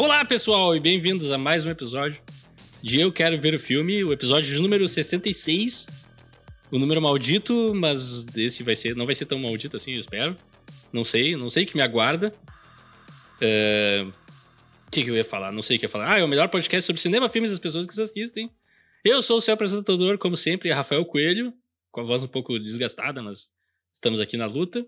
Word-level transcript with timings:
Olá, 0.00 0.24
pessoal, 0.24 0.74
e 0.74 0.80
bem-vindos 0.80 1.30
a 1.30 1.36
mais 1.36 1.66
um 1.66 1.70
episódio 1.70 2.22
de 2.82 3.00
Eu 3.00 3.12
Quero 3.12 3.38
Ver 3.38 3.52
o 3.52 3.58
Filme, 3.58 4.02
o 4.02 4.14
episódio 4.14 4.50
de 4.50 4.58
número 4.58 4.88
66. 4.88 5.86
O 6.72 6.78
número 6.78 7.02
maldito, 7.02 7.74
mas 7.74 8.24
esse 8.34 8.62
vai 8.62 8.74
ser, 8.74 8.96
não 8.96 9.04
vai 9.04 9.14
ser 9.14 9.26
tão 9.26 9.38
maldito 9.38 9.76
assim, 9.76 9.92
eu 9.92 10.00
espero. 10.00 10.34
Não 10.90 11.04
sei, 11.04 11.36
não 11.36 11.50
sei 11.50 11.64
o 11.64 11.66
que 11.66 11.76
me 11.76 11.82
aguarda. 11.82 12.32
É, 13.42 14.06
O 14.86 14.90
que, 14.90 15.04
que 15.04 15.10
eu 15.10 15.14
ia 15.14 15.22
falar? 15.22 15.52
Não 15.52 15.62
sei 15.62 15.76
o 15.76 15.78
que 15.78 15.84
eu 15.84 15.88
ia 15.88 15.92
falar. 15.92 16.14
Ah, 16.14 16.18
é 16.18 16.24
o 16.24 16.28
melhor 16.28 16.48
podcast 16.48 16.86
sobre 16.86 17.02
cinema, 17.02 17.28
filmes 17.28 17.50
e 17.50 17.54
as 17.54 17.60
pessoas 17.60 17.86
que 17.86 18.00
assistem. 18.00 18.50
Eu 19.04 19.20
sou 19.20 19.36
o 19.36 19.40
seu 19.42 19.52
apresentador, 19.52 20.16
como 20.16 20.34
sempre, 20.34 20.72
Rafael 20.72 21.04
Coelho, 21.04 21.52
com 21.92 22.00
a 22.00 22.04
voz 22.04 22.22
um 22.22 22.26
pouco 22.26 22.58
desgastada, 22.58 23.20
mas 23.22 23.50
estamos 23.92 24.18
aqui 24.18 24.38
na 24.38 24.46
luta. 24.46 24.82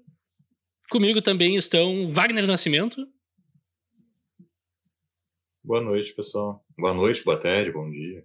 Comigo 0.90 1.20
também 1.20 1.54
estão 1.56 2.08
Wagner 2.08 2.46
Nascimento. 2.46 3.06
Boa 5.64 5.80
noite, 5.80 6.14
pessoal. 6.14 6.64
Boa 6.76 6.92
noite, 6.94 7.24
boa 7.24 7.38
tarde, 7.38 7.72
bom 7.72 7.88
dia. 7.90 8.24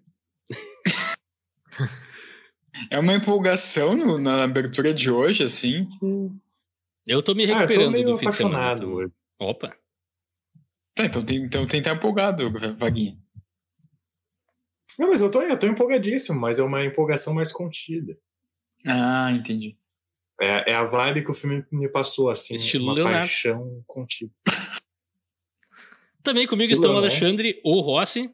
É 2.91 3.00
uma 3.00 3.16
empolgação 3.16 3.98
no- 3.98 4.20
na 4.20 4.44
abertura 4.44 4.94
de 4.94 5.10
hoje, 5.10 5.44
assim. 5.44 5.88
Eu 7.08 7.23
tô 7.23 7.34
me 7.34 7.44
Ah, 7.44 7.48
eu 7.48 7.54
tô 7.54 7.60
recuperando 7.62 7.91
meio 7.91 8.05
do 8.05 8.18
fim 8.20 8.30
de 8.30 8.36
semana. 8.36 8.76
então- 8.77 8.94
hoje. 8.94 9.12
Opa. 9.40 9.76
Tá, 10.94 11.05
então 11.08 11.26
tem, 11.26 11.38
então 11.40 11.62
tem 11.62 11.82
que 11.82 11.88
estar 11.90 11.96
empolgado, 11.96 12.52
Vaguinha. 12.77 13.18
Não, 14.99 15.10
mas 15.10 15.22
eu 15.22 15.32
tô, 15.32 15.41
eu 15.41 15.60
tô 15.60 15.66
empolgadíssimo, 15.66 16.40
mas 16.40 16.60
é 16.60 16.63
uma 16.63 16.85
empolgação 16.85 17.34
mais 17.34 17.51
contida. 17.51 18.16
Ah, 18.85 19.32
entendi. 19.32 19.76
É, 20.40 20.72
é 20.74 20.76
a 20.76 20.84
vibe 20.84 21.24
que 21.24 21.32
o 21.32 21.34
filme 21.34 21.66
me 21.72 21.90
passou, 21.90 22.29
assim, 22.29 22.54
Estilo 22.54 22.85
uma 22.85 22.94
Leonardo. 22.94 23.20
paixão 23.22 23.84
contida. 23.88 24.32
Também 26.23 26.48
comigo 26.48 26.71
Estilo 26.71 26.82
estão 26.82 26.96
o. 26.96 26.98
Alexandre 26.98 27.62
ou 27.63 27.82
Rossi. 27.82 28.29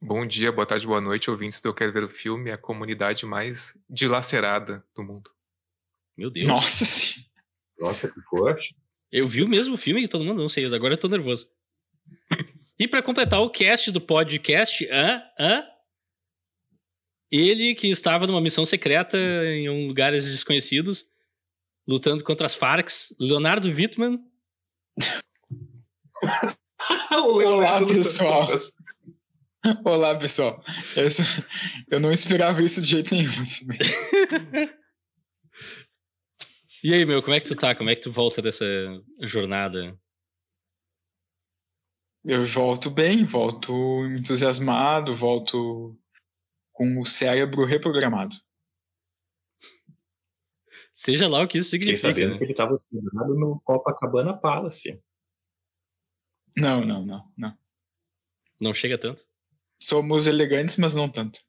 Bom 0.00 0.26
dia, 0.26 0.50
boa 0.50 0.66
tarde, 0.66 0.84
boa 0.84 1.00
noite, 1.00 1.30
ouvintes 1.30 1.60
do 1.60 1.68
Eu 1.68 1.74
Quero 1.74 1.92
Ver 1.92 2.02
o 2.02 2.08
Filme, 2.08 2.50
a 2.50 2.58
comunidade 2.58 3.24
mais 3.24 3.78
dilacerada 3.88 4.84
do 4.96 5.04
mundo. 5.04 5.30
Meu 6.16 6.28
Deus. 6.28 6.48
Nossa 6.48 6.84
senhora. 6.84 7.30
Nossa, 7.78 8.08
que 8.08 8.20
forte. 8.22 8.74
Eu 9.12 9.28
vi 9.28 9.44
o 9.44 9.48
mesmo 9.48 9.76
filme 9.76 10.02
que 10.02 10.08
todo 10.08 10.24
mundo, 10.24 10.40
não 10.40 10.48
sei, 10.48 10.64
agora 10.66 10.94
eu 10.94 10.98
tô 10.98 11.06
nervoso. 11.06 11.48
e 12.78 12.88
pra 12.88 13.02
completar 13.02 13.40
o 13.40 13.50
cast 13.50 13.92
do 13.92 14.00
podcast, 14.00 14.84
hã? 14.90 15.22
Hã? 15.38 15.64
Ele 17.30 17.74
que 17.74 17.88
estava 17.88 18.26
numa 18.26 18.40
missão 18.40 18.66
secreta 18.66 19.16
em 19.16 19.68
um 19.68 19.86
lugares 19.86 20.30
desconhecidos, 20.30 21.06
lutando 21.86 22.24
contra 22.24 22.44
as 22.44 22.56
Farcs, 22.56 23.14
Leonardo 23.20 23.68
Wittmann. 23.68 24.18
Olá, 27.46 27.78
pessoal. 27.86 28.48
Olá, 29.84 30.18
pessoal. 30.18 30.62
Esse- 30.96 31.44
eu 31.90 32.00
não 32.00 32.10
esperava 32.10 32.62
isso 32.62 32.80
de 32.82 32.88
jeito 32.88 33.14
nenhum. 33.14 33.30
E 36.82 36.92
aí, 36.92 37.04
meu, 37.04 37.22
como 37.22 37.34
é 37.34 37.40
que 37.40 37.46
tu 37.46 37.54
tá? 37.54 37.74
Como 37.74 37.88
é 37.90 37.94
que 37.94 38.02
tu 38.02 38.10
volta 38.12 38.42
dessa 38.42 38.64
jornada? 39.20 39.96
Eu 42.24 42.44
volto 42.46 42.90
bem, 42.90 43.24
volto 43.24 43.72
entusiasmado, 44.16 45.14
volto 45.14 45.96
com 46.72 47.00
o 47.00 47.06
cérebro 47.06 47.64
reprogramado. 47.64 48.34
Seja 50.92 51.28
lá 51.28 51.42
o 51.42 51.48
que 51.48 51.58
isso 51.58 51.70
Fiquei 51.70 51.96
significa. 51.96 52.08
sabendo 52.14 52.32
né? 52.32 52.38
que 52.38 52.44
ele 52.44 52.54
tava 52.54 52.72
hospedado 52.72 53.34
no 53.34 53.60
Copacabana 53.64 54.36
Palace. 54.38 55.00
Não, 56.56 56.84
não, 56.84 57.04
não, 57.04 57.24
não. 57.36 57.58
Não 58.60 58.74
chega 58.74 58.98
tanto. 58.98 59.24
Somos 59.82 60.26
elegantes, 60.26 60.76
mas 60.76 60.94
não 60.94 61.08
tanto. 61.08 61.40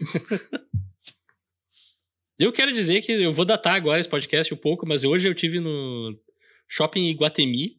Eu 2.38 2.52
quero 2.52 2.72
dizer 2.72 3.00
que 3.00 3.12
eu 3.12 3.32
vou 3.32 3.46
datar 3.46 3.74
agora 3.74 3.98
esse 3.98 4.08
podcast 4.08 4.52
um 4.52 4.58
pouco, 4.58 4.86
mas 4.86 5.04
hoje 5.04 5.26
eu 5.26 5.34
tive 5.34 5.58
no 5.58 6.14
shopping 6.68 7.06
Iguatemi. 7.06 7.78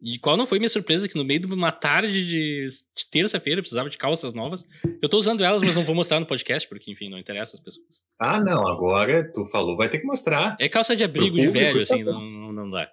E 0.00 0.18
qual 0.18 0.36
não 0.36 0.46
foi 0.46 0.58
minha 0.58 0.68
surpresa 0.68 1.08
que 1.08 1.16
no 1.16 1.24
meio 1.24 1.40
de 1.40 1.46
uma 1.46 1.70
tarde 1.70 2.26
de, 2.26 2.66
de 2.66 3.10
terça-feira 3.10 3.58
eu 3.58 3.62
precisava 3.62 3.88
de 3.88 3.98
calças 3.98 4.32
novas. 4.32 4.64
Eu 5.00 5.08
tô 5.08 5.16
usando 5.16 5.44
elas, 5.44 5.62
mas 5.62 5.76
não 5.76 5.84
vou 5.84 5.94
mostrar 5.94 6.18
no 6.18 6.26
podcast, 6.26 6.68
porque, 6.68 6.90
enfim, 6.90 7.08
não 7.08 7.18
interessa 7.18 7.56
as 7.56 7.62
pessoas. 7.62 7.86
Ah, 8.18 8.40
não, 8.40 8.66
agora 8.66 9.30
tu 9.32 9.44
falou, 9.44 9.76
vai 9.76 9.88
ter 9.88 10.00
que 10.00 10.06
mostrar. 10.06 10.56
É 10.60 10.68
calça 10.68 10.96
de 10.96 11.04
abrigo 11.04 11.36
de 11.36 11.46
velho, 11.48 11.86
tá 11.86 11.94
assim, 11.94 12.02
não, 12.02 12.52
não 12.52 12.70
dá. 12.70 12.90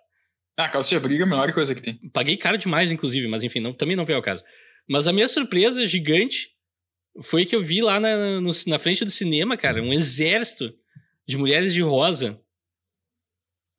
Ah, 0.61 0.67
calça 0.67 0.89
de 0.89 0.95
abrigo 0.97 1.21
é 1.23 1.25
a 1.25 1.29
melhor 1.29 1.53
coisa 1.53 1.73
que 1.73 1.81
tem. 1.81 1.93
Paguei 2.11 2.35
caro 2.35 2.57
demais, 2.57 2.91
inclusive, 2.91 3.27
mas 3.27 3.43
enfim, 3.43 3.59
não, 3.61 3.71
também 3.73 3.95
não 3.95 4.05
veio 4.05 4.17
ao 4.17 4.23
caso. 4.23 4.43
Mas 4.89 5.07
a 5.07 5.13
minha 5.13 5.27
surpresa 5.27 5.87
gigante 5.87 6.49
foi 7.23 7.45
que 7.45 7.55
eu 7.55 7.61
vi 7.61 7.81
lá 7.81 7.99
na, 7.99 8.41
no- 8.41 8.51
na 8.67 8.77
frente 8.79 9.05
do 9.05 9.11
cinema, 9.11 9.55
cara, 9.55 9.81
um 9.81 9.93
exército 9.93 10.73
de 11.25 11.37
mulheres 11.37 11.73
de 11.73 11.81
rosa 11.81 12.39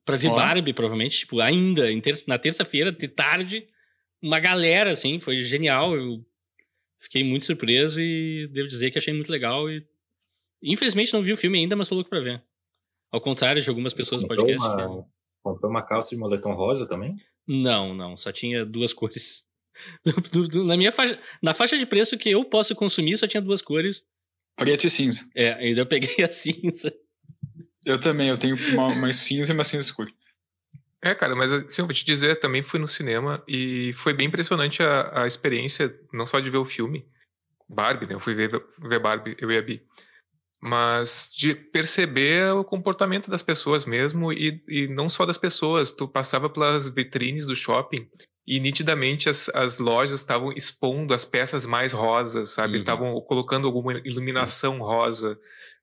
pra 0.06 0.16
ver 0.16 0.28
Ó. 0.28 0.34
Barbie, 0.34 0.72
provavelmente. 0.72 1.18
Tipo, 1.18 1.40
ainda, 1.40 1.90
em 1.92 2.00
terça- 2.00 2.24
na 2.26 2.38
terça-feira, 2.38 2.90
de 2.90 3.08
tarde, 3.08 3.66
uma 4.22 4.38
galera, 4.40 4.92
assim, 4.92 5.20
foi 5.20 5.38
genial. 5.40 5.94
Eu 5.94 6.24
fiquei 6.98 7.22
muito 7.22 7.44
surpreso 7.44 8.00
e 8.00 8.48
devo 8.52 8.68
dizer 8.68 8.90
que 8.90 8.98
achei 8.98 9.12
muito 9.12 9.30
legal. 9.30 9.68
E 9.70 9.84
infelizmente 10.62 11.12
não 11.12 11.20
vi 11.22 11.32
o 11.32 11.36
filme 11.36 11.58
ainda, 11.58 11.76
mas 11.76 11.88
tô 11.88 11.94
louco 11.94 12.08
pra 12.10 12.20
ver. 12.20 12.42
Ao 13.12 13.20
contrário 13.20 13.60
de 13.60 13.68
algumas 13.68 13.92
pessoas 13.92 14.22
do 14.22 14.28
podcast. 14.28 14.56
que- 14.58 14.64
uma, 14.82 15.06
comprou 15.42 15.70
uma 15.70 15.82
calça 15.82 16.10
de 16.10 16.16
moletom 16.16 16.52
rosa 16.52 16.88
também? 16.88 17.16
não, 17.46 17.94
não, 17.94 18.16
só 18.16 18.30
tinha 18.30 18.64
duas 18.64 18.92
cores. 18.94 19.48
Na 20.66 20.76
minha 20.76 20.92
faixa, 20.92 21.18
na 21.42 21.54
faixa 21.54 21.78
de 21.78 21.86
preço 21.86 22.18
que 22.18 22.30
eu 22.30 22.44
posso 22.44 22.74
consumir, 22.74 23.16
só 23.16 23.26
tinha 23.26 23.40
duas 23.40 23.62
cores. 23.62 24.04
Preto 24.56 24.86
e 24.86 24.90
cinza. 24.90 25.28
É, 25.34 25.54
ainda 25.54 25.80
eu 25.80 25.86
peguei 25.86 26.24
a 26.24 26.30
cinza. 26.30 26.94
Eu 27.84 27.98
também, 27.98 28.28
eu 28.28 28.36
tenho 28.36 28.56
uma, 28.72 28.88
uma 28.88 29.12
cinza 29.12 29.52
e 29.52 29.54
uma 29.54 29.64
cinza 29.64 29.84
escura. 29.84 30.12
É, 31.02 31.14
cara, 31.14 31.34
mas 31.34 31.50
assim, 31.50 31.80
eu 31.80 31.86
vou 31.86 31.94
te 31.94 32.04
dizer, 32.04 32.38
também 32.40 32.62
fui 32.62 32.78
no 32.78 32.86
cinema 32.86 33.42
e 33.48 33.92
foi 33.94 34.12
bem 34.12 34.26
impressionante 34.26 34.82
a, 34.82 35.22
a 35.22 35.26
experiência, 35.26 35.98
não 36.12 36.26
só 36.26 36.38
de 36.40 36.50
ver 36.50 36.58
o 36.58 36.64
filme, 36.66 37.06
Barbie, 37.66 38.06
né? 38.06 38.14
Eu 38.14 38.20
fui 38.20 38.34
ver, 38.34 38.50
ver 38.78 38.98
Barbie, 38.98 39.34
eu 39.40 39.50
e 39.50 39.56
a 39.56 39.62
Bi. 39.62 39.82
Mas 40.62 41.30
de 41.34 41.54
perceber 41.54 42.52
o 42.52 42.62
comportamento 42.62 43.30
das 43.30 43.42
pessoas 43.42 43.86
mesmo 43.86 44.30
e, 44.32 44.62
e 44.68 44.88
não 44.88 45.08
só 45.08 45.24
das 45.24 45.38
pessoas. 45.38 45.90
Tu 45.90 46.06
passava 46.06 46.50
pelas 46.50 46.88
vitrines 46.88 47.46
do 47.46 47.56
shopping 47.56 48.06
e 48.46 48.60
nitidamente 48.60 49.28
as, 49.28 49.48
as 49.50 49.78
lojas 49.78 50.20
estavam 50.20 50.52
expondo 50.52 51.14
as 51.14 51.24
peças 51.24 51.64
mais 51.64 51.92
rosas, 51.92 52.50
sabe? 52.50 52.74
Uhum. 52.74 52.80
Estavam 52.80 53.20
colocando 53.22 53.66
alguma 53.66 53.94
iluminação 54.04 54.78
rosa. 54.78 55.38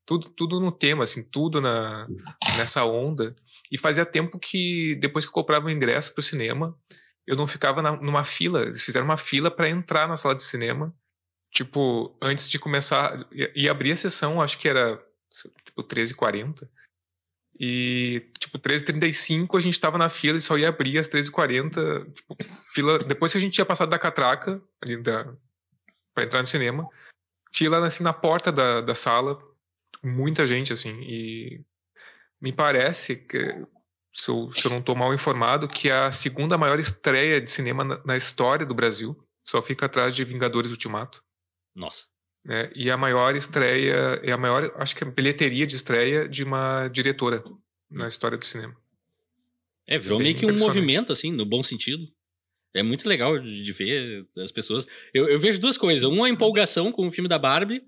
Tudo, 0.06 0.30
tudo 0.30 0.60
no 0.60 0.72
tema, 0.72 1.04
assim, 1.04 1.24
tudo 1.24 1.60
na, 1.60 2.08
nessa 2.56 2.86
onda. 2.86 3.36
E 3.72 3.78
fazia 3.78 4.06
tempo 4.06 4.38
que, 4.40 4.96
depois 5.02 5.26
que 5.26 5.30
eu 5.30 5.34
comprava 5.34 5.66
o 5.66 5.72
ingresso 5.72 6.14
pro 6.14 6.22
cinema, 6.24 6.78
eu 7.26 7.36
não 7.36 7.48
ficava 7.48 7.82
na- 7.82 7.98
numa 7.98 8.24
fila. 8.24 8.62
Eles 8.62 8.82
fizeram 8.84 9.06
uma 9.06 9.18
fila 9.18 9.50
para 9.52 9.70
entrar 9.70 10.08
na 10.08 10.16
sala 10.16 10.36
de 10.36 10.44
cinema. 10.44 10.94
Tipo, 11.58 12.16
antes 12.22 12.48
de 12.48 12.60
começar. 12.60 13.28
E, 13.32 13.68
abrir 13.68 13.92
a 13.92 13.96
sessão, 13.96 14.40
acho 14.40 14.60
que 14.60 14.70
era 14.70 15.04
tipo 15.66 15.84
13h40. 15.84 16.70
E, 17.60 18.30
tipo, 18.38 18.60
13h35 18.60 19.58
a 19.58 19.62
gente 19.62 19.80
tava 19.80 19.98
na 19.98 20.08
fila 20.08 20.38
e 20.38 20.42
só 20.42 20.56
ia 20.56 20.70
abrir 20.70 21.00
às 21.00 21.10
13h40. 21.10 22.14
Tipo, 22.14 22.38
fila. 22.72 23.00
Depois 23.00 23.32
que 23.32 23.40
a 23.40 23.42
gente 23.42 23.54
tinha 23.54 23.66
passado 23.66 23.90
da 23.90 23.98
catraca, 23.98 24.62
ali 24.80 24.98
da. 25.02 25.34
pra 26.14 26.26
entrar 26.26 26.42
no 26.42 26.46
cinema, 26.46 26.88
fila 27.52 27.84
assim 27.88 28.04
na 28.04 28.14
porta 28.14 28.52
da, 28.52 28.82
da 28.82 28.94
sala. 28.94 29.42
Muita 30.04 30.46
gente, 30.46 30.72
assim. 30.72 31.02
E 31.02 31.66
me 32.40 32.54
parece 32.54 33.16
que, 33.16 33.66
se 34.14 34.30
eu, 34.30 34.54
se 34.54 34.64
eu 34.68 34.70
não 34.70 34.78
estou 34.78 34.96
mal 34.96 35.12
informado, 35.12 35.68
que 35.68 35.90
é 35.90 36.06
a 36.06 36.12
segunda 36.12 36.56
maior 36.56 36.80
estreia 36.80 37.42
de 37.42 37.50
cinema 37.50 37.84
na, 37.84 38.06
na 38.06 38.16
história 38.16 38.64
do 38.64 38.76
Brasil. 38.76 39.18
Só 39.44 39.60
fica 39.60 39.88
atrás 39.88 40.16
de 40.16 40.24
Vingadores 40.24 40.70
Ultimato. 40.70 41.26
Nossa. 41.78 42.06
Né? 42.44 42.72
E 42.76 42.90
a 42.90 42.98
maior 42.98 43.36
estreia, 43.36 44.20
é 44.24 44.32
a 44.32 44.38
maior, 44.38 44.72
acho 44.78 44.96
que 44.96 45.04
é 45.04 45.08
a 45.08 45.12
bilheteria 45.12 45.68
de 45.68 45.76
estreia 45.76 46.28
de 46.28 46.44
uma 46.44 46.88
diretora 46.88 47.44
na 47.90 48.08
história 48.08 48.38
do 48.38 48.44
cinema. 48.44 48.76
É, 49.88 49.98
virou 49.98 50.18
Bem 50.18 50.26
meio 50.28 50.38
que 50.38 50.46
um 50.46 50.58
movimento, 50.58 51.14
assim, 51.14 51.32
no 51.32 51.46
bom 51.46 51.62
sentido. 51.64 52.06
É 52.74 52.84
muito 52.84 53.08
legal 53.08 53.40
de 53.40 53.72
ver 53.74 54.26
as 54.38 54.52
pessoas. 54.52 54.86
Eu, 55.14 55.30
eu 55.30 55.40
vejo 55.40 55.62
duas 55.62 55.78
coisas. 55.78 56.04
Uma 56.04 56.28
é 56.28 56.30
a 56.30 56.34
empolgação 56.34 56.92
com 56.92 57.08
o 57.08 57.12
filme 57.12 57.30
da 57.30 57.40
Barbie, 57.40 57.84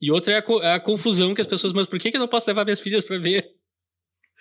e 0.00 0.10
outra 0.10 0.32
é 0.34 0.36
a, 0.38 0.42
co- 0.42 0.58
a 0.60 0.80
confusão 0.80 1.34
que 1.34 1.40
as 1.40 1.46
pessoas. 1.46 1.72
Mas 1.72 1.86
por 1.86 1.98
que, 1.98 2.10
que 2.10 2.16
eu 2.16 2.20
não 2.20 2.28
posso 2.28 2.48
levar 2.48 2.64
minhas 2.64 2.80
filhas 2.80 3.04
pra 3.04 3.18
ver? 3.18 3.48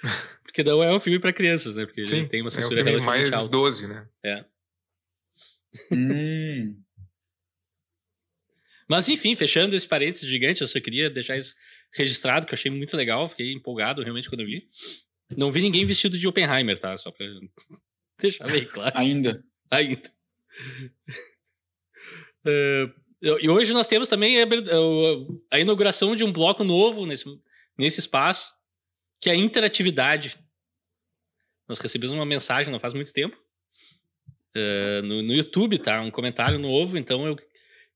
Porque 0.43 0.63
não 0.63 0.81
é 0.81 0.93
um 0.95 0.99
filme 0.99 1.19
pra 1.19 1.33
crianças, 1.33 1.75
né? 1.75 1.85
Porque 1.85 2.01
ele 2.01 2.27
tem 2.27 2.41
uma 2.41 2.47
é 2.47 2.49
um 2.49 2.51
censura 2.51 2.75
filme 2.77 2.91
relativamente 2.91 3.29
mais 3.31 3.33
alta. 3.33 3.49
12, 3.51 3.87
né? 3.87 4.07
Hum. 5.91 6.81
Mas 8.87 9.09
enfim, 9.09 9.35
fechando 9.35 9.75
esse 9.75 9.87
parênteses 9.87 10.29
gigante, 10.29 10.61
eu 10.61 10.67
só 10.67 10.79
queria 10.79 11.09
deixar 11.09 11.37
isso 11.37 11.55
registrado, 11.93 12.45
que 12.45 12.53
eu 12.53 12.57
achei 12.57 12.69
muito 12.69 12.95
legal, 12.95 13.27
fiquei 13.27 13.51
empolgado 13.51 14.03
realmente 14.03 14.29
quando 14.29 14.41
eu 14.41 14.47
vi. 14.47 14.67
Não 15.35 15.51
vi 15.51 15.61
ninguém 15.61 15.85
vestido 15.85 16.17
de 16.17 16.27
Oppenheimer, 16.27 16.77
tá? 16.77 16.95
Só 16.97 17.11
pra 17.11 17.25
deixar 18.19 18.47
bem 18.47 18.65
claro. 18.65 18.97
Ainda. 18.97 19.43
Ainda. 19.71 20.11
Uh, 22.47 22.93
e 23.41 23.49
hoje 23.49 23.73
nós 23.73 23.87
temos 23.87 24.07
também 24.07 24.37
a, 25.49 25.59
inauguração 25.59 26.15
de 26.15 26.23
um 26.23 26.31
bloco 26.31 26.63
novo 26.63 27.07
nesse, 27.07 27.25
nesse 27.75 27.99
espaço, 27.99 28.53
que 29.19 29.31
é 29.31 29.33
a 29.33 29.35
interatividade. 29.35 30.37
Nós 31.67 31.79
recebemos 31.79 32.13
uma 32.13 32.25
mensagem 32.25 32.71
não 32.71 32.79
faz 32.79 32.93
muito 32.93 33.11
tempo. 33.11 33.35
Uh, 34.55 35.01
no, 35.01 35.23
no 35.23 35.33
YouTube, 35.33 35.79
tá? 35.79 36.01
Um 36.01 36.11
comentário 36.11 36.59
novo, 36.59 36.99
então 36.99 37.25
eu 37.25 37.35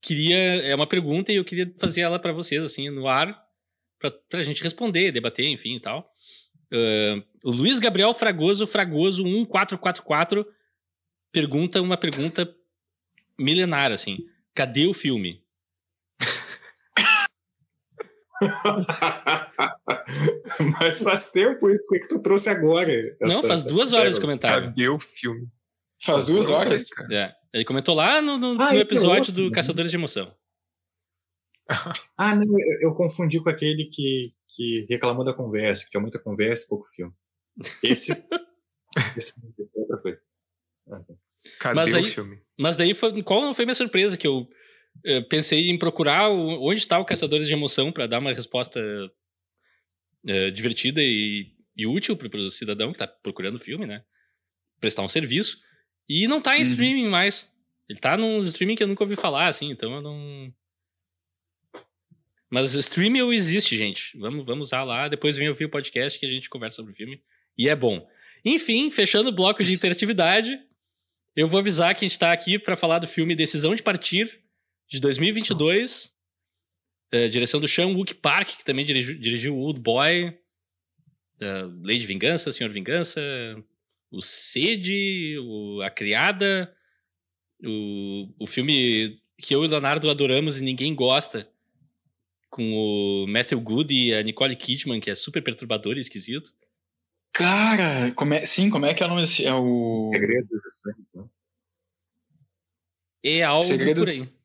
queria. 0.02 0.38
É 0.38 0.76
uma 0.76 0.88
pergunta 0.88 1.32
e 1.32 1.36
eu 1.36 1.46
queria 1.46 1.72
fazer 1.78 2.02
ela 2.02 2.20
para 2.20 2.34
vocês, 2.34 2.64
assim, 2.64 2.90
no 2.90 3.08
ar, 3.08 3.40
pra, 4.00 4.12
pra 4.30 4.44
gente 4.44 4.64
responder, 4.64 5.12
debater, 5.12 5.48
enfim 5.48 5.76
e 5.76 5.80
tal. 5.80 6.12
Uh, 6.72 7.24
o 7.44 7.52
Luiz 7.52 7.80
Gabriel 7.80 8.14
Fragoso, 8.14 8.68
Fragoso 8.68 9.24
1444, 9.24 10.46
pergunta 11.32 11.82
uma 11.82 11.98
pergunta 11.98 12.54
milenar, 13.38 13.92
assim. 13.92 14.18
Cadê 14.54 14.88
o 14.88 14.94
filme? 14.94 15.44
Mas 20.80 21.04
faz 21.04 21.32
tempo 21.32 21.70
isso 21.70 21.88
que 21.90 22.08
tu 22.08 22.22
trouxe 22.22 22.50
agora. 22.50 22.92
Essa, 23.22 23.36
Não, 23.36 23.44
faz 23.44 23.66
duas 23.66 23.94
horas 23.94 24.16
de 24.16 24.22
comentário. 24.22 24.70
Cadê 24.70 24.90
o 24.90 25.00
filme? 25.00 25.48
Faz, 26.02 26.26
duas 26.26 26.50
horas? 26.50 26.90
É. 27.12 27.34
Ele 27.54 27.66
comentou 27.66 27.96
lá 27.96 28.22
no, 28.22 28.38
no, 28.38 28.62
ah, 28.62 28.74
no 28.74 28.78
é 28.78 28.82
episódio 28.82 29.32
é 29.32 29.34
do 29.34 29.52
Caçadores 29.52 29.92
de 29.92 29.98
Emoção. 29.98 30.34
ah, 32.18 32.36
não, 32.36 32.44
eu, 32.44 32.90
eu, 32.90 32.96
confundi 32.96 33.42
com 33.44 33.50
aquele 33.50 33.86
que, 33.86 34.34
que 34.48 34.86
reclamou 34.90 35.24
da 35.24 35.34
conversa, 35.34 35.86
que 35.86 35.92
tinha 35.92 36.02
muita 36.02 36.20
conversa 36.20 36.66
e 36.66 36.68
pouco 36.68 36.86
filme. 36.88 37.14
Esse, 37.84 38.12
esse, 39.16 39.34
esse 39.58 39.78
é 39.78 39.80
outra 39.80 39.98
coisa. 39.98 40.22
Ah, 40.88 41.00
tá. 41.00 41.14
Cadê 41.60 41.76
mas 41.76 41.94
aí, 41.94 42.04
o 42.04 42.10
filme? 42.10 42.42
Mas 42.58 42.78
daí, 42.78 42.94
foi, 42.94 43.24
qual 43.24 43.42
não 43.42 43.54
foi 43.54 43.66
minha 43.66 43.76
surpresa? 43.76 44.18
Que 44.18 44.28
eu, 44.28 44.48
eu 45.04 45.28
pensei 45.28 45.70
em 45.70 45.78
procurar 45.78 46.30
o, 46.30 46.68
onde 46.70 46.80
está 46.80 47.00
o 47.00 47.06
Caçadores 47.06 47.48
de 47.48 47.54
Emoção 47.54 47.92
para 47.92 48.08
dar 48.08 48.20
uma 48.20 48.34
resposta 48.34 48.80
uh, 48.80 50.52
divertida 50.52 51.02
e, 51.02 51.52
e 51.76 51.88
útil 51.88 52.18
para 52.18 52.38
o 52.38 52.52
cidadão 52.52 52.92
que 52.92 53.02
está 53.02 53.08
procurando 53.08 53.56
o 53.56 53.60
filme, 53.60 53.86
né? 53.86 54.04
Prestar 54.80 55.04
um 55.04 55.08
serviço. 55.08 55.60
E 56.10 56.28
não 56.28 56.42
tá 56.42 56.56
em 56.56 56.64
uhum. 56.64 56.64
streaming 56.64 57.08
mais. 57.08 57.54
Ele 57.88 58.00
tá 58.00 58.18
num 58.18 58.40
streaming 58.40 58.76
que 58.76 58.84
eu 58.84 58.88
nunca 58.88 59.04
ouvi 59.04 59.16
falar, 59.16 59.48
assim, 59.48 59.70
então 59.70 59.94
eu 59.94 60.02
não. 60.02 60.54
Mas 62.50 62.74
streaming 62.74 63.32
existe, 63.32 63.78
gente. 63.78 64.18
Vamos, 64.18 64.46
vamos 64.46 64.70
usar 64.70 64.84
lá. 64.84 65.08
Depois 65.08 65.38
vem 65.38 65.48
ouvir 65.48 65.66
o 65.66 65.70
podcast 65.70 66.20
que 66.20 66.26
a 66.26 66.30
gente 66.30 66.50
conversa 66.50 66.78
sobre 66.78 66.94
o 66.94 66.96
filme. 66.96 67.22
E 67.56 67.70
é 67.70 67.76
bom. 67.76 68.08
Enfim, 68.44 68.90
fechando 68.90 69.30
o 69.30 69.32
bloco 69.32 69.64
de 69.64 69.74
interatividade, 69.74 70.60
eu 71.36 71.48
vou 71.48 71.60
avisar 71.60 71.94
que 71.94 72.04
a 72.04 72.08
gente 72.08 72.14
está 72.14 72.32
aqui 72.32 72.58
para 72.58 72.76
falar 72.76 73.00
do 73.00 73.08
filme 73.08 73.36
Decisão 73.36 73.76
de 73.76 73.84
Partir, 73.84 74.40
de 74.88 75.00
2022. 75.00 76.16
É, 77.12 77.28
direção 77.28 77.60
do 77.60 77.68
Sean 77.68 77.88
Wook 77.88 78.16
Park, 78.16 78.58
que 78.58 78.66
também 78.66 78.86
dirigiu, 78.86 79.20
dirigiu 79.20 79.58
Old 79.58 79.80
Boy, 79.80 80.28
uh, 80.30 81.82
Lei 81.82 81.98
de 81.98 82.06
Vingança, 82.06 82.52
Senhor 82.52 82.72
Vingança, 82.72 83.22
o 84.12 84.22
Sede, 84.22 85.38
o, 85.40 85.82
A 85.82 85.90
Criada, 85.90 86.74
o, 87.64 88.34
o 88.40 88.48
filme 88.48 89.22
que 89.38 89.56
eu 89.56 89.64
e 89.64 89.68
o 89.68 89.70
Leonardo 89.70 90.10
adoramos 90.10 90.60
e 90.60 90.64
ninguém 90.64 90.94
gosta, 90.94 91.50
com 92.50 92.74
o 92.74 93.28
Matthew 93.28 93.62
Good 93.62 93.94
e 93.94 94.14
a 94.14 94.24
Nicole 94.24 94.56
Kidman, 94.56 95.00
que 95.00 95.10
é 95.10 95.16
super 95.16 95.44
perturbador 95.44 95.98
e 95.98 96.00
esquisito. 96.00 96.52
Cara, 97.32 98.12
como 98.16 98.34
é, 98.34 98.44
sim, 98.44 98.70
como 98.70 98.86
é 98.86 98.94
que 98.94 99.04
é 99.04 99.06
o 99.06 99.10
nome 99.10 99.22
desse? 99.22 99.46
É 99.46 99.54
o. 99.54 100.10
Segredo 100.12 100.48
do 100.48 100.74
Sangue. 100.74 101.08
Né? 101.14 101.24
É 103.24 103.44
algo 103.44 103.64
Segredo 103.64 104.02
por 104.02 104.10
aí. 104.10 104.40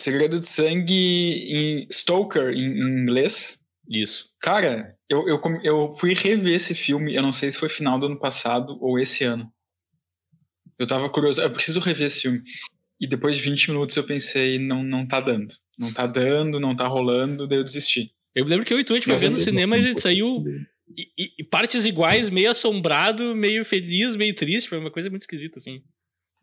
Segredo 0.00 0.40
de 0.40 0.46
Sangue 0.46 1.52
em 1.52 1.88
Stoker, 1.90 2.50
em, 2.50 2.78
em 2.78 3.02
inglês. 3.02 3.64
Isso. 3.88 4.30
Cara, 4.40 4.94
eu, 5.08 5.26
eu, 5.26 5.40
eu 5.62 5.92
fui 5.92 6.14
rever 6.14 6.54
esse 6.54 6.74
filme, 6.74 7.14
eu 7.14 7.22
não 7.22 7.32
sei 7.32 7.50
se 7.50 7.58
foi 7.58 7.68
final 7.68 7.98
do 7.98 8.06
ano 8.06 8.18
passado 8.18 8.76
ou 8.80 8.98
esse 8.98 9.24
ano. 9.24 9.50
Eu 10.78 10.86
tava 10.86 11.08
curioso, 11.08 11.40
eu 11.40 11.50
preciso 11.50 11.80
rever 11.80 12.06
esse 12.06 12.22
filme. 12.22 12.42
E 13.00 13.06
depois 13.06 13.36
de 13.36 13.42
20 13.42 13.70
minutos 13.70 13.96
eu 13.96 14.04
pensei, 14.04 14.58
não, 14.58 14.82
não 14.82 15.06
tá 15.06 15.20
dando. 15.20 15.54
Não 15.78 15.92
tá 15.92 16.06
dando, 16.06 16.60
não 16.60 16.76
tá 16.76 16.86
rolando, 16.86 17.46
daí 17.46 17.58
eu 17.58 17.64
desisti. 17.64 18.12
Eu 18.34 18.44
lembro 18.44 18.64
que 18.64 18.74
eu 18.74 18.78
e 18.78 18.84
tu, 18.84 18.92
a 18.92 18.96
gente 18.96 19.06
foi 19.06 19.16
ver 19.16 19.30
no 19.30 19.36
cinema 19.36 19.76
e 19.76 19.80
a 19.80 19.82
gente 19.82 20.00
saiu 20.00 20.44
e, 20.96 21.32
e, 21.38 21.44
partes 21.44 21.86
iguais, 21.86 22.28
meio 22.28 22.50
assombrado, 22.50 23.34
meio 23.34 23.64
feliz, 23.64 24.16
meio 24.16 24.34
triste. 24.34 24.68
Foi 24.68 24.78
uma 24.78 24.90
coisa 24.90 25.10
muito 25.10 25.22
esquisita, 25.22 25.58
assim. 25.58 25.82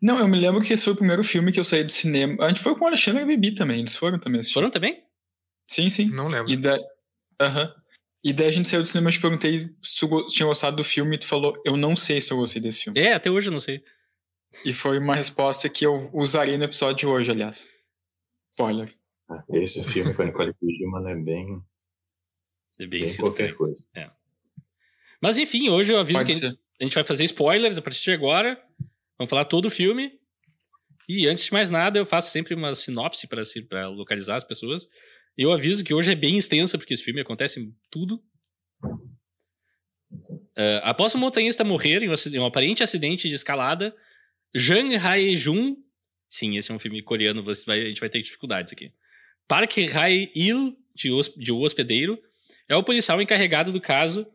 Não, 0.00 0.18
eu 0.18 0.28
me 0.28 0.38
lembro 0.38 0.62
que 0.62 0.72
esse 0.72 0.84
foi 0.84 0.92
o 0.92 0.96
primeiro 0.96 1.24
filme 1.24 1.52
que 1.52 1.60
eu 1.60 1.64
saí 1.64 1.84
do 1.84 1.92
cinema. 1.92 2.44
A 2.44 2.48
gente 2.48 2.62
foi 2.62 2.74
com 2.74 2.84
o 2.84 2.88
Alexandre 2.88 3.20
e 3.20 3.24
a 3.24 3.26
Bibi 3.26 3.54
também. 3.54 3.80
Eles 3.80 3.96
foram 3.96 4.18
também 4.18 4.40
assistir. 4.40 4.54
Foram 4.54 4.70
também? 4.70 5.02
Sim, 5.68 5.90
sim. 5.90 6.10
Não 6.10 6.28
lembro. 6.28 6.50
E 6.50 6.56
daí, 6.56 6.80
Aham. 7.40 7.74
E 8.24 8.32
daí 8.32 8.48
a 8.48 8.52
gente 8.52 8.68
saiu 8.68 8.82
do 8.82 8.88
cinema 8.88 9.10
e 9.10 9.12
te 9.12 9.20
perguntei 9.20 9.70
se 9.82 10.00
tu 10.00 10.26
tinha 10.26 10.46
gostado 10.46 10.76
do 10.76 10.82
filme 10.84 11.14
e 11.14 11.18
tu 11.18 11.26
falou, 11.26 11.60
eu 11.64 11.76
não 11.76 11.94
sei 11.94 12.20
se 12.20 12.32
eu 12.32 12.38
gostei 12.38 12.60
desse 12.60 12.84
filme. 12.84 12.98
É, 12.98 13.12
até 13.12 13.30
hoje 13.30 13.48
eu 13.48 13.52
não 13.52 13.60
sei. 13.60 13.84
E 14.64 14.72
foi 14.72 14.98
uma 14.98 15.14
resposta 15.14 15.68
que 15.68 15.86
eu 15.86 15.96
usaria 16.12 16.58
no 16.58 16.64
episódio 16.64 16.96
de 16.96 17.06
hoje, 17.06 17.30
aliás. 17.30 17.68
Spoiler. 18.50 18.92
Ah, 19.30 19.44
esse 19.52 19.82
filme 19.92 20.12
com 20.14 20.22
a 20.22 20.26
Nicole 20.26 20.54
Kidman 20.54 21.10
é 21.10 21.14
bem... 21.14 21.62
É 22.78 22.86
bem, 22.86 23.04
bem 23.04 23.16
qualquer 23.16 23.54
coisa. 23.54 23.86
É. 23.94 24.10
Mas 25.22 25.38
enfim, 25.38 25.68
hoje 25.68 25.92
eu 25.92 25.98
aviso 25.98 26.18
Pode 26.18 26.32
que 26.32 26.38
ser. 26.38 26.58
a 26.80 26.84
gente 26.84 26.94
vai 26.94 27.04
fazer 27.04 27.24
spoilers 27.24 27.78
a 27.78 27.82
partir 27.82 28.02
de 28.02 28.12
agora. 28.12 28.60
Vamos 29.18 29.30
falar 29.30 29.44
todo 29.44 29.66
o 29.66 29.70
filme. 29.70 30.18
E 31.08 31.28
antes 31.28 31.44
de 31.44 31.52
mais 31.52 31.70
nada, 31.70 31.98
eu 31.98 32.04
faço 32.04 32.30
sempre 32.30 32.54
uma 32.54 32.74
sinopse 32.74 33.28
para 33.68 33.88
localizar 33.88 34.36
as 34.36 34.44
pessoas. 34.44 34.88
Eu 35.36 35.52
aviso 35.52 35.84
que 35.84 35.92
hoje 35.92 36.12
é 36.12 36.14
bem 36.14 36.38
extensa, 36.38 36.78
porque 36.78 36.94
esse 36.94 37.02
filme 37.02 37.20
acontece 37.20 37.72
tudo. 37.90 38.22
Uh, 40.56 40.80
após 40.82 41.14
o 41.14 41.18
montanhista 41.18 41.62
morrer 41.62 42.02
em 42.02 42.08
um, 42.08 42.14
em 42.32 42.38
um, 42.38 42.46
aparente 42.46 42.82
acidente 42.82 43.28
de 43.28 43.34
escalada, 43.34 43.94
Jang 44.54 44.96
Hae-jun, 44.96 45.76
sim, 46.28 46.56
esse 46.56 46.72
é 46.72 46.74
um 46.74 46.78
filme 46.78 47.02
coreano, 47.02 47.42
vai, 47.42 47.82
a 47.82 47.84
gente 47.84 48.00
vai 48.00 48.08
ter 48.08 48.22
dificuldades 48.22 48.72
aqui. 48.72 48.90
Park 49.46 49.76
Hae-il, 49.94 50.74
de, 50.94 51.10
de 51.36 51.52
O 51.52 51.60
Hospedeiro, 51.60 52.18
é 52.66 52.74
o 52.74 52.82
policial 52.82 53.20
encarregado 53.20 53.70
do 53.70 53.80
caso 53.80 54.26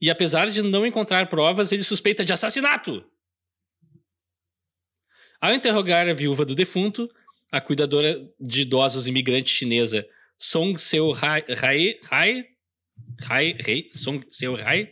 e, 0.00 0.08
apesar 0.08 0.48
de 0.48 0.62
não 0.62 0.86
encontrar 0.86 1.28
provas, 1.28 1.70
ele 1.72 1.84
suspeita 1.84 2.24
de 2.24 2.32
assassinato. 2.32 3.04
Ao 5.38 5.52
interrogar 5.52 6.08
a 6.08 6.14
viúva 6.14 6.46
do 6.46 6.54
defunto, 6.54 7.10
a 7.52 7.60
cuidadora 7.60 8.26
de 8.40 8.62
idosos 8.62 9.06
imigrante 9.06 9.50
chinesa 9.50 10.08
Song 10.40 10.74
Seo 10.78 11.12
Rai, 11.12 11.44
Rai, 11.50 11.98
Rai, 12.04 12.48
Rai, 13.20 13.52
Rai 13.52 13.90
Song 13.92 14.24
Seo 14.30 14.54
Rai, 14.54 14.84
eu 14.84 14.88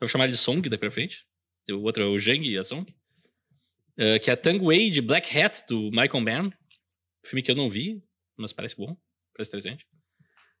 vou 0.00 0.08
chamar 0.08 0.26
de 0.26 0.36
Song 0.36 0.68
daqui 0.68 0.80
pra 0.80 0.90
frente, 0.90 1.24
o 1.70 1.82
outro 1.82 2.02
é 2.02 2.06
o 2.06 2.18
Zhang 2.18 2.44
e 2.44 2.58
a 2.58 2.64
Song, 2.64 2.90
uh, 2.90 4.20
que 4.20 4.30
é 4.30 4.32
a 4.32 4.36
Tang 4.36 4.58
Wei 4.58 4.90
de 4.90 5.00
Black 5.00 5.38
Hat, 5.38 5.62
do 5.68 5.90
Michael 5.92 6.20
Mann, 6.20 6.50
filme 7.24 7.40
que 7.40 7.52
eu 7.52 7.54
não 7.54 7.70
vi, 7.70 8.02
mas 8.36 8.52
parece 8.52 8.76
bom, 8.76 8.96
parece 9.32 9.50
interessante, 9.50 9.86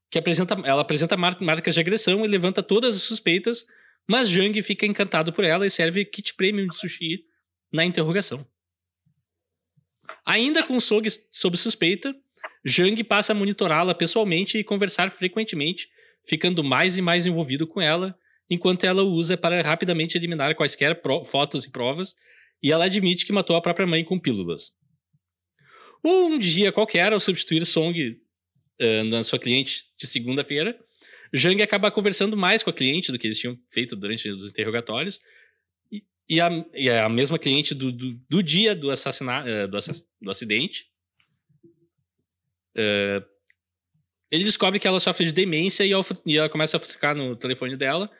que 0.08 0.18
apresenta, 0.18 0.54
ela 0.64 0.82
apresenta 0.82 1.16
mar 1.16 1.40
marcas 1.40 1.74
de 1.74 1.80
agressão 1.80 2.24
e 2.24 2.28
levanta 2.28 2.62
todas 2.62 2.94
as 2.94 3.02
suspeitas, 3.02 3.66
mas 4.08 4.28
Zhang 4.28 4.62
fica 4.62 4.86
encantado 4.86 5.32
por 5.32 5.42
ela 5.42 5.66
e 5.66 5.70
serve 5.70 6.04
kit 6.04 6.34
premium 6.36 6.68
de 6.68 6.76
sushi 6.76 7.24
na 7.72 7.84
interrogação. 7.84 8.46
Ainda 10.24 10.62
com 10.64 10.78
Song 10.78 11.08
sob 11.32 11.56
suspeita, 11.56 12.14
Jang 12.64 13.02
passa 13.04 13.32
a 13.32 13.34
monitorá-la 13.34 13.94
pessoalmente 13.94 14.58
e 14.58 14.64
conversar 14.64 15.10
frequentemente, 15.10 15.88
ficando 16.26 16.62
mais 16.62 16.98
e 16.98 17.02
mais 17.02 17.26
envolvido 17.26 17.66
com 17.66 17.80
ela, 17.80 18.16
enquanto 18.48 18.84
ela 18.84 19.02
o 19.02 19.12
usa 19.12 19.36
para 19.36 19.62
rapidamente 19.62 20.18
eliminar 20.18 20.54
quaisquer 20.54 21.00
fotos 21.24 21.64
e 21.64 21.70
provas, 21.70 22.14
e 22.62 22.70
ela 22.70 22.84
admite 22.84 23.24
que 23.24 23.32
matou 23.32 23.56
a 23.56 23.62
própria 23.62 23.86
mãe 23.86 24.04
com 24.04 24.18
pílulas. 24.18 24.72
Um 26.04 26.38
dia 26.38 26.72
qualquer, 26.72 27.12
ao 27.12 27.20
substituir 27.20 27.64
Song 27.64 27.98
uh, 28.00 29.04
na 29.04 29.22
sua 29.22 29.38
cliente 29.38 29.84
de 29.98 30.06
segunda-feira, 30.06 30.78
Jang 31.32 31.62
acaba 31.62 31.90
conversando 31.90 32.36
mais 32.36 32.62
com 32.62 32.70
a 32.70 32.72
cliente 32.72 33.12
do 33.12 33.18
que 33.18 33.26
eles 33.26 33.38
tinham 33.38 33.58
feito 33.70 33.94
durante 33.94 34.28
os 34.28 34.50
interrogatórios, 34.50 35.20
e, 35.90 36.02
e, 36.28 36.40
a, 36.40 36.50
e 36.74 36.90
a, 36.90 37.08
mesma 37.08 37.38
cliente 37.38 37.74
do, 37.74 37.92
do, 37.92 38.20
do 38.28 38.42
dia 38.42 38.74
do, 38.74 38.90
assassinato, 38.90 39.48
uh, 39.48 39.68
do, 39.68 39.76
assass 39.76 40.06
do 40.20 40.30
acidente 40.30 40.89
Uh, 42.76 43.24
ele 44.30 44.44
descobre 44.44 44.78
que 44.78 44.86
ela 44.86 45.00
sofre 45.00 45.26
de 45.26 45.32
demência 45.32 45.84
e, 45.84 45.90
e 46.24 46.38
ela 46.38 46.48
começa 46.48 46.76
a 46.76 46.80
ficar 46.80 47.14
no 47.14 47.34
telefone 47.34 47.76
dela, 47.76 48.10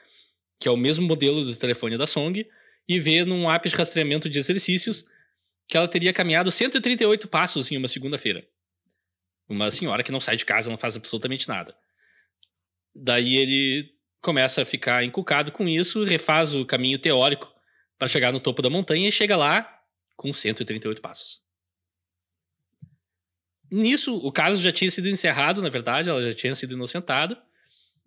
que 0.59 0.69
é 0.69 0.71
o 0.71 0.77
mesmo 0.77 1.07
modelo 1.07 1.45
do 1.45 1.55
telefone 1.55 1.97
da 1.97 2.07
Song, 2.07 2.47
e 2.89 2.99
vê 2.99 3.25
num 3.25 3.49
app 3.51 3.69
de 3.69 3.77
rastreamento 3.77 4.29
de 4.29 4.39
exercícios 4.39 5.07
que 5.69 5.77
ela 5.77 5.87
teria 5.87 6.13
caminhado 6.13 6.51
138 6.51 7.29
passos 7.29 7.71
em 7.71 7.77
uma 7.77 7.87
segunda-feira. 7.87 8.45
Uma 9.49 9.71
senhora 9.71 10.03
que 10.03 10.11
não 10.11 10.21
sai 10.21 10.37
de 10.37 10.45
casa, 10.45 10.71
não 10.71 10.77
faz 10.77 10.97
absolutamente 10.97 11.49
nada. 11.49 11.77
Daí 12.93 13.37
ele 13.37 13.95
começa 14.21 14.63
a 14.63 14.65
ficar 14.65 15.05
encucado 15.05 15.53
com 15.53 15.69
isso, 15.69 16.05
refaz 16.05 16.55
o 16.55 16.67
caminho 16.67 16.99
teórico 16.99 17.53
para 17.97 18.09
chegar 18.09 18.33
no 18.33 18.41
topo 18.41 18.63
da 18.63 18.69
montanha 18.69 19.09
e 19.09 19.13
chega 19.13 19.37
lá 19.37 19.81
com 20.17 20.33
138 20.33 21.01
passos. 21.01 21.41
Nisso, 23.71 24.17
o 24.17 24.33
caso 24.33 24.61
já 24.61 24.73
tinha 24.73 24.91
sido 24.91 25.09
encerrado, 25.09 25.63
na 25.63 25.69
verdade, 25.69 26.09
ela 26.09 26.23
já 26.23 26.35
tinha 26.35 26.55
sido 26.55 26.75
inocentada. 26.75 27.41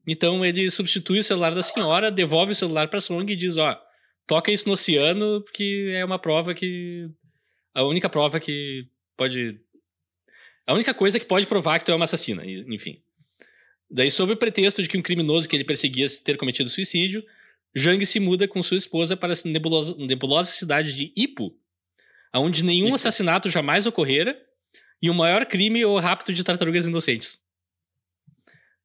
Então 0.06 0.44
ele 0.44 0.70
substitui 0.70 1.20
o 1.20 1.24
celular 1.24 1.56
da 1.56 1.62
senhora, 1.62 2.12
devolve 2.12 2.52
o 2.52 2.56
celular 2.56 2.90
para 2.90 3.00
Song 3.00 3.32
e 3.32 3.36
diz: 3.36 3.58
Ó, 3.58 3.80
toca 4.28 4.52
isso 4.52 4.68
no 4.68 4.74
oceano, 4.74 5.42
porque 5.42 5.92
é 5.94 6.04
uma 6.04 6.20
prova 6.20 6.54
que. 6.54 7.10
A 7.74 7.84
única 7.84 8.10
prova 8.10 8.40
que 8.40 8.86
pode. 9.16 9.60
A 10.68 10.74
única 10.74 10.94
coisa 10.94 11.20
que 11.20 11.26
pode 11.26 11.48
provar 11.48 11.80
que 11.80 11.86
tu 11.86 11.92
é 11.92 11.96
uma 11.96 12.06
assassina, 12.06 12.44
enfim. 12.46 13.02
Daí, 13.90 14.10
sob 14.10 14.34
o 14.34 14.38
pretexto 14.38 14.82
de 14.82 14.90
que 14.90 14.98
um 14.98 15.02
criminoso 15.02 15.48
que 15.48 15.56
ele 15.56 15.64
perseguia 15.64 16.08
ter 16.24 16.38
cometido 16.38 16.70
suicídio, 16.70 17.24
Jang 17.76 18.04
se 18.06 18.20
muda 18.20 18.48
com 18.48 18.62
sua 18.62 18.78
esposa 18.78 19.16
para 19.16 19.34
a 19.34 19.36
nebulosa, 19.46 19.96
nebulosa 19.98 20.52
cidade 20.52 20.94
de 20.96 21.14
Ipu, 21.16 21.56
onde 22.34 22.64
nenhum 22.64 22.88
Ipu. 22.88 22.96
assassinato 22.96 23.50
jamais 23.50 23.86
ocorrera 23.86 24.38
e 25.04 25.10
o 25.10 25.14
maior 25.14 25.46
crime 25.46 25.82
é 25.82 25.86
o 25.86 26.00
rapto 26.00 26.32
de 26.32 26.46
tartarugas 26.46 26.88
inocentes. 26.88 27.38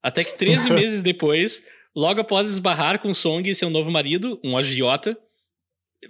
Até 0.02 0.24
que 0.24 0.36
13 0.36 0.70
meses 0.74 1.00
depois, 1.00 1.64
logo 1.94 2.20
após 2.20 2.50
esbarrar 2.50 2.98
com 2.98 3.14
Song 3.14 3.48
e 3.48 3.54
seu 3.54 3.70
novo 3.70 3.88
marido, 3.92 4.40
um 4.42 4.58
agiota, 4.58 5.16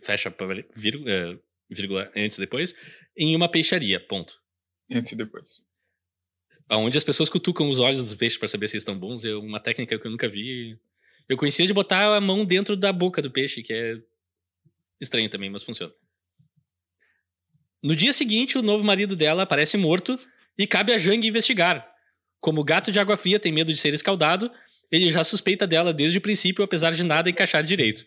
fecha 0.02 0.34
vírgula, 0.74 1.10
é, 1.10 1.38
vírgula 1.68 2.10
antes 2.16 2.38
e 2.38 2.40
depois, 2.40 2.74
em 3.14 3.36
uma 3.36 3.50
peixaria, 3.50 4.00
ponto. 4.00 4.40
Antes 4.90 5.12
e 5.12 5.16
depois. 5.16 5.62
Onde 6.70 6.96
as 6.96 7.04
pessoas 7.04 7.28
cutucam 7.28 7.68
os 7.68 7.78
olhos 7.78 8.02
dos 8.02 8.14
peixes 8.14 8.38
para 8.38 8.48
saber 8.48 8.68
se 8.68 8.76
eles 8.76 8.82
estão 8.84 8.98
bons, 8.98 9.26
é 9.26 9.34
uma 9.34 9.60
técnica 9.60 9.98
que 9.98 10.06
eu 10.06 10.10
nunca 10.10 10.26
vi. 10.26 10.78
Eu 11.28 11.36
conhecia 11.36 11.66
de 11.66 11.74
botar 11.74 12.16
a 12.16 12.20
mão 12.20 12.46
dentro 12.46 12.78
da 12.78 12.94
boca 12.94 13.20
do 13.20 13.30
peixe, 13.30 13.62
que 13.62 13.74
é 13.74 14.00
estranho 14.98 15.28
também, 15.28 15.50
mas 15.50 15.62
funciona. 15.62 15.92
No 17.82 17.94
dia 17.94 18.12
seguinte, 18.12 18.58
o 18.58 18.62
novo 18.62 18.84
marido 18.84 19.14
dela 19.14 19.44
aparece 19.44 19.76
morto 19.76 20.18
e 20.56 20.66
cabe 20.66 20.92
a 20.92 20.98
Jang 20.98 21.26
investigar. 21.26 21.86
Como 22.40 22.60
o 22.60 22.64
gato 22.64 22.90
de 22.90 22.98
água 22.98 23.16
fria 23.16 23.38
tem 23.38 23.52
medo 23.52 23.72
de 23.72 23.78
ser 23.78 23.94
escaldado, 23.94 24.50
ele 24.90 25.10
já 25.10 25.22
suspeita 25.22 25.66
dela 25.66 25.92
desde 25.92 26.18
o 26.18 26.20
princípio, 26.20 26.64
apesar 26.64 26.92
de 26.92 27.04
nada 27.04 27.30
encaixar 27.30 27.62
direito. 27.62 28.04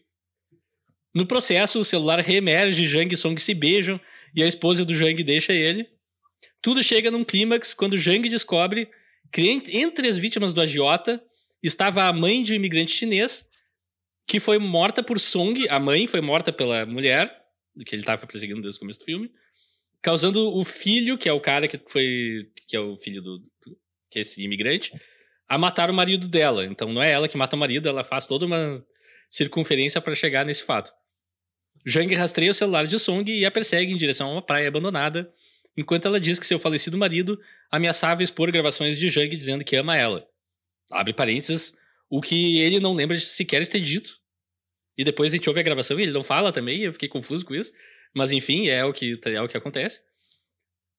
No 1.13 1.25
processo, 1.25 1.79
o 1.79 1.85
celular 1.85 2.19
reemerge, 2.19 2.87
Jang 2.87 3.13
e 3.13 3.17
Song 3.17 3.39
se 3.41 3.53
beijam 3.53 3.99
e 4.35 4.43
a 4.43 4.47
esposa 4.47 4.85
do 4.85 4.95
Jang 4.95 5.21
deixa 5.23 5.53
ele. 5.53 5.87
Tudo 6.61 6.81
chega 6.83 7.11
num 7.11 7.23
clímax 7.23 7.73
quando 7.73 7.97
Jang 7.97 8.27
descobre 8.29 8.89
que 9.31 9.41
entre 9.49 10.07
as 10.07 10.17
vítimas 10.17 10.53
do 10.53 10.61
agiota 10.61 11.21
estava 11.61 12.03
a 12.03 12.13
mãe 12.13 12.43
de 12.43 12.53
um 12.53 12.55
imigrante 12.55 12.91
chinês 12.91 13.47
que 14.27 14.39
foi 14.39 14.57
morta 14.57 15.03
por 15.03 15.19
Song. 15.19 15.67
A 15.69 15.79
mãe 15.79 16.07
foi 16.07 16.21
morta 16.21 16.51
pela 16.51 16.85
mulher, 16.85 17.33
que 17.85 17.95
ele 17.95 18.01
estava 18.01 18.25
perseguindo 18.25 18.61
desde 18.61 18.77
o 18.77 18.79
começo 18.79 18.99
do 18.99 19.05
filme, 19.05 19.31
causando 20.01 20.55
o 20.55 20.65
filho, 20.65 21.17
que 21.17 21.29
é 21.29 21.33
o 21.33 21.39
cara 21.39 21.67
que 21.67 21.79
foi. 21.87 22.49
que 22.67 22.75
é 22.75 22.79
o 22.79 22.97
filho 22.97 23.21
do. 23.21 23.41
que 24.09 24.19
é 24.19 24.21
esse 24.21 24.43
imigrante, 24.43 24.91
a 25.47 25.57
matar 25.57 25.89
o 25.89 25.93
marido 25.93 26.27
dela. 26.27 26.65
Então 26.65 26.91
não 26.91 27.01
é 27.01 27.11
ela 27.11 27.27
que 27.27 27.37
mata 27.37 27.55
o 27.55 27.59
marido, 27.59 27.87
ela 27.87 28.03
faz 28.03 28.25
toda 28.25 28.45
uma 28.45 28.83
circunferência 29.29 30.01
para 30.01 30.15
chegar 30.15 30.45
nesse 30.45 30.63
fato. 30.63 30.91
Jang 31.85 32.13
rastreia 32.13 32.51
o 32.51 32.53
celular 32.53 32.85
de 32.85 32.99
Song 32.99 33.31
e 33.31 33.45
a 33.45 33.51
persegue 33.51 33.91
em 33.91 33.97
direção 33.97 34.29
a 34.29 34.33
uma 34.33 34.41
praia 34.41 34.67
abandonada, 34.67 35.33
enquanto 35.75 36.05
ela 36.05 36.19
diz 36.19 36.37
que 36.37 36.45
seu 36.45 36.59
falecido 36.59 36.97
marido 36.97 37.39
ameaçava 37.71 38.21
expor 38.21 38.51
gravações 38.51 38.99
de 38.99 39.09
Jang 39.09 39.35
dizendo 39.35 39.63
que 39.63 39.75
ama 39.75 39.97
ela. 39.97 40.27
Abre 40.91 41.13
parênteses, 41.13 41.75
o 42.09 42.21
que 42.21 42.59
ele 42.59 42.79
não 42.79 42.93
lembra 42.93 43.15
de 43.15 43.23
sequer 43.23 43.65
ter 43.67 43.79
dito. 43.79 44.19
E 44.97 45.03
depois 45.03 45.33
a 45.33 45.37
gente 45.37 45.49
ouve 45.49 45.61
a 45.61 45.63
gravação 45.63 45.99
e 45.99 46.03
ele 46.03 46.11
não 46.11 46.23
fala 46.23 46.51
também, 46.51 46.81
eu 46.81 46.93
fiquei 46.93 47.07
confuso 47.07 47.45
com 47.45 47.55
isso. 47.55 47.71
Mas 48.13 48.31
enfim, 48.31 48.67
é 48.67 48.83
o 48.83 48.93
que, 48.93 49.19
é 49.25 49.41
o 49.41 49.47
que 49.47 49.57
acontece. 49.57 50.01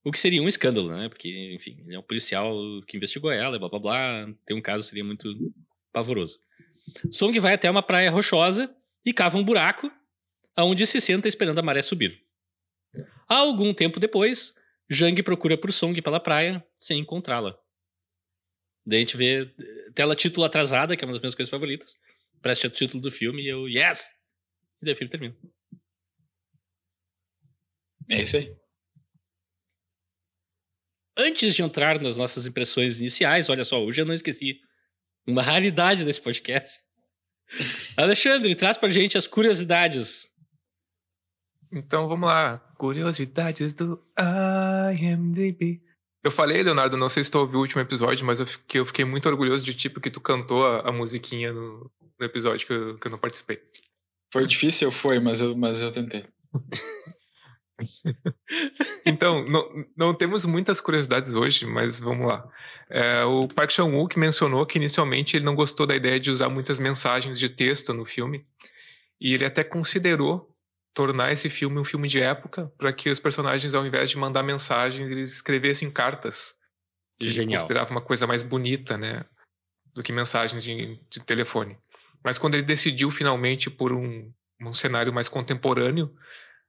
O 0.04 0.11
que 0.11 0.19
seria 0.19 0.42
um 0.42 0.49
escândalo, 0.49 0.90
né? 0.90 1.09
Porque, 1.09 1.54
enfim, 1.54 1.83
ele 1.87 1.95
é 1.95 1.99
um 1.99 2.02
policial 2.02 2.54
que 2.87 2.97
investigou 2.97 3.31
ela, 3.31 3.59
blá 3.59 3.69
blá 3.69 3.78
blá. 3.78 4.35
Ter 4.45 4.54
um 4.54 4.61
caso 4.61 4.85
seria 4.85 5.04
muito 5.04 5.28
pavoroso. 5.92 6.40
Song 7.11 7.38
vai 7.38 7.54
até 7.54 7.71
uma 7.71 7.83
praia 7.83 8.11
rochosa 8.11 8.75
e 9.04 9.12
cava 9.12 9.38
um 9.38 9.45
buraco 9.45 9.90
aonde 10.57 10.87
se 10.87 11.00
senta 11.00 11.28
esperando 11.28 11.59
a 11.59 11.62
maré 11.62 11.83
subir. 11.83 12.21
Há 13.28 13.37
algum 13.37 13.73
tempo 13.73 14.00
depois, 14.00 14.54
Jang 14.90 15.23
procura 15.23 15.57
por 15.57 15.73
Song 15.73 16.00
pela 16.02 16.21
praia 16.21 16.64
sem 16.76 16.99
encontrá-la. 16.99 17.57
Daí 18.85 18.99
a 18.99 19.00
gente 19.00 19.16
vê 19.16 19.49
tela 19.95 20.16
título 20.16 20.45
atrasada, 20.45 20.97
que 20.97 21.04
é 21.04 21.07
uma 21.07 21.12
das 21.12 21.23
minhas 21.23 21.35
coisas 21.35 21.50
favoritas. 21.50 21.97
Preste 22.40 22.66
o 22.66 22.71
título 22.71 23.00
do 23.00 23.11
filme 23.11 23.42
e 23.42 23.49
eu, 23.49 23.69
yes! 23.69 24.09
E 24.81 24.85
daí 24.85 24.95
o 24.95 24.97
filme 24.97 25.11
termina. 25.11 25.37
É 28.12 28.23
isso 28.23 28.37
aí. 28.37 28.54
Antes 31.19 31.54
de 31.54 31.62
entrar 31.62 32.00
nas 32.00 32.16
nossas 32.16 32.47
impressões 32.47 33.00
iniciais, 33.00 33.49
olha 33.49 33.64
só, 33.64 33.83
hoje 33.83 34.00
eu 34.00 34.07
não 34.07 34.14
esqueci 34.14 34.61
uma 35.26 35.42
raridade 35.42 36.04
desse 36.04 36.21
podcast. 36.21 36.78
Alexandre, 37.99 38.54
traz 38.54 38.76
pra 38.76 38.88
gente 38.88 39.19
as 39.19 39.26
curiosidades 39.26 40.33
então 41.73 42.07
vamos 42.07 42.26
lá. 42.26 42.59
Curiosidades 42.76 43.73
do 43.73 43.99
IMDb. 44.92 45.81
Eu 46.23 46.31
falei, 46.31 46.62
Leonardo, 46.62 46.97
não 46.97 47.09
sei 47.09 47.25
se 47.25 47.31
tu 47.31 47.38
ouviu 47.38 47.59
o 47.59 47.62
último 47.62 47.81
episódio, 47.81 48.26
mas 48.26 48.38
eu 48.38 48.47
fiquei, 48.47 48.81
eu 48.81 48.87
fiquei 48.87 49.04
muito 49.04 49.28
orgulhoso 49.28 49.64
de 49.64 49.75
ti 49.75 49.88
porque 49.88 50.11
tu 50.11 50.21
cantou 50.21 50.64
a, 50.66 50.88
a 50.88 50.92
musiquinha 50.92 51.52
no, 51.52 51.90
no 52.21 52.26
episódio 52.26 52.66
que 52.66 52.73
eu, 52.73 52.99
que 52.99 53.07
eu, 53.07 53.11
não 53.11 53.19
participei. 53.19 53.61
Foi 54.33 54.47
difícil, 54.47 54.92
foi, 54.92 55.19
mas 55.19 55.40
eu, 55.40 55.57
mas 55.57 55.81
eu 55.81 55.90
tentei. 55.90 56.26
então, 59.07 59.45
não, 59.49 59.85
não 59.97 60.15
temos 60.15 60.45
muitas 60.45 60.81
curiosidades 60.81 61.35
hoje, 61.35 61.67
mas 61.67 62.01
vamos 62.01 62.27
lá. 62.27 62.47
É, 62.91 63.25
o 63.25 63.49
Park 63.49 63.71
Chan-wook 63.71 64.19
mencionou 64.19 64.67
que 64.67 64.79
inicialmente 64.79 65.37
ele 65.37 65.45
não 65.45 65.55
gostou 65.55 65.87
da 65.87 65.97
ideia 65.97 66.19
de 66.19 66.31
usar 66.31 66.49
muitas 66.49 66.79
mensagens 66.79 67.39
de 67.39 67.49
texto 67.49 67.93
no 67.95 68.05
filme, 68.05 68.47
e 69.21 69.35
ele 69.35 69.45
até 69.45 69.62
considerou 69.62 70.53
tornar 70.95 71.33
esse 71.33 71.49
filme 71.49 71.79
um 71.79 71.85
filme 71.85 72.09
de 72.09 72.21
época 72.21 72.71
para 72.77 72.93
que 72.93 73.09
os 73.09 73.21
personagens, 73.21 73.75
ao 73.75 73.87
invés 73.87 74.11
de 74.11 74.19
mandar 74.19 74.43
mensagens, 74.43 75.11
eles 75.11 75.33
escrevessem 75.33 75.91
cartas. 75.91 76.57
E 77.21 77.29
Genial. 77.29 77.61
considerava 77.61 77.91
uma 77.91 78.01
coisa 78.01 78.27
mais 78.27 78.43
bonita, 78.43 78.99
né? 78.99 79.25
Do 79.95 80.03
que 80.03 80.12
mensagens 80.12 80.62
de, 80.62 81.01
de 81.09 81.21
telefone. 81.21 81.79
Mas 82.25 82.39
quando 82.39 82.55
ele 82.55 82.62
decidiu 82.62 83.11
finalmente 83.11 83.71
por 83.71 83.93
um, 83.93 84.33
um 84.61 84.75
cenário 84.75 85.12
mais 85.12 85.29
contemporâneo, 85.29 86.15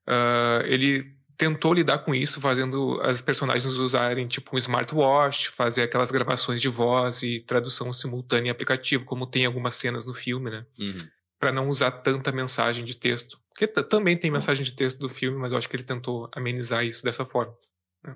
uh, 0.08 0.66
ele 0.66 1.14
tentou 1.38 1.74
lidar 1.74 2.00
com 2.00 2.14
isso, 2.14 2.40
fazendo 2.40 3.02
as 3.02 3.22
personagens 3.22 3.74
usarem 3.74 4.28
tipo 4.28 4.56
um 4.56 4.58
smartwatch, 4.58 5.50
fazer 5.50 5.84
aquelas 5.84 6.12
gravações 6.12 6.62
de 6.62 6.70
voz 6.70 7.24
e 7.24 7.42
tradução 7.42 7.92
simultânea 7.92 8.50
em 8.50 8.52
aplicativo, 8.52 9.06
como 9.06 9.28
tem 9.28 9.46
algumas 9.46 9.76
cenas 9.76 10.06
no 10.06 10.14
filme, 10.14 10.52
né? 10.52 10.66
Uhum. 10.80 11.08
Para 11.40 11.52
não 11.52 11.68
usar 11.70 11.92
tanta 11.92 12.32
mensagem 12.32 12.86
de 12.86 12.96
texto. 12.96 13.40
Porque 13.50 13.68
também 13.68 14.18
tem 14.18 14.32
mensagem 14.32 14.64
de 14.64 14.74
texto 14.74 15.00
do 15.00 15.10
filme, 15.10 15.38
mas 15.38 15.52
eu 15.52 15.58
acho 15.58 15.68
que 15.68 15.76
ele 15.76 15.84
tentou 15.84 16.30
amenizar 16.34 16.86
isso 16.86 17.04
dessa 17.04 17.26
forma. 17.26 17.56
Né? 18.04 18.16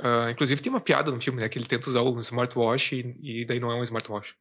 Uh, 0.00 0.30
inclusive 0.30 0.62
tem 0.62 0.70
uma 0.70 0.80
piada 0.80 1.10
no 1.10 1.20
filme, 1.20 1.40
né? 1.40 1.48
Que 1.48 1.58
ele 1.58 1.66
tenta 1.66 1.88
usar 1.88 2.02
um 2.02 2.18
smartwatch 2.18 2.96
e, 2.96 3.42
e 3.42 3.44
daí 3.44 3.60
não 3.60 3.70
é 3.70 3.74
um 3.74 3.82
smartwatch. 3.82 4.34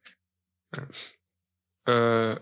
Uh, 1.87 2.41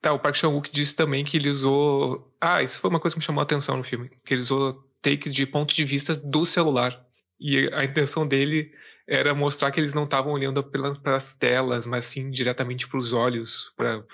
tá, 0.00 0.12
o 0.12 0.18
Park 0.18 0.36
Chan-wook 0.36 0.72
disse 0.72 0.94
também 0.94 1.24
que 1.24 1.36
ele 1.36 1.50
usou... 1.50 2.34
Ah, 2.40 2.62
isso 2.62 2.80
foi 2.80 2.90
uma 2.90 3.00
coisa 3.00 3.14
que 3.14 3.20
me 3.20 3.24
chamou 3.24 3.40
a 3.40 3.44
atenção 3.44 3.76
no 3.76 3.84
filme. 3.84 4.10
Que 4.24 4.34
ele 4.34 4.42
usou 4.42 4.72
takes 5.02 5.34
de 5.34 5.46
ponto 5.46 5.74
de 5.74 5.84
vista 5.84 6.14
do 6.14 6.44
celular. 6.46 7.04
E 7.38 7.70
a 7.72 7.84
intenção 7.84 8.26
dele 8.26 8.72
era 9.06 9.34
mostrar 9.34 9.70
que 9.70 9.80
eles 9.80 9.94
não 9.94 10.04
estavam 10.04 10.32
olhando 10.32 10.62
para 10.62 11.16
as 11.16 11.34
telas, 11.34 11.86
mas 11.86 12.06
sim 12.06 12.30
diretamente 12.30 12.86
para 12.86 12.98
os 12.98 13.12
olhos, 13.12 13.72
para 13.76 14.04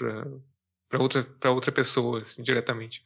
outra, 0.99 1.27
outra 1.51 1.71
pessoa, 1.71 2.23
assim, 2.23 2.43
diretamente. 2.43 3.03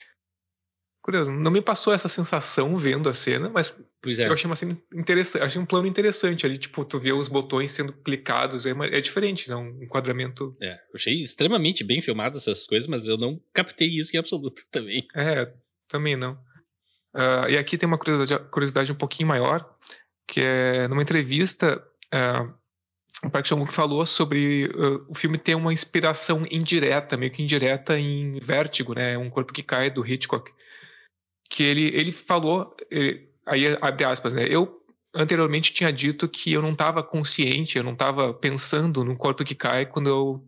Curioso, 1.11 1.33
não 1.33 1.50
me 1.50 1.61
passou 1.61 1.93
essa 1.93 2.09
sensação 2.09 2.76
vendo 2.79 3.09
a 3.09 3.12
cena, 3.12 3.49
mas 3.49 3.76
é. 4.07 4.29
eu 4.29 4.33
achei 4.33 4.49
uma 4.49 4.55
cena 4.55 4.79
interessante, 4.95 5.43
achei 5.43 5.61
um 5.61 5.67
plano 5.67 5.88
interessante 5.88 6.47
ali, 6.47 6.57
tipo, 6.57 6.85
tu 6.85 7.00
vê 7.00 7.12
os 7.12 7.26
botões 7.26 7.73
sendo 7.73 7.93
clicados, 7.93 8.64
é, 8.64 8.71
é 8.71 9.00
diferente, 9.00 9.50
né? 9.50 9.57
Um 9.57 9.83
enquadramento. 9.83 10.57
É, 10.62 10.75
eu 10.75 10.95
achei 10.95 11.14
extremamente 11.14 11.83
bem 11.83 12.00
filmado 12.00 12.37
essas 12.37 12.64
coisas, 12.64 12.88
mas 12.88 13.09
eu 13.09 13.19
não 13.19 13.40
captei 13.52 13.88
isso 13.88 14.14
em 14.14 14.21
absoluto 14.21 14.62
também. 14.71 15.05
É, 15.17 15.52
também 15.88 16.14
não. 16.14 16.35
Uh, 17.12 17.50
e 17.50 17.59
aqui 17.59 17.76
tem 17.76 17.88
uma 17.88 17.99
curiosidade, 17.99 18.49
curiosidade 18.50 18.93
um 18.93 18.95
pouquinho 18.97 19.29
maior, 19.29 19.69
que 20.29 20.40
é 20.40 20.87
numa 20.87 21.02
entrevista, 21.02 21.85
uh, 22.14 22.55
o 23.25 23.31
Park 23.31 23.47
Chan-wook 23.47 23.73
falou 23.73 24.07
sobre 24.07 24.67
uh, 24.67 25.05
o 25.09 25.14
filme 25.17 25.38
ter 25.38 25.57
uma 25.57 25.73
inspiração 25.73 26.47
indireta, 26.49 27.17
meio 27.17 27.33
que 27.33 27.43
indireta 27.43 27.99
em 27.99 28.38
Vértigo, 28.38 28.95
né? 28.95 29.19
Um 29.19 29.29
corpo 29.29 29.52
que 29.52 29.64
cai 29.64 29.90
do 29.90 30.07
Hitchcock. 30.07 30.52
Que 31.50 31.62
ele, 31.62 31.90
ele 31.95 32.12
falou, 32.12 32.75
ele, 32.90 33.28
aí 33.45 33.76
abre 33.80 34.04
aspas, 34.04 34.33
né? 34.35 34.47
Eu 34.49 34.80
anteriormente 35.14 35.75
tinha 35.75 35.92
dito 35.92 36.28
que 36.28 36.52
eu 36.52 36.62
não 36.62 36.73
estava 36.73 37.02
consciente, 37.02 37.76
eu 37.76 37.85
não 37.85 37.92
estava 37.92 38.33
pensando 38.33 39.04
no 39.04 39.16
corpo 39.16 39.45
que 39.45 39.54
cai 39.54 39.85
quando 39.85 40.09
eu 40.09 40.47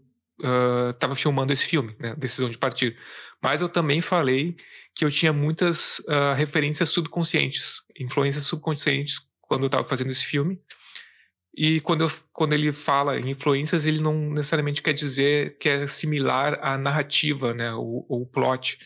estava 0.91 1.13
uh, 1.13 1.17
filmando 1.17 1.53
esse 1.53 1.67
filme, 1.67 1.95
né? 1.99 2.15
Decisão 2.17 2.49
de 2.49 2.57
Partir. 2.57 2.97
Mas 3.43 3.61
eu 3.61 3.69
também 3.69 4.01
falei 4.01 4.57
que 4.95 5.05
eu 5.05 5.11
tinha 5.11 5.33
muitas 5.33 5.99
uh, 6.01 6.35
referências 6.37 6.89
subconscientes, 6.91 7.83
influências 7.99 8.45
subconscientes 8.45 9.21
quando 9.41 9.63
eu 9.63 9.67
estava 9.67 9.85
fazendo 9.85 10.11
esse 10.11 10.25
filme. 10.25 10.61
E 11.55 11.81
quando, 11.81 12.05
eu, 12.05 12.11
quando 12.33 12.55
ele 12.55 12.73
fala 12.73 13.19
em 13.19 13.31
influências, 13.31 13.85
ele 13.85 14.01
não 14.01 14.31
necessariamente 14.31 14.81
quer 14.81 14.95
dizer 14.95 15.59
que 15.59 15.69
é 15.69 15.87
similar 15.87 16.59
à 16.63 16.79
narrativa, 16.79 17.53
né, 17.53 17.75
ou, 17.75 18.07
ou 18.09 18.25
plot, 18.25 18.79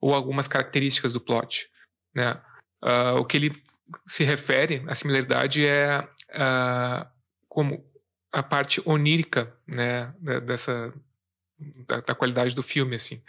ou 0.00 0.14
algumas 0.14 0.48
características 0.48 1.12
do 1.12 1.20
plot, 1.20 1.70
né. 2.14 2.40
Uh, 2.82 3.18
o 3.18 3.24
que 3.24 3.36
ele 3.36 3.62
se 4.06 4.22
refere, 4.22 4.84
a 4.86 4.94
similaridade 4.94 5.66
é 5.66 6.00
uh, 6.00 7.08
como 7.48 7.84
a 8.32 8.42
parte 8.42 8.80
onírica, 8.84 9.56
né, 9.66 10.14
dessa 10.44 10.92
da, 11.86 12.00
da 12.00 12.14
qualidade 12.14 12.54
do 12.54 12.62
filme, 12.62 12.96
assim. 12.96 13.22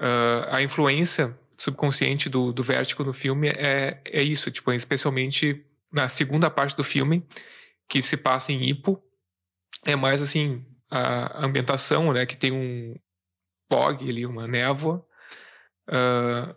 Uh, 0.00 0.48
a 0.50 0.62
influência 0.62 1.38
subconsciente 1.56 2.28
do, 2.28 2.52
do 2.52 2.62
Vértigo 2.62 3.04
no 3.04 3.12
filme 3.12 3.48
é, 3.48 4.00
é 4.04 4.22
isso, 4.22 4.50
tipo, 4.50 4.72
especialmente 4.72 5.64
na 5.92 6.08
segunda 6.08 6.50
parte 6.50 6.76
do 6.76 6.82
filme, 6.82 7.26
que 7.88 8.00
se 8.00 8.16
passa 8.16 8.52
em 8.52 8.68
Ipo, 8.68 9.02
é 9.84 9.94
mais 9.94 10.22
assim 10.22 10.64
a 10.90 11.44
ambientação, 11.44 12.12
né, 12.12 12.26
que 12.26 12.36
tem 12.36 12.52
um 12.52 12.94
fog 13.70 14.08
ali, 14.08 14.26
uma 14.26 14.46
névoa, 14.46 15.06
uh, 15.92 16.56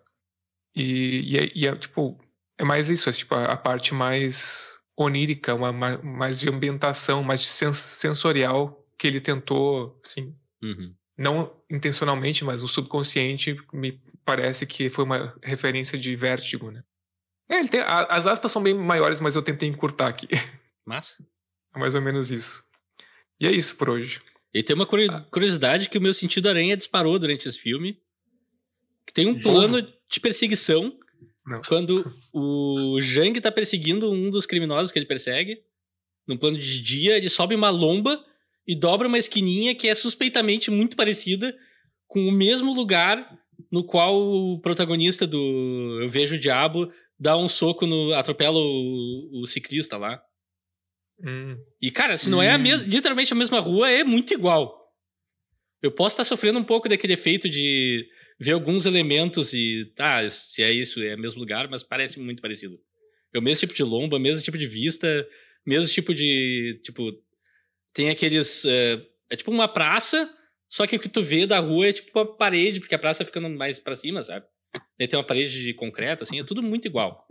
e, 0.76 1.34
e, 1.34 1.38
é, 1.38 1.52
e, 1.54 1.68
é, 1.68 1.76
tipo 1.76 2.20
é 2.58 2.64
mais 2.64 2.90
isso, 2.90 3.10
é 3.10 3.12
tipo 3.12 3.36
a, 3.36 3.46
a 3.46 3.58
parte 3.58 3.94
mais 3.94 4.80
onírica, 4.98 5.54
uma, 5.54 5.72
mais 6.02 6.40
de 6.40 6.50
ambientação, 6.50 7.22
mais 7.22 7.42
de 7.42 7.48
sens 7.48 7.76
sensorial 7.78 8.82
que 8.98 9.08
ele 9.08 9.20
tentou, 9.20 10.00
assim, 10.06 10.34
uhum. 10.64 10.96
não 11.18 11.62
intencionalmente, 11.70 12.46
mas 12.46 12.64
o 12.64 12.68
subconsciente 12.68 13.58
me 13.74 14.02
parece 14.24 14.66
que 14.66 14.90
foi 14.90 15.04
uma 15.04 15.38
referência 15.44 15.98
de 15.98 16.16
vértigo, 16.16 16.72
né? 16.72 16.84
É, 17.50 17.60
ele 17.60 17.68
tem, 17.68 17.82
a, 17.82 18.04
as 18.06 18.26
aspas 18.26 18.52
são 18.52 18.64
bem 18.64 18.74
maiores, 18.74 19.20
mas 19.20 19.36
eu 19.36 19.42
tentei 19.42 19.70
encurtar 19.70 20.08
aqui. 20.08 20.28
Massa. 20.86 21.24
É 21.76 21.80
mais 21.80 21.94
ou 21.94 22.02
menos 22.02 22.32
isso. 22.32 22.66
E 23.40 23.46
é 23.46 23.52
isso 23.52 23.76
por 23.76 23.90
hoje. 23.90 24.22
E 24.54 24.64
tem 24.64 24.76
uma 24.76 24.86
curiosidade 24.86 25.90
que 25.90 25.98
o 25.98 26.02
meu 26.02 26.14
sentido 26.14 26.48
aranha 26.48 26.78
disparou 26.78 27.20
durante 27.20 27.48
esse 27.48 27.60
filme. 27.60 28.02
Tem 29.14 29.28
um 29.28 29.40
plano 29.40 29.82
de 29.82 30.20
perseguição 30.20 30.98
Não. 31.46 31.62
quando 31.68 32.14
o 32.34 33.00
Jang 33.00 33.40
tá 33.40 33.52
perseguindo 33.52 34.12
um 34.12 34.30
dos 34.30 34.46
criminosos 34.46 34.92
que 34.92 35.00
ele 35.00 35.06
persegue. 35.06 35.62
No 36.28 36.40
plano 36.40 36.58
de 36.58 36.82
dia, 36.82 37.18
ele 37.18 37.30
sobe 37.30 37.56
uma 37.56 37.70
lomba 37.70 38.24
e 38.68 38.76
dobra 38.76 39.08
uma 39.08 39.18
esquininha 39.18 39.76
que 39.76 39.88
é 39.88 39.94
suspeitamente 39.94 40.72
muito 40.72 40.96
parecida 40.96 41.56
com 42.08 42.28
o 42.28 42.32
mesmo 42.32 42.74
lugar 42.74 43.38
no 43.72 43.84
qual 43.84 44.16
o 44.16 44.60
protagonista 44.60 45.28
do 45.28 46.00
Eu 46.02 46.10
Vejo 46.10 46.36
o 46.36 46.40
Diabo 46.40 46.92
dá 47.20 47.38
um 47.38 47.48
soco 47.48 47.86
no. 47.86 48.14
atropela 48.14 48.58
o, 48.58 49.42
o 49.42 49.46
ciclista 49.46 49.98
lá. 49.98 50.22
Hum. 51.24 51.58
E, 51.82 51.92
cara, 51.92 52.18
se 52.18 52.30
não 52.30 52.42
é 52.42 52.52
a 52.52 52.58
mes 52.58 52.82
literalmente 52.84 53.32
a 53.32 53.36
mesma 53.36 53.60
rua, 53.60 53.90
é 53.90 54.04
muito 54.04 54.34
igual. 54.34 54.86
Eu 55.82 55.92
posso 55.92 56.14
estar 56.14 56.24
sofrendo 56.24 56.60
um 56.60 56.64
pouco 56.64 56.90
daquele 56.90 57.14
efeito 57.14 57.50
de 57.50 58.06
ver 58.40 58.52
alguns 58.54 58.86
elementos 58.86 59.54
e. 59.54 59.92
Tá, 59.96 60.28
se 60.30 60.64
é 60.64 60.72
isso, 60.72 61.02
é 61.02 61.16
o 61.16 61.20
mesmo 61.20 61.40
lugar, 61.40 61.70
mas 61.70 61.84
parece 61.84 62.20
muito 62.20 62.42
parecido. 62.42 62.80
É 63.34 63.40
o 63.40 63.42
mesmo 63.42 63.62
tipo 63.62 63.74
de 63.74 63.84
lomba, 63.84 64.20
mesmo 64.20 64.44
tipo 64.44 64.58
de 64.58 64.68
vista, 64.68 65.28
mesmo 65.66 65.92
tipo 65.94 66.14
de. 66.14 66.80
Tipo. 66.84 67.12
Tem 67.94 68.10
aqueles. 68.10 68.66
É, 68.66 69.02
é 69.30 69.36
tipo 69.36 69.52
uma 69.52 69.68
praça, 69.68 70.30
só 70.70 70.86
que 70.86 70.96
o 70.96 71.00
que 71.00 71.10
tu 71.10 71.22
vê 71.22 71.46
da 71.48 71.60
rua 71.60 71.88
é 71.88 71.94
tipo 71.94 72.18
uma 72.18 72.26
parede, 72.26 72.80
porque 72.80 72.96
a 72.96 73.00
praça 73.00 73.26
fica 73.26 73.40
mais 73.42 73.80
para 73.80 73.96
cima, 73.96 74.22
sabe? 74.22 74.46
Daí 75.00 75.08
tem 75.08 75.18
uma 75.18 75.26
parede 75.26 75.64
de 75.64 75.74
concreto, 75.74 76.24
assim, 76.24 76.40
é 76.40 76.44
tudo 76.44 76.62
muito 76.62 76.86
igual. 76.86 77.26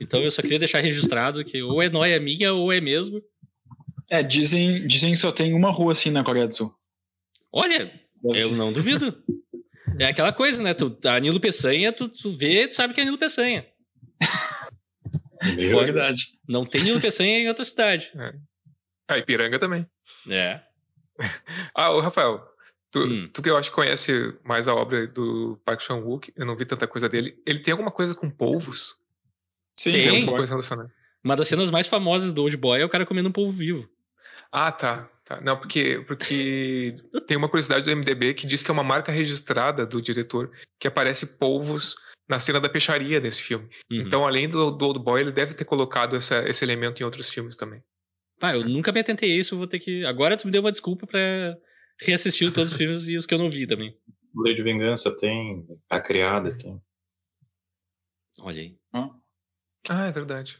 Então 0.00 0.22
eu 0.22 0.30
só 0.30 0.42
queria 0.42 0.58
deixar 0.58 0.80
registrado 0.80 1.44
que 1.44 1.62
ou 1.62 1.82
é 1.82 1.88
nóia 1.88 2.20
minha 2.20 2.52
ou 2.52 2.72
é 2.72 2.80
mesmo. 2.80 3.22
É, 4.10 4.22
dizem, 4.22 4.86
dizem 4.86 5.12
que 5.12 5.18
só 5.18 5.30
tem 5.30 5.54
uma 5.54 5.70
rua 5.70 5.92
assim 5.92 6.10
na 6.10 6.24
Coreia 6.24 6.46
do 6.46 6.54
Sul. 6.54 6.74
Olha, 7.52 7.86
Deve 8.22 8.42
eu 8.42 8.48
ser. 8.50 8.56
não 8.56 8.72
duvido. 8.72 9.16
É 9.98 10.06
aquela 10.06 10.32
coisa, 10.32 10.62
né? 10.62 10.74
Tu, 10.74 10.96
a 11.04 11.18
Nilo 11.18 11.40
Peçanha, 11.40 11.92
tu, 11.92 12.08
tu 12.08 12.32
vê, 12.32 12.68
tu 12.68 12.74
sabe 12.74 12.94
que 12.94 13.00
é 13.00 13.04
Nilo 13.04 13.18
Peçanha. 13.18 13.66
É 15.42 15.54
verdade. 15.56 16.26
Não 16.46 16.66
tem 16.66 16.82
Nilo 16.82 17.00
Peçanha 17.00 17.38
em 17.38 17.48
outra 17.48 17.64
cidade. 17.64 18.12
É. 18.14 18.34
Ah, 19.08 19.16
Ipiranga 19.16 19.58
também. 19.58 19.86
É. 20.28 20.60
ah, 21.74 21.92
o 21.92 22.00
Rafael, 22.02 22.46
Tu, 22.90 22.98
hum. 22.98 23.30
tu, 23.32 23.40
que 23.40 23.48
eu 23.48 23.56
acho 23.56 23.70
que 23.70 23.76
conhece 23.76 24.36
mais 24.42 24.66
a 24.66 24.74
obra 24.74 25.06
do 25.06 25.60
Park 25.64 25.80
Chan-wook, 25.80 26.32
eu 26.36 26.44
não 26.44 26.56
vi 26.56 26.64
tanta 26.64 26.88
coisa 26.88 27.08
dele. 27.08 27.40
Ele 27.46 27.60
tem 27.60 27.72
alguma 27.72 27.90
coisa 27.90 28.14
com 28.14 28.28
polvos? 28.28 28.96
Sim, 29.78 29.92
tem. 29.92 30.02
tem 30.02 30.16
alguma 30.16 30.38
coisa 30.38 30.52
relacionada. 30.52 30.92
Uma 31.22 31.36
das 31.36 31.48
cenas 31.48 31.70
mais 31.70 31.86
famosas 31.86 32.32
do 32.32 32.42
Old 32.42 32.56
Boy 32.56 32.80
é 32.80 32.84
o 32.84 32.88
cara 32.88 33.06
comendo 33.06 33.28
um 33.28 33.32
polvo 33.32 33.52
vivo. 33.52 33.88
Ah, 34.50 34.72
tá. 34.72 35.08
Tá. 35.30 35.40
Não, 35.40 35.56
porque, 35.56 36.02
porque 36.06 36.96
tem 37.26 37.36
uma 37.36 37.48
curiosidade 37.48 37.84
do 37.84 37.96
MDB 37.96 38.34
que 38.34 38.46
diz 38.46 38.62
que 38.62 38.70
é 38.70 38.74
uma 38.74 38.82
marca 38.82 39.12
registrada 39.12 39.86
do 39.86 40.02
diretor 40.02 40.50
que 40.78 40.88
aparece 40.88 41.38
polvos 41.38 41.94
na 42.28 42.40
cena 42.40 42.60
da 42.60 42.68
peixaria 42.68 43.20
desse 43.20 43.42
filme. 43.42 43.68
Uhum. 43.90 44.00
Então, 44.02 44.26
além 44.26 44.48
do, 44.48 44.70
do 44.70 44.84
Old 44.84 44.98
Boy, 44.98 45.20
ele 45.20 45.32
deve 45.32 45.54
ter 45.54 45.64
colocado 45.64 46.16
essa, 46.16 46.48
esse 46.48 46.64
elemento 46.64 47.00
em 47.00 47.04
outros 47.04 47.28
filmes 47.28 47.56
também. 47.56 47.82
Ah, 48.42 48.54
eu 48.56 48.64
nunca 48.64 48.90
me 48.90 49.00
atentei 49.00 49.32
a 49.32 49.36
isso, 49.36 49.56
vou 49.56 49.66
ter 49.66 49.78
que. 49.78 50.04
Agora 50.04 50.36
tu 50.36 50.46
me 50.46 50.52
deu 50.52 50.62
uma 50.62 50.72
desculpa 50.72 51.06
para 51.06 51.56
reassistir 52.00 52.50
todos 52.52 52.72
os 52.72 52.78
filmes 52.78 53.06
e 53.08 53.16
os 53.16 53.26
que 53.26 53.34
eu 53.34 53.38
não 53.38 53.50
vi 53.50 53.66
também. 53.66 53.94
Lei 54.34 54.54
de 54.54 54.62
Vingança 54.62 55.14
tem, 55.14 55.66
A 55.88 56.00
Criada 56.00 56.56
tem. 56.56 56.80
Olha 58.40 58.62
aí. 58.62 58.76
Ah, 59.88 60.06
é 60.06 60.12
verdade. 60.12 60.58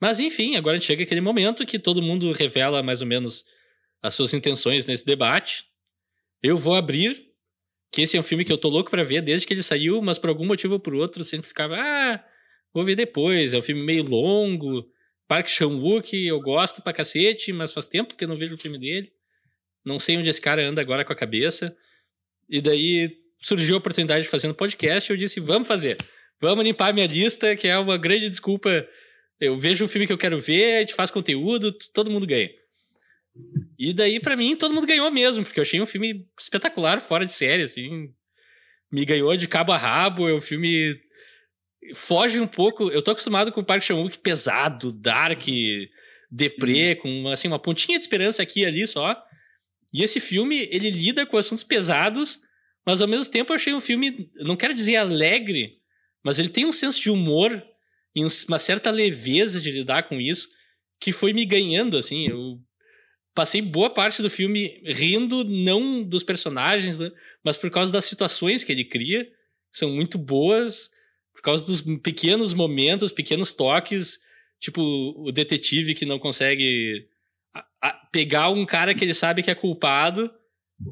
Mas 0.00 0.20
enfim, 0.20 0.56
agora 0.56 0.76
a 0.76 0.78
gente 0.78 0.86
chega 0.86 1.02
aquele 1.02 1.20
momento 1.20 1.66
que 1.66 1.78
todo 1.78 2.00
mundo 2.00 2.32
revela 2.32 2.82
mais 2.82 3.00
ou 3.00 3.06
menos 3.06 3.44
as 4.02 4.14
suas 4.14 4.32
intenções 4.34 4.86
nesse 4.86 5.04
debate. 5.04 5.64
Eu 6.42 6.56
vou 6.56 6.74
abrir, 6.74 7.28
que 7.90 8.02
esse 8.02 8.16
é 8.16 8.20
um 8.20 8.22
filme 8.22 8.44
que 8.44 8.52
eu 8.52 8.58
tô 8.58 8.68
louco 8.68 8.90
para 8.90 9.02
ver 9.02 9.22
desde 9.22 9.46
que 9.46 9.54
ele 9.54 9.62
saiu, 9.62 10.00
mas 10.02 10.18
por 10.18 10.28
algum 10.28 10.46
motivo 10.46 10.74
ou 10.74 10.80
por 10.80 10.94
outro 10.94 11.24
sempre 11.24 11.48
ficava, 11.48 11.76
ah, 11.76 12.24
vou 12.72 12.84
ver 12.84 12.94
depois. 12.94 13.52
É 13.54 13.58
um 13.58 13.62
filme 13.62 13.82
meio 13.82 14.02
longo. 14.02 14.86
Park 15.26 15.48
Chan-wook 15.48 16.14
eu 16.14 16.40
gosto 16.40 16.82
pra 16.82 16.92
cacete, 16.92 17.52
mas 17.52 17.72
faz 17.72 17.86
tempo 17.86 18.14
que 18.14 18.24
eu 18.24 18.28
não 18.28 18.36
vejo 18.36 18.54
o 18.54 18.58
filme 18.58 18.78
dele. 18.78 19.10
Não 19.84 19.98
sei 19.98 20.16
onde 20.16 20.28
esse 20.28 20.40
cara 20.40 20.66
anda 20.66 20.80
agora 20.80 21.04
com 21.04 21.12
a 21.12 21.16
cabeça. 21.16 21.76
E 22.48 22.60
daí 22.60 23.16
surgiu 23.40 23.76
a 23.76 23.78
oportunidade 23.78 24.24
de 24.24 24.30
fazer 24.30 24.48
um 24.48 24.54
podcast 24.54 25.10
e 25.10 25.12
eu 25.12 25.16
disse: 25.16 25.40
vamos 25.40 25.68
fazer. 25.68 25.96
Vamos 26.40 26.64
limpar 26.64 26.94
minha 26.94 27.06
lista, 27.06 27.56
que 27.56 27.66
é 27.66 27.78
uma 27.78 27.98
grande 27.98 28.28
desculpa. 28.28 28.86
Eu 29.40 29.58
vejo 29.58 29.84
um 29.84 29.88
filme 29.88 30.06
que 30.06 30.12
eu 30.12 30.18
quero 30.18 30.40
ver, 30.40 30.80
gente 30.80 30.94
faz 30.94 31.10
conteúdo, 31.10 31.72
todo 31.92 32.10
mundo 32.10 32.26
ganha. 32.26 32.50
E 33.78 33.92
daí, 33.92 34.18
para 34.18 34.36
mim, 34.36 34.56
todo 34.56 34.74
mundo 34.74 34.86
ganhou 34.86 35.10
mesmo, 35.10 35.44
porque 35.44 35.60
eu 35.60 35.62
achei 35.62 35.80
um 35.80 35.86
filme 35.86 36.26
espetacular, 36.38 37.00
fora 37.00 37.24
de 37.24 37.32
série, 37.32 37.62
assim. 37.62 38.12
Me 38.90 39.04
ganhou 39.04 39.36
de 39.36 39.46
cabo 39.46 39.72
a 39.72 39.76
rabo, 39.76 40.28
é 40.28 40.34
um 40.34 40.40
filme. 40.40 40.98
Foge 41.94 42.40
um 42.40 42.46
pouco. 42.46 42.90
Eu 42.90 43.02
tô 43.02 43.12
acostumado 43.12 43.52
com 43.52 43.60
o 43.60 43.64
Park 43.64 43.82
Chan-wook 43.82 44.18
pesado, 44.18 44.90
dark, 44.90 45.44
deprê, 46.30 46.96
com 46.96 47.28
assim, 47.28 47.46
uma 47.46 47.58
pontinha 47.58 47.98
de 47.98 48.04
esperança 48.04 48.42
aqui 48.42 48.60
e 48.60 48.66
ali 48.66 48.86
só. 48.86 49.16
E 49.92 50.02
esse 50.02 50.20
filme, 50.20 50.68
ele 50.70 50.90
lida 50.90 51.24
com 51.24 51.36
assuntos 51.36 51.64
pesados, 51.64 52.40
mas 52.84 53.00
ao 53.00 53.08
mesmo 53.08 53.30
tempo 53.30 53.52
eu 53.52 53.56
achei 53.56 53.72
um 53.72 53.80
filme, 53.80 54.28
não 54.36 54.56
quero 54.56 54.74
dizer 54.74 54.96
alegre, 54.96 55.78
mas 56.24 56.38
ele 56.38 56.48
tem 56.48 56.66
um 56.66 56.72
senso 56.72 57.00
de 57.00 57.10
humor 57.10 57.62
e 58.14 58.22
uma 58.48 58.58
certa 58.58 58.90
leveza 58.90 59.60
de 59.60 59.70
lidar 59.70 60.08
com 60.08 60.20
isso 60.20 60.48
que 61.00 61.12
foi 61.12 61.32
me 61.32 61.46
ganhando, 61.46 61.96
assim. 61.96 62.28
Eu 62.28 62.58
passei 63.38 63.62
boa 63.62 63.88
parte 63.88 64.20
do 64.20 64.28
filme 64.28 64.82
rindo, 64.84 65.44
não 65.44 66.02
dos 66.02 66.24
personagens, 66.24 66.98
né, 66.98 67.12
mas 67.44 67.56
por 67.56 67.70
causa 67.70 67.92
das 67.92 68.04
situações 68.04 68.64
que 68.64 68.72
ele 68.72 68.84
cria, 68.84 69.26
que 69.26 69.78
são 69.78 69.92
muito 69.92 70.18
boas, 70.18 70.90
por 71.32 71.40
causa 71.40 71.64
dos 71.64 71.80
pequenos 72.02 72.52
momentos, 72.52 73.12
pequenos 73.12 73.54
toques, 73.54 74.18
tipo 74.58 74.82
o 75.16 75.30
detetive 75.30 75.94
que 75.94 76.04
não 76.04 76.18
consegue 76.18 77.06
pegar 78.10 78.48
um 78.48 78.66
cara 78.66 78.92
que 78.92 79.04
ele 79.04 79.14
sabe 79.14 79.40
que 79.40 79.52
é 79.52 79.54
culpado, 79.54 80.28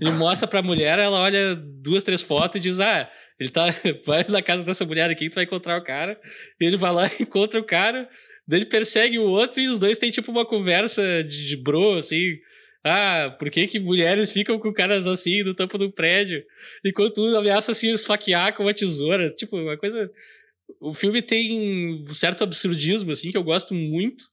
ele 0.00 0.12
mostra 0.12 0.46
pra 0.46 0.62
mulher, 0.62 1.00
ela 1.00 1.18
olha 1.18 1.56
duas, 1.56 2.04
três 2.04 2.22
fotos 2.22 2.58
e 2.58 2.60
diz: 2.60 2.78
Ah, 2.78 3.10
ele 3.40 3.50
tá. 3.50 3.66
Vai 4.06 4.24
na 4.28 4.40
casa 4.40 4.62
dessa 4.62 4.84
mulher 4.84 5.10
aqui, 5.10 5.28
tu 5.28 5.34
vai 5.34 5.44
encontrar 5.44 5.78
o 5.78 5.84
cara. 5.84 6.16
E 6.60 6.64
ele 6.64 6.76
vai 6.76 6.92
lá 6.92 7.06
e 7.06 7.22
encontra 7.24 7.58
o 7.58 7.64
cara, 7.64 8.08
daí 8.46 8.60
ele 8.60 8.66
persegue 8.66 9.18
o 9.18 9.30
outro 9.30 9.60
e 9.60 9.68
os 9.68 9.78
dois 9.78 9.98
têm 9.98 10.10
tipo 10.10 10.30
uma 10.30 10.46
conversa 10.46 11.22
de, 11.24 11.46
de 11.46 11.56
bro, 11.56 11.98
assim. 11.98 12.36
Ah, 12.84 13.34
por 13.38 13.50
que, 13.50 13.66
que 13.66 13.80
mulheres 13.80 14.30
ficam 14.30 14.58
com 14.58 14.72
caras 14.72 15.06
assim 15.06 15.42
no 15.42 15.54
topo 15.54 15.76
do 15.76 15.90
prédio? 15.90 16.44
Enquanto 16.84 17.20
um 17.20 17.36
ameaça 17.36 17.74
se 17.74 17.88
esfaquear 17.88 18.54
com 18.54 18.62
uma 18.62 18.72
tesoura. 18.74 19.30
Tipo, 19.30 19.56
uma 19.56 19.76
coisa. 19.76 20.10
O 20.80 20.94
filme 20.94 21.20
tem 21.20 21.52
um 21.52 22.14
certo 22.14 22.44
absurdismo, 22.44 23.10
assim, 23.10 23.30
que 23.30 23.36
eu 23.36 23.42
gosto 23.42 23.74
muito 23.74 24.24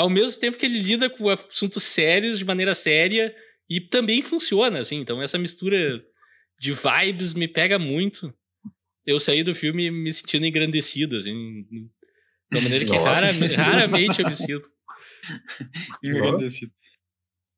ao 0.00 0.08
mesmo 0.08 0.40
tempo 0.40 0.56
que 0.56 0.64
ele 0.64 0.78
lida 0.78 1.10
com 1.10 1.28
assuntos 1.28 1.82
sérios 1.82 2.38
de 2.38 2.44
maneira 2.44 2.74
séria 2.74 3.34
e 3.68 3.80
também 3.80 4.22
funciona, 4.22 4.80
assim. 4.80 4.96
Então, 4.96 5.20
essa 5.20 5.36
mistura 5.36 6.02
de 6.58 6.72
vibes 6.72 7.34
me 7.34 7.46
pega 7.46 7.78
muito. 7.78 8.32
eu 9.06 9.20
saí 9.20 9.44
do 9.44 9.54
filme 9.54 9.90
me 9.90 10.10
sentindo 10.12 10.46
engrandecido, 10.46 11.18
assim. 11.18 11.34
De 12.50 12.58
uma 12.58 12.62
maneira 12.62 12.84
que 12.84 12.96
rara, 12.96 13.30
raramente 13.56 14.20
eu 14.20 14.28
me 14.28 14.34
sinto. 14.34 14.68
engrandecido. 16.02 16.72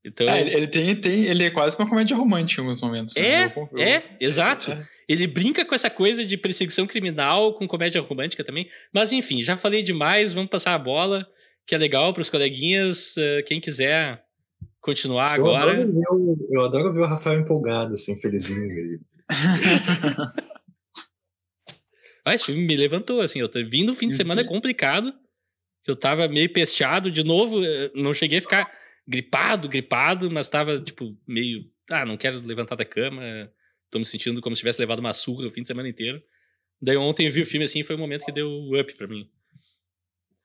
Então, 0.05 0.28
é, 0.28 0.40
ele, 0.40 0.66
tem, 0.66 0.96
tem, 0.96 1.24
ele 1.26 1.44
é 1.44 1.50
quase 1.50 1.76
uma 1.78 1.88
comédia 1.88 2.16
romântica 2.16 2.61
em 2.61 2.64
alguns 2.64 2.81
momentos. 2.81 3.14
Né? 3.14 3.22
É, 3.22 3.52
eu, 3.57 3.78
é, 3.78 4.16
exato. 4.20 4.72
É. 4.72 4.88
Ele 5.09 5.26
brinca 5.26 5.64
com 5.64 5.74
essa 5.74 5.88
coisa 5.88 6.24
de 6.24 6.37
perseguição 6.37 6.87
criminal 6.87 7.55
com 7.55 7.68
comédia 7.68 8.00
romântica 8.00 8.42
também. 8.42 8.68
Mas 8.92 9.12
enfim, 9.12 9.40
já 9.42 9.57
falei 9.57 9.83
demais, 9.83 10.33
vamos 10.33 10.50
passar 10.50 10.74
a 10.74 10.78
bola, 10.78 11.26
que 11.66 11.74
é 11.74 11.78
legal 11.78 12.12
para 12.12 12.22
os 12.22 12.31
coleguinhas. 12.31 13.16
Uh, 13.16 13.44
quem 13.46 13.61
quiser 13.61 14.22
continuar 14.81 15.37
eu 15.37 15.46
agora. 15.46 15.72
Adoro 15.72 15.92
ver, 15.92 16.46
eu 16.50 16.64
adoro 16.64 16.92
ver 16.92 17.02
o 17.02 17.07
Rafael 17.07 17.40
empolgado, 17.40 17.94
assim, 17.94 18.18
felizinho. 18.20 19.00
ah, 22.24 22.35
esse 22.35 22.46
filme 22.46 22.62
me 22.62 22.76
levantou, 22.76 23.20
assim. 23.20 23.40
Eu 23.40 23.48
tô 23.48 23.58
vindo 23.64 23.94
fim 23.94 24.08
de 24.08 24.16
semana 24.16 24.44
complicado. 24.44 25.12
Eu 25.87 25.96
tava 25.96 26.28
meio 26.28 26.52
pesteado 26.52 27.11
de 27.11 27.24
novo. 27.24 27.64
Eh, 27.64 27.90
não 27.94 28.14
cheguei 28.14 28.38
a 28.38 28.42
ficar 28.42 28.72
gripado, 29.06 29.68
gripado, 29.68 30.30
mas 30.30 30.48
tava, 30.48 30.78
tipo, 30.80 31.16
meio. 31.26 31.64
Ah, 31.90 32.06
não 32.06 32.16
quero 32.16 32.40
levantar 32.40 32.76
da 32.76 32.85
cama. 32.85 33.22
Tô 33.90 33.98
me 33.98 34.06
sentindo 34.06 34.40
como 34.40 34.54
se 34.54 34.61
tivesse 34.61 34.80
levado 34.80 35.00
uma 35.00 35.12
surra 35.12 35.48
o 35.48 35.50
fim 35.50 35.62
de 35.62 35.68
semana 35.68 35.88
inteiro. 35.88 36.22
Daí 36.80 36.96
ontem 36.96 37.26
eu 37.26 37.32
vi 37.32 37.42
o 37.42 37.46
filme 37.46 37.64
assim 37.64 37.85
foi 37.85 37.94
o 37.94 37.98
momento 37.98 38.24
que 38.24 38.32
deu 38.32 38.48
up 38.78 38.94
pra 38.94 39.06
mim. 39.06 39.28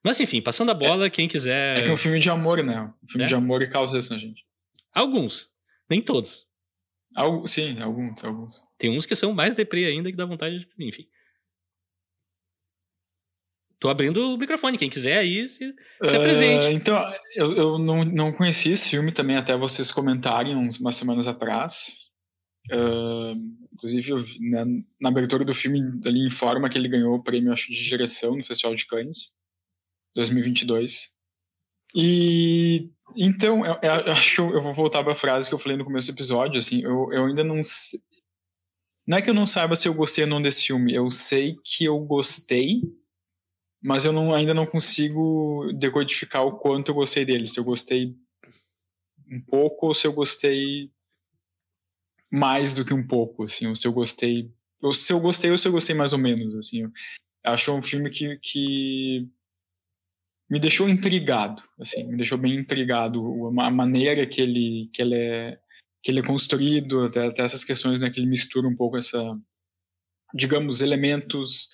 Mas 0.03 0.19
enfim, 0.19 0.41
passando 0.41 0.69
a 0.69 0.73
bola, 0.73 1.05
é, 1.05 1.09
quem 1.09 1.27
quiser. 1.27 1.79
É, 1.79 1.81
tem 1.81 1.93
um 1.93 1.97
filme 1.97 2.19
de 2.19 2.29
amor, 2.29 2.63
né? 2.63 2.81
Um 3.03 3.07
filme 3.07 3.23
é? 3.23 3.27
de 3.27 3.35
amor 3.35 3.61
e 3.63 3.69
causa 3.69 3.97
isso 3.97 4.13
na 4.13 4.19
gente. 4.19 4.45
Alguns. 4.93 5.49
Nem 5.89 6.01
todos. 6.01 6.47
Algo, 7.15 7.47
sim, 7.47 7.79
alguns, 7.81 8.23
alguns. 8.23 8.63
Tem 8.77 8.95
uns 8.95 9.05
que 9.05 9.15
são 9.15 9.33
mais 9.33 9.55
deprê 9.55 9.85
ainda 9.85 10.11
que 10.11 10.17
dá 10.17 10.25
vontade 10.25 10.59
de. 10.59 10.67
Enfim. 10.79 11.07
Tô 13.79 13.89
abrindo 13.89 14.33
o 14.33 14.37
microfone, 14.37 14.77
quem 14.77 14.89
quiser 14.89 15.19
aí 15.19 15.47
se, 15.47 15.73
se 16.03 16.15
uh, 16.15 16.19
apresente. 16.19 16.65
Então, 16.67 16.99
eu, 17.35 17.55
eu 17.55 17.77
não, 17.77 18.03
não 18.03 18.31
conheci 18.31 18.71
esse 18.71 18.89
filme 18.89 19.11
também 19.11 19.37
até 19.37 19.55
vocês 19.55 19.91
comentarem 19.91 20.55
umas 20.55 20.95
semanas 20.95 21.27
atrás. 21.27 22.09
Uh, 22.71 23.33
inclusive, 23.73 24.11
eu, 24.11 24.17
né, 24.39 24.65
na 24.99 25.09
abertura 25.09 25.45
do 25.45 25.53
filme, 25.53 25.79
ali 26.05 26.25
informa 26.25 26.69
que 26.69 26.77
ele 26.77 26.89
ganhou 26.89 27.15
o 27.15 27.23
prêmio 27.23 27.53
acho, 27.53 27.71
de 27.71 27.87
direção 27.87 28.35
no 28.35 28.43
Festival 28.43 28.75
de 28.75 28.85
Cannes 28.87 29.33
2022. 30.15 31.11
E 31.95 32.89
então, 33.15 33.65
eu, 33.65 33.77
eu 33.81 34.11
acho 34.11 34.35
que 34.35 34.41
eu, 34.41 34.49
eu, 34.53 34.61
vou 34.61 34.73
voltar 34.73 35.03
para 35.03 35.13
a 35.13 35.15
frase 35.15 35.47
que 35.47 35.55
eu 35.55 35.59
falei 35.59 35.77
no 35.77 35.85
começo 35.85 36.11
do 36.11 36.15
episódio. 36.15 36.59
Assim, 36.59 36.81
eu, 36.83 37.11
eu 37.13 37.25
ainda 37.25 37.43
não. 37.43 37.61
Não 39.07 39.17
é 39.17 39.21
que 39.21 39.29
eu 39.29 39.33
não 39.33 39.45
saiba 39.45 39.75
se 39.75 39.87
eu 39.87 39.93
gostei 39.93 40.25
ou 40.25 40.29
não 40.29 40.41
desse 40.41 40.65
filme. 40.65 40.93
Eu 40.93 41.09
sei 41.09 41.55
que 41.63 41.85
eu 41.85 41.97
gostei, 41.99 42.81
mas 43.88 44.04
eu 44.04 44.12
não, 44.12 44.36
ainda 44.36 44.54
não 44.54 44.65
consigo 44.65 45.71
decodificar 45.71 46.45
o 46.45 46.58
quanto 46.58 46.89
eu 46.89 46.95
gostei 46.95 47.23
dele. 47.23 47.47
Se 47.47 47.58
eu 47.58 47.63
gostei 47.63 48.13
um 49.32 49.39
pouco 49.39 49.88
ou 49.88 49.95
se 49.95 50.06
eu 50.06 50.12
gostei 50.12 50.91
mais 52.30 52.76
do 52.76 52.84
que 52.84 52.93
um 52.93 53.08
pouco, 53.08 53.43
assim, 53.43 53.65
ou 53.65 53.78
se 53.78 53.88
eu 53.88 53.93
gostei, 53.93 54.52
ou 54.82 54.93
se 54.93 55.13
eu 55.13 55.21
gostei 55.21 55.52
ou 55.52 55.58
se 55.58 55.69
eu 55.69 55.71
gostei 55.71 55.95
mais 55.95 56.12
ou 56.12 56.19
menos, 56.19 56.54
assim. 56.58 56.82
Eu 56.82 56.91
acho 57.45 57.73
um 57.73 57.82
filme 57.82 58.10
que, 58.10 58.38
que 58.39 59.26
me 60.50 60.60
deixou 60.60 60.89
intrigado, 60.89 61.63
assim, 61.80 62.04
me 62.04 62.17
deixou 62.17 62.38
bem 62.38 62.56
intrigado 62.56 63.47
a 63.62 63.71
maneira 63.71 64.28
que 64.28 64.41
ele 64.41 64.89
que 64.91 65.02
ele 65.02 65.15
é 65.15 65.60
que 66.04 66.12
ele 66.12 66.19
é 66.19 66.23
construído, 66.23 67.06
até, 67.06 67.26
até 67.26 67.41
essas 67.43 67.63
questões, 67.63 68.02
né, 68.02 68.10
que 68.10 68.19
ele 68.19 68.28
mistura 68.28 68.67
um 68.67 68.76
pouco 68.76 68.97
essa 68.97 69.39
digamos 70.34 70.82
elementos 70.82 71.69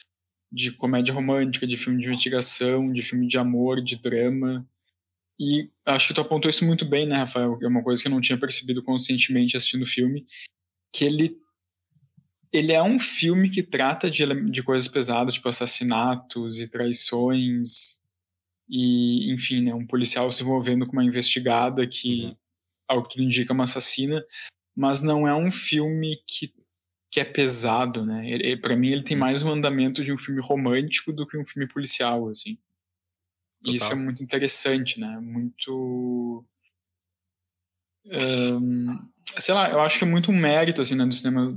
de 0.53 0.71
comédia 0.71 1.13
romântica, 1.13 1.65
de 1.65 1.75
filme 1.75 1.99
de 1.99 2.07
investigação, 2.07 2.93
de 2.93 3.01
filme 3.01 3.27
de 3.27 3.39
amor, 3.39 3.81
de 3.81 3.97
drama. 3.97 4.63
E 5.39 5.67
acho 5.83 6.09
que 6.09 6.13
tu 6.13 6.21
apontou 6.21 6.47
isso 6.47 6.63
muito 6.63 6.85
bem, 6.85 7.07
né, 7.07 7.15
Rafael? 7.15 7.57
É 7.59 7.67
uma 7.67 7.81
coisa 7.81 7.99
que 7.99 8.07
eu 8.07 8.11
não 8.11 8.21
tinha 8.21 8.37
percebido 8.37 8.83
conscientemente 8.83 9.57
assistindo 9.57 9.81
o 9.81 9.87
filme, 9.87 10.27
que 10.93 11.05
ele 11.05 11.41
ele 12.51 12.71
é 12.71 12.83
um 12.83 12.99
filme 12.99 13.49
que 13.49 13.63
trata 13.63 14.11
de, 14.11 14.23
de 14.51 14.61
coisas 14.61 14.87
pesadas, 14.87 15.33
tipo 15.33 15.49
assassinatos 15.49 16.59
e 16.59 16.67
traições 16.67 17.99
e, 18.69 19.33
enfim, 19.33 19.63
né, 19.63 19.73
um 19.73 19.87
policial 19.87 20.31
se 20.31 20.43
envolvendo 20.43 20.85
com 20.85 20.91
uma 20.91 21.03
investigada 21.03 21.87
que, 21.87 22.25
uhum. 22.25 22.35
ao 22.87 23.03
que 23.03 23.15
tudo 23.15 23.23
indica, 23.23 23.53
uma 23.53 23.63
assassina, 23.63 24.23
mas 24.75 25.01
não 25.01 25.27
é 25.27 25.35
um 25.35 25.49
filme 25.51 26.15
que 26.27 26.53
que 27.13 27.19
é 27.19 27.23
pesado, 27.23 28.03
né? 28.03 28.25
Para 28.57 28.75
mim 28.75 28.89
ele 28.89 29.03
tem 29.03 29.15
mais 29.15 29.43
um 29.43 29.51
andamento 29.51 30.03
de 30.03 30.11
um 30.11 30.17
filme 30.17 30.41
romântico 30.41 31.13
do 31.13 31.27
que 31.27 31.37
um 31.37 31.45
filme 31.45 31.67
policial, 31.71 32.27
assim. 32.27 32.57
E 33.63 33.75
isso 33.75 33.91
é 33.91 33.95
muito 33.95 34.23
interessante, 34.23 34.99
né? 34.99 35.19
Muito 35.19 36.43
um, 38.07 38.97
sei 39.37 39.53
lá, 39.53 39.69
eu 39.69 39.79
acho 39.81 39.99
que 39.99 40.05
é 40.05 40.07
muito 40.07 40.31
um 40.31 40.35
mérito 40.35 40.81
assim, 40.81 40.95
né, 40.95 41.05
do 41.05 41.13
cinema 41.13 41.55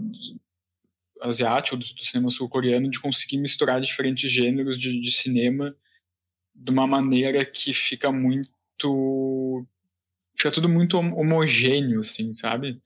asiático, 1.23 1.79
do, 1.79 1.87
do 1.87 2.05
cinema 2.05 2.31
sul-coreano, 2.31 2.91
de 2.91 3.01
conseguir 3.01 3.39
misturar 3.39 3.81
diferentes 3.81 4.31
gêneros 4.31 4.79
de, 4.79 5.01
de 5.01 5.11
cinema 5.11 5.75
de 6.55 6.71
uma 6.71 6.87
maneira 6.87 7.43
que 7.47 7.73
fica 7.73 8.13
muito 8.13 9.67
fica 10.37 10.53
tudo 10.53 10.69
muito 10.69 10.99
homogêneo, 10.99 12.01
assim, 12.01 12.31
sabe? 12.35 12.79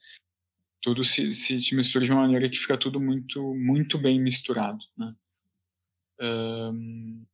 Tudo 0.83 1.05
se, 1.05 1.33
se, 1.33 1.75
mistura 1.75 2.05
de 2.05 2.13
uma 2.13 2.23
maneira 2.23 2.49
que 2.49 2.59
fica 2.59 2.77
tudo 2.77 3.01
muito, 3.01 3.55
muito 3.55 3.99
bem 3.99 4.21
misturado, 4.21 4.79
né? 4.97 5.15
Um, 6.21 7.25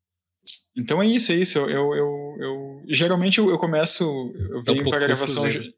então 0.76 1.02
é 1.02 1.06
isso, 1.06 1.32
é 1.32 1.36
isso. 1.36 1.58
Eu, 1.58 1.68
eu, 1.68 1.94
eu, 1.94 2.36
eu 2.40 2.82
geralmente 2.88 3.38
eu, 3.38 3.58
começo, 3.58 4.04
eu 4.50 4.62
venho 4.62 4.82
tá 4.82 4.88
um 4.88 4.90
para 4.90 5.04
a 5.04 5.06
gravação. 5.06 5.44
Confuso, 5.44 5.74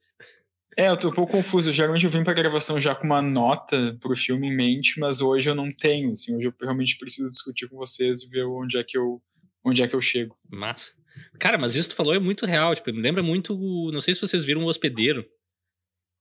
é, 0.76 0.88
eu 0.88 0.96
tô 0.96 1.09
um 1.09 1.12
pouco 1.12 1.33
confuso. 1.33 1.72
Geralmente 1.72 2.04
eu 2.04 2.11
venho 2.11 2.24
para 2.24 2.33
a 2.33 2.37
gravação 2.37 2.81
já 2.81 2.94
com 2.94 3.04
uma 3.04 3.22
nota 3.22 3.96
pro 4.00 4.16
filme 4.16 4.48
em 4.48 4.54
mente, 4.54 5.00
mas 5.00 5.20
hoje 5.20 5.50
eu 5.50 5.54
não 5.54 5.72
tenho. 5.72 6.12
Assim, 6.12 6.37
hoje 6.37 6.46
eu 6.46 6.54
realmente 6.61 6.96
preciso 6.98 7.31
discutir 7.31 7.68
com 7.68 7.76
vocês 7.76 8.22
e 8.22 8.28
ver 8.28 8.44
onde 8.44 8.76
é 8.76 8.85
que 8.85 8.96
eu, 8.96 9.22
onde 9.64 9.83
é 9.83 9.88
que 9.88 9.94
eu 9.94 10.00
chego. 10.00 10.37
Massa. 10.48 10.92
Cara, 11.38 11.59
mas 11.59 11.74
isso 11.74 11.88
que 11.88 11.94
tu 11.94 11.96
falou 11.96 12.14
é 12.14 12.20
muito 12.20 12.46
real. 12.46 12.74
Tipo, 12.74 12.92
me 12.92 13.00
lembra 13.00 13.22
muito. 13.22 13.57
Não 13.92 14.00
sei 14.00 14.14
se 14.14 14.20
vocês 14.20 14.44
viram 14.44 14.62
o 14.62 14.68
Hospedeiro. 14.68 15.26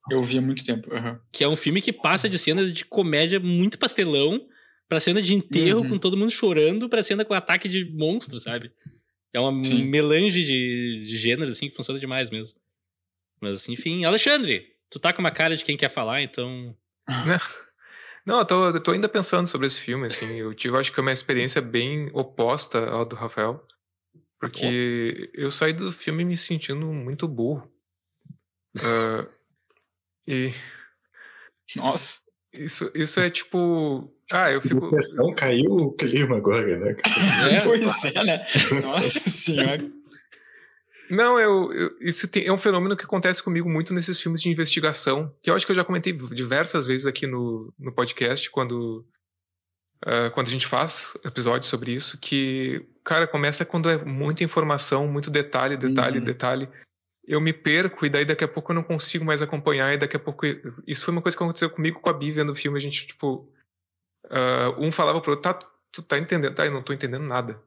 Eu 0.10 0.22
vi 0.22 0.38
há 0.38 0.42
muito 0.42 0.64
tempo. 0.64 0.94
Uhum. 0.94 1.20
Que 1.32 1.44
é 1.44 1.48
um 1.48 1.56
filme 1.56 1.82
que 1.82 1.92
passa 1.92 2.30
de 2.30 2.38
cenas 2.38 2.72
de 2.72 2.86
comédia 2.86 3.40
muito 3.40 3.78
pastelão 3.78 4.46
pra 4.88 5.00
cena 5.00 5.22
de 5.22 5.34
enterro 5.34 5.82
uhum. 5.82 5.90
com 5.90 5.98
todo 5.98 6.18
mundo 6.18 6.32
chorando 6.32 6.88
pra 6.88 7.04
cena 7.04 7.26
com 7.26 7.34
ataque 7.34 7.68
de 7.68 7.86
monstro, 7.86 8.40
sabe? 8.40 8.72
É 9.34 9.40
uma 9.40 9.64
Sim. 9.64 9.84
melange 9.86 10.44
de, 10.44 11.06
de 11.06 11.18
gêneros, 11.18 11.54
assim, 11.54 11.70
que 11.70 11.76
funciona 11.76 12.00
demais 12.00 12.30
mesmo. 12.30 12.60
Mas, 13.42 13.68
enfim. 13.68 14.06
Alexandre, 14.06 14.66
tu 14.90 15.00
tá 15.00 15.14
com 15.14 15.20
uma 15.20 15.32
cara 15.32 15.56
de 15.56 15.64
quem 15.64 15.78
quer 15.78 15.90
falar, 15.90 16.22
então. 16.22 16.76
Não, 18.26 18.40
eu 18.40 18.46
tô, 18.46 18.68
eu 18.68 18.84
tô 18.84 18.92
ainda 18.92 19.08
pensando 19.08 19.48
sobre 19.48 19.68
esse 19.68 19.80
filme, 19.80 20.08
assim. 20.08 20.38
Eu 20.38 20.54
tive, 20.54 20.76
acho 20.78 20.92
que, 20.92 21.00
uma 21.00 21.14
experiência 21.14 21.62
bem 21.62 22.10
oposta 22.14 22.86
ao 22.90 23.06
do 23.06 23.16
Rafael. 23.16 23.66
Porque 24.40 25.32
eu 25.34 25.50
saí 25.50 25.74
do 25.74 25.92
filme 25.92 26.24
me 26.26 26.36
sentindo 26.36 26.86
muito 26.88 27.28
burro. 27.28 27.72
Uh, 28.78 29.37
e. 30.28 30.52
Nossa. 31.76 32.28
Isso, 32.54 32.92
isso 32.96 33.20
é 33.20 33.30
tipo. 33.30 34.12
Ah, 34.34 34.52
eu 34.52 34.62
fico. 34.62 34.90
Pressão, 34.90 35.34
caiu 35.34 35.72
o 35.72 35.96
clima 35.96 36.38
agora, 36.38 36.78
né? 36.78 36.96
É, 37.52 37.64
pois 37.64 38.06
é, 38.06 38.24
né? 38.24 38.46
Nossa 38.82 39.20
senhora. 39.30 39.90
Não, 41.10 41.40
eu, 41.40 41.72
eu 41.72 41.98
isso 42.02 42.28
tem, 42.28 42.46
é 42.46 42.52
um 42.52 42.58
fenômeno 42.58 42.98
que 42.98 43.06
acontece 43.06 43.42
comigo 43.42 43.70
muito 43.70 43.94
nesses 43.94 44.20
filmes 44.20 44.42
de 44.42 44.50
investigação, 44.50 45.34
que 45.42 45.50
eu 45.50 45.56
acho 45.56 45.66
que 45.66 45.72
eu 45.72 45.76
já 45.76 45.86
comentei 45.86 46.12
diversas 46.12 46.88
vezes 46.88 47.06
aqui 47.06 47.26
no, 47.26 47.74
no 47.80 47.94
podcast, 47.94 48.50
quando, 48.52 49.06
uh, 50.06 50.30
quando 50.34 50.48
a 50.48 50.50
gente 50.50 50.68
faz 50.68 51.18
episódios 51.24 51.70
sobre 51.70 51.94
isso, 51.94 52.18
que, 52.20 52.86
cara, 53.06 53.26
começa 53.26 53.64
quando 53.64 53.90
é 53.90 54.04
muita 54.04 54.44
informação, 54.44 55.08
muito 55.08 55.32
detalhe, 55.32 55.78
detalhe, 55.78 56.20
uhum. 56.20 56.26
detalhe 56.26 56.70
eu 57.28 57.42
me 57.42 57.52
perco 57.52 58.06
e 58.06 58.10
daí 58.10 58.24
daqui 58.24 58.44
a 58.44 58.48
pouco 58.48 58.72
eu 58.72 58.76
não 58.76 58.84
consigo 58.84 59.26
mais 59.26 59.42
acompanhar 59.42 59.94
e 59.94 59.98
daqui 59.98 60.16
a 60.16 60.20
pouco 60.20 60.46
isso 60.88 61.04
foi 61.04 61.12
uma 61.12 61.22
coisa 61.22 61.38
que 61.38 61.44
aconteceu 61.44 61.70
comigo 61.70 62.00
com 62.00 62.10
a 62.10 62.14
Bi 62.14 62.32
vendo 62.32 62.52
o 62.52 62.56
filme 62.56 62.78
a 62.78 62.82
gente 62.82 63.06
tipo 63.06 63.52
uh, 64.26 64.80
um 64.80 64.92
falava 64.92 65.20
pro 65.20 65.32
outro 65.32 65.44
tá 65.44 65.60
tu 65.92 66.02
tá 66.02 66.18
entendendo 66.18 66.56
tá 66.56 66.66
eu 66.66 66.72
não 66.72 66.82
tô 66.82 66.94
entendendo 66.94 67.26
nada 67.26 67.62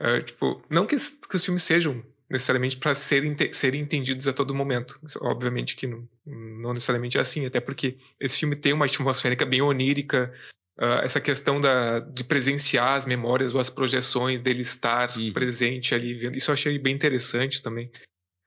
uh, 0.00 0.22
tipo 0.22 0.62
não 0.68 0.86
que, 0.86 0.96
que 0.96 1.36
os 1.36 1.44
filmes 1.44 1.62
sejam 1.62 2.04
necessariamente 2.28 2.76
para 2.76 2.94
serem 2.94 3.34
serem 3.50 3.80
entendidos 3.80 4.28
a 4.28 4.32
todo 4.34 4.54
momento 4.54 5.00
obviamente 5.22 5.74
que 5.74 5.86
não, 5.86 6.06
não 6.26 6.74
necessariamente 6.74 7.16
é 7.16 7.22
assim 7.22 7.46
até 7.46 7.60
porque 7.60 7.96
esse 8.20 8.38
filme 8.38 8.56
tem 8.56 8.74
uma 8.74 8.84
atmosférica 8.84 9.46
bem 9.46 9.62
onírica 9.62 10.34
uh, 10.78 11.02
essa 11.02 11.18
questão 11.18 11.58
da 11.58 12.00
de 12.00 12.24
presenciar 12.24 12.92
as 12.92 13.06
memórias 13.06 13.54
ou 13.54 13.60
as 13.60 13.70
projeções 13.70 14.42
dele 14.42 14.60
estar 14.60 15.16
uhum. 15.16 15.32
presente 15.32 15.94
ali 15.94 16.12
vendo 16.12 16.36
isso 16.36 16.50
eu 16.50 16.52
achei 16.52 16.78
bem 16.78 16.94
interessante 16.94 17.62
também 17.62 17.90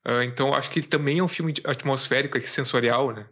Uh, 0.07 0.23
então, 0.23 0.53
acho 0.53 0.69
que 0.69 0.79
ele 0.79 0.87
também 0.87 1.19
é 1.19 1.23
um 1.23 1.27
filme 1.27 1.53
atmosférico, 1.63 2.39
sensorial, 2.41 3.11
né? 3.11 3.29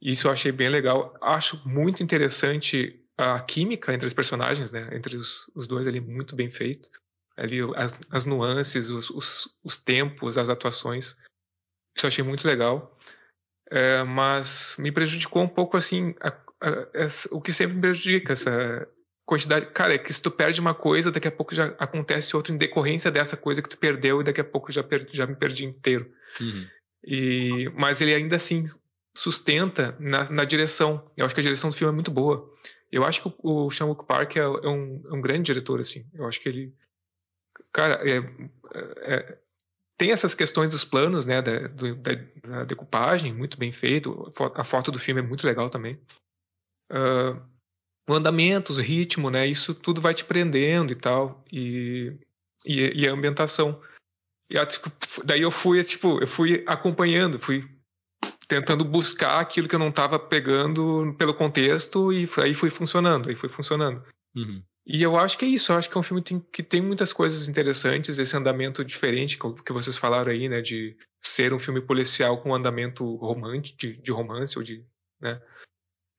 Isso 0.00 0.26
eu 0.26 0.32
achei 0.32 0.50
bem 0.52 0.68
legal. 0.68 1.16
Acho 1.20 1.68
muito 1.68 2.02
interessante 2.02 3.00
a 3.16 3.40
química 3.40 3.92
entre 3.92 4.06
os 4.06 4.14
personagens, 4.14 4.72
né? 4.72 4.88
Entre 4.92 5.16
os, 5.16 5.50
os 5.54 5.66
dois 5.66 5.86
ali, 5.86 6.00
muito 6.00 6.34
bem 6.34 6.50
feito. 6.50 6.90
Ali 7.36 7.58
as, 7.76 8.00
as 8.10 8.24
nuances, 8.24 8.90
os, 8.90 9.10
os, 9.10 9.58
os 9.62 9.76
tempos, 9.76 10.38
as 10.38 10.48
atuações. 10.48 11.16
Isso 11.96 12.06
eu 12.06 12.08
achei 12.08 12.24
muito 12.24 12.46
legal. 12.46 12.98
É, 13.70 14.02
mas 14.02 14.76
me 14.78 14.92
prejudicou 14.92 15.42
um 15.42 15.48
pouco, 15.48 15.76
assim, 15.76 16.14
a, 16.20 16.28
a, 16.28 16.88
essa, 16.94 17.34
o 17.34 17.40
que 17.40 17.52
sempre 17.52 17.74
me 17.74 17.80
prejudica, 17.80 18.32
essa 18.32 18.88
quantidade. 19.24 19.66
Cara, 19.66 19.94
é 19.94 19.98
que 19.98 20.12
se 20.12 20.20
tu 20.20 20.30
perde 20.30 20.60
uma 20.60 20.74
coisa, 20.74 21.10
daqui 21.10 21.28
a 21.28 21.32
pouco 21.32 21.54
já 21.54 21.66
acontece 21.78 22.36
outra 22.36 22.52
em 22.52 22.58
decorrência 22.58 23.10
dessa 23.10 23.36
coisa 23.36 23.62
que 23.62 23.68
tu 23.68 23.78
perdeu 23.78 24.20
e 24.20 24.24
daqui 24.24 24.40
a 24.40 24.44
pouco 24.44 24.72
já, 24.72 24.82
perdi, 24.82 25.16
já 25.16 25.26
me 25.26 25.34
perdi 25.34 25.64
inteiro. 25.64 26.12
Uhum. 26.40 26.66
E, 27.04 27.70
mas 27.74 28.00
ele 28.00 28.14
ainda 28.14 28.36
assim 28.36 28.64
sustenta 29.16 29.96
na, 29.98 30.28
na, 30.30 30.44
direção. 30.44 31.10
Eu 31.16 31.26
acho 31.26 31.34
que 31.34 31.40
a 31.40 31.44
direção 31.44 31.70
do 31.70 31.76
filme 31.76 31.92
é 31.92 31.94
muito 31.94 32.10
boa. 32.10 32.50
Eu 32.90 33.04
acho 33.04 33.22
que 33.22 33.28
o, 33.42 33.66
o 33.66 33.70
Sean 33.70 33.94
Park 33.94 34.36
é, 34.36 34.40
é, 34.40 34.46
um, 34.46 35.02
é, 35.06 35.14
um, 35.14 35.20
grande 35.20 35.46
diretor, 35.46 35.80
assim. 35.80 36.06
Eu 36.14 36.26
acho 36.26 36.40
que 36.40 36.48
ele. 36.48 36.74
Cara, 37.72 38.00
é, 38.08 38.18
é, 39.02 39.38
tem 39.96 40.12
essas 40.12 40.34
questões 40.34 40.70
dos 40.70 40.84
planos, 40.84 41.26
né, 41.26 41.40
da, 41.40 41.68
do, 41.68 41.94
da, 41.96 42.10
da, 42.42 42.64
decupagem, 42.64 43.32
muito 43.32 43.58
bem 43.58 43.72
feito. 43.72 44.32
A 44.54 44.64
foto 44.64 44.90
do 44.90 44.98
filme 44.98 45.20
é 45.20 45.24
muito 45.24 45.46
legal 45.46 45.70
também. 45.70 45.98
Uh, 46.90 47.40
o 48.08 48.14
andamento, 48.14 48.72
o 48.72 48.76
ritmo, 48.76 49.30
né, 49.30 49.46
isso 49.46 49.74
tudo 49.74 50.00
vai 50.00 50.14
te 50.14 50.24
prendendo 50.24 50.92
e 50.92 50.96
tal. 50.96 51.44
E, 51.52 52.12
e, 52.64 53.02
e 53.02 53.08
a 53.08 53.12
ambientação. 53.12 53.80
E 54.50 54.66
tipo, 54.66 54.90
daí 55.24 55.42
eu 55.42 55.50
fui, 55.50 55.82
tipo, 55.82 56.20
eu 56.20 56.26
fui 56.26 56.62
acompanhando, 56.66 57.38
fui 57.38 57.64
tentando 58.46 58.84
buscar 58.84 59.40
aquilo 59.40 59.66
que 59.66 59.74
eu 59.74 59.78
não 59.78 59.88
estava 59.88 60.18
pegando 60.18 61.14
pelo 61.18 61.32
contexto 61.32 62.12
e 62.12 62.28
aí 62.36 62.52
foi 62.52 62.68
funcionando, 62.68 63.30
aí 63.30 63.34
foi 63.34 63.48
funcionando. 63.48 64.04
Uhum. 64.36 64.62
E 64.84 65.02
eu 65.02 65.16
acho 65.16 65.38
que 65.38 65.44
é 65.44 65.48
isso, 65.48 65.72
eu 65.72 65.76
acho 65.76 65.88
que 65.88 65.96
é 65.96 66.00
um 66.00 66.02
filme 66.02 66.22
que 66.52 66.62
tem, 66.62 66.80
muitas 66.82 67.12
coisas 67.12 67.48
interessantes, 67.48 68.18
esse 68.18 68.36
andamento 68.36 68.84
diferente 68.84 69.38
que 69.38 69.72
vocês 69.72 69.96
falaram 69.96 70.32
aí, 70.32 70.48
né, 70.48 70.60
de 70.60 70.96
ser 71.20 71.54
um 71.54 71.58
filme 71.58 71.80
policial 71.80 72.42
com 72.42 72.54
andamento 72.54 73.14
romântico, 73.16 73.78
de, 73.78 73.96
de 73.96 74.10
romance 74.10 74.58
ou 74.58 74.64
de, 74.64 74.84
né. 75.20 75.40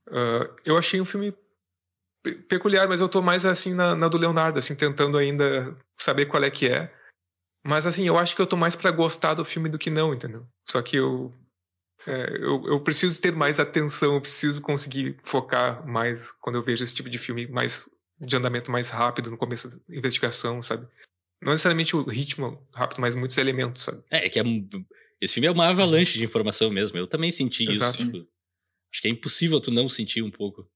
Uh, 0.07 0.49
eu 0.65 0.77
achei 0.77 0.99
um 0.99 1.05
filme 1.05 1.33
peculiar, 2.47 2.87
mas 2.87 3.01
eu 3.01 3.09
tô 3.09 3.21
mais 3.21 3.45
assim 3.45 3.73
na, 3.73 3.95
na, 3.95 4.07
do 4.07 4.17
Leonardo, 4.17 4.57
assim, 4.57 4.75
tentando 4.75 5.17
ainda 5.17 5.77
saber 5.99 6.25
qual 6.25 6.43
é 6.43 6.49
que 6.49 6.67
é. 6.67 6.93
Mas 7.65 7.85
assim, 7.85 8.05
eu 8.07 8.17
acho 8.17 8.35
que 8.35 8.41
eu 8.41 8.47
tô 8.47 8.57
mais 8.57 8.75
para 8.75 8.91
gostar 8.91 9.33
do 9.33 9.45
filme 9.45 9.69
do 9.69 9.79
que 9.79 9.89
não, 9.89 10.13
entendeu? 10.13 10.45
Só 10.67 10.81
que 10.81 10.97
eu, 10.97 11.33
é, 12.07 12.37
eu, 12.37 12.67
eu 12.67 12.79
preciso 12.81 13.21
ter 13.21 13.31
mais 13.31 13.59
atenção, 13.59 14.15
eu 14.15 14.21
preciso 14.21 14.61
conseguir 14.61 15.17
focar 15.23 15.85
mais 15.87 16.31
quando 16.31 16.55
eu 16.55 16.63
vejo 16.63 16.83
esse 16.83 16.95
tipo 16.95 17.09
de 17.09 17.17
filme 17.17 17.47
mais 17.47 17.89
de 18.19 18.35
andamento 18.35 18.71
mais 18.71 18.89
rápido 18.89 19.29
no 19.29 19.37
começo 19.37 19.69
da 19.69 19.95
investigação, 19.95 20.61
sabe? 20.61 20.87
Não 21.41 21.51
necessariamente 21.51 21.95
o 21.95 22.03
ritmo 22.03 22.65
rápido, 22.73 23.01
mas 23.01 23.15
muitos 23.15 23.37
elementos, 23.37 23.83
sabe? 23.83 24.01
É, 24.09 24.25
é 24.25 24.29
que 24.29 24.39
é, 24.39 24.43
esse 25.21 25.33
filme 25.33 25.47
é 25.47 25.51
uma 25.51 25.67
avalanche 25.67 26.17
de 26.17 26.25
informação 26.25 26.69
mesmo. 26.69 26.97
Eu 26.97 27.07
também 27.07 27.31
senti 27.31 27.69
Exato. 27.69 28.01
isso. 28.01 28.11
Tipo, 28.11 28.27
acho 28.91 29.01
que 29.01 29.07
é 29.07 29.11
impossível 29.11 29.59
tu 29.59 29.71
não 29.71 29.89
sentir 29.89 30.21
um 30.21 30.31
pouco. 30.31 30.69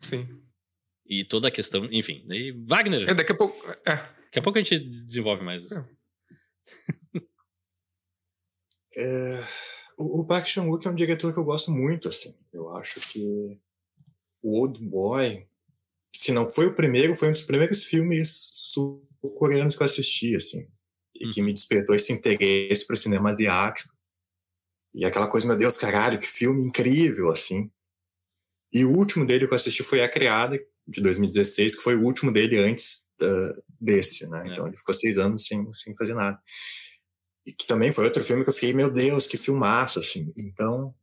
Sim. 0.00 0.28
E 1.06 1.24
toda 1.24 1.48
a 1.48 1.50
questão, 1.50 1.86
enfim. 1.90 2.24
E 2.30 2.52
Wagner. 2.66 3.08
É, 3.08 3.14
daqui 3.14 3.32
a 3.32 3.36
pouco. 3.36 3.66
É. 3.86 3.96
Daqui 3.96 4.38
a 4.38 4.42
pouco 4.42 4.58
a 4.58 4.62
gente 4.62 4.78
desenvolve 4.78 5.42
mais. 5.42 5.64
É. 5.72 5.84
é, 8.98 9.44
o, 9.98 10.20
o 10.20 10.26
Park 10.26 10.46
Chan-wook 10.46 10.86
é 10.86 10.90
um 10.90 10.94
diretor 10.94 11.32
que 11.32 11.40
eu 11.40 11.44
gosto 11.44 11.70
muito, 11.70 12.08
assim. 12.08 12.36
Eu 12.52 12.76
acho 12.76 13.00
que 13.00 13.58
o 14.42 14.60
Old 14.60 14.84
Boy, 14.84 15.46
se 16.14 16.30
não 16.30 16.46
foi 16.46 16.66
o 16.66 16.74
primeiro, 16.74 17.14
foi 17.14 17.28
um 17.28 17.32
dos 17.32 17.42
primeiros 17.42 17.84
filmes 17.84 18.50
sul-coreanos 18.52 19.76
que 19.76 19.82
eu 19.82 19.86
assisti, 19.86 20.36
assim. 20.36 20.70
E 21.14 21.26
hum. 21.26 21.30
que 21.30 21.42
me 21.42 21.54
despertou 21.54 21.96
esse 21.96 22.12
interesse 22.12 22.86
para 22.86 22.94
o 22.94 22.98
cinema 22.98 23.30
asiático. 23.30 23.96
E 24.94 25.04
aquela 25.04 25.28
coisa, 25.28 25.46
meu 25.46 25.56
Deus, 25.56 25.78
caralho, 25.78 26.18
que 26.18 26.26
filme 26.26 26.62
incrível, 26.62 27.30
assim. 27.30 27.70
E 28.72 28.84
o 28.84 28.90
último 28.90 29.26
dele 29.26 29.46
que 29.46 29.52
eu 29.52 29.56
assisti 29.56 29.82
foi 29.82 30.02
A 30.02 30.08
Criada, 30.08 30.58
de 30.86 31.02
2016, 31.02 31.76
que 31.76 31.82
foi 31.82 31.96
o 31.96 32.02
último 32.02 32.32
dele 32.32 32.58
antes 32.58 33.04
uh, 33.20 33.62
desse, 33.80 34.26
né? 34.28 34.44
É. 34.46 34.50
Então 34.50 34.66
ele 34.66 34.76
ficou 34.76 34.94
seis 34.94 35.18
anos 35.18 35.46
sem, 35.46 35.72
sem 35.74 35.94
fazer 35.96 36.14
nada. 36.14 36.38
E 37.46 37.52
que 37.52 37.66
também 37.66 37.92
foi 37.92 38.04
outro 38.04 38.22
filme 38.22 38.44
que 38.44 38.50
eu 38.50 38.54
fiquei, 38.54 38.72
meu 38.72 38.92
Deus, 38.92 39.26
que 39.26 39.36
filmaço, 39.36 39.98
assim. 39.98 40.32
Então, 40.36 40.94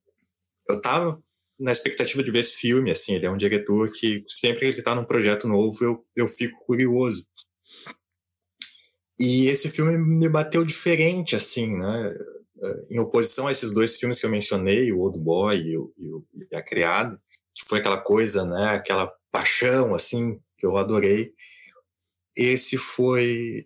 eu 0.69 0.79
tava 0.81 1.21
na 1.59 1.71
expectativa 1.71 2.23
de 2.23 2.31
ver 2.31 2.39
esse 2.39 2.57
filme, 2.57 2.91
assim, 2.91 3.15
ele 3.15 3.25
é 3.25 3.31
um 3.31 3.37
diretor 3.37 3.89
que 3.91 4.23
sempre 4.27 4.59
que 4.59 4.65
ele 4.65 4.81
tá 4.81 4.93
num 4.93 5.05
projeto 5.05 5.47
novo, 5.47 5.75
eu, 5.81 6.05
eu 6.15 6.27
fico 6.27 6.63
curioso. 6.65 7.25
E 9.19 9.47
esse 9.47 9.69
filme 9.69 9.97
me 9.97 10.27
bateu 10.27 10.65
diferente, 10.65 11.35
assim, 11.35 11.77
né? 11.77 12.15
Eh, 12.61 12.85
em 12.91 12.99
oposição 12.99 13.47
a 13.47 13.51
esses 13.51 13.73
dois 13.73 13.97
filmes 13.97 14.19
que 14.19 14.25
eu 14.25 14.29
mencionei, 14.29 14.91
o 14.91 14.99
Old 14.99 15.17
Boy 15.19 15.55
e, 15.57 15.77
o, 15.77 15.93
e 16.51 16.55
A 16.55 16.61
Criada, 16.61 17.21
que 17.55 17.63
foi 17.63 17.79
aquela 17.79 17.97
coisa, 17.97 18.45
né? 18.45 18.75
Aquela 18.75 19.11
paixão, 19.31 19.95
assim, 19.95 20.39
que 20.57 20.65
eu 20.65 20.77
adorei. 20.77 21.31
Esse 22.35 22.77
foi. 22.77 23.65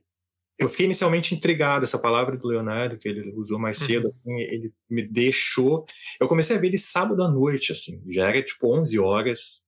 Eu 0.57 0.67
fiquei 0.67 0.85
inicialmente 0.85 1.33
intrigado, 1.33 1.83
essa 1.83 1.97
palavra 1.97 2.37
do 2.37 2.47
Leonardo, 2.47 2.97
que 2.97 3.07
ele 3.07 3.33
usou 3.33 3.57
mais 3.57 3.77
cedo, 3.77 4.03
uhum. 4.03 4.09
assim, 4.09 4.41
ele 4.41 4.73
me 4.89 5.07
deixou. 5.07 5.85
Eu 6.19 6.27
comecei 6.27 6.55
a 6.55 6.59
ver 6.59 6.67
ele 6.67 6.77
sábado 6.77 7.23
à 7.23 7.31
noite, 7.31 7.71
assim, 7.71 8.03
já 8.09 8.27
era 8.27 8.43
tipo 8.43 8.67
11 8.77 8.99
horas, 8.99 9.63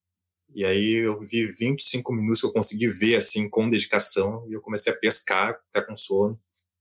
e 0.54 0.66
aí 0.66 1.06
eu 1.06 1.18
vi 1.22 1.46
25 1.48 2.14
minutos 2.14 2.42
que 2.42 2.48
eu 2.48 2.52
consegui 2.52 2.88
ver, 2.88 3.16
assim, 3.16 3.50
com 3.50 3.70
dedicação, 3.70 4.46
e 4.50 4.54
eu 4.54 4.62
comecei 4.62 4.92
a 4.92 4.96
pescar, 4.96 5.58
ficar 5.68 5.88
com 5.88 5.96
sono. 5.96 6.38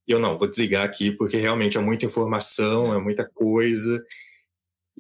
E 0.09 0.13
eu 0.13 0.19
não, 0.19 0.37
vou 0.37 0.49
desligar 0.49 0.85
aqui, 0.85 1.13
porque 1.13 1.37
realmente 1.37 1.79
é 1.79 1.81
muita 1.81 2.05
informação, 2.05 2.93
é 2.93 3.01
muita 3.01 3.29
coisa. 3.33 4.05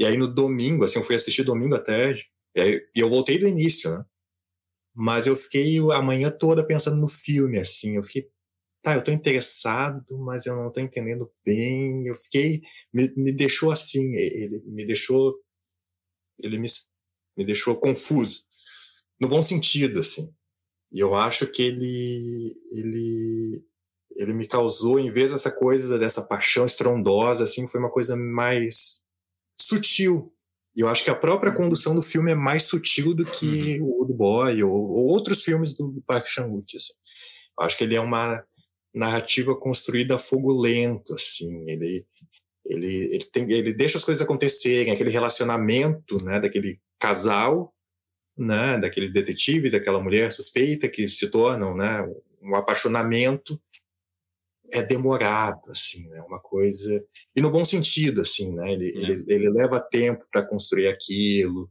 E 0.01 0.07
aí 0.07 0.17
no 0.17 0.27
domingo, 0.27 0.85
assim, 0.85 0.99
eu 0.99 1.05
fui 1.05 1.15
assistir 1.15 1.45
domingo 1.45 1.75
à 1.75 1.83
tarde, 1.83 2.27
e, 2.57 2.61
aí, 2.61 2.89
eu 2.95 3.11
voltei 3.11 3.39
do 3.39 3.47
início, 3.47 3.91
né? 3.91 4.05
Mas 4.97 5.27
eu 5.27 5.37
fiquei 5.37 5.79
a 5.93 6.03
manhã 6.03 6.31
toda 6.31 6.67
pensando 6.67 6.97
no 7.01 7.09
filme, 7.09 7.59
assim. 7.61 7.97
Eu 7.97 8.03
fiquei, 8.03 8.31
tá, 8.83 8.95
eu 8.95 9.05
tô 9.05 9.13
interessado, 9.13 10.19
mas 10.19 10.47
eu 10.47 10.57
não 10.57 10.73
tô 10.73 10.81
entendendo 10.81 11.31
bem. 11.45 12.07
Eu 12.07 12.15
fiquei, 12.15 12.63
me, 12.93 13.13
me 13.17 13.33
deixou 13.33 13.71
assim, 13.73 14.15
ele 14.17 14.63
me 14.67 14.87
deixou, 14.87 15.35
ele 16.41 16.59
me, 16.59 16.69
me 17.37 17.45
deixou 17.47 17.79
confuso. 17.79 18.43
No 19.21 19.29
bom 19.29 19.43
sentido, 19.43 20.01
assim. 20.01 20.33
E 20.93 21.01
eu 21.01 21.15
acho 21.15 21.47
que 21.53 21.63
ele, 21.63 22.55
ele, 22.73 23.65
ele 24.17 24.35
me 24.35 24.49
causou, 24.49 24.99
em 24.99 25.13
vez 25.13 25.33
dessa 25.33 25.53
coisa, 25.53 25.99
dessa 25.99 26.27
paixão 26.27 26.65
estrondosa, 26.67 27.45
assim, 27.45 27.69
foi 27.69 27.81
uma 27.81 27.91
coisa 27.91 28.17
mais 28.17 29.01
sutil, 29.61 30.33
e 30.77 30.81
eu 30.81 30.89
acho 30.89 31.05
que 31.05 31.11
a 31.11 31.15
própria 31.15 31.53
condução 31.53 31.95
do 31.95 32.03
filme 32.03 32.31
é 32.31 32.35
mais 32.35 32.65
sutil 32.65 33.15
do 33.15 33.25
que 33.25 33.81
uhum. 33.81 33.87
o 33.87 34.01
Old 34.01 34.15
Boy 34.15 34.63
ou, 34.63 34.73
ou 34.73 35.07
outros 35.07 35.43
filmes 35.43 35.75
do 35.75 36.03
Park 36.07 36.27
Chan-wook. 36.27 36.77
Assim. 36.77 36.93
Eu 37.59 37.67
acho 37.67 37.77
que 37.77 37.85
ele 37.85 37.97
é 37.97 38.01
uma 38.01 38.43
narrativa 38.95 39.55
construída 39.55 40.17
a 40.17 40.19
fogo 40.19 40.53
lento, 40.53 41.15
assim. 41.15 41.69
Ele, 41.69 42.05
ele, 42.67 43.15
ele, 43.15 43.25
tem, 43.33 43.51
ele 43.51 43.75
deixa 43.75 43.99
as 43.99 44.05
coisas 44.05 44.23
acontecerem, 44.23 44.93
aquele 44.93 45.11
relacionamento, 45.11 46.23
né, 46.25 46.41
daquele 46.41 46.81
casal, 46.99 47.75
né, 48.37 48.79
daquele 48.79 49.11
detetive, 49.11 49.71
daquela 49.71 50.03
mulher 50.03 50.33
suspeita 50.33 50.89
que 50.89 51.09
se 51.09 51.29
tornam, 51.29 51.77
né, 51.77 52.07
um 52.43 52.55
apaixonamento 52.55 53.61
é 54.73 54.83
demorado, 54.83 55.71
assim, 55.71 56.09
né? 56.09 56.21
Uma 56.23 56.41
coisa 56.41 57.05
e 57.35 57.41
no 57.41 57.51
bom 57.51 57.65
sentido, 57.65 58.21
assim, 58.21 58.55
né? 58.55 58.73
Ele, 58.73 58.89
é. 58.89 58.99
ele, 58.99 59.25
ele, 59.27 59.51
leva 59.51 59.81
tempo 59.81 60.25
para 60.31 60.47
construir 60.47 60.89
aquilo 60.89 61.71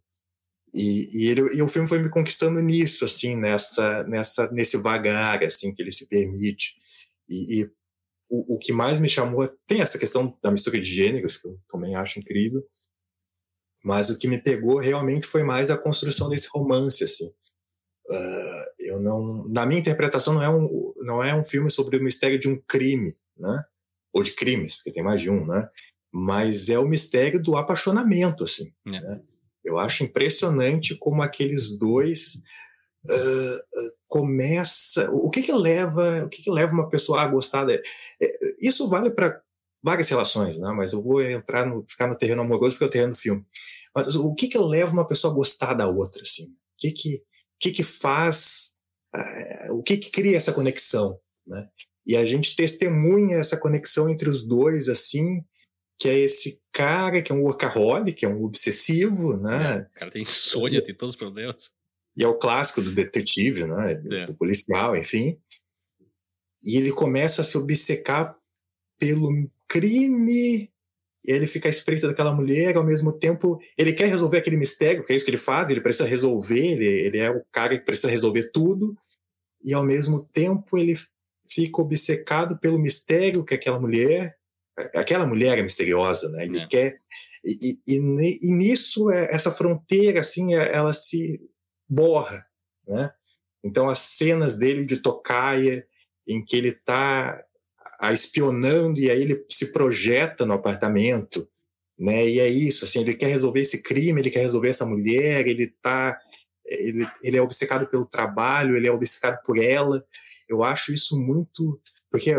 e, 0.73 1.23
e, 1.23 1.29
ele, 1.29 1.41
e 1.55 1.61
o 1.61 1.67
filme 1.67 1.87
foi 1.87 1.99
me 1.99 2.09
conquistando 2.09 2.59
nisso, 2.61 3.05
assim, 3.05 3.35
nessa, 3.35 4.03
nessa, 4.03 4.51
nesse 4.51 4.77
vagar, 4.77 5.43
assim, 5.43 5.73
que 5.73 5.81
ele 5.81 5.91
se 5.91 6.07
permite. 6.07 6.75
E, 7.27 7.61
e 7.61 7.71
o, 8.29 8.55
o 8.55 8.59
que 8.59 8.71
mais 8.71 8.99
me 8.99 9.09
chamou 9.09 9.47
tem 9.67 9.81
essa 9.81 9.97
questão 9.97 10.37
da 10.41 10.51
mistura 10.51 10.79
de 10.79 10.85
gêneros 10.85 11.37
que 11.37 11.47
eu 11.47 11.59
também 11.67 11.95
acho 11.95 12.19
incrível, 12.19 12.63
mas 13.83 14.09
o 14.09 14.17
que 14.17 14.27
me 14.27 14.41
pegou 14.41 14.79
realmente 14.79 15.25
foi 15.25 15.41
mais 15.43 15.71
a 15.71 15.77
construção 15.77 16.29
desse 16.29 16.49
romance, 16.53 17.03
assim. 17.03 17.31
Uh, 18.09 18.65
eu 18.79 18.99
não, 18.99 19.47
na 19.47 19.65
minha 19.65 19.79
interpretação, 19.79 20.33
não 20.33 20.41
é 20.41 20.49
um, 20.49 20.93
não 20.97 21.23
é 21.23 21.35
um 21.35 21.43
filme 21.43 21.69
sobre 21.69 21.97
o 21.97 22.03
mistério 22.03 22.39
de 22.39 22.47
um 22.47 22.59
crime, 22.67 23.13
né? 23.37 23.63
Ou 24.11 24.23
de 24.23 24.31
crimes, 24.31 24.75
porque 24.75 24.91
tem 24.91 25.03
mais 25.03 25.21
de 25.21 25.29
um, 25.29 25.45
né? 25.45 25.69
Mas 26.11 26.69
é 26.69 26.79
o 26.79 26.87
mistério 26.87 27.41
do 27.41 27.55
apaixonamento, 27.55 28.43
assim. 28.43 28.73
É. 28.87 28.91
Né? 28.91 29.21
Eu 29.63 29.77
acho 29.77 30.03
impressionante 30.03 30.95
como 30.95 31.21
aqueles 31.21 31.77
dois 31.77 32.41
uh, 33.07 33.91
começa. 34.07 35.07
O 35.11 35.29
que 35.29 35.43
que 35.43 35.53
leva, 35.53 36.23
o 36.25 36.29
que 36.29 36.41
que 36.41 36.49
leva 36.49 36.73
uma 36.73 36.89
pessoa 36.89 37.21
a 37.21 37.27
gostar? 37.27 37.65
De, 37.65 37.75
é, 37.75 38.31
isso 38.59 38.87
vale 38.87 39.11
para 39.11 39.39
várias 39.83 40.09
relações, 40.09 40.57
né? 40.57 40.71
Mas 40.75 40.93
eu 40.93 41.03
vou 41.03 41.21
entrar 41.21 41.63
no, 41.63 41.85
ficar 41.87 42.07
no 42.07 42.17
terreno 42.17 42.41
amoroso 42.41 42.73
porque 42.73 42.85
é 42.85 42.87
o 42.87 42.91
terreno 42.91 43.11
do 43.11 43.17
filme. 43.17 43.45
Mas 43.93 44.15
o 44.15 44.33
que 44.33 44.47
que 44.47 44.57
leva 44.57 44.93
uma 44.93 45.05
pessoa 45.05 45.31
a 45.31 45.35
gostar 45.35 45.75
da 45.75 45.87
outra, 45.87 46.23
assim? 46.23 46.47
que 46.79 46.91
que, 46.91 47.21
que, 47.59 47.71
que 47.71 47.83
faz, 47.83 48.75
uh, 49.15 49.73
o 49.73 49.83
que 49.83 49.97
que 49.97 50.09
cria 50.11 50.37
essa 50.37 50.53
conexão, 50.53 51.19
né? 51.45 51.69
E 52.05 52.15
a 52.15 52.25
gente 52.25 52.55
testemunha 52.55 53.37
essa 53.37 53.57
conexão 53.57 54.09
entre 54.09 54.27
os 54.29 54.43
dois, 54.43 54.89
assim, 54.89 55.43
que 55.99 56.09
é 56.09 56.17
esse 56.17 56.61
cara 56.71 57.21
que 57.21 57.31
é 57.31 57.35
um 57.35 57.43
workaholic, 57.43 58.19
que 58.19 58.25
é 58.25 58.29
um 58.29 58.43
obsessivo, 58.43 59.37
né? 59.37 59.77
É, 59.77 59.81
o 59.81 59.99
cara 59.99 60.11
tem 60.11 60.21
insônia, 60.21 60.83
tem 60.83 60.95
todos 60.95 61.13
os 61.13 61.19
problemas. 61.19 61.71
E 62.17 62.23
é 62.23 62.27
o 62.27 62.37
clássico 62.37 62.81
do 62.81 62.91
detetive, 62.91 63.65
né? 63.65 63.95
Do, 63.95 64.15
é. 64.15 64.25
do 64.25 64.33
policial, 64.33 64.95
enfim. 64.95 65.39
E 66.65 66.77
ele 66.77 66.91
começa 66.91 67.41
a 67.41 67.43
se 67.43 67.57
obcecar 67.57 68.35
pelo 68.97 69.29
crime 69.67 70.71
ele 71.31 71.45
fica 71.45 71.67
à 71.67 71.69
espreita 71.69 72.07
daquela 72.07 72.33
mulher, 72.33 72.75
ao 72.75 72.83
mesmo 72.83 73.13
tempo 73.13 73.59
ele 73.77 73.93
quer 73.93 74.07
resolver 74.07 74.37
aquele 74.37 74.57
mistério, 74.57 75.01
porque 75.01 75.13
é 75.13 75.15
isso 75.15 75.25
que 75.25 75.31
ele 75.31 75.37
faz, 75.37 75.69
ele 75.69 75.81
precisa 75.81 76.07
resolver, 76.07 76.73
ele, 76.73 76.87
ele 76.87 77.17
é 77.19 77.29
o 77.29 77.43
cara 77.51 77.77
que 77.77 77.85
precisa 77.85 78.09
resolver 78.09 78.49
tudo, 78.51 78.97
e 79.63 79.73
ao 79.73 79.83
mesmo 79.83 80.25
tempo 80.33 80.77
ele 80.77 80.93
fica 81.47 81.81
obcecado 81.81 82.57
pelo 82.59 82.79
mistério 82.79 83.45
que 83.45 83.53
aquela 83.53 83.79
mulher, 83.79 84.35
aquela 84.95 85.25
mulher 85.25 85.59
é 85.59 85.61
misteriosa, 85.61 86.29
né? 86.29 86.45
Ele 86.45 86.59
é. 86.59 86.67
quer 86.67 86.97
e, 87.43 87.79
e, 87.87 87.99
e, 88.41 88.51
nisso 88.51 89.11
é, 89.11 89.33
essa 89.33 89.51
fronteira 89.51 90.19
assim 90.19 90.55
é, 90.55 90.75
ela 90.75 90.91
se 90.91 91.39
borra, 91.87 92.45
né? 92.87 93.11
Então 93.63 93.89
as 93.89 93.99
cenas 93.99 94.57
dele 94.57 94.85
de 94.85 94.97
tocaia 94.97 95.87
em 96.27 96.43
que 96.43 96.57
ele 96.57 96.69
está 96.69 97.41
a 97.99 98.13
espionando 98.13 98.99
e 98.99 99.09
aí 99.09 99.21
ele 99.21 99.43
se 99.49 99.71
projeta 99.71 100.45
no 100.45 100.53
apartamento, 100.53 101.47
né? 101.97 102.27
E 102.27 102.39
é 102.39 102.47
isso, 102.47 102.85
assim, 102.85 103.01
ele 103.01 103.15
quer 103.15 103.27
resolver 103.27 103.59
esse 103.59 103.83
crime, 103.83 104.21
ele 104.21 104.31
quer 104.31 104.39
resolver 104.39 104.69
essa 104.69 104.85
mulher, 104.85 105.45
ele 105.47 105.67
tá 105.81 106.17
ele, 106.65 107.05
ele 107.23 107.37
é 107.37 107.41
obcecado 107.41 107.87
pelo 107.87 108.05
trabalho, 108.05 108.77
ele 108.77 108.87
é 108.87 108.91
obcecado 108.91 109.41
por 109.43 109.57
ela. 109.57 110.05
Eu 110.47 110.63
acho 110.63 110.93
isso 110.93 111.19
muito 111.19 111.79
porque 112.11 112.33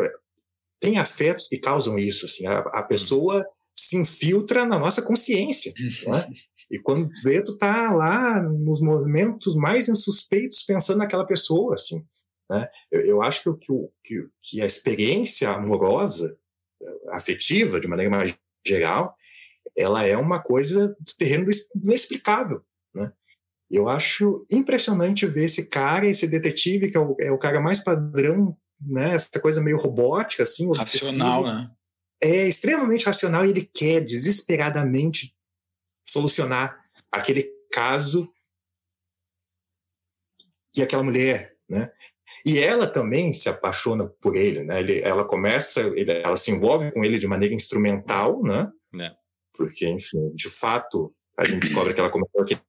tem 0.81 0.99
afetos 0.99 1.49
que 1.49 1.59
causam 1.59 1.99
isso, 1.99 2.25
assim, 2.27 2.46
a, 2.46 2.59
a 2.59 2.83
pessoa 2.83 3.46
se 3.75 3.96
infiltra 3.96 4.64
na 4.64 4.79
nossa 4.79 5.03
consciência, 5.03 5.73
né? 6.07 6.27
E 6.70 6.79
quando 6.79 7.11
vê, 7.25 7.42
tu 7.42 7.57
tá 7.57 7.90
lá 7.90 8.40
nos 8.42 8.81
movimentos 8.81 9.57
mais 9.57 9.88
insuspeitos 9.88 10.62
pensando 10.62 10.99
naquela 10.99 11.27
pessoa, 11.27 11.75
assim. 11.75 12.05
Né? 12.51 12.69
Eu, 12.91 13.01
eu 13.03 13.23
acho 13.23 13.57
que, 13.57 13.67
que, 13.67 13.89
que, 14.03 14.29
que 14.43 14.63
a 14.63 14.67
experiência 14.67 15.51
amorosa, 15.51 16.37
afetiva, 17.11 17.81
de 17.81 17.87
maneira 17.87 18.11
mais 18.11 18.37
geral, 18.67 19.15
ela 19.79 20.05
é 20.05 20.17
uma 20.17 20.43
coisa 20.43 20.97
de 21.01 21.17
terreno 21.17 21.49
inexplicável. 21.77 22.65
Né? 22.95 23.13
Eu 23.71 23.89
acho 23.89 24.45
impressionante 24.51 25.27
ver 25.27 25.45
esse 25.45 25.69
cara, 25.69 26.07
esse 26.07 26.27
detetive, 26.27 26.91
que 26.91 26.97
é 26.97 27.01
o, 27.01 27.17
é 27.21 27.31
o 27.31 27.39
cara 27.39 27.61
mais 27.61 27.79
padrão, 27.79 28.57
né? 28.81 29.15
essa 29.15 29.41
coisa 29.41 29.61
meio 29.61 29.77
robótica, 29.77 30.43
assim, 30.43 30.69
racional, 30.75 31.45
né? 31.45 31.71
É 32.23 32.47
extremamente 32.47 33.07
racional 33.07 33.47
e 33.47 33.51
ele 33.51 33.65
quer 33.65 34.05
desesperadamente 34.05 35.35
solucionar 36.05 36.79
aquele 37.11 37.51
caso 37.73 38.31
que 40.75 40.83
aquela 40.83 41.03
mulher, 41.03 41.51
né? 41.69 41.91
E 42.44 42.59
ela 42.59 42.87
também 42.87 43.33
se 43.33 43.48
apaixona 43.48 44.07
por 44.20 44.37
ele, 44.37 44.64
né? 44.64 44.81
Ele, 44.81 45.00
ela 45.00 45.24
começa, 45.24 45.81
ele, 45.81 46.11
ela 46.11 46.37
se 46.37 46.50
envolve 46.50 46.92
com 46.92 47.05
ele 47.05 47.18
de 47.18 47.26
maneira 47.26 47.55
instrumental, 47.55 48.42
né? 48.42 48.70
É. 49.00 49.11
Porque, 49.55 49.87
enfim, 49.87 50.33
de 50.35 50.48
fato, 50.48 51.14
a 51.37 51.44
gente 51.44 51.61
descobre 51.61 51.92
que 51.92 52.00
ela 52.00 52.11
começou 52.11 52.42
aquele 52.42 52.61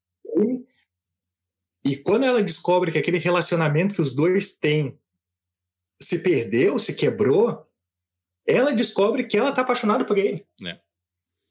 e 1.85 1.97
quando 1.97 2.25
ela 2.25 2.43
descobre 2.43 2.91
que 2.91 2.97
aquele 2.97 3.17
relacionamento 3.17 3.95
que 3.95 4.01
os 4.01 4.13
dois 4.13 4.57
têm 4.57 4.97
se 5.99 6.19
perdeu, 6.19 6.77
se 6.77 6.95
quebrou, 6.95 7.65
ela 8.47 8.73
descobre 8.73 9.25
que 9.25 9.37
ela 9.37 9.49
está 9.49 9.61
apaixonada 9.61 10.05
por 10.05 10.17
ele. 10.17 10.45
É. 10.65 10.79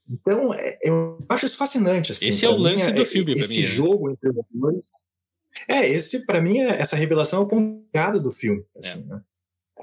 Então, 0.09 0.53
é, 0.53 0.79
eu 0.83 1.19
acho 1.29 1.47
isso 1.47 1.57
fascinante. 1.57 2.13
Assim, 2.13 2.29
Esse 2.29 2.45
é 2.45 2.49
o 2.49 2.57
lance 2.57 2.91
do 2.93 3.03
é, 3.03 3.05
filme, 3.05 3.33
Esse 3.33 3.55
mim, 3.55 3.61
né? 3.61 3.63
jogo 3.63 4.11
entre 4.11 4.29
os 4.29 4.47
dois. 4.51 4.87
É, 5.69 5.89
esse, 5.89 6.25
para 6.27 6.41
mim, 6.41 6.59
é, 6.59 6.81
essa 6.81 6.97
revelação 6.97 7.41
é 7.41 7.45
o 7.45 7.49
ponto 7.49 8.21
do 8.21 8.31
filme. 8.31 8.65
Assim, 8.77 9.05
né? 9.05 9.21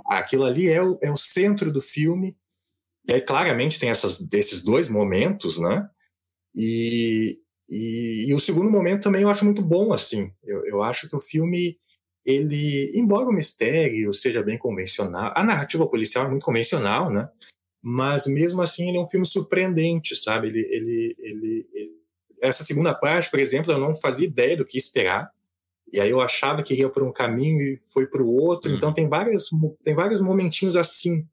Aquilo 0.07 0.45
ali 0.45 0.67
é 0.69 0.81
o, 0.81 0.97
é 1.01 1.11
o 1.11 1.17
centro 1.17 1.71
do 1.71 1.81
filme. 1.81 2.37
E 3.07 3.13
aí, 3.13 3.21
claramente, 3.21 3.79
tem 3.79 3.89
essas, 3.89 4.25
esses 4.33 4.61
dois 4.61 4.89
momentos, 4.89 5.59
né? 5.59 5.89
E, 6.55 7.39
e, 7.69 8.29
e, 8.29 8.33
o 8.33 8.39
segundo 8.39 8.69
momento 8.69 9.03
também 9.03 9.21
eu 9.21 9.29
acho 9.29 9.45
muito 9.45 9.61
bom, 9.61 9.93
assim. 9.93 10.31
Eu, 10.43 10.65
eu 10.65 10.83
acho 10.83 11.09
que 11.09 11.15
o 11.15 11.19
filme, 11.19 11.77
ele, 12.25 12.91
embora 12.95 13.29
o 13.29 13.33
mistério 13.33 14.13
seja 14.13 14.41
bem 14.41 14.57
convencional, 14.57 15.33
a 15.35 15.43
narrativa 15.43 15.87
policial 15.87 16.25
é 16.25 16.29
muito 16.29 16.45
convencional, 16.45 17.11
né? 17.11 17.29
Mas 17.81 18.25
mesmo 18.27 18.61
assim 18.61 18.89
ele 18.89 18.97
é 18.97 19.01
um 19.01 19.05
filme 19.05 19.25
surpreendente, 19.25 20.15
sabe? 20.15 20.47
Ele, 20.47 20.59
ele, 20.69 21.15
ele, 21.19 21.69
ele 21.73 21.97
essa 22.41 22.63
segunda 22.63 22.93
parte, 22.93 23.29
por 23.29 23.39
exemplo, 23.39 23.71
eu 23.71 23.79
não 23.79 23.93
fazia 23.93 24.27
ideia 24.27 24.57
do 24.57 24.65
que 24.65 24.77
esperar. 24.77 25.31
E 25.91 25.99
aí 26.01 26.09
eu 26.09 26.19
achava 26.19 26.61
que 26.63 26.73
ia 26.73 26.89
por 26.89 27.03
um 27.03 27.13
caminho 27.13 27.61
e 27.61 27.79
foi 27.93 28.07
para 28.07 28.21
o 28.21 28.29
outro. 28.29 28.71
Hum. 28.71 28.75
Então 28.75 28.93
tem 28.93 29.07
vários, 29.07 29.49
tem 29.83 29.95
vários 29.95 30.21
momentinhos 30.21 30.75
assim, 30.75 31.27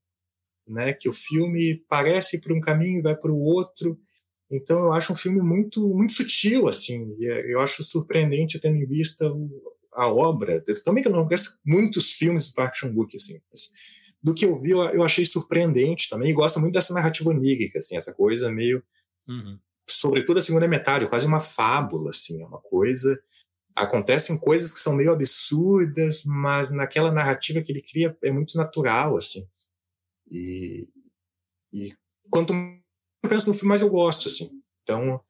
né? 0.67 0.93
Que 0.93 1.09
o 1.09 1.13
filme 1.13 1.85
parece 1.89 2.41
por 2.41 2.53
um 2.53 2.61
caminho 2.61 2.99
e 2.99 3.03
vai 3.03 3.17
para 3.17 3.33
o 3.33 3.41
outro. 3.41 3.99
Então 4.51 4.85
eu 4.85 4.93
acho 4.93 5.13
um 5.13 5.17
filme 5.17 5.41
muito, 5.41 5.89
muito 5.89 6.13
sutil, 6.13 6.69
assim. 6.69 7.17
E 7.19 7.53
eu 7.53 7.61
acho 7.61 7.83
surpreendente 7.83 8.61
tendo 8.61 8.77
em 8.77 8.87
vista 8.87 9.27
a 9.93 10.09
obra. 10.09 10.63
Eu 10.67 10.85
também 10.85 11.03
que 11.03 11.09
eu 11.09 11.13
não 11.13 11.25
conheço 11.25 11.59
muitos 11.67 12.13
filmes 12.13 12.49
do 12.49 12.55
Park 12.55 12.77
Chan-wook, 12.77 13.17
assim. 13.17 13.41
Do 14.23 14.35
que 14.35 14.47
eu 14.47 14.55
vi, 14.55 14.71
eu 14.71 15.03
achei 15.03 15.27
surpreendente 15.27 16.09
também. 16.09 16.31
E 16.31 16.35
gosto 16.35 16.61
muito 16.61 16.75
dessa 16.75 16.95
narrativa 16.95 17.31
onírica, 17.31 17.79
assim, 17.79 17.97
essa 17.97 18.15
coisa 18.15 18.51
meio... 18.51 18.83
Uhum. 19.29 19.59
Sobretudo 19.89 20.39
a 20.39 20.43
segunda 20.43 20.69
metade, 20.69 21.07
quase 21.07 21.27
uma 21.27 21.41
fábula, 21.41 22.11
assim. 22.11 22.43
É 22.43 22.47
uma 22.47 22.61
coisa 22.61 23.19
acontecem 23.75 24.39
coisas 24.39 24.73
que 24.73 24.79
são 24.79 24.95
meio 24.95 25.13
absurdas, 25.13 26.25
mas 26.25 26.71
naquela 26.71 27.11
narrativa 27.11 27.61
que 27.61 27.73
ele 27.73 27.83
cria 27.83 28.17
é 28.23 28.31
muito 28.31 28.57
natural, 28.57 29.17
assim. 29.17 29.47
E, 30.31 30.89
e 31.73 31.93
quanto 32.31 32.55
mais 32.55 32.81
eu 33.25 33.31
penso 33.31 33.47
no 33.47 33.55
filme, 33.55 33.69
mais 33.69 33.81
eu 33.81 33.91
gosto, 33.91 34.29
assim. 34.29 34.51
Então, 34.83 35.21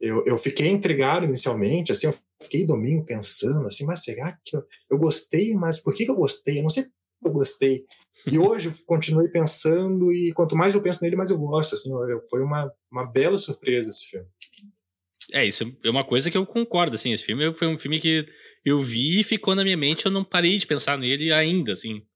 eu, 0.00 0.24
eu 0.26 0.36
fiquei 0.36 0.68
intrigado 0.68 1.24
inicialmente, 1.24 1.92
assim, 1.92 2.06
eu 2.06 2.14
fiquei 2.42 2.66
domingo 2.66 3.04
pensando, 3.04 3.66
assim, 3.66 3.84
mas 3.84 4.02
será 4.02 4.32
que 4.44 4.56
eu, 4.56 4.64
eu 4.90 4.98
gostei? 4.98 5.54
Mas 5.54 5.78
por 5.80 5.94
que 5.94 6.04
eu 6.04 6.16
gostei? 6.16 6.58
Eu 6.58 6.62
não 6.62 6.68
sei 6.68 6.84
por 6.84 6.90
que 6.90 7.28
eu 7.28 7.32
gostei. 7.32 7.86
E 8.26 8.38
hoje 8.38 8.68
eu 8.68 8.72
continuei 8.86 9.28
pensando 9.28 10.12
e 10.12 10.32
quanto 10.32 10.56
mais 10.56 10.74
eu 10.74 10.82
penso 10.82 11.02
nele, 11.02 11.16
mais 11.16 11.30
eu 11.30 11.38
gosto, 11.38 11.74
assim. 11.74 11.90
Foi 12.28 12.42
uma, 12.42 12.72
uma 12.90 13.04
bela 13.04 13.38
surpresa 13.38 13.88
esse 13.90 14.06
filme. 14.06 14.26
É, 15.34 15.44
isso 15.44 15.76
é 15.82 15.90
uma 15.90 16.04
coisa 16.04 16.30
que 16.30 16.38
eu 16.38 16.46
concordo, 16.46 16.94
assim. 16.94 17.12
Esse 17.12 17.24
filme 17.24 17.52
foi 17.54 17.66
um 17.66 17.76
filme 17.76 17.98
que 17.98 18.24
eu 18.64 18.80
vi 18.80 19.18
e 19.18 19.24
ficou 19.24 19.52
na 19.56 19.64
minha 19.64 19.76
mente, 19.76 20.06
eu 20.06 20.12
não 20.12 20.22
parei 20.22 20.56
de 20.56 20.64
pensar 20.64 20.96
nele 20.96 21.32
ainda, 21.32 21.72
assim. 21.72 22.06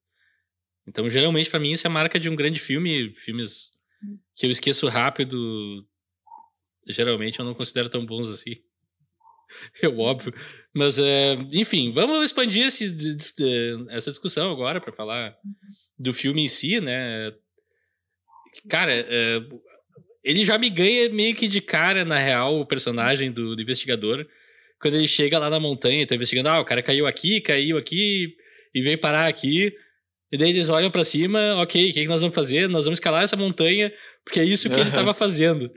Então, 0.86 1.10
geralmente, 1.10 1.50
para 1.50 1.58
mim, 1.58 1.72
isso 1.72 1.84
é 1.84 1.90
a 1.90 1.92
marca 1.92 2.18
de 2.18 2.30
um 2.30 2.36
grande 2.36 2.60
filme. 2.60 3.12
Filmes 3.16 3.72
que 4.36 4.46
eu 4.46 4.50
esqueço 4.52 4.86
rápido, 4.86 5.84
geralmente 6.86 7.40
eu 7.40 7.44
não 7.44 7.54
considero 7.54 7.90
tão 7.90 8.06
bons 8.06 8.28
assim. 8.28 8.54
É 9.82 9.88
óbvio. 9.88 10.32
Mas, 10.74 10.98
é, 10.98 11.32
enfim, 11.52 11.90
vamos 11.90 12.22
expandir 12.22 12.66
esse, 12.66 12.94
essa 13.88 14.10
discussão 14.10 14.52
agora 14.52 14.78
para 14.78 14.92
falar 14.92 15.34
do 15.98 16.12
filme 16.12 16.44
em 16.44 16.46
si, 16.46 16.78
né? 16.82 17.32
Cara, 18.68 18.92
é, 18.92 19.40
ele 20.28 20.44
já 20.44 20.58
me 20.58 20.68
ganha 20.68 21.08
meio 21.08 21.34
que 21.34 21.48
de 21.48 21.58
cara, 21.62 22.04
na 22.04 22.18
real, 22.18 22.60
o 22.60 22.66
personagem 22.66 23.32
do, 23.32 23.56
do 23.56 23.62
investigador. 23.62 24.26
Quando 24.78 24.96
ele 24.96 25.08
chega 25.08 25.38
lá 25.38 25.48
na 25.48 25.58
montanha, 25.58 26.06
tá 26.06 26.14
investigando, 26.14 26.50
ah, 26.50 26.60
o 26.60 26.66
cara 26.66 26.82
caiu 26.82 27.06
aqui, 27.06 27.40
caiu 27.40 27.78
aqui 27.78 28.36
e 28.74 28.82
veio 28.82 28.98
parar 28.98 29.26
aqui. 29.26 29.72
E 30.30 30.36
daí 30.36 30.50
eles 30.50 30.68
olham 30.68 30.90
para 30.90 31.02
cima, 31.02 31.56
ok, 31.62 31.82
o 31.88 31.94
que, 31.94 32.02
que 32.02 32.08
nós 32.08 32.20
vamos 32.20 32.34
fazer? 32.34 32.68
Nós 32.68 32.84
vamos 32.84 32.98
escalar 32.98 33.22
essa 33.22 33.36
montanha, 33.36 33.90
porque 34.22 34.38
é 34.38 34.44
isso 34.44 34.68
que 34.68 34.74
uhum. 34.74 34.82
ele 34.82 34.90
tava 34.90 35.14
fazendo. 35.14 35.72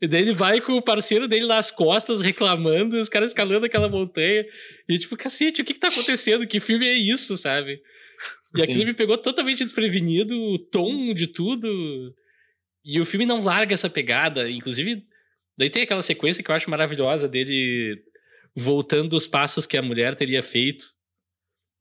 E 0.00 0.08
daí 0.08 0.22
ele 0.22 0.32
vai 0.32 0.60
com 0.60 0.72
o 0.72 0.82
parceiro 0.82 1.28
dele 1.28 1.46
nas 1.46 1.70
costas, 1.70 2.20
reclamando, 2.20 3.00
os 3.00 3.08
caras 3.08 3.30
escalando 3.30 3.66
aquela 3.66 3.88
montanha. 3.88 4.44
E 4.88 4.98
tipo, 4.98 5.16
cacete, 5.16 5.62
o 5.62 5.64
que 5.64 5.74
que 5.74 5.78
tá 5.78 5.86
acontecendo? 5.86 6.44
Que 6.44 6.58
filme 6.58 6.88
é 6.88 6.94
isso, 6.94 7.36
sabe? 7.36 7.80
E 8.56 8.64
aquilo 8.64 8.84
me 8.84 8.94
pegou 8.94 9.16
totalmente 9.16 9.62
desprevenido, 9.62 10.36
o 10.36 10.58
tom 10.58 11.14
de 11.14 11.28
tudo. 11.28 12.12
E 12.84 13.00
o 13.00 13.06
filme 13.06 13.26
não 13.26 13.44
larga 13.44 13.74
essa 13.74 13.88
pegada. 13.88 14.50
Inclusive, 14.50 15.06
daí 15.56 15.70
tem 15.70 15.82
aquela 15.82 16.02
sequência 16.02 16.42
que 16.42 16.50
eu 16.50 16.54
acho 16.54 16.70
maravilhosa 16.70 17.28
dele 17.28 18.02
voltando 18.54 19.14
os 19.14 19.26
passos 19.26 19.66
que 19.66 19.76
a 19.76 19.82
mulher 19.82 20.14
teria 20.14 20.42
feito 20.42 20.86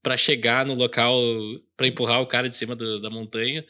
para 0.02 0.18
chegar 0.18 0.66
no 0.66 0.74
local, 0.74 1.22
para 1.76 1.88
empurrar 1.88 2.22
o 2.22 2.28
cara 2.28 2.50
de 2.50 2.56
cima 2.56 2.76
do, 2.76 3.02
da 3.02 3.10
montanha, 3.10 3.66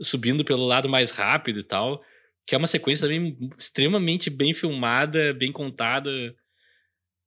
subindo 0.00 0.44
pelo 0.44 0.64
lado 0.64 0.88
mais 0.88 1.10
rápido 1.10 1.60
e 1.60 1.64
tal. 1.64 2.02
Que 2.46 2.54
é 2.54 2.58
uma 2.58 2.66
sequência 2.66 3.06
também 3.06 3.38
extremamente 3.56 4.28
bem 4.28 4.52
filmada, 4.52 5.32
bem 5.32 5.52
contada. 5.52 6.10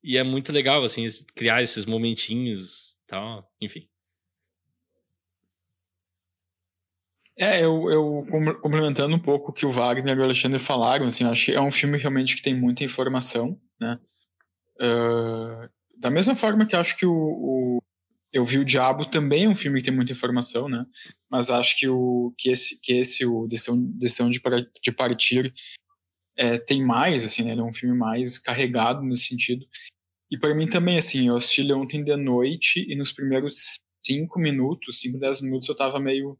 E 0.03 0.18
é 0.18 0.24
muito 0.24 0.51
legal, 0.51 0.84
assim, 0.84 1.06
criar 1.36 1.62
esses 1.62 1.86
momentinhos 1.86 2.95
tal, 3.08 3.49
enfim. 3.62 3.88
É, 7.38 7.63
eu, 7.63 7.89
eu 7.91 8.25
complementando 8.61 9.13
um 9.13 9.19
pouco 9.19 9.51
o 9.51 9.53
que 9.53 9.65
o 9.65 9.71
Wagner 9.71 10.15
e 10.15 10.19
o 10.19 10.23
Alexandre 10.23 10.57
falaram, 10.57 11.05
assim, 11.05 11.25
acho 11.25 11.45
que 11.45 11.51
é 11.51 11.61
um 11.61 11.71
filme 11.71 11.97
realmente 11.97 12.36
que 12.36 12.41
tem 12.41 12.55
muita 12.55 12.83
informação, 12.83 13.59
né? 13.79 13.99
Uh, 14.77 15.69
da 15.97 16.09
mesma 16.09 16.36
forma 16.36 16.65
que 16.65 16.75
acho 16.75 16.97
que 16.97 17.05
o, 17.05 17.13
o, 17.13 17.81
Eu 18.31 18.45
Vi 18.45 18.57
o 18.57 18.65
Diabo 18.65 19.05
também 19.05 19.45
é 19.45 19.49
um 19.49 19.55
filme 19.55 19.79
que 19.79 19.88
tem 19.88 19.95
muita 19.95 20.13
informação, 20.13 20.69
né? 20.69 20.86
Mas 21.29 21.49
acho 21.49 21.77
que, 21.77 21.89
o, 21.89 22.33
que, 22.38 22.49
esse, 22.49 22.79
que 22.79 22.93
esse, 22.93 23.25
o 23.25 23.47
Decisão, 23.47 23.81
Decisão 23.81 24.29
de, 24.29 24.41
de 24.81 24.91
Partir, 24.93 25.53
é, 26.38 26.57
tem 26.57 26.83
mais, 26.86 27.25
assim, 27.25 27.43
né? 27.43 27.51
Ele 27.51 27.61
é 27.61 27.63
um 27.63 27.73
filme 27.73 27.97
mais 27.97 28.38
carregado 28.38 29.01
nesse 29.01 29.25
sentido. 29.25 29.65
E 30.31 30.38
para 30.38 30.55
mim 30.55 30.67
também, 30.67 30.97
assim, 30.97 31.27
eu 31.27 31.36
assisti 31.36 31.71
ontem 31.73 32.03
de 32.03 32.15
noite 32.15 32.86
e 32.89 32.95
nos 32.95 33.11
primeiros 33.11 33.75
cinco 34.05 34.39
minutos, 34.39 34.99
cinco, 34.99 35.19
dez 35.19 35.41
minutos, 35.41 35.67
eu 35.67 35.75
tava 35.75 35.99
meio 35.99 36.38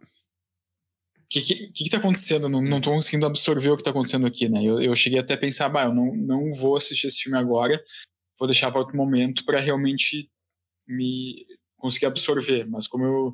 que, 1.30 1.42
que, 1.42 1.72
que, 1.72 1.90
tá 1.90 1.98
acontecendo? 1.98 2.48
Não, 2.50 2.62
não 2.62 2.82
tô 2.82 2.92
conseguindo 2.92 3.26
absorver 3.26 3.70
o 3.70 3.78
que 3.78 3.84
tá 3.84 3.90
acontecendo 3.90 4.26
aqui, 4.26 4.50
né? 4.50 4.64
Eu, 4.64 4.82
eu 4.82 4.96
cheguei 4.96 5.20
até 5.20 5.34
a 5.34 5.38
pensar, 5.38 5.70
bah, 5.70 5.86
eu 5.86 5.94
não, 5.94 6.14
não 6.14 6.52
vou 6.54 6.78
assistir 6.78 7.08
esse 7.08 7.24
filme 7.24 7.38
agora, 7.38 7.84
vou 8.38 8.48
deixar 8.48 8.72
para 8.72 8.80
outro 8.80 8.96
momento 8.96 9.46
para 9.46 9.60
realmente 9.60 10.30
me 10.88 11.46
conseguir 11.78 12.08
absorver. 12.08 12.66
Mas 12.66 12.88
como 12.88 13.06
eu 13.06 13.34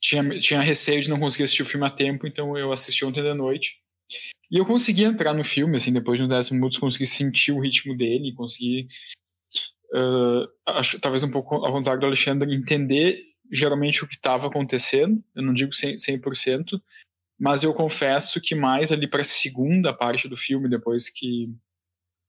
tinha, 0.00 0.38
tinha 0.40 0.60
receio 0.60 1.02
de 1.02 1.10
não 1.10 1.20
conseguir 1.20 1.44
assistir 1.44 1.62
o 1.62 1.66
filme 1.66 1.86
a 1.86 1.90
tempo, 1.90 2.26
então 2.26 2.56
eu 2.56 2.72
assisti 2.72 3.04
ontem 3.04 3.22
da 3.22 3.34
noite. 3.34 3.80
E 4.50 4.58
eu 4.58 4.66
consegui 4.66 5.04
entrar 5.04 5.32
no 5.32 5.44
filme, 5.44 5.76
assim, 5.76 5.92
depois 5.92 6.18
de 6.18 6.24
uns 6.24 6.28
10 6.28 6.50
minutos, 6.50 6.78
consegui 6.78 7.06
sentir 7.06 7.52
o 7.52 7.60
ritmo 7.60 7.96
dele, 7.96 8.34
consegui, 8.34 8.88
uh, 9.94 10.48
acho, 10.66 11.00
talvez 11.00 11.22
um 11.22 11.30
pouco 11.30 11.54
ao 11.54 11.72
contrário 11.72 12.00
do 12.00 12.06
Alexandre, 12.06 12.52
entender 12.52 13.29
geralmente 13.50 14.04
o 14.04 14.08
que 14.08 14.14
estava 14.14 14.46
acontecendo, 14.46 15.22
eu 15.34 15.42
não 15.42 15.52
digo 15.52 15.72
100%, 15.72 15.96
100%, 15.96 16.80
mas 17.38 17.62
eu 17.62 17.74
confesso 17.74 18.40
que 18.40 18.54
mais 18.54 18.92
ali 18.92 19.08
para 19.08 19.22
a 19.22 19.24
segunda 19.24 19.92
parte 19.92 20.28
do 20.28 20.36
filme, 20.36 20.68
depois 20.68 21.08
que, 21.08 21.52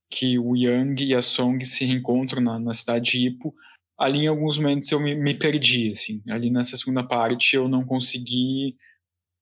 que 0.10 0.40
o 0.40 0.56
Yang 0.56 1.06
e 1.06 1.14
a 1.14 1.22
Song 1.22 1.64
se 1.66 1.86
reencontram 1.86 2.42
na, 2.42 2.58
na 2.58 2.74
cidade 2.74 3.12
de 3.12 3.28
Ipo, 3.28 3.54
ali 4.00 4.22
em 4.22 4.28
alguns 4.28 4.58
momentos 4.58 4.92
eu 4.92 5.00
me, 5.00 5.14
me 5.14 5.36
perdi, 5.36 5.90
assim, 5.90 6.24
ali 6.30 6.50
nessa 6.50 6.76
segunda 6.76 7.04
parte 7.04 7.56
eu 7.56 7.68
não 7.68 7.86
consegui 7.86 8.78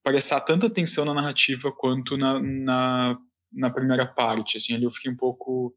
prestar 0.04 0.42
tanta 0.42 0.68
atenção 0.68 1.06
na 1.06 1.14
narrativa 1.14 1.72
quanto 1.72 2.18
na, 2.18 2.40
na, 2.40 3.20
na 3.54 3.70
primeira 3.70 4.06
parte, 4.06 4.58
assim, 4.58 4.74
ali 4.74 4.84
eu 4.84 4.92
fiquei 4.92 5.12
um 5.12 5.18
pouco 5.18 5.74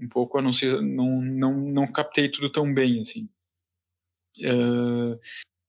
um 0.00 0.08
pouco, 0.08 0.38
eu 0.38 0.42
não 0.42 0.52
sei, 0.52 0.80
não, 0.80 1.20
não, 1.20 1.52
não 1.52 1.86
captei 1.86 2.28
tudo 2.28 2.50
tão 2.50 2.72
bem, 2.72 3.00
assim. 3.00 3.28
Uh, 4.38 5.18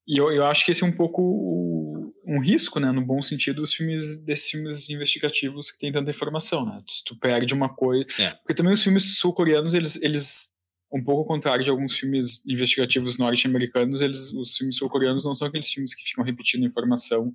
e 0.08 0.18
eu, 0.18 0.32
eu 0.32 0.46
acho 0.46 0.66
que 0.66 0.72
esse 0.72 0.84
é 0.84 0.88
um 0.88 0.92
pouco 0.92 1.22
um 2.26 2.42
risco, 2.42 2.80
né, 2.80 2.92
no 2.92 3.06
bom 3.06 3.22
sentido, 3.22 3.62
dos 3.62 3.74
filmes 3.74 4.18
desses 4.18 4.50
filmes 4.50 4.90
investigativos 4.90 5.72
que 5.72 5.78
tem 5.78 5.92
tanta 5.92 6.10
informação, 6.10 6.66
né? 6.66 6.82
Se 6.88 7.04
tu 7.04 7.16
perde 7.16 7.54
uma 7.54 7.70
coisa, 7.70 8.06
é. 8.20 8.32
porque 8.36 8.56
também 8.56 8.74
os 8.74 8.82
filmes 8.82 9.18
sul-coreanos 9.18 9.74
eles, 9.74 10.02
eles 10.02 10.50
um 10.92 11.04
pouco 11.04 11.22
ao 11.22 11.28
contrário 11.28 11.64
de 11.64 11.70
alguns 11.70 11.96
filmes 11.96 12.44
investigativos 12.48 13.20
norte-americanos, 13.20 14.02
eles 14.02 14.34
os 14.34 14.58
filmes 14.58 14.78
sul-coreanos 14.78 15.26
não 15.26 15.36
são 15.36 15.48
aqueles 15.48 15.72
filmes 15.72 15.94
que 15.94 16.04
ficam 16.04 16.24
repetindo 16.24 16.66
informação 16.66 17.34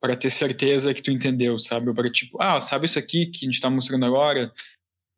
para 0.00 0.16
ter 0.16 0.30
certeza 0.30 0.92
que 0.92 1.02
tu 1.02 1.10
entendeu, 1.10 1.58
sabe? 1.58 1.94
Para 1.94 2.10
tipo, 2.10 2.36
ah, 2.40 2.60
sabe 2.60 2.86
isso 2.86 2.98
aqui 2.98 3.26
que 3.26 3.44
a 3.44 3.46
gente 3.46 3.54
está 3.54 3.70
mostrando 3.70 4.04
agora? 4.04 4.52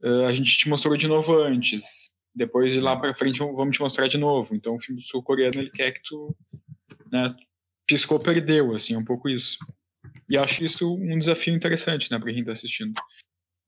Uh, 0.02 0.24
a 0.26 0.32
gente 0.32 0.56
te 0.56 0.68
mostrou 0.68 0.96
de 0.96 1.08
novo 1.08 1.36
antes. 1.42 2.10
Depois 2.34 2.72
de 2.72 2.80
lá 2.80 2.96
para 2.96 3.14
frente 3.14 3.38
vamos 3.38 3.76
te 3.76 3.80
mostrar 3.80 4.06
de 4.06 4.18
novo. 4.18 4.54
Então 4.54 4.74
o 4.74 4.80
filme 4.80 5.02
sul-coreano 5.02 5.58
ele 5.58 5.70
quer 5.70 5.92
que 5.92 6.02
tu 6.02 6.36
né, 7.12 7.34
piscou, 7.86 8.18
perdeu, 8.18 8.74
assim, 8.74 8.94
é 8.94 8.98
um 8.98 9.04
pouco 9.04 9.28
isso. 9.28 9.58
E 10.28 10.36
acho 10.36 10.64
isso 10.64 10.94
um 10.94 11.18
desafio 11.18 11.54
interessante, 11.54 12.10
né, 12.10 12.18
para 12.18 12.32
quem 12.32 12.44
tá 12.44 12.52
assistindo. 12.52 12.92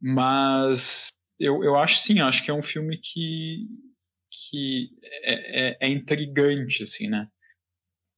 Mas 0.01 1.09
eu, 1.39 1.65
eu 1.65 1.77
acho 1.77 1.97
sim, 1.97 2.21
acho 2.21 2.45
que 2.45 2.51
é 2.51 2.55
um 2.55 2.63
filme 2.63 2.99
que, 2.99 3.67
que 4.31 4.91
é, 5.03 5.69
é, 5.69 5.77
é 5.81 5.89
intrigante, 5.89 6.83
assim, 6.83 7.09
né? 7.09 7.29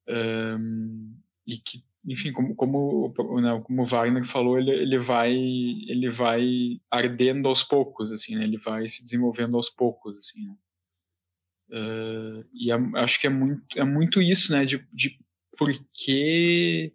Um, 0.08 1.16
e 1.46 1.56
que 1.56 1.84
enfim, 2.04 2.32
como, 2.32 2.54
como, 2.56 3.14
né, 3.40 3.62
como 3.64 3.86
Wagner 3.86 4.24
falou, 4.24 4.58
ele, 4.58 4.70
ele, 4.70 4.98
vai, 4.98 5.32
ele 5.32 6.10
vai 6.10 6.80
ardendo 6.90 7.48
aos 7.48 7.62
poucos, 7.62 8.10
assim, 8.10 8.34
né? 8.34 8.44
Ele 8.44 8.58
vai 8.58 8.88
se 8.88 9.04
desenvolvendo 9.04 9.56
aos 9.56 9.70
poucos, 9.70 10.16
assim, 10.18 10.44
né? 10.44 10.56
Uh, 11.70 12.44
e 12.52 12.70
é, 12.70 12.76
acho 12.96 13.20
que 13.20 13.26
é 13.26 13.30
muito, 13.30 13.78
é 13.78 13.84
muito 13.84 14.20
isso, 14.20 14.52
né? 14.52 14.64
De, 14.64 14.84
de 14.92 15.18
por 15.56 15.68
que, 16.04 16.92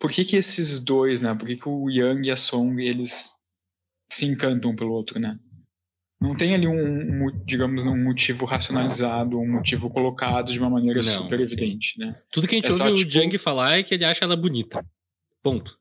por 0.00 0.10
que 0.10 0.24
que 0.24 0.36
esses 0.36 0.80
dois, 0.80 1.20
né? 1.20 1.34
Por 1.34 1.46
que, 1.46 1.56
que 1.56 1.68
o 1.68 1.88
Yang 1.88 2.28
e 2.28 2.32
a 2.32 2.36
Song, 2.36 2.82
eles 2.82 3.34
se 4.10 4.26
encantam 4.26 4.74
pelo 4.74 4.92
outro, 4.92 5.20
né? 5.20 5.38
Não 6.20 6.34
tem 6.34 6.52
ali 6.52 6.66
um, 6.66 7.30
digamos, 7.44 7.84
um 7.84 7.96
motivo 7.96 8.44
racionalizado, 8.44 9.38
um 9.38 9.52
motivo 9.52 9.88
colocado 9.88 10.52
de 10.52 10.58
uma 10.58 10.68
maneira 10.68 11.00
não, 11.00 11.12
super 11.12 11.38
evidente, 11.38 11.96
né? 11.98 12.20
Tudo 12.32 12.48
que 12.48 12.56
a 12.56 12.58
gente 12.58 12.68
é 12.68 12.72
ouve 12.72 12.82
só, 12.82 12.90
o 12.90 12.94
tipo... 12.96 13.10
Jung 13.10 13.38
falar 13.38 13.78
é 13.78 13.82
que 13.84 13.94
ele 13.94 14.04
acha 14.04 14.24
ela 14.24 14.36
bonita. 14.36 14.84
Ponto. 15.40 15.78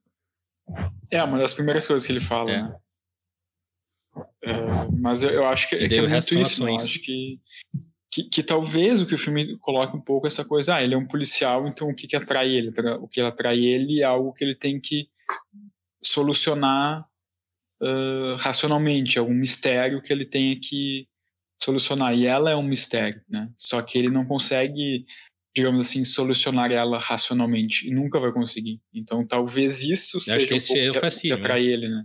É, 1.09 1.23
uma 1.23 1.39
das 1.39 1.53
primeiras 1.53 1.87
coisas 1.87 2.05
que 2.05 2.13
ele 2.13 2.21
fala, 2.21 2.51
é. 2.51 2.61
né? 2.61 2.75
É, 4.43 4.53
mas 4.95 5.23
eu, 5.23 5.45
acho 5.45 5.69
que, 5.69 5.75
é, 5.75 5.89
que 5.89 5.95
é 5.95 6.07
muito 6.07 6.39
isso, 6.39 6.63
né? 6.63 6.71
eu 6.71 6.75
acho 6.75 7.01
que, 7.01 7.39
que, 8.11 8.23
que, 8.23 8.43
talvez 8.43 9.01
o 9.01 9.07
que 9.07 9.15
o 9.15 9.19
filme 9.19 9.57
coloque 9.57 9.95
um 9.97 10.01
pouco 10.01 10.27
essa 10.27 10.45
coisa, 10.45 10.75
ah, 10.75 10.83
ele 10.83 10.93
é 10.93 10.97
um 10.97 11.07
policial, 11.07 11.67
então 11.67 11.89
o 11.89 11.95
que, 11.95 12.07
que 12.07 12.15
atrai 12.15 12.49
ele? 12.49 12.71
O 12.99 13.07
que 13.07 13.21
atrai 13.21 13.59
ele 13.59 14.01
é 14.01 14.05
algo 14.05 14.33
que 14.33 14.43
ele 14.43 14.55
tem 14.55 14.79
que 14.79 15.09
solucionar 16.03 17.07
uh, 17.81 18.35
racionalmente, 18.37 19.17
é 19.17 19.21
um 19.21 19.33
mistério 19.33 20.01
que 20.01 20.11
ele 20.11 20.25
tem 20.25 20.59
que 20.59 21.07
solucionar. 21.61 22.13
E 22.13 22.25
ela 22.25 22.51
é 22.51 22.55
um 22.55 22.63
mistério, 22.63 23.21
né? 23.29 23.49
Só 23.57 23.81
que 23.81 23.97
ele 23.97 24.09
não 24.09 24.25
consegue, 24.25 25.05
digamos 25.55 25.87
assim, 25.87 26.03
solucionar 26.03 26.71
ela 26.71 26.99
racionalmente 26.99 27.87
e 27.87 27.91
nunca 27.91 28.19
vai 28.19 28.31
conseguir. 28.31 28.79
Então 28.93 29.25
talvez 29.25 29.83
isso 29.83 30.17
Eu 30.17 30.21
seja 30.21 30.37
acho 30.37 30.47
que 30.47 30.53
esse 30.55 30.71
um 30.71 30.75
pouco 30.75 30.95
é 30.95 30.97
o 30.97 31.01
fascínio, 31.01 31.37
que 31.37 31.45
atrai 31.45 31.63
né? 31.63 31.67
ele, 31.67 31.89
né? 31.89 32.03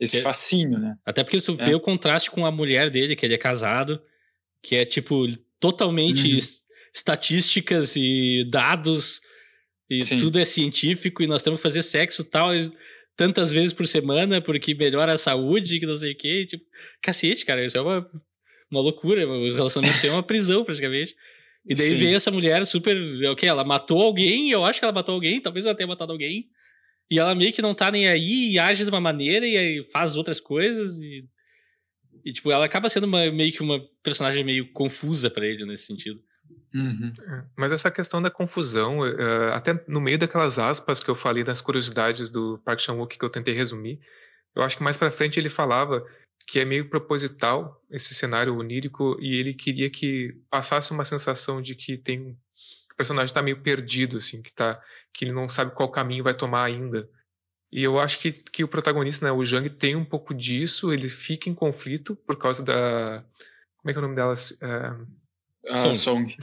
Esse 0.00 0.20
fascínio, 0.22 0.78
né? 0.78 0.96
Até 1.04 1.24
porque 1.24 1.38
isso 1.38 1.56
é. 1.58 1.64
vê 1.64 1.74
o 1.74 1.80
contraste 1.80 2.30
com 2.30 2.46
a 2.46 2.52
mulher 2.52 2.88
dele, 2.88 3.16
que 3.16 3.26
ele 3.26 3.34
é 3.34 3.38
casado, 3.38 4.00
que 4.62 4.76
é 4.76 4.84
tipo 4.84 5.26
totalmente 5.58 6.32
uhum. 6.32 6.38
estatísticas 6.94 7.96
e 7.96 8.48
dados 8.48 9.20
e 9.90 10.02
Sim. 10.02 10.18
tudo 10.18 10.38
é 10.38 10.44
científico 10.44 11.22
e 11.22 11.26
nós 11.26 11.42
temos 11.42 11.58
que 11.58 11.62
fazer 11.62 11.82
sexo 11.82 12.22
tal 12.22 12.50
tantas 13.18 13.50
vezes 13.50 13.72
por 13.72 13.84
semana 13.88 14.40
porque 14.40 14.72
melhora 14.74 15.12
a 15.12 15.18
saúde, 15.18 15.80
que 15.80 15.86
não 15.86 15.96
sei 15.96 16.12
o 16.12 16.16
quê. 16.16 16.46
Tipo, 16.46 16.64
cacete, 17.02 17.44
cara, 17.44 17.64
isso 17.64 17.76
é 17.76 17.80
uma, 17.80 18.08
uma 18.70 18.80
loucura. 18.80 19.26
O 19.26 19.52
relacionamento 19.52 20.06
é 20.06 20.10
uma 20.12 20.22
prisão, 20.22 20.64
praticamente. 20.64 21.16
E 21.66 21.74
daí 21.74 21.88
Sim. 21.88 21.96
vem 21.96 22.14
essa 22.14 22.30
mulher 22.30 22.64
super. 22.64 22.96
O 23.26 23.34
que? 23.34 23.44
Ela 23.44 23.64
matou 23.64 24.00
alguém, 24.00 24.52
eu 24.52 24.64
acho 24.64 24.78
que 24.78 24.84
ela 24.84 24.94
matou 24.94 25.16
alguém, 25.16 25.40
talvez 25.40 25.66
ela 25.66 25.74
tenha 25.74 25.88
matado 25.88 26.12
alguém. 26.12 26.48
E 27.10 27.18
ela 27.18 27.34
meio 27.34 27.52
que 27.52 27.60
não 27.60 27.74
tá 27.74 27.90
nem 27.90 28.06
aí 28.06 28.52
e 28.52 28.58
age 28.58 28.84
de 28.84 28.90
uma 28.90 29.00
maneira 29.00 29.44
e 29.44 29.84
faz 29.90 30.14
outras 30.14 30.38
coisas. 30.38 30.96
E, 30.98 31.24
e 32.24 32.32
tipo, 32.32 32.52
ela 32.52 32.66
acaba 32.66 32.88
sendo 32.88 33.04
uma, 33.04 33.32
meio 33.32 33.50
que 33.50 33.62
uma 33.62 33.84
personagem 34.00 34.44
meio 34.44 34.70
confusa 34.72 35.28
para 35.28 35.44
ele 35.44 35.66
nesse 35.66 35.86
sentido. 35.86 36.22
Uhum. 36.74 37.12
É, 37.22 37.44
mas 37.56 37.72
essa 37.72 37.90
questão 37.90 38.20
da 38.20 38.30
confusão, 38.30 39.00
uh, 39.00 39.52
até 39.54 39.82
no 39.88 40.00
meio 40.00 40.18
daquelas 40.18 40.58
aspas 40.58 41.02
que 41.02 41.10
eu 41.10 41.14
falei 41.14 41.42
nas 41.42 41.60
curiosidades 41.60 42.30
do 42.30 42.60
Park 42.64 42.80
Chan-wook 42.80 43.18
que 43.18 43.24
eu 43.24 43.30
tentei 43.30 43.54
resumir, 43.54 44.00
eu 44.54 44.62
acho 44.62 44.76
que 44.76 44.82
mais 44.82 44.96
para 44.96 45.10
frente 45.10 45.40
ele 45.40 45.48
falava 45.48 46.04
que 46.46 46.60
é 46.60 46.64
meio 46.64 46.88
proposital 46.88 47.82
esse 47.90 48.14
cenário 48.14 48.56
onírico 48.56 49.16
e 49.20 49.36
ele 49.36 49.54
queria 49.54 49.90
que 49.90 50.40
passasse 50.50 50.92
uma 50.92 51.04
sensação 51.04 51.60
de 51.60 51.74
que 51.74 51.96
tem 51.96 52.38
o 52.92 52.96
personagem 52.96 53.26
está 53.26 53.42
meio 53.42 53.62
perdido 53.62 54.16
assim, 54.16 54.42
que 54.42 54.52
tá 54.52 54.80
que 55.12 55.24
ele 55.24 55.32
não 55.32 55.48
sabe 55.48 55.74
qual 55.74 55.90
caminho 55.90 56.24
vai 56.24 56.34
tomar 56.34 56.64
ainda. 56.64 57.08
E 57.70 57.82
eu 57.82 58.00
acho 58.00 58.18
que, 58.18 58.32
que 58.32 58.64
o 58.64 58.68
protagonista, 58.68 59.26
né, 59.26 59.32
o 59.32 59.44
Jang, 59.44 59.68
tem 59.68 59.94
um 59.94 60.04
pouco 60.04 60.34
disso, 60.34 60.92
ele 60.92 61.08
fica 61.08 61.50
em 61.50 61.54
conflito 61.54 62.16
por 62.16 62.36
causa 62.36 62.62
da 62.62 63.24
como 63.76 63.90
é 63.90 63.92
que 63.92 63.98
é 63.98 64.00
o 64.00 64.02
nome 64.02 64.16
delas? 64.16 64.52
Uh, 64.52 65.06
ah, 65.66 65.94
Song. 65.94 66.36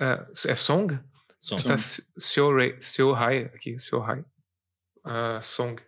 É, 0.00 0.26
é 0.48 0.54
Song? 0.54 0.98
Song. 1.40 1.62
Tá 1.64 1.76
Seo, 1.78 2.52
Seo 2.80 3.14
Hai 3.14 3.44
aqui, 3.54 3.78
Seo 3.78 4.02
Hai. 4.02 4.20
Uh, 5.04 5.40
Song. 5.40 5.80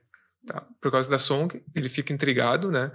Tá. 0.47 0.67
Por 0.81 0.91
causa 0.91 1.11
da 1.11 1.19
Song, 1.19 1.63
ele 1.75 1.89
fica 1.89 2.13
intrigado, 2.13 2.71
né? 2.71 2.91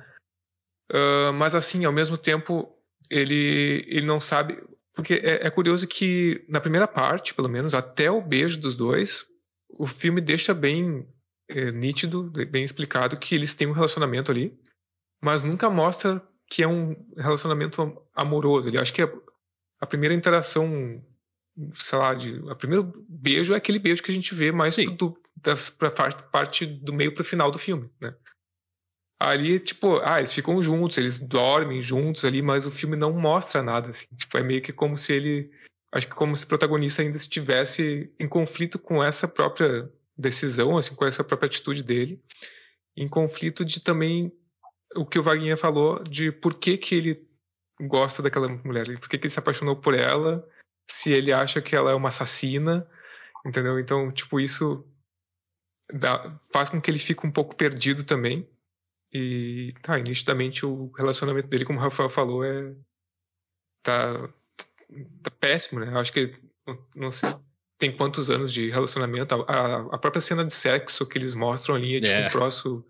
Uh, 0.91 1.31
mas 1.33 1.53
assim, 1.53 1.85
ao 1.85 1.93
mesmo 1.93 2.17
tempo, 2.17 2.75
ele, 3.09 3.85
ele 3.87 4.05
não 4.05 4.19
sabe. 4.19 4.61
Porque 4.93 5.15
é, 5.15 5.45
é 5.45 5.49
curioso 5.51 5.87
que, 5.87 6.43
na 6.49 6.59
primeira 6.59 6.87
parte, 6.87 7.33
pelo 7.33 7.47
menos, 7.47 7.75
até 7.75 8.09
o 8.09 8.21
beijo 8.21 8.59
dos 8.59 8.75
dois, 8.75 9.25
o 9.69 9.85
filme 9.85 10.19
deixa 10.19 10.53
bem 10.53 11.07
é, 11.49 11.71
nítido, 11.71 12.31
bem 12.49 12.63
explicado 12.63 13.17
que 13.17 13.35
eles 13.35 13.53
têm 13.53 13.67
um 13.67 13.73
relacionamento 13.73 14.31
ali, 14.31 14.57
mas 15.21 15.43
nunca 15.43 15.69
mostra 15.69 16.21
que 16.49 16.63
é 16.63 16.67
um 16.67 16.95
relacionamento 17.15 18.01
amoroso. 18.15 18.69
Eu 18.69 18.81
acho 18.81 18.93
que 18.93 19.03
a, 19.03 19.11
a 19.79 19.85
primeira 19.85 20.15
interação, 20.15 21.03
sei 21.75 21.97
lá, 21.97 22.13
de, 22.13 22.33
o 22.39 22.55
primeiro 22.55 23.05
beijo 23.07 23.53
é 23.53 23.57
aquele 23.57 23.79
beijo 23.79 24.03
que 24.03 24.11
a 24.11 24.13
gente 24.13 24.33
vê 24.33 24.51
mais 24.51 24.75
do, 24.75 25.17
da, 25.35 25.55
pra 25.77 25.91
parte 26.31 26.65
do 26.65 26.93
meio 26.93 27.13
pro 27.13 27.23
final 27.23 27.51
do 27.51 27.59
filme, 27.59 27.89
né? 27.99 28.13
Ali, 29.19 29.59
tipo, 29.59 29.97
ah, 30.03 30.19
eles 30.19 30.31
ficam 30.31 30.61
juntos, 30.61 30.97
eles 30.97 31.19
dormem 31.19 31.81
juntos 31.81 32.23
ali, 32.23 32.41
mas 32.41 32.67
o 32.67 32.71
filme 32.71 32.95
não 32.95 33.11
mostra 33.13 33.63
nada, 33.63 33.89
assim. 33.89 34.05
Tipo, 34.15 34.37
é 34.37 34.43
meio 34.43 34.61
que 34.61 34.71
como 34.71 34.95
se 34.95 35.11
ele. 35.11 35.49
Acho 35.91 36.07
que 36.07 36.13
como 36.13 36.35
se 36.35 36.45
o 36.45 36.47
protagonista 36.47 37.01
ainda 37.01 37.17
estivesse 37.17 38.13
em 38.19 38.27
conflito 38.27 38.77
com 38.77 39.03
essa 39.03 39.27
própria 39.27 39.91
decisão, 40.15 40.77
assim, 40.77 40.93
com 40.93 41.05
essa 41.05 41.23
própria 41.23 41.47
atitude 41.47 41.83
dele. 41.83 42.21
Em 42.95 43.07
conflito 43.07 43.65
de 43.65 43.79
também 43.79 44.31
o 44.95 45.05
que 45.05 45.17
o 45.17 45.23
Vaguinha 45.23 45.57
falou 45.57 46.03
de 46.03 46.31
por 46.31 46.53
que, 46.53 46.77
que 46.77 46.93
ele 46.93 47.26
gosta 47.81 48.21
daquela 48.21 48.47
mulher, 48.47 48.85
por 48.99 49.09
que, 49.09 49.17
que 49.17 49.25
ele 49.25 49.29
se 49.29 49.39
apaixonou 49.39 49.75
por 49.75 49.93
ela, 49.93 50.47
se 50.89 51.11
ele 51.11 51.31
acha 51.31 51.61
que 51.61 51.75
ela 51.75 51.91
é 51.91 51.95
uma 51.95 52.09
assassina, 52.09 52.87
entendeu? 53.45 53.79
Então, 53.79 54.11
tipo, 54.11 54.39
isso 54.39 54.85
dá, 55.93 56.39
faz 56.51 56.69
com 56.69 56.81
que 56.81 56.89
ele 56.89 56.99
fique 56.99 57.25
um 57.25 57.31
pouco 57.31 57.55
perdido 57.55 58.03
também. 58.03 58.47
E 59.11 59.73
tá, 59.81 59.97
nitidamente 59.97 60.65
o 60.65 60.91
relacionamento 60.91 61.47
dele, 61.47 61.65
como 61.65 61.79
o 61.79 61.81
Rafael 61.81 62.09
falou, 62.09 62.43
é. 62.43 62.75
tá, 63.81 64.29
tá 65.23 65.31
péssimo, 65.39 65.79
né? 65.79 65.91
Eu 65.91 65.97
acho 65.97 66.11
que 66.11 66.35
não 66.95 67.09
sei 67.09 67.29
tem 67.77 67.95
quantos 67.95 68.29
anos 68.29 68.51
de 68.51 68.69
relacionamento. 68.69 69.35
A, 69.47 69.95
a 69.95 69.97
própria 69.97 70.21
cena 70.21 70.43
de 70.43 70.53
sexo 70.53 71.05
que 71.05 71.17
eles 71.17 71.35
mostram 71.35 71.75
ali 71.75 71.97
é 71.97 71.99
tipo 71.99 72.11
é. 72.11 72.25
um 72.25 72.29
troço 72.29 72.85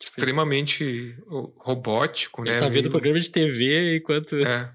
extremamente 0.00 1.16
robótico, 1.56 2.42
Ele 2.42 2.50
né? 2.50 2.60
tá 2.60 2.66
vendo 2.66 2.82
Meio... 2.82 2.90
programa 2.90 3.18
de 3.18 3.30
TV 3.30 3.96
enquanto. 3.96 4.36
É. 4.36 4.72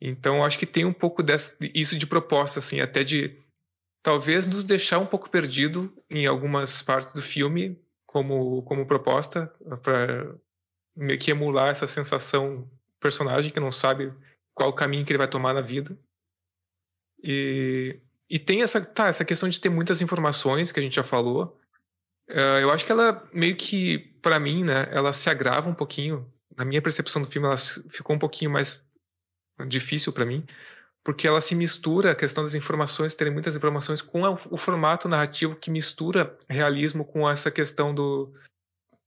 Então 0.00 0.44
acho 0.44 0.58
que 0.58 0.66
tem 0.66 0.84
um 0.84 0.92
pouco 0.92 1.22
dessa, 1.22 1.56
isso 1.74 1.98
de 1.98 2.06
proposta, 2.06 2.58
assim, 2.58 2.80
até 2.80 3.02
de 3.02 3.38
talvez 4.02 4.46
nos 4.46 4.64
deixar 4.64 4.98
um 4.98 5.06
pouco 5.06 5.28
perdido 5.28 5.92
em 6.10 6.26
algumas 6.26 6.82
partes 6.82 7.14
do 7.14 7.22
filme 7.22 7.78
como, 8.06 8.62
como 8.62 8.86
proposta 8.86 9.52
para 9.82 10.34
meio 10.96 11.18
que 11.18 11.30
emular 11.30 11.68
essa 11.68 11.86
sensação 11.86 12.70
personagem 13.00 13.50
que 13.50 13.60
não 13.60 13.70
sabe 13.70 14.12
qual 14.54 14.70
o 14.70 14.74
caminho 14.74 15.04
que 15.04 15.12
ele 15.12 15.18
vai 15.18 15.28
tomar 15.28 15.52
na 15.52 15.60
vida. 15.60 15.98
E, 17.22 18.00
e 18.28 18.38
tem 18.38 18.62
essa, 18.62 18.80
tá, 18.84 19.08
essa 19.08 19.24
questão 19.24 19.48
de 19.48 19.60
ter 19.60 19.68
muitas 19.68 20.00
informações 20.00 20.72
que 20.72 20.80
a 20.80 20.82
gente 20.82 20.96
já 20.96 21.04
falou. 21.04 21.58
Uh, 22.28 22.58
eu 22.60 22.70
acho 22.70 22.84
que 22.84 22.92
ela 22.92 23.26
meio 23.32 23.56
que, 23.56 23.98
para 24.20 24.38
mim, 24.38 24.64
né, 24.64 24.88
ela 24.90 25.12
se 25.12 25.30
agrava 25.30 25.68
um 25.68 25.74
pouquinho. 25.74 26.30
Na 26.56 26.64
minha 26.64 26.82
percepção 26.82 27.22
do 27.22 27.28
filme, 27.30 27.46
ela 27.46 27.56
ficou 27.90 28.16
um 28.16 28.18
pouquinho 28.18 28.50
mais 28.50 28.82
difícil 29.66 30.12
para 30.12 30.24
mim, 30.24 30.44
porque 31.04 31.26
ela 31.26 31.40
se 31.40 31.54
mistura, 31.54 32.12
a 32.12 32.16
questão 32.16 32.42
das 32.42 32.54
informações, 32.54 33.14
terem 33.14 33.32
muitas 33.32 33.56
informações, 33.56 34.02
com 34.02 34.22
o 34.50 34.56
formato 34.56 35.08
narrativo 35.08 35.56
que 35.56 35.70
mistura 35.70 36.36
realismo 36.48 37.04
com 37.04 37.28
essa 37.28 37.50
questão 37.50 37.94
do. 37.94 38.32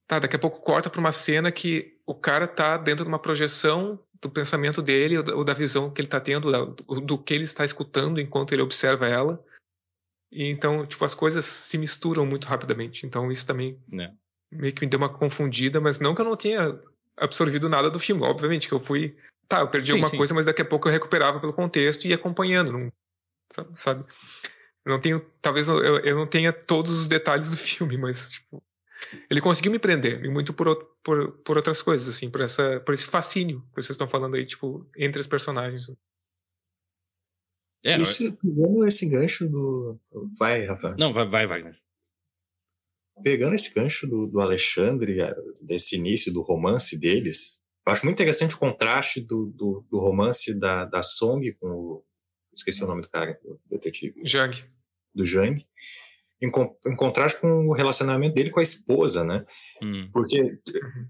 Tá, 0.07 0.17
daqui 0.17 0.36
a 0.36 0.39
pouco 0.39 0.61
corta 0.61 0.89
para 0.89 0.99
uma 0.99 1.11
cena 1.11 1.51
que 1.51 1.99
o 2.05 2.15
cara 2.15 2.47
tá 2.47 2.78
dentro 2.78 3.03
de 3.03 3.09
uma 3.09 3.20
projeção 3.20 3.99
do 4.22 4.30
pensamento 4.30 4.82
dele 4.82 5.17
ou 5.17 5.43
da, 5.43 5.53
visão 5.53 5.91
que 5.91 6.01
ele 6.01 6.07
está 6.07 6.20
tendo, 6.20 6.51
do, 6.51 7.01
do, 7.01 7.17
que 7.17 7.34
ele 7.34 7.43
está 7.43 7.63
escutando 7.63 8.20
enquanto 8.20 8.51
ele 8.53 8.61
observa 8.61 9.07
ela. 9.07 9.43
E 10.32 10.46
então, 10.50 10.86
tipo, 10.86 11.04
as 11.04 11.16
coisas 11.16 11.46
se 11.46 11.78
misturam 11.78 12.26
muito 12.26 12.46
rapidamente. 12.48 13.06
Então, 13.06 13.32
isso 13.32 13.46
também 13.46 13.78
é. 13.94 14.12
meio 14.52 14.74
que 14.74 14.82
me 14.82 14.90
deu 14.90 15.00
uma 15.00 15.10
confundida, 15.10 15.80
mas 15.82 16.00
não 16.00 16.14
que 16.14 16.22
eu 16.22 16.26
não 16.26 16.36
tenha 16.36 16.80
absorvido 17.18 17.68
nada 17.68 17.90
do 17.90 18.00
filme, 18.00 18.24
obviamente, 18.24 18.68
que 18.68 18.74
eu 18.74 18.80
fui 18.80 19.16
Tá, 19.50 19.62
eu 19.62 19.68
perdi 19.68 19.88
sim, 19.88 19.94
alguma 19.94 20.10
sim. 20.10 20.18
coisa, 20.18 20.34
mas 20.36 20.46
daqui 20.46 20.62
a 20.62 20.66
pouco 20.66 20.88
eu 20.88 20.92
recuperava 20.92 21.40
pelo 21.40 21.52
contexto 21.52 22.06
e 22.06 22.10
ia 22.10 22.16
acompanhando, 22.16 22.72
não, 22.72 22.92
sabe? 23.74 24.06
Eu 24.86 24.92
não 24.92 25.00
tenho, 25.02 25.26
talvez 25.42 25.68
eu, 25.68 25.80
eu 25.80 26.16
não 26.16 26.28
tenha 26.28 26.54
todos 26.54 26.92
os 26.92 27.08
detalhes 27.08 27.50
do 27.50 27.58
filme, 27.58 27.98
mas 27.98 28.30
tipo, 28.30 28.64
ele 29.28 29.42
conseguiu 29.42 29.72
me 29.72 29.80
prender, 29.80 30.30
muito 30.30 30.54
por, 30.54 30.76
por, 31.04 31.32
por 31.40 31.58
outras 31.58 31.82
coisas, 31.82 32.08
assim, 32.08 32.30
por, 32.30 32.42
essa, 32.42 32.80
por 32.82 32.94
esse 32.94 33.08
fascínio 33.08 33.62
que 33.74 33.82
vocês 33.82 33.92
estão 33.92 34.08
falando 34.08 34.36
aí, 34.36 34.46
tipo, 34.46 34.88
entre 34.96 35.20
os 35.20 35.26
personagens. 35.28 35.92
É, 37.84 37.96
Isso, 37.96 38.36
pegando 38.38 38.86
esse 38.86 39.08
gancho 39.08 39.48
do. 39.48 40.00
Vai, 40.38 40.66
Rafa. 40.66 40.96
Não, 41.00 41.14
vai, 41.14 41.26
vai, 41.26 41.48
vai. 41.48 41.72
Pegando 43.24 43.56
esse 43.56 43.74
gancho 43.74 44.08
do, 44.08 44.28
do 44.28 44.40
Alexandre, 44.40 45.18
desse 45.62 45.96
início 45.96 46.32
do 46.32 46.42
romance 46.42 46.98
deles, 46.98 47.62
eu 47.88 47.94
acho 47.94 48.06
muito 48.06 48.18
interessante 48.18 48.56
o 48.56 48.60
contraste 48.60 49.22
do, 49.22 49.48
do, 49.48 49.86
do 49.90 50.00
romance 50.00 50.54
da, 50.58 50.86
da 50.86 51.02
Song 51.02 51.42
com 51.54 51.68
o. 51.68 52.06
Esqueci 52.54 52.84
o 52.84 52.88
nome 52.88 53.02
do 53.02 53.10
cara, 53.10 53.40
do 53.44 53.60
detetive. 53.70 54.22
Jang. 54.26 54.64
Do 55.16 55.26
Jang. 55.26 55.66
Em, 56.42 56.48
em, 56.48 56.96
contraste 56.96 57.40
com 57.40 57.68
o 57.68 57.74
relacionamento 57.74 58.36
dele 58.36 58.50
com 58.50 58.60
a 58.60 58.64
esposa, 58.64 59.24
né? 59.24 59.46
Hum. 59.82 60.10
Porque 60.12 60.42
uhum. 60.42 61.08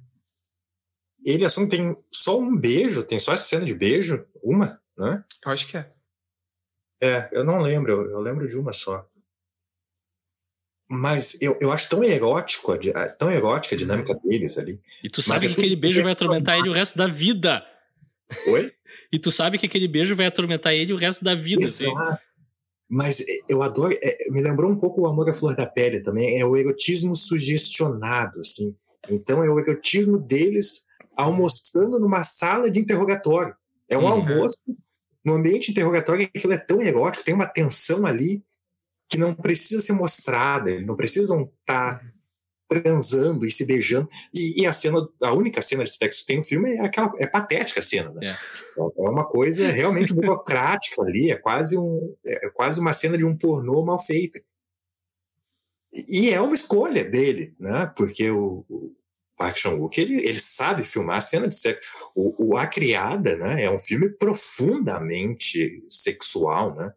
ele 1.25 1.45
assume 1.45 1.69
tem 1.69 1.95
só 2.11 2.39
um 2.39 2.55
beijo, 2.55 3.03
tem 3.03 3.19
só 3.19 3.33
essa 3.33 3.43
cena 3.43 3.65
de 3.65 3.73
beijo, 3.73 4.25
uma, 4.43 4.79
né? 4.97 5.23
Eu 5.45 5.51
acho 5.51 5.67
que 5.67 5.77
é. 5.77 5.89
É, 7.01 7.29
eu 7.31 7.43
não 7.43 7.61
lembro, 7.61 7.91
eu, 7.91 8.11
eu 8.11 8.19
lembro 8.19 8.47
de 8.47 8.57
uma 8.57 8.73
só. 8.73 9.07
Mas 10.91 11.39
eu, 11.41 11.57
eu 11.61 11.71
acho 11.71 11.87
tão 11.87 12.03
erótico, 12.03 12.73
tão 13.17 13.31
erótica 13.31 13.75
a 13.75 13.77
dinâmica 13.77 14.13
deles 14.23 14.57
ali. 14.57 14.81
E 15.03 15.09
tu 15.09 15.21
sabe 15.21 15.45
é 15.45 15.49
que 15.49 15.53
aquele 15.53 15.75
beijo 15.75 16.01
vai 16.01 16.13
atormentar 16.13 16.57
ele 16.57 16.69
o 16.69 16.73
resto 16.73 16.97
da 16.97 17.05
vida. 17.05 17.63
Oi? 18.47 18.71
e 19.13 19.19
tu 19.19 19.31
sabe 19.31 19.59
que 19.59 19.67
aquele 19.67 19.87
beijo 19.87 20.15
vai 20.15 20.25
atormentar 20.25 20.73
ele 20.73 20.91
o 20.91 20.97
resto 20.97 21.23
da 21.23 21.35
vida. 21.35 21.63
Exato. 21.63 22.01
Assim. 22.01 22.17
Mas 22.89 23.23
eu 23.47 23.61
adoro, 23.61 23.93
é, 23.93 24.31
me 24.31 24.41
lembrou 24.41 24.71
um 24.71 24.77
pouco 24.77 25.01
o 25.01 25.07
Amor 25.07 25.29
à 25.29 25.33
Flor 25.33 25.55
da 25.55 25.67
Pele 25.67 26.01
também, 26.01 26.39
é 26.39 26.45
o 26.45 26.57
erotismo 26.57 27.15
sugestionado, 27.15 28.39
assim. 28.39 28.75
Então 29.07 29.43
é 29.43 29.49
o 29.49 29.59
erotismo 29.59 30.17
deles 30.17 30.87
almoçando 31.15 31.99
numa 31.99 32.23
sala 32.23 32.71
de 32.71 32.79
interrogatório. 32.79 33.55
É 33.87 33.95
um 33.95 34.01
uhum. 34.01 34.07
almoço 34.07 34.57
no 35.29 35.35
ambiente 35.35 35.69
interrogatório, 35.71 36.25
aquilo 36.25 36.53
é 36.53 36.57
tão 36.57 36.81
erótico, 36.81 37.23
tem 37.23 37.35
uma 37.35 37.47
tensão 37.47 38.05
ali 38.05 38.43
que 39.09 39.17
não 39.17 39.33
precisa 39.33 39.81
ser 39.81 39.93
mostrada, 39.93 40.79
não 40.81 40.95
precisam 40.95 41.51
estar 41.61 41.99
tá 41.99 42.05
transando 42.67 43.45
e 43.45 43.51
se 43.51 43.65
beijando. 43.65 44.07
E, 44.33 44.61
e, 44.61 44.65
a 44.65 44.71
cena, 44.71 45.07
a 45.21 45.33
única 45.33 45.61
cena 45.61 45.83
de 45.83 45.91
sexo 45.91 46.21
que 46.21 46.27
tem 46.27 46.37
no 46.37 46.43
filme 46.43 46.75
é 46.75 46.81
aquela, 46.81 47.11
é 47.17 47.25
patética 47.25 47.79
a 47.79 47.83
cena, 47.83 48.11
né? 48.11 48.27
É, 48.27 48.81
é 48.81 49.09
uma 49.09 49.25
coisa 49.25 49.67
realmente 49.67 50.13
burocrática 50.13 51.01
ali, 51.01 51.31
é 51.31 51.35
quase, 51.35 51.77
um, 51.77 52.15
é 52.25 52.49
quase 52.49 52.79
uma 52.79 52.93
cena 52.93 53.17
de 53.17 53.25
um 53.25 53.35
pornô 53.35 53.83
mal 53.83 53.99
feita. 53.99 54.39
E 56.07 56.29
é 56.29 56.39
uma 56.39 56.53
escolha 56.53 57.03
dele, 57.03 57.55
né? 57.59 57.91
Porque 57.95 58.29
o, 58.29 58.63
o 58.69 58.95
Park 59.39 59.57
Chan-wook, 59.57 59.97
ele, 59.97 60.17
ele 60.17 60.37
sabe 60.37 60.83
filmar 60.83 61.15
a 61.15 61.21
cena 61.21 61.47
de 61.47 61.55
sexo. 61.55 61.89
O, 62.13 62.49
o 62.49 62.57
A 62.57 62.67
Criada, 62.67 63.37
né? 63.37 63.63
É 63.63 63.71
um 63.71 63.79
filme 63.79 64.09
profundamente 64.09 65.81
sexual, 65.87 66.75
né? 66.75 66.91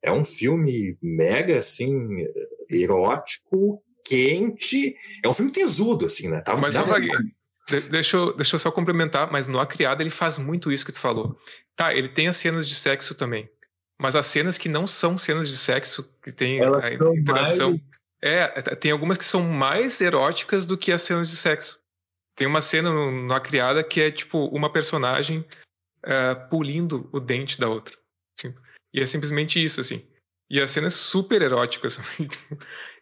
É 0.00 0.12
um 0.12 0.22
filme 0.22 0.96
mega, 1.02 1.58
assim, 1.58 2.24
erótico, 2.70 3.82
quente. 4.04 4.94
É 5.24 5.28
um 5.28 5.34
filme 5.34 5.50
tesudo, 5.50 6.06
assim, 6.06 6.28
né? 6.28 6.40
Tava, 6.40 6.60
mas, 6.60 6.76
deixa, 7.90 8.16
eu, 8.16 8.32
deixa 8.32 8.54
eu 8.54 8.60
só 8.60 8.70
complementar, 8.70 9.32
mas 9.32 9.48
no 9.48 9.58
A 9.58 9.66
Criada 9.66 10.00
ele 10.00 10.10
faz 10.10 10.38
muito 10.38 10.70
isso 10.70 10.86
que 10.86 10.92
tu 10.92 11.00
falou. 11.00 11.36
Tá, 11.74 11.92
ele 11.92 12.08
tem 12.08 12.28
as 12.28 12.36
cenas 12.36 12.68
de 12.68 12.76
sexo 12.76 13.16
também. 13.16 13.50
Mas 14.00 14.14
as 14.14 14.26
cenas 14.26 14.56
que 14.56 14.68
não 14.68 14.86
são 14.86 15.18
cenas 15.18 15.48
de 15.48 15.56
sexo, 15.56 16.16
que 16.22 16.30
tem 16.30 16.60
Elas 16.60 16.86
a 16.86 16.94
interação. 16.94 17.70
Mais... 17.70 17.82
É, 18.22 18.46
tem 18.76 18.92
algumas 18.92 19.18
que 19.18 19.24
são 19.24 19.42
mais 19.42 20.00
eróticas 20.00 20.64
do 20.64 20.78
que 20.78 20.92
as 20.92 21.02
cenas 21.02 21.28
de 21.28 21.36
sexo. 21.36 21.80
Tem 22.38 22.46
uma 22.46 22.60
cena 22.60 22.88
no, 22.88 23.34
A 23.34 23.40
Criada 23.40 23.82
que 23.82 24.00
é 24.00 24.12
tipo 24.12 24.46
uma 24.46 24.72
personagem 24.72 25.44
uh, 26.06 26.48
pulindo 26.48 27.10
o 27.12 27.18
dente 27.18 27.58
da 27.58 27.68
outra. 27.68 27.98
Assim. 28.38 28.54
E 28.94 29.00
é 29.00 29.06
simplesmente 29.06 29.62
isso, 29.62 29.80
assim. 29.80 30.06
E 30.48 30.60
a 30.60 30.66
cena 30.68 30.86
é 30.86 30.90
super 30.90 31.42
erótica, 31.42 31.88
assim. 31.90 32.28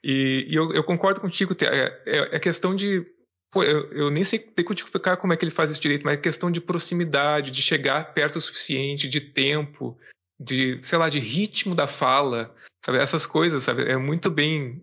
e, 0.03 0.47
e 0.49 0.55
eu, 0.55 0.73
eu, 0.73 0.83
concordo 0.83 1.21
contigo, 1.21 1.55
é, 1.61 2.03
é, 2.07 2.37
é 2.37 2.41
questão 2.41 2.75
de. 2.75 3.07
Pô, 3.53 3.63
eu, 3.63 3.93
eu 3.93 4.11
nem 4.11 4.25
sei 4.25 4.39
decodificar 4.57 5.19
como 5.19 5.35
é 5.35 5.37
que 5.37 5.45
ele 5.45 5.53
faz 5.53 5.71
isso 5.71 5.83
direito, 5.83 6.03
mas 6.03 6.15
é 6.15 6.23
questão 6.23 6.51
de 6.51 6.63
proximidade, 6.63 7.51
de 7.51 7.61
chegar 7.61 8.15
perto 8.15 8.37
o 8.37 8.41
suficiente, 8.41 9.07
de 9.07 9.21
tempo, 9.21 9.99
de, 10.41 10.83
sei 10.83 10.99
lá, 10.99 11.11
de 11.11 11.19
ritmo 11.19 11.75
da 11.75 11.87
fala, 11.87 12.55
sabe? 12.83 12.97
Essas 12.97 13.27
coisas, 13.27 13.63
sabe? 13.63 13.83
É 13.83 13.99
muito 13.99 14.31
bem 14.31 14.83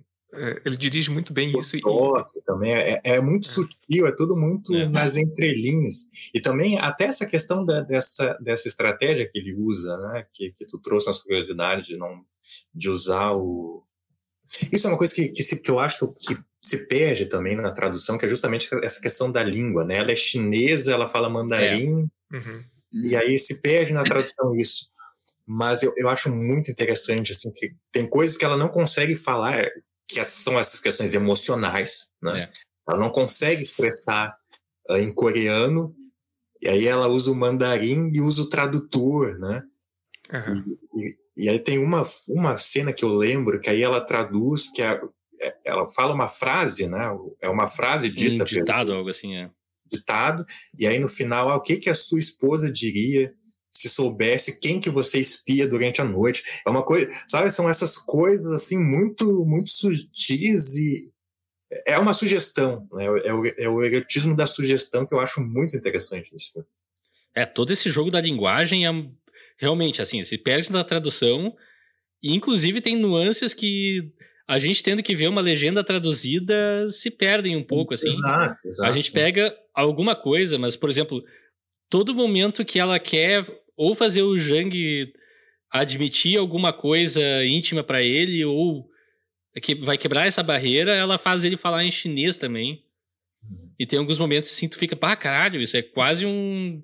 ele 0.66 0.78
dirige 0.78 1.12
muito 1.12 1.34
bem 1.34 1.56
isso. 1.58 1.80
Toque, 1.80 2.40
e... 2.40 2.42
também 2.44 2.74
é, 2.74 3.02
é 3.04 3.22
muito 3.22 3.48
é. 3.48 3.52
sutil, 3.52 4.08
é 4.08 4.16
tudo 4.16 4.36
muito 4.36 4.76
é. 4.76 4.88
nas 4.88 5.18
entrelinhas. 5.18 6.08
E 6.34 6.42
também 6.42 6.80
até 6.80 7.06
essa 7.06 7.26
questão 7.26 7.66
da, 7.66 7.82
dessa, 7.82 8.38
dessa 8.42 8.68
estratégia 8.68 9.30
que 9.30 9.38
ele 9.38 9.56
usa, 9.56 9.98
né? 9.98 10.26
Que, 10.34 10.52
que 10.52 10.66
tu 10.66 10.80
trouxe 10.80 11.08
nas 11.08 11.20
curiosidades 11.20 11.88
de 11.88 11.98
não 11.98 12.24
de 12.74 12.90
usar 12.90 13.34
o. 13.34 13.84
Isso 14.72 14.88
é 14.88 14.90
uma 14.90 14.98
coisa 14.98 15.14
que, 15.14 15.30
que, 15.30 15.44
se, 15.44 15.62
que 15.62 15.72
eu 15.72 15.80
acho 15.80 15.98
que, 16.00 16.36
que 16.36 16.44
se 16.62 16.88
perde 16.88 17.26
também 17.26 17.56
na 17.56 17.72
tradução, 17.72 18.18
que 18.18 18.26
é 18.26 18.30
justamente 18.30 18.70
essa 18.84 19.02
questão 19.02 19.32
da 19.32 19.44
língua, 19.44 19.84
né? 19.84 19.98
Ela 19.98 20.12
é 20.12 20.16
chinesa, 20.16 20.94
ela 20.94 21.08
fala 21.08 21.30
mandarim, 21.30 22.10
É. 22.32 22.38
Uhum. 22.38 22.64
e 22.92 23.16
aí 23.16 23.38
se 23.38 23.62
perde 23.62 23.94
na 23.94 24.04
tradução 24.04 24.52
isso. 24.54 24.92
Mas 25.46 25.84
eu, 25.84 25.94
eu 25.98 26.10
acho 26.10 26.34
muito 26.34 26.72
interessante, 26.72 27.32
assim, 27.32 27.52
que 27.54 27.76
tem 27.92 28.08
coisas 28.10 28.38
que 28.38 28.46
ela 28.46 28.56
não 28.56 28.70
consegue 28.70 29.16
falar, 29.16 29.70
que 30.14 30.24
são 30.24 30.60
essas 30.60 30.80
questões 30.80 31.14
emocionais, 31.14 32.10
né? 32.22 32.44
É. 32.44 32.52
Ela 32.88 33.00
não 33.00 33.10
consegue 33.10 33.62
expressar 33.62 34.36
ah, 34.90 35.00
em 35.00 35.14
coreano, 35.14 35.96
e 36.62 36.68
aí 36.68 36.88
ela 36.88 37.08
usa 37.08 37.32
o 37.32 37.36
mandarim 37.36 38.10
e 38.14 38.22
usa 38.22 38.44
o 38.44 38.50
tradutor, 38.50 39.38
né? 39.40 39.64
Uhum. 40.32 40.78
E, 40.98 41.18
e 41.38 41.50
aí 41.50 41.60
tem 41.60 41.80
uma, 41.80 42.04
uma 42.28 42.58
cena 42.58 42.94
que 42.94 43.04
eu 43.04 43.16
lembro, 43.16 43.60
que 43.60 43.70
aí 43.70 43.82
ela 43.82 44.06
traduz, 44.06 44.70
que 44.70 44.82
é, 44.82 45.02
é- 45.42 45.58
ela 45.66 45.88
fala 45.88 46.14
uma 46.14 46.28
frase, 46.28 46.88
né? 46.88 47.04
É 47.42 47.50
uma 47.50 47.68
frase 47.68 48.10
Um 48.10 48.14
dita 48.14 48.46
pelo 48.46 48.60
ditado, 48.60 48.94
algo 48.94 49.10
assim, 49.10 49.36
é. 49.36 49.50
ditado, 49.92 50.46
e 50.78 50.88
aí 50.88 51.00
no 51.00 51.08
final, 51.08 51.50
ah, 51.50 51.58
o 51.58 51.62
que, 51.62 51.78
que 51.78 51.90
a 51.90 51.96
sua 51.96 52.20
esposa 52.20 52.72
diria 52.72 53.34
se 53.74 53.90
soubesse 53.90 54.60
quem 54.60 54.80
que 54.80 54.90
você 54.90 55.20
espia 55.20 55.68
durante 55.68 56.02
a 56.02 56.06
noite? 56.06 56.44
É 56.66 56.70
uma 56.70 56.84
coisa, 56.84 57.08
sabe, 57.28 57.50
são 57.50 57.68
essas 57.68 57.98
coisas 57.98 58.52
assim 58.52 58.78
muito 58.78 59.46
muito 59.46 59.72
sutis 59.72 60.76
e 60.78 61.12
é 61.88 61.98
uma 61.98 62.14
sugestão, 62.14 62.88
né? 62.94 63.06
É 63.26 63.34
o, 63.34 63.46
é 63.46 63.70
o 63.70 63.84
erotismo 63.84 64.36
da 64.36 64.46
sugestão 64.46 65.06
que 65.06 65.14
eu 65.14 65.20
acho 65.20 65.42
muito 65.42 65.76
interessante 65.76 66.30
filme. 66.30 66.68
É, 67.36 67.46
todo 67.46 67.74
esse 67.74 67.90
jogo 67.90 68.12
da 68.12 68.22
linguagem 68.22 68.86
é 68.86 68.92
realmente 69.58 70.02
assim, 70.02 70.24
se 70.24 70.38
perde 70.38 70.72
na 70.72 70.84
tradução, 70.84 71.56
e 72.22 72.34
inclusive 72.34 72.80
tem 72.80 72.96
nuances 72.96 73.54
que 73.54 74.12
a 74.48 74.58
gente 74.60 74.84
tendo 74.84 75.02
que 75.02 75.16
ver 75.16 75.28
uma 75.28 75.42
legenda 75.42 75.84
traduzida 75.84 76.88
se 76.88 77.10
perdem 77.10 77.56
um 77.56 77.64
pouco, 77.64 77.94
assim. 77.94 78.08
Exato, 78.08 78.68
exato. 78.68 78.90
A 78.90 78.92
gente 78.92 79.12
pega 79.12 79.56
alguma 79.74 80.16
coisa, 80.16 80.60
mas, 80.60 80.76
por 80.76 80.90
exemplo, 80.90 81.24
todo 81.90 82.14
momento 82.14 82.66
que 82.66 82.80
ela 82.80 83.00
quer 83.00 83.46
ou 83.76 83.96
fazer 83.96 84.22
o 84.22 84.38
Jang 84.38 85.14
admitir 85.72 86.38
alguma 86.38 86.72
coisa 86.72 87.22
íntima 87.46 87.84
pra 87.84 88.02
ele, 88.02 88.46
ou 88.46 88.88
que 89.62 89.76
vai 89.76 89.98
quebrar 89.98 90.28
essa 90.28 90.44
barreira, 90.44 90.96
ela 90.96 91.18
faz 91.18 91.44
ele 91.44 91.58
falar 91.58 91.84
em 91.84 91.92
chinês 91.92 92.38
também. 92.38 92.84
E 93.80 93.86
tem 93.86 94.00
alguns 94.00 94.20
momentos 94.20 94.52
assim, 94.52 94.68
tu 94.68 94.78
fica, 94.78 94.96
pá, 94.96 95.16
caralho, 95.16 95.62
isso 95.62 95.76
é 95.76 95.82
quase 95.82 96.26
um. 96.26 96.82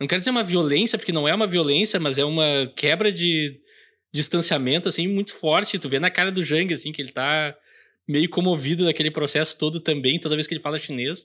Não 0.00 0.06
quero 0.06 0.20
dizer 0.20 0.30
uma 0.30 0.42
violência, 0.42 0.98
porque 0.98 1.12
não 1.12 1.28
é 1.28 1.34
uma 1.34 1.46
violência, 1.46 2.00
mas 2.00 2.18
é 2.18 2.24
uma 2.24 2.72
quebra 2.76 3.12
de 3.12 3.60
distanciamento, 4.12 4.88
assim, 4.88 5.06
muito 5.08 5.32
forte. 5.32 5.78
Tu 5.78 5.88
vê 5.88 5.98
na 5.98 6.10
cara 6.10 6.30
do 6.30 6.42
Jang, 6.42 6.72
assim, 6.72 6.92
que 6.92 7.02
ele 7.02 7.12
tá 7.12 7.54
meio 8.08 8.28
comovido 8.28 8.84
daquele 8.84 9.10
processo 9.10 9.58
todo 9.58 9.80
também, 9.80 10.18
toda 10.18 10.34
vez 10.34 10.46
que 10.46 10.54
ele 10.54 10.62
fala 10.62 10.78
chinês. 10.78 11.24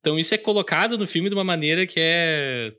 Então 0.00 0.18
isso 0.18 0.34
é 0.34 0.38
colocado 0.38 0.96
no 0.96 1.06
filme 1.06 1.28
de 1.28 1.34
uma 1.34 1.44
maneira 1.44 1.86
que 1.86 2.00
é, 2.00 2.72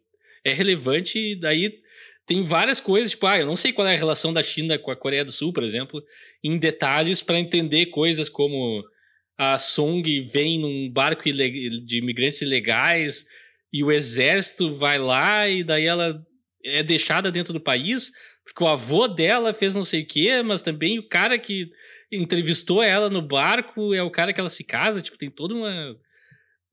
é 0.44 0.54
relevante, 0.54 1.20
e 1.20 1.36
daí 1.36 1.80
tem 2.26 2.44
várias 2.44 2.80
coisas, 2.80 3.12
tipo, 3.12 3.26
ah, 3.26 3.40
eu 3.40 3.46
não 3.46 3.56
sei 3.56 3.74
qual 3.74 3.88
é 3.88 3.94
a 3.94 3.98
relação 3.98 4.32
da 4.32 4.44
China 4.44 4.78
com 4.78 4.92
a 4.92 4.96
Coreia 4.96 5.26
do 5.26 5.32
Sul, 5.32 5.52
por 5.52 5.64
exemplo, 5.64 6.02
em 6.44 6.58
detalhes 6.58 7.22
para 7.22 7.40
entender 7.40 7.88
coisas 7.88 8.30
como 8.30 8.84
a 9.38 9.58
Song 9.58 10.22
vem 10.22 10.60
num 10.60 10.92
barco 10.92 11.24
de 11.24 11.98
imigrantes 11.98 12.42
ilegais 12.42 13.26
e 13.74 13.84
o 13.84 13.92
exército 13.92 14.76
vai 14.76 15.00
lá 15.00 15.50
e 15.50 15.64
daí 15.64 15.86
ela 15.86 16.22
é 16.64 16.84
deixada 16.84 17.32
dentro 17.32 17.52
do 17.52 17.60
país 17.60 18.12
porque 18.46 18.64
o 18.64 18.68
avô 18.68 19.08
dela 19.08 19.54
fez 19.54 19.74
não 19.74 19.84
sei 19.84 20.02
o 20.02 20.06
quê, 20.06 20.42
mas 20.44 20.62
também 20.62 21.00
o 21.00 21.08
cara 21.08 21.40
que 21.40 21.70
entrevistou 22.12 22.84
ela 22.84 23.10
no 23.10 23.22
barco 23.22 23.94
é 23.94 24.04
o 24.04 24.12
cara 24.12 24.34
que 24.34 24.40
ela 24.40 24.50
se 24.50 24.64
casa, 24.64 25.02
tipo, 25.02 25.18
tem 25.18 25.30
toda 25.30 25.56
uma 25.56 25.96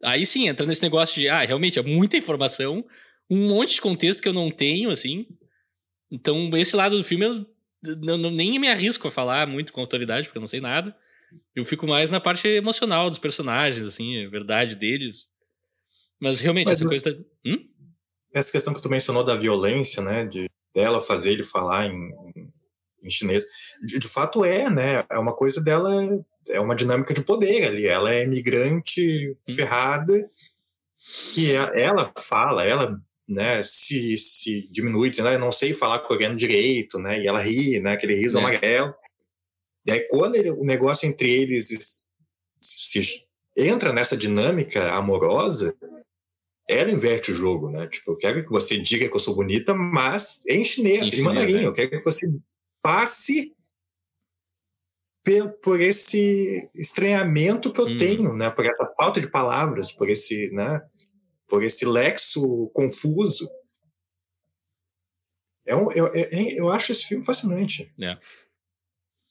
Aí 0.04 0.24
sim, 0.24 0.46
entra 0.46 0.64
nesse 0.64 0.82
negócio 0.82 1.20
de, 1.20 1.28
ah, 1.28 1.40
realmente 1.40 1.78
é 1.78 1.82
muita 1.82 2.16
informação, 2.16 2.84
um 3.30 3.48
monte 3.48 3.74
de 3.74 3.80
contexto 3.80 4.22
que 4.22 4.28
eu 4.28 4.32
não 4.32 4.50
tenho, 4.50 4.90
assim. 4.90 5.26
Então, 6.10 6.50
esse 6.56 6.74
lado 6.76 6.96
do 6.96 7.04
filme 7.04 7.26
eu 7.26 7.46
não, 8.00 8.18
não- 8.18 8.30
nem 8.30 8.58
me 8.58 8.68
arrisco 8.68 9.06
a 9.08 9.10
falar 9.10 9.46
muito 9.46 9.72
com 9.72 9.80
autoridade, 9.80 10.26
porque 10.26 10.38
eu 10.38 10.42
não 10.42 10.46
sei 10.48 10.60
nada. 10.60 10.96
Eu 11.54 11.64
fico 11.64 11.86
mais 11.86 12.10
na 12.10 12.20
parte 12.20 12.48
emocional 12.48 13.10
dos 13.10 13.18
personagens, 13.18 13.86
assim, 13.86 14.24
a 14.24 14.30
verdade 14.30 14.74
deles. 14.74 15.28
Mas 16.20 16.40
realmente, 16.40 16.68
Mas 16.68 16.80
essa 16.80 16.88
coisa. 16.88 17.14
Da... 17.14 17.20
Hum? 17.46 17.68
Essa 18.32 18.52
questão 18.52 18.72
que 18.74 18.82
tu 18.82 18.88
mencionou 18.88 19.24
da 19.24 19.36
violência, 19.36 20.02
né, 20.02 20.26
de 20.26 20.48
dela 20.74 21.00
fazer 21.00 21.32
ele 21.32 21.44
falar 21.44 21.86
em, 21.86 22.10
em 23.02 23.10
chinês, 23.10 23.44
de, 23.84 23.98
de 23.98 24.08
fato 24.08 24.44
é, 24.44 24.68
né, 24.70 25.04
é 25.10 25.18
uma 25.18 25.34
coisa 25.34 25.62
dela, 25.62 25.90
é 26.48 26.60
uma 26.60 26.74
dinâmica 26.76 27.12
de 27.14 27.22
poder 27.22 27.64
ali, 27.66 27.86
ela 27.86 28.12
é 28.12 28.24
imigrante 28.24 29.34
ferrada, 29.46 30.30
que 31.34 31.52
é- 31.54 31.82
ela 31.82 32.12
fala, 32.18 32.64
ela, 32.64 33.00
né, 33.28 33.62
se, 33.62 34.16
se 34.16 34.68
diminui, 34.70 35.10
dizendo, 35.10 35.28
ah, 35.28 35.32
eu 35.34 35.38
não 35.38 35.52
sei 35.52 35.74
falar 35.74 36.00
coreano 36.00 36.34
direito, 36.36 36.98
né, 36.98 37.20
e 37.20 37.26
ela 37.26 37.40
ri, 37.42 37.78
né, 37.80 37.92
aquele 37.92 38.14
riso 38.14 38.38
É. 38.38 38.40
amarelo, 38.40 38.94
e 39.86 39.90
aí 39.92 40.06
quando 40.08 40.36
ele- 40.36 40.50
o 40.50 40.62
negócio 40.62 41.06
entre 41.08 41.30
eles 41.30 41.70
es- 41.70 42.04
se 42.60 43.24
entra 43.56 43.92
nessa 43.92 44.16
dinâmica 44.16 44.92
amorosa, 44.92 45.76
ela 46.70 46.90
inverte 46.92 47.32
o 47.32 47.34
jogo, 47.34 47.70
né? 47.70 47.86
Tipo, 47.88 48.12
eu 48.12 48.16
quero 48.18 48.42
que 48.44 48.50
você 48.50 48.78
diga 48.78 49.08
que 49.08 49.14
eu 49.16 49.18
sou 49.20 49.34
bonita, 49.34 49.72
mas 49.74 50.44
em 50.46 50.62
chinês, 50.64 51.12
Em 51.12 51.20
em, 51.20 51.22
mandarim. 51.22 51.56
é. 51.60 51.66
Eu 51.66 51.72
quero 51.72 51.90
que 51.90 52.00
você 52.04 52.26
passe 52.82 53.54
por 55.62 55.78
esse 55.80 56.68
estranhamento 56.74 57.70
que 57.72 57.80
eu 57.80 57.84
Uhum. 57.86 57.98
tenho, 57.98 58.34
né? 58.34 58.48
Por 58.50 58.64
essa 58.64 58.86
falta 58.96 59.20
de 59.20 59.30
palavras, 59.30 59.92
por 59.92 60.08
esse, 60.08 60.50
né? 60.52 60.80
Por 61.48 61.62
esse 61.62 61.86
lexo 61.86 62.70
confuso. 62.74 63.48
É 65.66 65.74
um, 65.74 65.90
eu, 65.92 66.06
eu, 66.14 66.48
eu 66.56 66.70
acho 66.70 66.92
esse 66.92 67.06
filme 67.06 67.24
fascinante. 67.24 67.92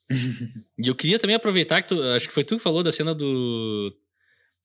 E 0.79 0.87
eu 0.87 0.95
queria 0.95 1.19
também 1.19 1.35
aproveitar 1.35 1.81
que 1.81 1.89
tu, 1.89 2.01
acho 2.01 2.27
que 2.27 2.33
foi 2.33 2.43
tu 2.43 2.57
que 2.57 2.63
falou 2.63 2.83
da 2.83 2.91
cena 2.91 3.13
do, 3.13 3.93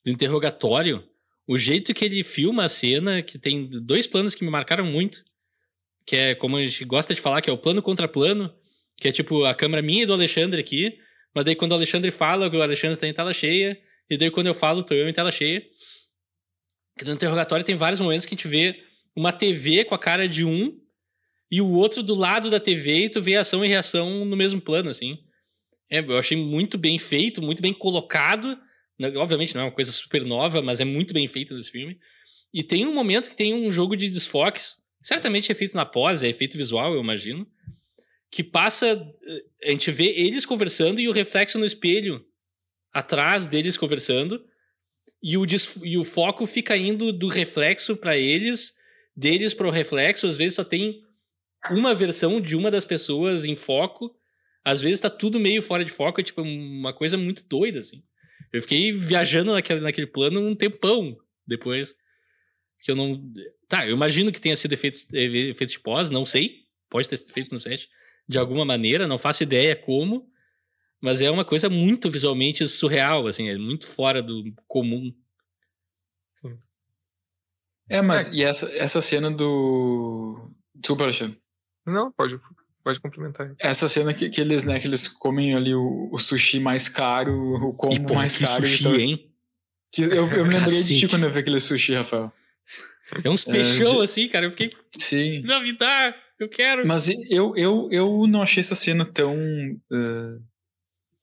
do 0.04 0.10
interrogatório. 0.10 1.02
O 1.46 1.58
jeito 1.58 1.92
que 1.94 2.04
ele 2.04 2.22
filma 2.22 2.64
a 2.64 2.68
cena, 2.68 3.22
que 3.22 3.38
tem 3.38 3.68
dois 3.68 4.06
planos 4.06 4.34
que 4.34 4.44
me 4.44 4.50
marcaram 4.50 4.84
muito. 4.86 5.24
Que 6.06 6.16
é 6.16 6.34
como 6.34 6.56
a 6.56 6.60
gente 6.60 6.84
gosta 6.84 7.14
de 7.14 7.20
falar, 7.20 7.40
que 7.40 7.50
é 7.50 7.52
o 7.52 7.58
plano 7.58 7.82
contra 7.82 8.06
plano. 8.06 8.54
Que 8.96 9.08
é 9.08 9.12
tipo 9.12 9.44
a 9.44 9.54
câmera 9.54 9.82
minha 9.82 10.04
e 10.04 10.06
do 10.06 10.12
Alexandre 10.12 10.60
aqui. 10.60 10.98
Mas 11.34 11.44
daí 11.44 11.56
quando 11.56 11.72
o 11.72 11.74
Alexandre 11.74 12.10
fala, 12.10 12.48
o 12.48 12.62
Alexandre 12.62 12.96
tá 12.96 13.06
em 13.06 13.14
tela 13.14 13.32
cheia. 13.32 13.80
E 14.08 14.16
daí 14.16 14.30
quando 14.30 14.46
eu 14.46 14.54
falo, 14.54 14.82
tô 14.82 14.94
eu 14.94 15.08
em 15.08 15.12
tela 15.12 15.32
cheia. 15.32 15.64
Que 16.98 17.04
no 17.04 17.12
interrogatório 17.12 17.64
tem 17.64 17.74
vários 17.74 18.00
momentos 18.00 18.26
que 18.26 18.34
a 18.34 18.36
gente 18.36 18.48
vê 18.48 18.82
uma 19.14 19.32
TV 19.32 19.84
com 19.84 19.94
a 19.94 19.98
cara 19.98 20.28
de 20.28 20.44
um 20.44 20.78
e 21.50 21.60
o 21.60 21.70
outro 21.72 22.02
do 22.02 22.14
lado 22.14 22.50
da 22.50 22.58
TV 22.58 23.04
e 23.04 23.10
tu 23.10 23.20
vê 23.20 23.36
ação 23.36 23.64
e 23.64 23.68
reação 23.68 24.24
no 24.24 24.36
mesmo 24.36 24.60
plano, 24.60 24.88
assim. 24.88 25.18
É, 25.90 26.00
eu 26.00 26.16
achei 26.16 26.36
muito 26.36 26.78
bem 26.78 26.98
feito, 26.98 27.42
muito 27.42 27.60
bem 27.60 27.74
colocado. 27.74 28.58
Obviamente 29.16 29.54
não 29.54 29.62
é 29.62 29.64
uma 29.66 29.72
coisa 29.72 29.92
super 29.92 30.24
nova, 30.24 30.62
mas 30.62 30.80
é 30.80 30.84
muito 30.84 31.12
bem 31.12 31.28
feito 31.28 31.54
nesse 31.54 31.70
filme. 31.70 31.98
E 32.54 32.62
tem 32.62 32.86
um 32.86 32.94
momento 32.94 33.28
que 33.28 33.36
tem 33.36 33.52
um 33.54 33.70
jogo 33.70 33.96
de 33.96 34.08
desfoques, 34.08 34.76
certamente 35.00 35.50
é 35.50 35.54
feito 35.54 35.74
na 35.74 35.84
pós, 35.84 36.22
é 36.22 36.28
efeito 36.28 36.56
visual, 36.56 36.94
eu 36.94 37.00
imagino, 37.00 37.46
que 38.30 38.42
passa. 38.42 38.86
eh, 39.62 39.68
A 39.68 39.70
gente 39.72 39.90
vê 39.90 40.06
eles 40.06 40.46
conversando 40.46 41.00
e 41.00 41.08
o 41.08 41.12
reflexo 41.12 41.58
no 41.58 41.66
espelho 41.66 42.24
atrás 42.92 43.46
deles 43.46 43.76
conversando. 43.76 44.42
E 45.22 45.36
o, 45.36 45.46
e 45.84 45.96
o 45.96 46.04
foco 46.04 46.46
fica 46.46 46.76
indo 46.76 47.12
do 47.12 47.28
reflexo 47.28 47.96
para 47.96 48.16
eles, 48.16 48.76
deles 49.16 49.54
para 49.54 49.68
o 49.68 49.70
reflexo. 49.70 50.26
Às 50.26 50.36
vezes 50.36 50.54
só 50.54 50.64
tem 50.64 51.00
uma 51.70 51.94
versão 51.94 52.40
de 52.40 52.56
uma 52.56 52.70
das 52.70 52.84
pessoas 52.84 53.44
em 53.44 53.54
foco. 53.54 54.14
Às 54.64 54.80
vezes 54.80 55.00
tá 55.00 55.10
tudo 55.10 55.38
meio 55.38 55.62
fora 55.62 55.84
de 55.84 55.92
foco, 55.92 56.20
é 56.20 56.24
tipo 56.24 56.42
uma 56.42 56.92
coisa 56.92 57.16
muito 57.16 57.44
doida, 57.48 57.78
assim. 57.78 58.02
Eu 58.52 58.60
fiquei 58.62 58.92
viajando 58.92 59.52
naquele, 59.52 59.80
naquele 59.80 60.06
plano 60.06 60.40
um 60.40 60.54
tempão 60.54 61.16
depois. 61.46 61.94
Que 62.80 62.90
eu 62.90 62.96
não. 62.96 63.20
Tá, 63.68 63.86
eu 63.86 63.94
imagino 63.94 64.32
que 64.32 64.40
tenha 64.40 64.56
sido 64.56 64.72
efeito, 64.72 64.98
efeito 65.12 65.70
de 65.70 65.80
pós, 65.80 66.10
não 66.10 66.26
sei. 66.26 66.62
Pode 66.90 67.08
ter 67.08 67.16
sido 67.16 67.32
feito 67.32 67.50
no 67.50 67.58
set 67.58 67.88
de 68.28 68.38
alguma 68.38 68.64
maneira, 68.64 69.08
não 69.08 69.18
faço 69.18 69.42
ideia 69.42 69.74
como. 69.74 70.28
Mas 71.02 71.20
é 71.20 71.30
uma 71.30 71.44
coisa 71.44 71.68
muito 71.68 72.08
visualmente 72.10 72.66
surreal, 72.68 73.26
assim, 73.26 73.48
é 73.48 73.58
muito 73.58 73.86
fora 73.88 74.22
do 74.22 74.44
comum. 74.68 75.12
É, 77.88 78.00
mas 78.00 78.28
e 78.32 78.42
essa, 78.42 78.70
essa 78.76 79.00
cena 79.02 79.30
do. 79.30 80.50
Desculpa, 80.74 81.04
Alexandre. 81.04 81.38
Não, 81.84 82.10
pode, 82.12 82.40
pode 82.82 83.00
complementar. 83.00 83.54
Essa 83.58 83.88
cena 83.88 84.14
que, 84.14 84.30
que 84.30 84.40
eles, 84.40 84.64
né, 84.64 84.78
que 84.80 84.86
eles 84.86 85.08
comem 85.08 85.54
ali 85.54 85.74
o, 85.74 86.08
o 86.12 86.18
sushi 86.18 86.60
mais 86.60 86.88
caro, 86.88 87.32
o 87.34 87.74
combo 87.74 87.94
E 87.94 88.00
porra, 88.00 88.14
mais 88.20 88.36
que 88.38 88.44
caro. 88.44 88.64
sushi, 88.64 88.82
então, 88.86 88.94
hein? 88.98 89.32
que 89.92 90.02
eu, 90.02 90.26
eu 90.28 90.46
me 90.46 90.54
lembrei 90.54 90.82
de 90.82 91.00
ti 91.00 91.08
quando 91.08 91.24
eu 91.24 91.32
vi 91.32 91.40
aquele 91.40 91.60
sushi, 91.60 91.94
Rafael. 91.94 92.32
É 93.22 93.28
uns 93.28 93.44
peixão, 93.44 93.98
de- 93.98 94.04
assim, 94.04 94.28
cara. 94.28 94.46
Eu 94.46 94.50
fiquei, 94.52 94.72
Sim. 94.96 95.42
não, 95.42 95.60
me 95.62 95.76
dá, 95.76 96.14
eu 96.38 96.48
quero. 96.48 96.86
Mas 96.86 97.08
eu, 97.30 97.54
eu, 97.56 97.88
eu 97.90 98.26
não 98.26 98.40
achei 98.42 98.60
essa 98.62 98.74
cena 98.74 99.04
tão. 99.04 99.36
eh, 99.36 100.38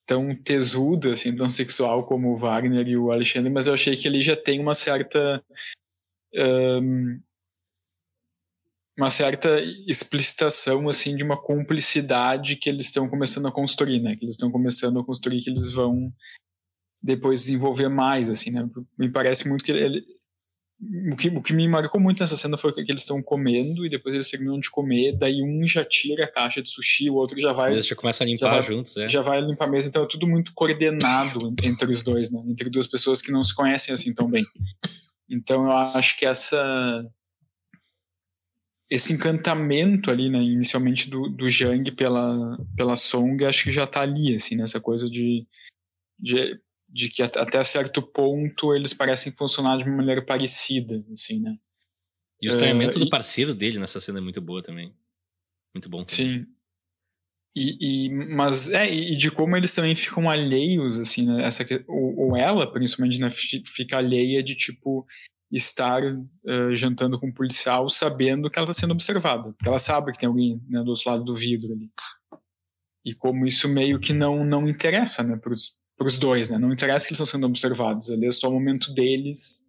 tão 0.10 0.36
tesuda, 0.36 1.14
assim, 1.14 1.36
tão 1.36 1.48
sexual 1.48 2.04
como 2.08 2.34
o 2.34 2.38
Wagner 2.38 2.88
e 2.88 2.98
o 2.98 3.12
Alexandre, 3.12 3.52
mas 3.52 3.68
eu 3.68 3.76
achei 3.76 3.96
que 3.96 4.08
ele 4.08 4.24
já 4.24 4.36
tem 4.36 4.60
uma 4.60 4.74
certa 4.74 5.44
um, 6.34 7.22
uma 8.98 9.12
certa 9.12 9.62
explicitação 9.88 10.90
assim 10.90 11.16
de 11.16 11.24
uma 11.24 11.40
cumplicidade 11.40 12.56
que 12.56 12.68
eles 12.68 12.88
estão 12.88 13.08
começando 13.08 13.48
a 13.48 13.52
construir, 13.52 14.00
né? 14.00 14.16
Que 14.16 14.26
eles 14.26 14.34
estão 14.34 14.50
começando 14.50 15.00
a 15.00 15.06
construir 15.06 15.42
que 15.42 15.50
eles 15.52 15.72
vão 15.72 16.12
depois 17.02 17.42
desenvolver 17.42 17.88
mais, 17.88 18.32
assim, 18.32 18.50
né? 18.50 18.68
Me 18.98 19.10
parece 19.10 19.48
muito 19.48 19.64
que 19.64 19.72
ele, 19.72 20.04
o 20.82 21.16
que, 21.16 21.28
o 21.28 21.42
que 21.42 21.54
me 21.54 21.68
marcou 21.68 22.00
muito 22.00 22.22
nessa 22.22 22.38
cena 22.38 22.58
foi 22.58 22.72
que 22.72 22.80
eles 22.80 23.02
estão 23.02 23.22
comendo 23.22 23.86
e 23.86 23.90
depois 23.90 24.16
eles 24.16 24.30
terminam 24.30 24.58
de 24.58 24.70
comer, 24.70 25.18
daí 25.18 25.42
um 25.42 25.68
já 25.68 25.84
tira 25.84 26.24
a 26.24 26.32
caixa 26.32 26.62
de 26.62 26.72
sushi, 26.72 27.10
o 27.10 27.16
outro 27.16 27.40
já 27.40 27.52
vai. 27.52 27.74
Eles 27.74 27.86
já 27.86 27.96
começam 27.96 28.26
a 28.26 28.30
limpar 28.30 28.50
vai, 28.50 28.62
juntos, 28.62 28.96
é. 28.96 29.10
Já 29.10 29.22
vai 29.22 29.42
limpar 29.42 29.66
a 29.66 29.72
mesa, 29.72 29.90
então 29.90 30.04
é 30.04 30.08
tudo 30.08 30.26
muito 30.26 30.54
coordenado 30.54 31.54
entre 31.64 31.92
os 31.92 32.02
dois, 32.02 32.32
né? 32.32 32.42
Entre 32.48 32.70
duas 32.70 32.88
pessoas 32.88 33.22
que 33.22 33.32
não 33.32 33.44
se 33.44 33.54
conhecem 33.54 33.94
assim 33.94 34.14
tão 34.14 34.30
bem. 34.30 34.46
Então 35.30 35.66
eu 35.66 35.72
acho 35.72 36.18
que 36.18 36.26
essa 36.26 37.06
esse 38.90 39.14
encantamento 39.14 40.10
ali, 40.10 40.30
né, 40.30 40.40
inicialmente 40.40 41.10
do, 41.12 41.30
do 41.30 41.48
Jang 41.48 41.92
pela, 41.92 42.58
pela 42.76 42.96
Song, 42.96 43.46
acho 43.46 43.66
que 43.66 43.72
já 43.72 43.86
tá 43.86 44.02
ali, 44.02 44.34
assim, 44.34 44.56
nessa 44.56 44.82
coisa 44.82 45.08
de, 45.08 45.46
de, 46.18 46.60
de 46.92 47.10
que 47.10 47.22
até 47.22 47.64
certo 47.64 48.02
ponto 48.02 48.74
eles 48.76 48.94
parecem 48.94 49.32
funcionar 49.32 49.78
de 49.78 49.84
uma 49.84 49.98
maneira 49.98 50.26
parecida, 50.26 51.04
assim, 51.12 51.40
né. 51.40 51.58
E 52.42 52.48
o 52.48 52.50
estranhamento 52.50 52.98
uh, 52.98 53.00
do 53.00 53.06
e, 53.06 53.10
parceiro 53.10 53.54
dele 53.54 53.80
nessa 53.80 54.00
cena 54.00 54.20
é 54.20 54.22
muito 54.22 54.42
boa 54.42 54.64
também. 54.64 54.94
Muito 55.74 55.90
bom. 55.90 56.04
Também. 56.04 56.40
Sim. 56.40 56.48
E, 57.56 58.06
e, 58.06 58.10
mas 58.10 58.72
é 58.72 58.90
e 58.90 59.18
de 59.18 59.32
como 59.32 59.58
eles 59.58 59.74
também 59.74 59.96
ficam 59.96 60.30
alheios 60.30 61.00
assim 61.00 61.26
né? 61.26 61.44
essa 61.44 61.66
ou, 61.88 62.18
ou 62.20 62.38
ela 62.38 62.72
principalmente 62.72 63.20
né, 63.20 63.32
fica 63.32 63.98
alheia 63.98 64.44
de 64.44 64.56
tipo 64.56 65.06
estar 65.52 66.02
uh, 66.04 66.76
jantando 66.76 67.20
com 67.20 67.28
um 67.28 67.34
policial 67.34 67.90
sabendo 67.90 68.50
que 68.50 68.60
ela 68.60 68.70
está 68.70 68.82
sendo 68.82 68.92
observada, 68.92 69.54
que 69.60 69.68
ela 69.68 69.80
sabe 69.80 70.12
que 70.12 70.20
tem 70.20 70.28
alguém 70.28 70.62
né, 70.70 70.84
do 70.84 70.92
outro 70.92 71.10
lado 71.10 71.24
do 71.24 71.34
vidro 71.34 71.74
ali. 71.74 71.90
E 73.04 73.16
como 73.16 73.48
isso 73.48 73.68
meio 73.68 74.00
que 74.00 74.14
não 74.14 74.46
não 74.46 74.68
interessa, 74.68 75.24
né, 75.24 75.36
para 76.00 76.08
os 76.08 76.18
dois, 76.18 76.50
né? 76.50 76.58
Não 76.58 76.72
interessa 76.72 77.06
que 77.06 77.12
eles 77.12 77.20
estão 77.20 77.26
sendo 77.26 77.46
observados, 77.46 78.10
ali 78.10 78.26
é 78.26 78.32
só 78.32 78.48
o 78.48 78.54
momento 78.54 78.94
deles 78.94 79.66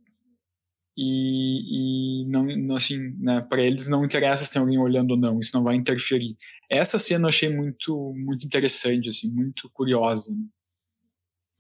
e, 0.97 2.22
e 2.22 2.26
não, 2.26 2.45
não, 2.45 2.76
assim, 2.76 2.99
né, 3.18 3.41
para 3.41 3.61
eles 3.61 3.89
não 3.89 4.05
interessa 4.05 4.45
se 4.45 4.53
tem 4.53 4.61
alguém 4.61 4.78
olhando 4.78 5.11
ou 5.11 5.16
não, 5.16 5.41
isso 5.41 5.51
não 5.53 5.64
vai 5.64 5.74
interferir. 5.74 6.37
Essa 6.70 7.01
cena 7.01 7.24
eu 7.24 7.31
achei 7.31 7.49
muito 7.49 8.14
muito 8.16 8.47
interessante, 8.47 9.09
assim, 9.09 9.28
muito 9.28 9.68
curiosa. 9.70 10.31
Né? 10.31 10.45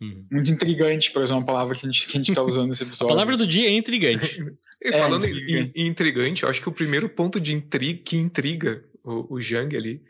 Uhum. 0.02 0.26
Muito 0.30 0.52
intrigante, 0.52 1.10
por 1.10 1.20
exemplo, 1.20 1.40
uma 1.40 1.46
palavra 1.46 1.76
que 1.76 1.84
a 1.84 1.90
gente 1.90 2.28
está 2.28 2.42
usando 2.42 2.68
nesse 2.68 2.84
episódio. 2.84 3.12
a 3.12 3.16
palavra 3.16 3.36
do 3.36 3.48
dia 3.48 3.66
é 3.66 3.72
intrigante. 3.72 4.40
é, 4.84 4.92
falando 4.96 5.24
em, 5.24 5.72
em, 5.74 5.88
intrigante, 5.88 6.44
eu 6.44 6.48
acho 6.48 6.62
que 6.62 6.68
o 6.68 6.72
primeiro 6.72 7.08
ponto 7.08 7.40
de 7.40 7.52
intriga, 7.52 8.00
que 8.04 8.16
intriga 8.16 8.84
o, 9.02 9.34
o 9.34 9.40
Jang 9.40 9.76
ali 9.76 10.00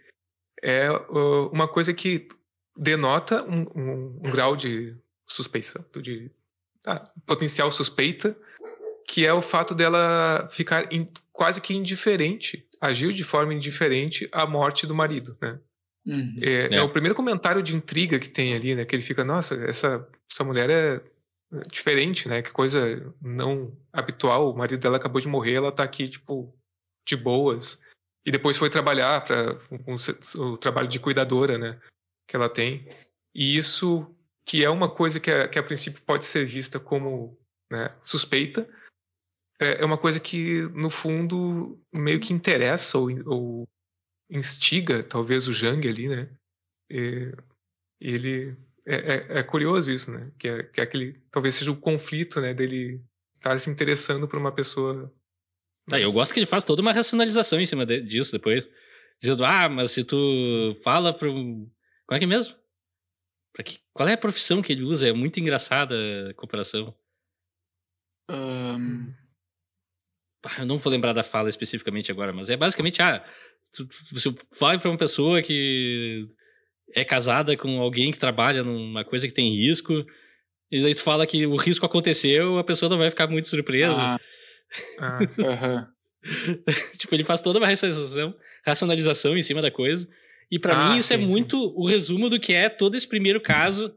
é 0.63 0.91
uh, 0.91 1.49
uma 1.51 1.67
coisa 1.67 1.95
que 1.95 2.29
denota 2.81 3.45
um, 3.45 3.67
um, 3.77 4.21
um 4.25 4.31
grau 4.31 4.57
de 4.57 4.97
suspeição, 5.27 5.85
de 6.01 6.31
ah, 6.87 7.05
potencial 7.27 7.71
suspeita, 7.71 8.35
que 9.07 9.27
é 9.27 9.35
o 9.35 9.43
fato 9.43 9.75
dela 9.75 10.49
ficar 10.51 10.91
in, 10.91 11.07
quase 11.31 11.61
que 11.61 11.75
indiferente, 11.75 12.67
agir 12.81 13.13
de 13.13 13.23
forma 13.23 13.53
indiferente 13.53 14.27
à 14.33 14.47
morte 14.47 14.87
do 14.87 14.95
marido, 14.95 15.37
né? 15.43 15.59
Uhum. 16.07 16.39
É, 16.41 16.75
é. 16.75 16.75
é, 16.77 16.83
o 16.83 16.89
primeiro 16.89 17.15
comentário 17.15 17.63
de 17.63 17.77
intriga 17.77 18.19
que 18.19 18.31
tem 18.31 18.55
ali, 18.55 18.75
né? 18.75 18.87
Que 18.87 18.97
ele 18.97 19.03
fica, 19.03 19.23
nossa, 19.23 19.55
essa, 19.67 20.09
essa 20.31 20.43
mulher 20.43 20.71
é 20.71 21.03
diferente, 21.71 22.29
né? 22.29 22.41
Que 22.41 22.51
coisa 22.51 23.15
não 23.21 23.77
habitual. 23.93 24.51
O 24.51 24.57
marido 24.57 24.81
dela 24.81 24.97
acabou 24.97 25.21
de 25.21 25.29
morrer, 25.29 25.55
ela 25.55 25.71
tá 25.71 25.83
aqui, 25.83 26.09
tipo, 26.09 26.57
de 27.07 27.17
boas. 27.17 27.79
E 28.25 28.31
depois 28.31 28.57
foi 28.57 28.71
trabalhar 28.71 29.23
para 29.23 29.59
um, 29.71 29.97
o 30.43 30.57
trabalho 30.57 30.89
de 30.89 30.99
cuidadora, 30.99 31.59
né? 31.59 31.79
Que 32.31 32.37
ela 32.37 32.49
tem. 32.49 32.89
E 33.35 33.57
isso, 33.57 34.07
que 34.47 34.65
é 34.65 34.71
uma 34.71 34.89
coisa 34.89 35.19
que 35.19 35.33
a, 35.33 35.49
que 35.49 35.59
a 35.59 35.63
princípio 35.63 36.01
pode 36.03 36.25
ser 36.25 36.47
vista 36.47 36.79
como 36.79 37.37
né, 37.69 37.93
suspeita, 38.01 38.69
é, 39.61 39.83
é 39.83 39.85
uma 39.85 39.99
coisa 39.99 40.21
que, 40.21 40.63
no 40.73 40.89
fundo, 40.91 41.77
meio 41.93 42.21
que 42.21 42.33
interessa 42.33 42.99
ou, 42.99 43.09
ou 43.27 43.69
instiga 44.31 45.03
talvez 45.03 45.49
o 45.49 45.53
Jang 45.53 45.87
ali, 45.89 46.09
né? 46.09 46.29
E, 46.89 47.33
ele 48.01 48.57
é, 48.87 48.95
é, 48.95 49.39
é, 49.41 49.43
curioso 49.43 49.91
isso, 49.91 50.13
né? 50.13 50.31
Que 50.39 50.49
é, 50.49 50.63
que 50.63 50.81
é 50.81 50.85
aquele 50.85 51.21
talvez 51.33 51.57
seja 51.57 51.73
o 51.73 51.77
conflito, 51.77 52.41
né? 52.41 52.55
Dele 52.55 53.03
estar 53.35 53.59
se 53.59 53.69
interessando 53.69 54.29
por 54.29 54.39
uma 54.39 54.53
pessoa. 54.53 55.13
Ah, 55.93 55.99
eu 55.99 56.13
gosto 56.13 56.33
que 56.33 56.39
ele 56.39 56.47
faz 56.47 56.65
toda 56.65 56.81
uma 56.81 56.93
racionalização 56.93 57.61
em 57.61 57.67
cima 57.67 57.85
de, 57.85 58.01
disso 58.01 58.33
depois, 58.33 58.69
dizendo 59.21 59.45
ah, 59.45 59.69
mas 59.69 59.91
se 59.91 60.05
tu 60.05 60.79
fala 60.83 61.13
para 61.13 61.29
um, 61.29 61.69
como 62.11 62.17
é 62.17 62.19
que 62.19 62.25
é 62.25 62.27
mesmo? 62.27 62.57
Pra 63.53 63.63
que, 63.63 63.79
qual 63.93 64.09
é 64.09 64.15
a 64.15 64.19
profissão 64.19 64.61
que 64.61 64.73
ele 64.73 64.83
usa? 64.83 65.09
É 65.09 65.13
muito 65.13 65.39
engraçada 65.39 65.95
a 66.29 66.35
comparação. 66.35 66.93
Um... 68.29 69.15
Eu 70.59 70.67
não 70.67 70.77
vou 70.77 70.91
lembrar 70.91 71.13
da 71.13 71.23
fala 71.23 71.49
especificamente 71.49 72.11
agora, 72.11 72.33
mas 72.33 72.51
é 72.51 72.57
basicamente 72.57 73.01
ah 73.01 73.25
você 74.11 74.35
vai 74.59 74.77
para 74.77 74.91
uma 74.91 74.99
pessoa 74.99 75.41
que 75.41 76.27
é 76.97 77.05
casada 77.05 77.57
com 77.57 77.81
alguém 77.81 78.11
que 78.11 78.19
trabalha 78.19 78.65
numa 78.65 79.05
coisa 79.05 79.29
que 79.29 79.33
tem 79.33 79.55
risco, 79.55 80.05
e 80.69 80.83
daí 80.83 80.95
tu 80.97 81.03
fala 81.03 81.29
que 81.29 81.47
o 81.47 81.55
risco 81.55 81.87
aconteceu, 81.87 82.59
a 82.59 82.65
pessoa 82.65 82.91
não 82.91 82.99
vai 82.99 83.09
ficar 83.09 83.29
muito 83.29 83.47
surpresa. 83.47 84.01
Ah. 84.01 84.19
Ah, 85.01 85.19
uhum. 85.19 85.87
tipo, 86.97 87.13
ele 87.13 87.25
faz 87.25 87.41
toda 87.41 87.59
uma 87.59 87.67
racionalização, 87.67 88.33
racionalização 88.65 89.37
em 89.37 89.43
cima 89.43 89.61
da 89.61 89.69
coisa. 89.69 90.09
E 90.51 90.59
para 90.59 90.75
ah, 90.75 90.91
mim 90.91 90.99
isso 90.99 91.13
é 91.13 91.17
sim, 91.17 91.23
é 91.23 91.27
muito 91.27 91.57
sim. 91.57 91.73
o 91.77 91.87
resumo 91.87 92.29
do 92.29 92.41
que 92.41 92.53
é 92.53 92.69
todo 92.69 92.97
esse 92.97 93.07
primeiro 93.07 93.41
caso. 93.41 93.95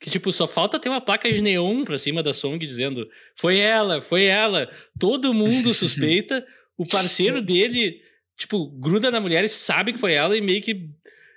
Que, 0.00 0.10
tipo, 0.10 0.30
só 0.32 0.46
falta 0.46 0.78
ter 0.78 0.90
uma 0.90 1.00
placa 1.00 1.32
de 1.32 1.40
neon 1.40 1.84
pra 1.84 1.96
cima 1.96 2.22
da 2.22 2.32
Song 2.32 2.58
dizendo 2.66 3.08
foi 3.36 3.58
ela, 3.58 4.02
foi 4.02 4.24
ela. 4.24 4.70
Todo 4.98 5.32
mundo 5.32 5.72
suspeita. 5.74 6.46
o 6.76 6.86
parceiro 6.86 7.40
dele 7.40 8.00
tipo, 8.36 8.68
gruda 8.78 9.10
na 9.10 9.20
mulher 9.20 9.44
e 9.44 9.48
sabe 9.48 9.92
que 9.92 9.98
foi 9.98 10.12
ela 10.12 10.36
e 10.36 10.40
meio 10.40 10.62
que 10.62 10.90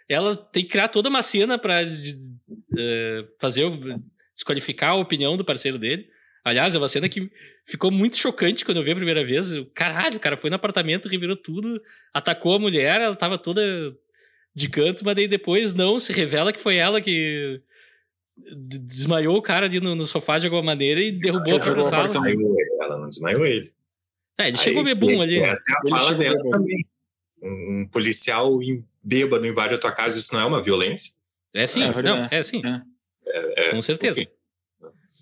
ela 0.09 0.35
tem 0.35 0.63
que 0.63 0.69
criar 0.69 0.87
toda 0.87 1.09
uma 1.09 1.21
cena 1.21 1.57
pra 1.57 1.81
uh, 1.83 3.27
fazer, 3.39 3.69
desqualificar 4.33 4.91
a 4.91 4.95
opinião 4.95 5.35
do 5.37 5.45
parceiro 5.45 5.77
dele. 5.77 6.07
Aliás, 6.43 6.73
é 6.73 6.77
uma 6.77 6.87
cena 6.87 7.09
que 7.09 7.29
ficou 7.65 7.91
muito 7.91 8.15
chocante 8.15 8.63
quando 8.63 8.77
eu 8.77 8.83
vi 8.83 8.91
a 8.91 8.95
primeira 8.95 9.25
vez. 9.25 9.51
Caralho, 9.73 10.15
o 10.15 10.19
cara 10.19 10.37
foi 10.37 10.49
no 10.49 10.55
apartamento, 10.55 11.09
revirou 11.09 11.35
tudo, 11.35 11.81
atacou 12.13 12.55
a 12.55 12.59
mulher, 12.59 13.01
ela 13.01 13.15
tava 13.15 13.37
toda 13.37 13.61
de 14.57 14.69
canto, 14.69 15.05
mas 15.05 15.15
daí 15.15 15.27
depois 15.27 15.75
não, 15.75 15.99
se 15.99 16.11
revela 16.11 16.51
que 16.51 16.59
foi 16.59 16.77
ela 16.77 16.99
que 16.99 17.61
desmaiou 18.35 19.37
o 19.37 19.41
cara 19.41 19.67
ali 19.67 19.79
no, 19.79 19.93
no 19.93 20.03
sofá 20.05 20.39
de 20.39 20.47
alguma 20.47 20.63
maneira 20.63 20.99
e 20.99 21.11
derrubou 21.11 21.57
a 21.57 21.59
própria 21.59 21.83
sala. 21.83 22.09
Ela 22.81 22.97
não 22.97 23.07
desmaiou 23.07 23.45
ele. 23.45 23.71
É, 24.39 24.47
ele 24.47 24.57
chegou 24.57 24.83
bebum 24.83 25.21
ali. 25.21 25.39
Essa 25.39 25.71
é 25.71 25.75
a 25.75 25.77
Ele 25.83 25.89
fala 25.89 26.15
dela 26.17 26.43
também. 26.49 26.85
Um, 27.41 27.81
um 27.81 27.87
policial 27.87 28.61
em- 28.63 28.83
bêbado 29.03 29.45
invade 29.45 29.75
a 29.75 29.77
tua 29.77 29.91
casa, 29.91 30.17
isso 30.17 30.33
não 30.33 30.41
é 30.41 30.45
uma 30.45 30.61
violência? 30.61 31.13
É 31.53 31.67
sim, 31.67 31.83
É 31.83 31.87
não, 31.87 31.93
verdade. 31.93 32.35
é 32.35 32.43
sim, 32.43 32.61
É. 33.25 33.69
com 33.71 33.81
certeza. 33.81 34.21
enfim. 34.21 34.31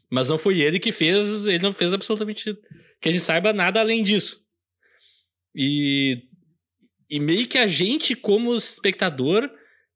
Mas 0.10 0.30
não 0.30 0.38
foi 0.38 0.60
ele 0.62 0.80
que 0.80 0.92
fez, 0.94 1.46
ele 1.46 1.62
não 1.64 1.74
fez 1.74 1.94
absolutamente 1.94 2.58
que 3.02 3.10
a 3.10 3.12
gente 3.12 3.22
saiba 3.22 3.52
nada 3.52 3.82
além 3.82 4.02
disso. 4.02 4.42
E, 5.54 6.24
e 7.10 7.20
meio 7.20 7.48
que 7.48 7.58
a 7.58 7.68
gente, 7.68 8.16
como 8.16 8.54
espectador, 8.56 9.50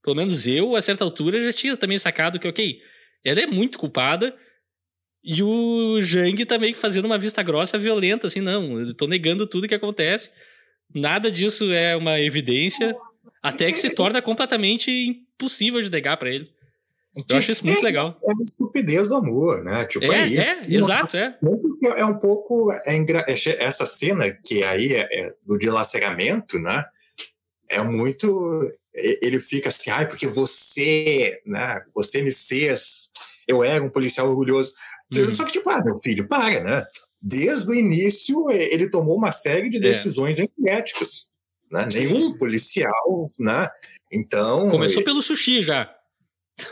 pelo 0.03 0.15
menos 0.15 0.47
eu, 0.47 0.75
a 0.75 0.81
certa 0.81 1.03
altura, 1.03 1.41
já 1.41 1.51
tinha 1.53 1.75
também 1.77 1.97
sacado 1.97 2.39
que, 2.39 2.47
ok, 2.47 2.79
ela 3.23 3.41
é 3.41 3.45
muito 3.47 3.77
culpada. 3.79 4.35
E 5.23 5.43
o 5.43 5.99
Jang 6.01 6.45
tá 6.45 6.57
meio 6.57 6.73
que 6.73 6.79
fazendo 6.79 7.05
uma 7.05 7.17
vista 7.17 7.43
grossa 7.43 7.77
violenta, 7.77 8.27
assim, 8.27 8.39
não, 8.39 8.79
eu 8.79 8.93
tô 8.93 9.05
negando 9.07 9.45
tudo 9.45 9.67
que 9.67 9.75
acontece. 9.75 10.31
Nada 10.93 11.29
disso 11.31 11.71
é 11.71 11.95
uma 11.95 12.19
evidência. 12.19 12.95
Até 13.43 13.71
que 13.71 13.77
se 13.79 13.89
torna 13.95 14.21
completamente 14.21 14.89
impossível 14.91 15.81
de 15.81 15.91
negar 15.91 16.17
pra 16.17 16.29
ele. 16.29 16.49
Eu 17.29 17.37
acho 17.37 17.51
isso 17.51 17.65
muito 17.65 17.83
legal. 17.83 18.17
É 18.23 18.29
a 18.29 18.43
estupidez 18.43 19.07
do 19.09 19.15
amor, 19.15 19.63
né? 19.63 19.83
Tipo, 19.85 20.05
é, 20.11 20.21
É, 20.21 20.27
isso. 20.27 20.49
é, 20.51 20.65
exato, 20.69 21.17
é. 21.17 21.37
É 21.97 22.05
um 22.05 22.17
pouco. 22.17 22.71
É 22.85 22.95
engra... 22.95 23.25
é- 23.27 23.63
Essa 23.65 23.85
cena 23.85 24.31
que 24.31 24.63
aí 24.63 24.93
é, 24.93 25.07
é 25.11 25.33
do 25.45 25.57
dilaceramento, 25.57 26.59
né? 26.59 26.85
É 27.69 27.81
muito. 27.83 28.71
Ele 28.93 29.39
fica 29.39 29.69
assim, 29.69 29.91
ai, 29.91 30.07
porque 30.07 30.27
você, 30.27 31.39
né? 31.45 31.81
Você 31.95 32.21
me 32.21 32.31
fez. 32.31 33.11
Eu 33.47 33.63
era 33.63 33.83
um 33.83 33.89
policial 33.89 34.27
orgulhoso. 34.27 34.73
Uhum. 35.15 35.33
Só 35.33 35.43
que, 35.43 35.53
tipo, 35.53 35.69
ah, 35.69 35.81
meu 35.83 35.95
filho, 35.95 36.27
para, 36.27 36.63
né? 36.63 36.85
Desde 37.21 37.69
o 37.69 37.73
início, 37.73 38.49
ele 38.49 38.89
tomou 38.89 39.15
uma 39.15 39.31
série 39.31 39.69
de 39.69 39.77
É. 39.77 39.81
decisões 39.81 40.39
antiéticas. 40.39 41.27
Né? 41.71 41.87
Nenhum 41.93 42.37
policial, 42.37 43.25
né? 43.39 43.69
Então. 44.11 44.69
Começou 44.69 45.03
pelo 45.03 45.21
sushi 45.21 45.61
já. 45.61 45.93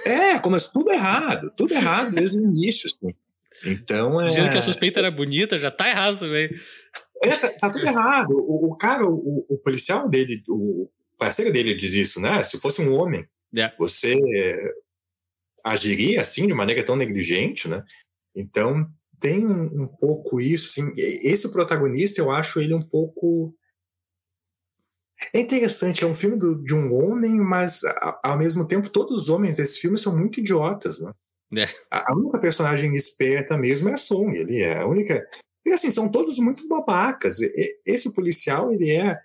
É, 0.05 0.39
começa 0.39 0.69
tudo 0.73 0.91
errado, 0.91 1.51
tudo 1.55 1.73
errado 1.73 2.13
desde 2.13 2.39
o 2.39 2.41
início, 2.43 2.87
assim. 2.87 3.13
Então 3.65 4.21
é. 4.21 4.27
Dizendo 4.27 4.51
que 4.51 4.57
a 4.57 4.61
suspeita 4.61 4.99
era 4.99 5.09
bonita, 5.11 5.57
já 5.57 5.71
tá 5.71 5.89
errado 5.89 6.19
também. 6.19 6.49
É, 7.23 7.35
tá, 7.35 7.49
tá 7.49 7.69
tudo 7.69 7.85
errado. 7.85 8.31
O, 8.31 8.71
o 8.71 8.77
cara, 8.77 9.05
o, 9.05 9.45
o, 9.49 9.57
policial 9.59 10.07
dele, 10.07 10.43
o 10.47 10.89
parceiro 11.17 11.51
dele 11.51 11.75
diz 11.75 11.93
isso, 11.93 12.19
né? 12.21 12.41
Se 12.43 12.59
fosse 12.59 12.81
um 12.81 12.93
homem, 12.93 13.25
é. 13.55 13.73
você 13.77 14.15
agiria 15.63 16.21
assim 16.21 16.47
de 16.47 16.53
maneira 16.53 16.85
tão 16.85 16.95
negligente, 16.95 17.67
né? 17.67 17.83
Então 18.35 18.85
tem 19.19 19.45
um, 19.45 19.83
um 19.83 19.87
pouco 19.87 20.39
isso, 20.39 20.69
assim. 20.69 20.93
Esse 20.97 21.51
protagonista, 21.51 22.21
eu 22.21 22.31
acho 22.31 22.59
ele 22.59 22.73
um 22.73 22.81
pouco 22.81 23.53
é 25.33 25.39
interessante, 25.39 26.03
é 26.03 26.07
um 26.07 26.13
filme 26.13 26.37
do, 26.37 26.63
de 26.63 26.75
um 26.75 26.93
homem, 26.93 27.39
mas 27.39 27.81
ao 28.23 28.37
mesmo 28.37 28.67
tempo 28.67 28.89
todos 28.91 29.23
os 29.23 29.29
homens 29.29 29.57
desse 29.57 29.79
filme 29.79 29.97
são 29.97 30.15
muito 30.15 30.39
idiotas, 30.39 30.99
né? 30.99 31.11
É. 31.55 31.65
A, 31.89 32.11
a, 32.11 32.15
única 32.15 32.39
personagem 32.39 32.93
esperta 32.93 33.57
mesmo 33.57 33.89
é 33.89 33.93
a 33.93 33.97
Song, 33.97 34.35
ele 34.35 34.61
é 34.61 34.77
a 34.77 34.87
única. 34.87 35.27
E 35.67 35.73
assim, 35.73 35.91
são 35.91 36.09
todos 36.09 36.39
muito 36.39 36.67
babacas. 36.67 37.39
Esse 37.85 38.13
policial, 38.13 38.71
ele 38.71 38.91
é. 38.91 39.19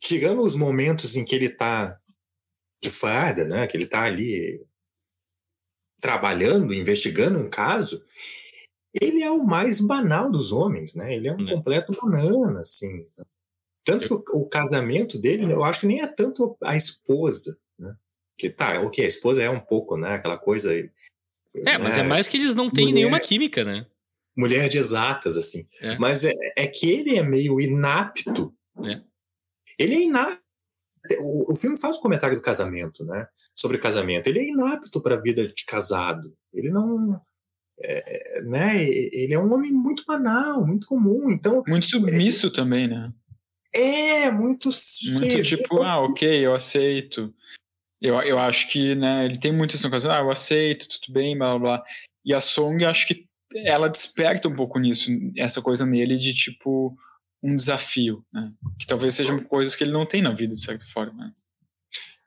Tirando 0.00 0.40
os 0.40 0.54
momentos 0.54 1.16
em 1.16 1.24
que 1.24 1.34
ele 1.34 1.48
tá 1.48 1.98
de 2.82 2.90
farda, 2.90 3.48
né? 3.48 3.66
Que 3.66 3.76
ele 3.76 3.86
tá 3.86 4.02
ali 4.02 4.64
trabalhando, 6.00 6.74
investigando 6.74 7.38
um 7.38 7.48
caso, 7.48 8.04
ele 9.00 9.22
é 9.22 9.30
o 9.30 9.44
mais 9.44 9.80
banal 9.80 10.30
dos 10.30 10.52
homens, 10.52 10.94
né? 10.94 11.14
Ele 11.14 11.28
é 11.28 11.32
um 11.32 11.48
é. 11.48 11.54
completo 11.54 11.92
banana, 11.92 12.60
assim. 12.60 13.06
Tanto 13.84 14.08
que 14.08 14.32
o, 14.32 14.42
o, 14.42 14.48
casamento 14.48 15.18
dele, 15.18 15.50
eu 15.50 15.64
acho 15.64 15.80
que 15.80 15.86
nem 15.86 16.02
é 16.02 16.06
tanto 16.06 16.56
a 16.62 16.76
esposa, 16.76 17.58
né? 17.78 17.96
Que 18.36 18.50
tá, 18.50 18.80
o 18.80 18.90
que 18.90 19.00
a 19.00 19.06
esposa 19.06 19.42
é 19.42 19.48
um 19.48 19.60
pouco, 19.60 19.96
né? 19.96 20.14
Aquela 20.14 20.36
coisa. 20.36 20.74
É, 20.74 20.90
né? 21.54 21.78
mas 21.78 21.96
é 21.96 22.02
mais 22.02 22.28
que 22.28 22.36
eles 22.36 22.54
não 22.54 22.70
têm 22.70 22.86
mulher, 22.86 22.96
nenhuma 22.96 23.20
química, 23.20 23.64
né? 23.64 23.86
Mulher 24.36 24.68
de 24.68 24.78
exatas, 24.78 25.36
assim. 25.36 25.66
É. 25.80 25.98
Mas 25.98 26.24
é, 26.24 26.32
é, 26.56 26.66
que 26.66 26.90
ele 26.90 27.18
é 27.18 27.22
meio 27.22 27.60
inapto. 27.60 28.54
É. 28.84 29.00
Ele 29.78 29.94
é 29.94 30.02
inapto. 30.02 30.42
O, 31.20 31.52
o 31.52 31.56
filme 31.56 31.78
faz 31.78 31.96
o 31.96 31.98
um 31.98 32.02
comentário 32.02 32.36
do 32.36 32.42
casamento, 32.42 33.04
né? 33.04 33.26
Sobre 33.54 33.78
casamento. 33.78 34.28
Ele 34.28 34.40
é 34.40 34.48
inapto 34.50 35.02
para 35.02 35.16
a 35.16 35.20
vida 35.20 35.46
de 35.48 35.64
casado. 35.66 36.32
Ele 36.52 36.70
não. 36.70 37.20
É, 37.78 38.42
né? 38.42 38.82
Ele 38.82 39.34
é 39.34 39.38
um 39.38 39.52
homem 39.52 39.72
muito 39.72 40.04
banal, 40.06 40.64
muito 40.66 40.86
comum. 40.86 41.30
Então, 41.30 41.62
muito 41.66 41.86
submisso 41.86 42.50
também, 42.50 42.88
né? 42.88 43.12
É, 43.74 44.30
muito. 44.30 44.68
Muito 44.68 45.42
tipo, 45.42 45.82
ah, 45.82 46.00
ok, 46.00 46.46
eu 46.46 46.54
aceito. 46.54 47.34
Eu, 48.00 48.20
eu 48.22 48.38
acho 48.38 48.68
que, 48.68 48.96
né, 48.96 49.24
ele 49.24 49.38
tem 49.38 49.52
muito 49.52 49.76
isso 49.76 49.84
no 49.84 49.90
caso, 49.90 50.10
ah, 50.10 50.18
eu 50.18 50.30
aceito, 50.30 50.88
tudo 50.88 51.14
bem, 51.14 51.38
blá 51.38 51.56
blá 51.56 51.78
blá. 51.78 51.84
E 52.24 52.34
a 52.34 52.40
Song, 52.40 52.84
acho 52.84 53.06
que 53.06 53.28
ela 53.56 53.88
desperta 53.88 54.48
um 54.48 54.54
pouco 54.54 54.78
nisso, 54.78 55.10
essa 55.36 55.60
coisa 55.60 55.86
nele 55.86 56.16
de 56.16 56.34
tipo 56.34 56.96
um 57.42 57.56
desafio, 57.56 58.24
né? 58.32 58.52
Que 58.78 58.86
talvez 58.86 59.14
sejam 59.14 59.42
coisas 59.42 59.74
que 59.74 59.84
ele 59.84 59.92
não 59.92 60.06
tem 60.06 60.22
na 60.22 60.32
vida, 60.32 60.54
de 60.54 60.60
certa 60.60 60.84
forma. 60.86 61.26
Né? 61.26 61.32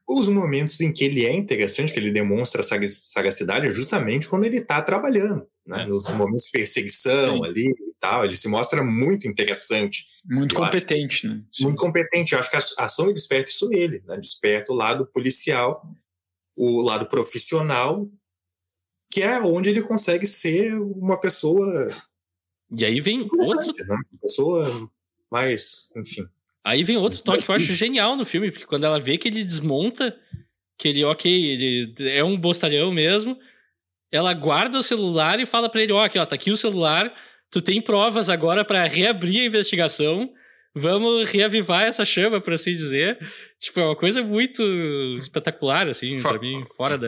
Os 0.07 0.27
momentos 0.27 0.79
em 0.81 0.93
que 0.93 1.03
ele 1.05 1.25
é 1.25 1.33
interessante, 1.33 1.93
que 1.93 1.99
ele 1.99 2.11
demonstra 2.11 2.61
sagacidade, 2.63 3.67
é 3.67 3.71
justamente 3.71 4.27
quando 4.27 4.45
ele 4.45 4.57
está 4.57 4.81
trabalhando 4.81 5.47
né? 5.65 5.81
É. 5.81 5.85
Nos 5.87 6.11
momentos 6.11 6.45
de 6.45 6.51
perseguição 6.51 7.37
Sim. 7.37 7.45
ali 7.45 7.63
e 7.63 7.93
tal, 7.99 8.23
ele 8.23 8.35
se 8.35 8.47
mostra 8.47 8.83
muito 8.83 9.27
interessante. 9.27 10.05
Muito 10.25 10.53
competente, 10.53 11.25
acho. 11.25 11.27
né? 11.27 11.43
Muito 11.61 11.77
competente. 11.77 12.33
Eu 12.33 12.39
acho 12.39 12.51
que 12.51 12.57
a, 12.57 12.85
a 12.85 12.87
Sony 12.87 13.13
desperta 13.13 13.49
isso 13.49 13.67
nele, 13.69 14.03
né? 14.05 14.17
Desperta 14.17 14.71
o 14.71 14.75
lado 14.75 15.07
policial, 15.07 15.83
o 16.55 16.81
lado 16.81 17.07
profissional, 17.07 18.07
que 19.15 19.21
é 19.21 19.39
onde 19.39 19.69
ele 19.69 19.81
consegue 19.81 20.25
ser 20.25 20.73
uma 20.73 21.17
pessoa. 21.17 21.87
E 22.77 22.83
aí 22.83 22.99
vem 22.99 23.21
outro. 23.21 23.85
Né? 23.87 23.95
Uma 24.11 24.19
pessoa 24.21 24.89
mais, 25.31 25.89
enfim. 25.95 26.25
Aí 26.61 26.83
vem 26.83 26.97
outro 26.97 27.23
toque 27.23 27.45
que 27.45 27.49
eu 27.49 27.55
acho 27.55 27.73
genial 27.73 28.17
no 28.17 28.25
filme, 28.25 28.51
porque 28.51 28.65
quando 28.65 28.83
ela 28.83 28.99
vê 28.99 29.17
que 29.17 29.29
ele 29.29 29.45
desmonta, 29.45 30.13
que 30.77 30.89
ele, 30.89 31.05
ok, 31.05 31.31
ele 31.31 31.95
é 32.09 32.21
um 32.25 32.37
bostalhão 32.37 32.91
mesmo, 32.91 33.37
ela 34.11 34.33
guarda 34.33 34.79
o 34.79 34.83
celular 34.83 35.39
e 35.39 35.45
fala 35.45 35.69
para 35.69 35.81
ele: 35.81 35.93
Ó, 35.93 36.01
oh, 36.01 36.03
aqui, 36.03 36.19
ó, 36.19 36.25
tá 36.25 36.35
aqui 36.35 36.51
o 36.51 36.57
celular, 36.57 37.13
tu 37.49 37.61
tem 37.61 37.81
provas 37.81 38.29
agora 38.29 38.65
para 38.65 38.83
reabrir 38.85 39.43
a 39.43 39.45
investigação, 39.45 40.29
vamos 40.73 41.29
reavivar 41.29 41.83
essa 41.83 42.03
chama, 42.03 42.41
por 42.41 42.51
assim 42.51 42.75
dizer. 42.75 43.17
Tipo, 43.61 43.79
é 43.79 43.85
uma 43.85 43.95
coisa 43.95 44.21
muito 44.21 44.61
espetacular, 45.17 45.87
assim, 45.87 46.21
pra 46.21 46.37
mim, 46.37 46.65
fora 46.75 46.97
da. 46.97 47.07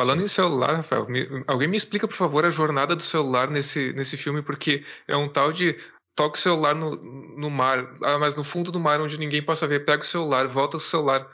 Falando 0.00 0.18
Sim. 0.18 0.24
em 0.24 0.28
celular, 0.28 0.76
Rafael, 0.76 1.06
me, 1.08 1.44
alguém 1.46 1.68
me 1.68 1.76
explica, 1.76 2.08
por 2.08 2.16
favor, 2.16 2.46
a 2.46 2.50
jornada 2.50 2.96
do 2.96 3.02
celular 3.02 3.50
nesse, 3.50 3.92
nesse 3.92 4.16
filme, 4.16 4.40
porque 4.40 4.82
é 5.06 5.14
um 5.14 5.28
tal 5.28 5.52
de 5.52 5.76
toca 6.16 6.36
o 6.36 6.40
celular 6.40 6.74
no, 6.74 6.96
no 7.36 7.50
mar, 7.50 7.96
ah, 8.02 8.18
mas 8.18 8.34
no 8.34 8.42
fundo 8.42 8.72
do 8.72 8.80
mar, 8.80 9.00
onde 9.00 9.18
ninguém 9.18 9.42
possa 9.42 9.66
ver, 9.66 9.84
pega 9.84 10.02
o 10.02 10.06
celular, 10.06 10.48
volta 10.48 10.78
o 10.78 10.80
celular, 10.80 11.28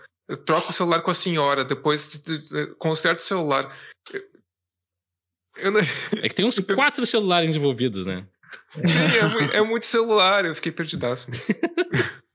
troca 0.45 0.71
o 0.71 0.73
celular 0.73 1.01
com 1.01 1.11
a 1.11 1.15
senhora, 1.15 1.65
depois 1.65 2.23
conserta 2.79 3.21
o 3.21 3.25
celular. 3.25 3.77
Não... 5.63 5.81
É 6.23 6.29
que 6.29 6.35
tem 6.35 6.45
uns 6.45 6.59
quatro 6.59 7.07
celulares 7.07 7.55
envolvidos, 7.55 8.05
né? 8.05 8.27
Sim, 8.85 9.19
é, 9.19 9.25
muito, 9.27 9.57
é 9.57 9.63
muito 9.63 9.87
celular, 9.87 10.45
eu 10.45 10.55
fiquei 10.55 10.73
perdidaço 10.73 11.31
nisso. 11.31 11.53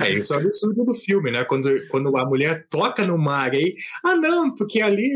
É, 0.00 0.10
isso 0.10 0.32
é 0.32 0.36
o 0.36 0.40
absurdo 0.40 0.84
do 0.84 0.94
filme, 0.94 1.30
né? 1.30 1.44
Quando, 1.44 1.68
quando 1.88 2.16
a 2.16 2.24
mulher 2.24 2.66
toca 2.70 3.06
no 3.06 3.18
mar 3.18 3.50
aí, 3.50 3.74
ah, 4.04 4.14
não, 4.14 4.54
porque 4.54 4.80
ali 4.80 5.08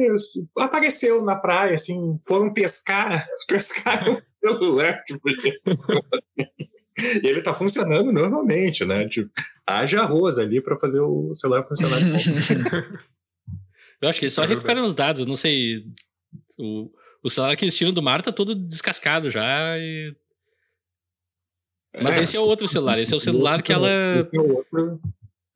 apareceu 0.58 1.24
na 1.24 1.36
praia, 1.36 1.74
assim, 1.74 2.18
foram 2.26 2.52
pescar, 2.52 3.26
pescaram 3.48 4.18
o 4.44 4.48
celular, 4.48 5.02
tipo, 5.04 5.28
e 6.96 7.26
ele 7.26 7.42
tá 7.42 7.52
funcionando 7.52 8.12
normalmente, 8.12 8.84
né? 8.84 9.08
Tipo, 9.08 9.30
haja 9.66 10.02
arroz 10.02 10.38
ali 10.38 10.60
para 10.60 10.76
fazer 10.76 11.00
o 11.00 11.34
celular 11.34 11.66
funcionar. 11.66 11.98
eu 14.00 14.08
acho 14.08 14.18
que 14.20 14.26
eles 14.26 14.34
só 14.34 14.44
é 14.44 14.46
recuperam 14.46 14.84
os 14.84 14.94
dados, 14.94 15.22
eu 15.22 15.26
não 15.26 15.36
sei. 15.36 15.84
O, 16.58 16.88
o 17.22 17.30
celular 17.30 17.56
que 17.56 17.64
eles 17.64 17.76
tiram 17.76 17.92
do 17.92 18.02
mar 18.02 18.22
tá 18.22 18.30
todo 18.30 18.54
descascado 18.54 19.28
já. 19.28 19.76
E... 19.76 20.14
Mas 22.02 22.18
é, 22.18 22.22
esse 22.22 22.36
é 22.36 22.40
o 22.40 22.46
outro 22.46 22.66
celular. 22.66 22.98
Esse 22.98 23.14
é 23.14 23.16
o 23.16 23.20
celular 23.20 23.62
que 23.62 23.72
ela. 23.72 23.88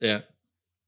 É. 0.00 0.22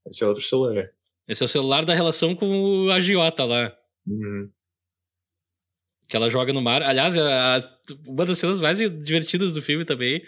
Esse 0.07 0.23
é 0.23 0.27
outro 0.27 0.41
celular. 0.41 0.89
Esse 1.27 1.43
é 1.43 1.45
o 1.45 1.49
celular 1.49 1.85
da 1.85 1.93
relação 1.93 2.35
com 2.35 2.85
o 2.85 2.91
agiota 2.91 3.43
lá. 3.43 3.75
Uhum. 4.07 4.49
Que 6.07 6.15
ela 6.15 6.29
joga 6.29 6.51
no 6.51 6.61
mar. 6.61 6.81
Aliás, 6.81 7.15
é 7.15 7.21
a, 7.21 7.59
uma 8.05 8.25
das 8.25 8.37
cenas 8.37 8.59
mais 8.59 8.77
divertidas 8.77 9.53
do 9.53 9.61
filme 9.61 9.85
também. 9.85 10.23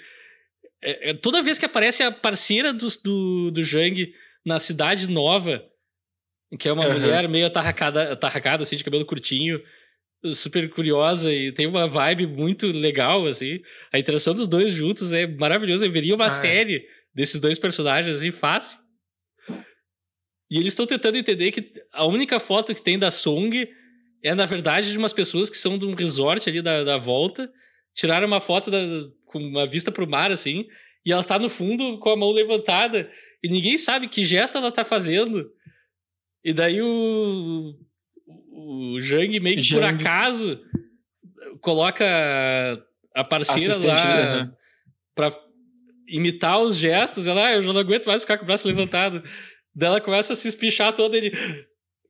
É, 0.82 1.09
é, 1.09 1.13
toda 1.13 1.41
vez 1.41 1.57
que 1.57 1.65
aparece 1.65 2.03
a 2.03 2.11
parceira 2.11 2.74
do, 2.74 2.88
do, 3.03 3.51
do 3.51 3.63
Jang 3.63 4.13
na 4.45 4.59
cidade 4.59 5.07
nova, 5.09 5.65
que 6.59 6.67
é 6.67 6.74
uma 6.74 6.86
uhum. 6.86 6.93
mulher 6.93 7.28
meio 7.30 7.47
atarracada, 7.47 8.13
atarracada, 8.13 8.63
assim, 8.63 8.76
de 8.76 8.84
cabelo 8.84 9.05
curtinho, 9.05 9.61
super 10.32 10.69
curiosa 10.69 11.32
e 11.34 11.51
tem 11.51 11.67
uma 11.67 11.88
vibe 11.88 12.28
muito 12.28 12.67
legal, 12.67 13.26
assim. 13.26 13.59
A 13.91 13.99
interação 13.99 14.34
dos 14.34 14.47
dois 14.47 14.71
juntos 14.71 15.11
é 15.11 15.28
maravilhosa. 15.28 15.86
Eu 15.86 15.91
veria 15.91 16.15
uma 16.15 16.26
ah, 16.26 16.28
é. 16.28 16.32
série 16.32 16.86
desses 17.13 17.41
dois 17.41 17.59
personagens, 17.59 18.15
assim, 18.15 18.32
fácil. 18.32 18.78
E 20.49 20.57
eles 20.57 20.74
estão 20.74 20.86
tentando 20.86 21.17
entender 21.17 21.51
que 21.51 21.74
a 21.91 22.05
única 22.05 22.39
foto 22.39 22.74
que 22.76 22.82
tem 22.82 22.97
da 22.97 23.11
Song 23.11 23.67
é, 24.24 24.34
na 24.34 24.45
verdade, 24.45 24.89
de 24.89 24.97
umas 24.97 25.11
pessoas 25.11 25.49
que 25.49 25.57
são 25.57 25.78
de 25.78 25.86
um 25.86 25.93
resort 25.93 26.49
ali 26.49 26.61
da, 26.61 26.84
da 26.84 26.97
volta. 26.97 27.51
Tiraram 27.93 28.26
uma 28.26 28.39
foto 28.39 28.71
da, 28.71 28.80
com 29.26 29.38
uma 29.38 29.67
vista 29.67 29.91
pro 29.91 30.09
mar, 30.09 30.32
assim, 30.32 30.65
e 31.05 31.11
ela 31.11 31.24
tá 31.24 31.38
no 31.38 31.49
fundo 31.49 31.99
com 31.99 32.09
a 32.09 32.15
mão 32.15 32.32
levantada. 32.32 33.11
E 33.43 33.49
ninguém 33.49 33.78
sabe 33.78 34.07
que 34.07 34.24
gesto 34.24 34.57
ela 34.57 34.71
tá 34.71 34.86
fazendo. 34.86 35.51
E 36.41 36.53
daí 36.53 36.82
o, 36.82 37.76
o 38.54 38.99
Jang 38.99 39.39
meio 39.39 39.58
que 39.58 39.64
Jang. 39.64 39.82
por 39.82 39.88
acaso 39.88 40.60
coloca 41.60 42.06
a 43.16 43.24
parceira 43.24 43.72
Assistente, 43.72 43.88
lá 43.88 44.45
né? 44.45 44.51
pra 45.16 45.32
imitar 46.08 46.60
os 46.62 46.78
gestos. 46.78 47.28
Ela, 47.28 47.47
ah, 47.47 47.54
eu 47.54 47.64
já 47.64 47.74
não 47.74 47.82
aguento 47.82 48.06
mais 48.06 48.22
ficar 48.22 48.38
com 48.38 48.43
o 48.43 48.47
braço 48.47 48.68
levantado. 48.68 49.24
Daí 49.76 49.89
ela 49.89 50.01
começa 50.01 50.34
a 50.34 50.36
se 50.36 50.47
espichar 50.47 50.93
toda 50.93 51.18
ele. 51.18 51.32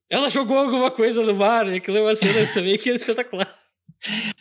Ela 0.10 0.30
jogou 0.30 0.58
alguma 0.58 0.92
coisa 0.92 1.24
no 1.24 1.34
mar, 1.34 1.68
e 1.68 1.78
aquilo 1.78 1.98
é 1.98 2.02
uma 2.02 2.16
cena 2.16 2.46
também 2.54 2.78
que 2.78 2.90
é 2.90 2.94
espetacular. 2.94 3.58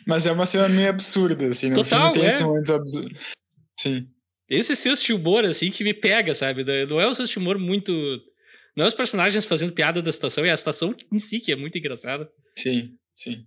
Mas 0.05 0.27
é 0.27 0.31
uma 0.31 0.45
cena 0.45 0.67
meio 0.67 0.89
absurda, 0.89 1.47
assim, 1.47 1.69
no 1.69 1.75
Total, 1.75 2.13
filme 2.13 2.27
tem 2.29 2.37
é. 2.37 2.43
momentos 2.43 2.69
absurdos. 2.69 3.19
Sim. 3.79 4.07
Esse 4.49 4.75
senso 4.75 5.05
de 5.05 5.13
humor, 5.13 5.45
assim, 5.45 5.71
que 5.71 5.83
me 5.83 5.93
pega, 5.93 6.35
sabe? 6.35 6.63
Não 6.85 6.99
é 6.99 7.07
um 7.07 7.13
senso 7.13 7.31
de 7.31 7.39
humor 7.39 7.57
muito 7.57 8.21
não 8.75 8.85
é 8.85 8.87
os 8.87 8.93
personagens 8.93 9.45
fazendo 9.45 9.73
piada 9.73 10.01
da 10.01 10.11
situação, 10.11 10.43
é 10.45 10.51
a 10.51 10.57
situação 10.57 10.95
em 11.11 11.19
si 11.19 11.39
que 11.39 11.51
é 11.51 11.55
muito 11.55 11.77
engraçada. 11.77 12.29
Sim, 12.57 12.95
sim. 13.13 13.45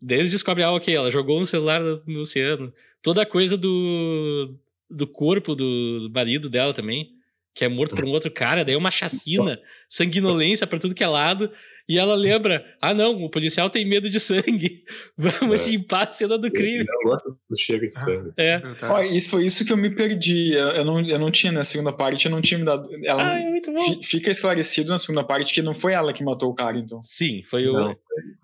Daí 0.00 0.18
eles 0.18 0.32
descobrem, 0.32 0.64
ah, 0.66 0.72
ok, 0.72 0.94
ela 0.94 1.10
jogou 1.10 1.40
um 1.40 1.44
celular 1.44 1.80
no 2.06 2.20
oceano. 2.20 2.72
Toda 3.02 3.22
a 3.22 3.26
coisa 3.26 3.56
do, 3.56 4.58
do 4.90 5.06
corpo 5.06 5.54
do 5.54 6.10
marido 6.12 6.50
dela 6.50 6.74
também. 6.74 7.10
que 7.54 7.64
é 7.64 7.68
morto 7.68 7.94
por 7.94 8.04
um 8.04 8.10
outro 8.10 8.30
cara, 8.30 8.64
daí 8.64 8.74
é 8.74 8.78
uma 8.78 8.90
chacina, 8.90 9.60
sanguinolência 9.88 10.66
pra 10.66 10.78
tudo 10.78 10.94
que 10.94 11.04
é 11.04 11.06
lado. 11.06 11.50
E 11.88 11.98
ela 11.98 12.14
lembra: 12.14 12.64
ah, 12.80 12.94
não, 12.94 13.22
o 13.24 13.28
policial 13.30 13.68
tem 13.68 13.84
medo 13.84 14.08
de 14.08 14.18
sangue. 14.18 14.84
Vamos 15.18 15.66
É. 15.66 15.70
limpar 15.70 16.06
a 16.06 16.10
cena 16.10 16.38
do 16.38 16.50
crime. 16.50 16.78
Eu 16.80 16.86
não 16.86 17.10
gosto 17.10 17.38
do 17.50 17.58
cheiro 17.58 17.86
de 17.88 17.94
sangue. 17.98 18.32
É. 18.38 18.62
Ó, 18.82 19.02
isso 19.02 19.28
foi 19.28 19.44
isso 19.44 19.64
que 19.66 19.72
eu 19.72 19.76
me 19.76 19.94
perdi. 19.94 20.52
Eu, 20.54 20.68
eu 20.70 20.84
não, 20.84 21.00
eu 21.06 21.18
não 21.18 21.30
tinha 21.30 21.52
na 21.52 21.62
segunda 21.62 21.92
parte, 21.92 22.24
eu 22.24 22.30
não 22.32 22.40
tinha 22.40 22.58
me 22.58 22.64
dado. 22.64 22.88
Ela 23.04 23.32
Ah, 23.34 23.38
é 23.40 23.50
muito 23.50 23.70
bom. 23.72 23.84
fi- 23.84 24.00
fica 24.02 24.30
esclarecido 24.30 24.90
na 24.90 24.98
segunda 24.98 25.22
parte 25.24 25.52
que 25.52 25.60
não 25.62 25.74
foi 25.74 25.92
ela 25.92 26.12
que 26.12 26.24
matou 26.24 26.50
o 26.50 26.54
cara, 26.54 26.78
então. 26.78 27.00
Sim, 27.02 27.42
foi 27.44 27.66
o. 27.68 27.72
Não, 27.74 27.90
é 27.90 27.96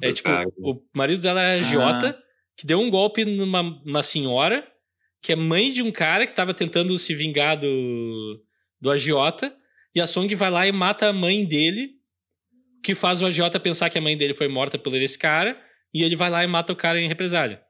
foi 0.07 0.13
tipo, 0.13 0.29
cara. 0.29 0.47
o 0.59 0.81
marido 0.95 1.23
dela 1.23 1.41
era 1.41 1.59
agiota, 1.59 2.19
que 2.57 2.67
deu 2.67 2.79
um 2.79 2.91
golpe 2.91 3.25
numa 3.25 3.63
uma 3.87 4.03
senhora, 4.03 4.67
que 5.23 5.33
é 5.33 5.37
mãe 5.37 5.73
de 5.73 5.83
um 5.83 5.91
cara 5.91 6.27
que 6.27 6.35
tava 6.35 6.53
tentando 6.53 6.95
se 6.99 7.15
vingar 7.15 7.59
do, 7.59 8.39
do 8.79 8.91
agiota, 8.91 9.51
e 9.95 10.01
a 10.01 10.07
Song 10.07 10.33
vai 10.35 10.51
lá 10.51 10.67
e 10.67 10.73
mata 10.73 11.09
a 11.09 11.13
mãe 11.13 11.45
dele, 11.47 11.93
que 12.83 12.95
faz 12.95 13.21
o 13.21 13.27
agiota 13.27 13.59
pensar 13.61 13.91
que 13.91 13.99
a 13.99 14.01
mãe 14.01 14.17
dele 14.17 14.35
foi 14.35 14.49
morta 14.49 14.79
por 14.79 14.95
esse 14.95 15.19
cara, 15.19 15.61
e 15.93 16.03
ele 16.03 16.17
vai 16.17 16.31
lá 16.31 16.43
e 16.45 16.47
mata 16.47 16.73
o 16.73 16.77
cara 16.77 17.01
em 17.01 17.09
represália. 17.09 17.61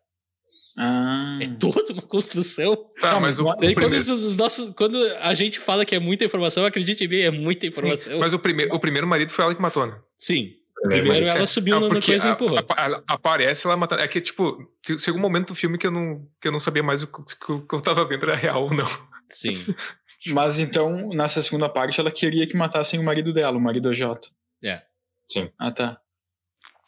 Ah. 0.79 1.39
É 1.43 1.47
toda 1.59 1.93
uma 1.93 2.03
construção. 2.03 2.77
Tá, 3.01 3.21
mas 3.21 3.39
o, 3.39 3.45
quando, 3.45 3.59
primeiro, 3.59 3.95
os, 3.95 4.09
os 4.09 4.37
nossos, 4.37 4.75
quando 4.75 4.97
a 5.21 5.35
gente 5.35 5.59
fala 5.59 5.85
que 5.85 5.95
é 5.95 5.99
muita 5.99 6.25
informação, 6.25 6.65
acredite 6.65 7.05
em 7.05 7.09
mim, 7.09 7.21
é 7.21 7.31
muita 7.31 7.67
informação. 7.67 8.19
mas 8.19 8.33
o 8.33 8.39
primeiro, 8.39 8.75
o 8.75 8.79
primeiro 8.81 9.07
marido 9.07 9.31
foi 9.31 9.45
ela 9.45 9.55
que 9.55 9.61
matou, 9.63 9.87
né? 9.87 9.99
Sim. 10.17 10.53
É, 10.85 10.89
Primeiro 10.89 11.27
ela 11.29 11.45
subiu 11.47 11.79
Não, 11.79 11.89
na 11.89 12.01
coisa 12.01 12.27
e 12.27 12.31
a- 12.31 12.33
empurrou. 12.33 12.59
a- 12.59 12.85
ela 12.85 13.05
aparece 13.07 13.67
ela 13.67 13.77
matando. 13.77 14.01
É 14.01 14.09
que, 14.09 14.19
tipo, 14.19 14.57
chegou 14.99 15.19
um 15.19 15.23
momento 15.23 15.49
do 15.49 15.55
filme 15.55 15.77
que 15.77 15.87
eu 15.87 15.91
não, 15.91 16.27
que 16.41 16.49
eu 16.49 16.53
não 16.53 16.59
sabia 16.61 16.83
mais 16.83 17.03
o 17.03 17.07
que, 17.07 17.53
o 17.53 17.61
que 17.67 17.75
eu 17.75 17.81
tava 17.81 18.03
vendo 18.07 18.23
era 18.25 18.35
real 18.35 18.63
ou 18.65 18.73
não. 18.73 18.87
Sim. 19.29 19.55
Mas 20.33 20.59
então, 20.59 21.09
nessa 21.11 21.43
segunda 21.43 21.69
parte, 21.69 22.01
ela 22.01 22.11
queria 22.11 22.47
que 22.47 22.57
matassem 22.57 22.99
o 22.99 23.03
marido 23.03 23.31
dela, 23.33 23.59
o 23.59 23.61
marido 23.61 23.93
J. 23.93 24.27
É. 24.65 24.83
Sim. 25.31 25.51
Ah, 25.59 25.70
tá. 25.70 26.01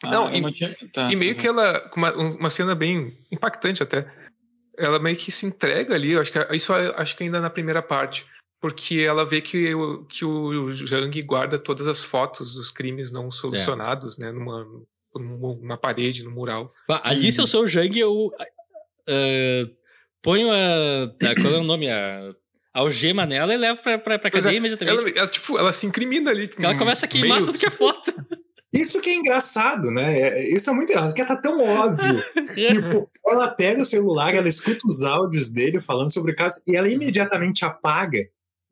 Ah, 0.03 0.09
Não, 0.11 0.33
e- 0.33 0.53
tinha- 0.53 0.75
tá, 0.91 1.11
E 1.11 1.15
meio 1.15 1.33
tá. 1.35 1.41
que 1.41 1.47
ela. 1.47 1.91
Uma, 1.95 2.13
uma 2.13 2.49
cena 2.49 2.75
bem 2.75 3.17
impactante 3.31 3.81
até. 3.81 4.11
Ela 4.77 4.99
meio 4.99 5.15
que 5.15 5.31
se 5.31 5.45
entrega 5.45 5.93
ali, 5.95 6.11
eu 6.11 6.21
acho 6.21 6.31
que 6.31 6.55
isso 6.55 6.73
eu 6.73 6.93
acho 6.97 7.15
que 7.15 7.23
ainda 7.23 7.39
na 7.39 7.49
primeira 7.49 7.81
parte. 7.81 8.25
Porque 8.59 9.01
ela 9.01 9.25
vê 9.25 9.41
que, 9.41 9.73
o- 9.75 10.05
que 10.05 10.23
o 10.25 10.71
Jang 10.73 11.21
guarda 11.23 11.59
todas 11.59 11.85
as 11.87 12.01
fotos 12.03 12.55
dos 12.55 12.71
crimes 12.71 13.11
não 13.11 13.29
solucionados, 13.29 14.17
né? 14.17 14.31
Numa, 14.31 14.65
numa, 15.15 15.55
numa 15.55 15.77
parede, 15.77 16.23
no 16.23 16.31
mural. 16.31 16.73
Ah, 16.89 17.09
Ali, 17.09 17.29
se 17.31 17.39
eu 17.41 17.47
sou 17.47 17.63
o 17.63 17.67
Jang, 17.67 17.97
eu 17.99 18.29
ah, 19.07 19.69
ponho 20.21 20.49
a. 20.51 21.03
a- 21.29 21.35
Qual 21.41 21.53
é 21.53 21.57
o 21.57 21.63
nome? 21.63 21.89
A 21.89 22.33
algema 22.73 23.25
nela 23.25 23.53
e 23.53 23.57
levo 23.57 23.81
pra, 23.81 23.97
pra, 23.97 24.17
pra 24.19 24.31
Pois 24.31 24.43
cadeia 24.43 24.57
é, 24.57 24.59
imediatamente. 24.59 24.97
Ela, 24.99 25.09
ela, 25.19 25.27
tipo, 25.27 25.57
ela 25.57 25.71
se 25.71 25.85
incrimina 25.85 26.31
ali. 26.31 26.47
Tipo, 26.47 26.63
Ela 26.63 26.77
começa 26.77 27.05
a 27.05 27.09
queimar 27.09 27.39
meio- 27.41 27.45
tudo 27.45 27.59
que 27.59 27.65
é 27.65 27.69
foto. 27.71 28.11
Isso 28.73 28.99
que 29.01 29.11
é 29.11 29.15
engraçado, 29.15 29.91
né? 29.91 30.19
É- 30.19 30.55
Isso 30.55 30.69
é 30.69 30.73
muito 30.73 30.89
engraçado, 30.89 31.11
porque 31.13 31.25
tá 31.25 31.37
tão 31.39 31.61
óbvio. 31.61 32.23
tipo, 32.55 33.09
ela 33.29 33.49
pega 33.49 33.81
o 33.81 33.85
celular, 33.85 34.33
ela 34.33 34.47
escuta 34.47 34.79
os 34.85 35.03
áudios 35.03 35.51
dele 35.51 35.79
falando 35.79 36.11
sobre 36.11 36.31
o 36.31 36.35
caso 36.35 36.61
e 36.67 36.75
ela 36.75 36.89
imediatamente 36.89 37.63
apaga. 37.63 38.19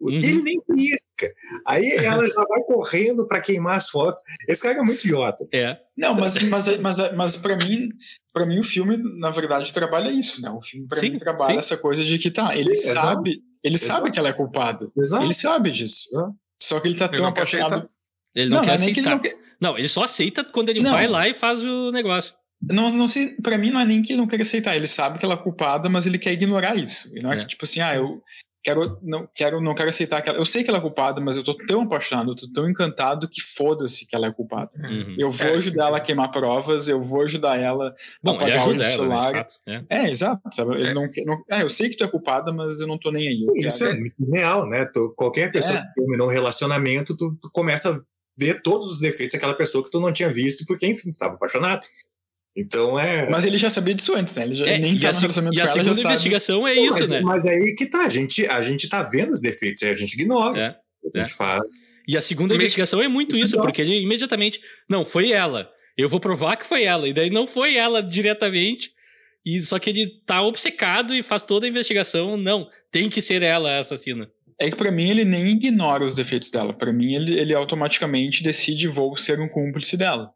Uhum. 0.02 0.14
Ele 0.14 0.42
nem 0.42 0.60
pisca. 0.76 1.32
Aí 1.64 1.88
ela 2.04 2.28
já 2.28 2.44
vai 2.44 2.64
correndo 2.64 3.28
pra 3.28 3.40
queimar 3.40 3.76
as 3.78 3.88
fotos. 3.92 4.20
Esse 4.50 4.64
cara 4.64 4.80
é 4.80 4.82
muito 4.82 5.06
idiota. 5.06 5.48
É. 5.54 5.78
Não, 5.96 6.16
mas, 6.16 6.42
mas, 6.42 6.78
mas, 6.80 7.14
mas 7.14 7.38
para 7.38 7.56
mim, 7.56 7.90
para 8.34 8.44
mim 8.48 8.58
o 8.58 8.64
filme, 8.64 8.98
na 9.20 9.30
verdade, 9.30 9.72
trabalha 9.72 10.10
isso, 10.10 10.42
né? 10.42 10.50
O 10.50 10.60
filme 10.60 10.88
para 10.88 11.00
mim 11.04 11.20
trabalha 11.20 11.52
sim. 11.52 11.58
essa 11.60 11.78
coisa 11.78 12.04
de 12.04 12.18
que 12.18 12.32
tá, 12.32 12.52
ele 12.58 12.74
Sim, 12.74 12.94
sabe, 12.94 13.44
ele 13.64 13.76
Exato. 13.76 13.94
sabe 13.94 14.12
que 14.12 14.20
ela 14.20 14.30
é 14.30 14.34
culpada. 14.34 14.90
Exato. 14.98 15.24
Ele 15.24 15.34
sabe 15.34 15.72
disso. 15.72 16.10
Exato. 16.12 16.36
Só 16.62 16.80
que 16.80 16.88
ele 16.88 16.98
tá 16.98 17.06
Ele 17.06 17.18
tão 17.18 17.26
não 17.26 17.34
quer 17.34 17.40
apaixonado. 17.42 17.74
aceitar. 17.74 17.90
Ele 18.36 18.50
não, 18.50 18.62
quer 18.64 18.76
é 18.76 18.78
nem 18.78 18.94
que 18.94 19.00
ele 19.00 19.08
aceitar. 19.10 19.10
não 19.12 19.20
quer. 19.20 19.38
Não, 19.60 19.78
ele 19.78 19.88
só 19.88 20.04
aceita 20.04 20.44
quando 20.44 20.70
ele 20.70 20.82
Não. 20.82 20.92
vai 20.92 21.08
lá 21.08 21.28
e 21.28 21.34
faz 21.34 21.64
o 21.66 21.92
negócio. 21.92 22.34
Não, 22.64 22.92
não 22.92 23.08
sei, 23.08 23.36
pra 23.42 23.58
mim 23.58 23.72
não 23.72 23.80
é 23.80 23.86
nem 23.86 24.02
que 24.04 24.14
ele 24.14 24.20
não 24.22 24.28
quer 24.28 24.40
aceitar, 24.42 24.76
ele 24.76 24.86
sabe 24.88 25.18
que 25.18 25.26
ela 25.26 25.34
é 25.34 25.38
culpada, 25.38 25.90
mas 25.90 26.06
ele 26.06 26.18
quer 26.20 26.32
ignorar 26.34 26.76
isso. 26.78 27.16
E 27.18 27.22
não 27.22 27.32
é, 27.34 27.38
É. 27.38 27.40
que, 27.42 27.48
tipo 27.48 27.66
assim, 27.66 27.80
ah, 27.80 27.96
eu 27.96 28.22
quero, 28.64 28.98
não 29.02 29.28
quero, 29.34 29.60
não 29.62 29.74
quero 29.74 29.90
aceitar 29.90 30.22
que 30.22 30.30
ela. 30.30 30.38
Eu 30.38 30.46
sei 30.46 30.64
que 30.64 30.70
ela 30.70 30.78
é 30.78 30.82
culpada, 30.82 31.20
mas 31.20 31.36
eu 31.38 31.44
tô 31.44 31.56
tão 31.56 31.82
apaixonado, 31.82 32.32
eu 32.32 32.36
tô 32.36 32.52
tão 32.52 32.70
encantado 32.70 33.28
que 33.28 33.42
foda-se 33.42 34.06
que 34.06 34.16
ela 34.16 34.28
é 34.28 34.32
culpada. 34.32 34.70
Uhum. 34.78 35.16
Eu 35.18 35.32
vou 35.32 35.48
É, 35.48 35.54
ajudar 35.54 35.84
sim. 35.84 35.88
ela 35.88 35.98
a 35.98 36.02
queimar 36.02 36.32
provas, 36.32 36.88
eu 36.88 37.02
vou 37.02 37.22
ajudar 37.24 37.60
ela 37.60 37.96
Bom, 38.24 38.32
ele 38.32 38.38
apagar 38.38 38.58
o 38.58 38.62
ajuda 38.62 38.76
ela, 38.76 38.84
né, 38.84 38.88
celular. 38.88 39.28
de 39.32 39.38
fato. 39.40 39.54
É. 39.68 39.84
É, 39.90 40.10
exato, 40.12 40.42
sabe? 40.52 40.76
Ele 40.76 40.90
É. 40.90 40.94
não, 40.94 41.10
quer- 41.10 41.26
não, 41.26 41.44
é, 41.50 41.64
eu 41.64 41.70
sei 41.70 41.90
que 41.90 41.98
tu 41.98 42.04
é 42.04 42.08
culpada, 42.08 42.52
mas 42.54 42.80
eu 42.80 42.88
não 42.88 42.98
tô 42.98 43.12
nem 43.12 43.28
aí. 43.28 43.46
Eu 43.48 43.54
Isso 43.68 43.80
quero- 43.86 43.92
é 43.98 44.00
muito 44.00 44.16
real, 44.34 44.68
né? 44.70 44.86
Tu- 44.94 45.14
qualquer 45.18 45.52
pessoa 45.52 45.78
É. 45.78 45.82
que 45.82 45.94
terminou 45.96 46.28
um 46.28 46.32
relacionamento, 46.32 47.16
tu, 47.18 47.38
tu 47.42 47.50
começa 47.52 47.92
a 47.92 48.00
ver 48.38 48.62
todos 48.62 48.88
os 48.92 49.00
defeitos 49.00 49.34
daquela 49.34 49.54
pessoa 49.54 49.84
que 49.84 49.92
tu 49.92 50.00
não 50.00 50.12
tinha 50.14 50.32
visto, 50.32 50.64
porque, 50.66 50.88
enfim, 50.88 51.12
tu 51.12 51.18
tava 51.18 51.34
apaixonado. 51.36 51.82
Então 52.56 53.00
é. 53.00 53.30
Mas 53.30 53.46
ele 53.46 53.58
já 53.58 53.70
sabia 53.70 53.94
disso 53.96 54.14
antes, 54.16 54.36
né? 54.36 54.44
Ele, 54.44 54.56
já, 54.56 54.66
É, 54.66 54.78
nem 54.78 54.94
e 54.96 55.00
tá 55.00 55.10
a, 55.10 55.14
no 55.14 55.20
relacionamento 55.20 55.58
e 55.58 55.62
a 55.62 55.66
com 55.66 55.70
ela, 55.70 55.74
segunda 55.74 55.94
já 55.96 56.02
sabe. 56.02 56.14
investigação 56.14 56.68
é 56.68 56.76
Pô, 56.76 56.82
isso, 56.82 57.00
mas, 57.00 57.10
né? 57.12 57.22
mas 57.22 57.46
aí 57.46 57.76
que 57.78 57.86
tá, 57.86 58.04
a 58.06 58.10
gente, 58.10 58.46
a 58.48 58.62
gente 58.62 58.90
tá 58.90 59.04
vendo 59.04 59.32
os 59.32 59.42
defeitos, 59.42 59.82
aí 59.84 59.90
a 59.90 59.94
gente 59.94 60.14
ignora. 60.14 60.60
É. 60.60 60.76
A 61.16 61.20
gente 61.22 61.34
faz. 61.34 61.64
E 62.08 62.16
a 62.18 62.22
segunda 62.22 62.54
investigação 62.54 63.02
é 63.02 63.08
muito 63.08 63.36
isso, 63.36 63.56
Nossa. 63.56 63.68
porque 63.68 63.82
ele 63.82 64.02
imediatamente. 64.02 64.60
Não, 64.90 65.04
foi 65.06 65.32
ela. 65.32 65.68
Eu 65.98 66.08
vou 66.08 66.20
provar 66.20 66.58
que 66.58 66.66
foi 66.66 66.84
ela. 66.84 67.08
E 67.08 67.14
daí 67.14 67.30
não 67.30 67.48
foi 67.48 67.76
ela 67.76 68.04
diretamente. 68.04 68.92
E 69.46 69.60
só 69.62 69.80
que 69.80 69.90
ele 69.90 70.08
tá 70.26 70.42
obcecado 70.44 71.16
e 71.16 71.24
faz 71.24 71.44
toda 71.44 71.66
a 71.66 71.70
investigação. 71.70 72.38
Não, 72.38 72.68
tem 72.92 73.10
que 73.10 73.22
ser 73.22 73.42
ela 73.42 73.72
a 73.72 73.80
assassina. 73.80 74.30
É 74.60 74.70
que 74.70 74.78
pra 74.78 74.92
mim 74.92 75.10
ele 75.10 75.26
nem 75.26 75.48
ignora 75.54 76.06
os 76.06 76.14
defeitos 76.14 76.52
dela. 76.52 76.72
Pra 76.72 76.94
mim 76.94 77.16
ele, 77.16 77.40
ele 77.40 77.54
automaticamente 77.56 78.44
decide 78.44 78.88
vou 78.88 79.18
ser 79.18 79.40
um 79.40 79.50
cúmplice 79.50 79.98
dela. 79.98 80.30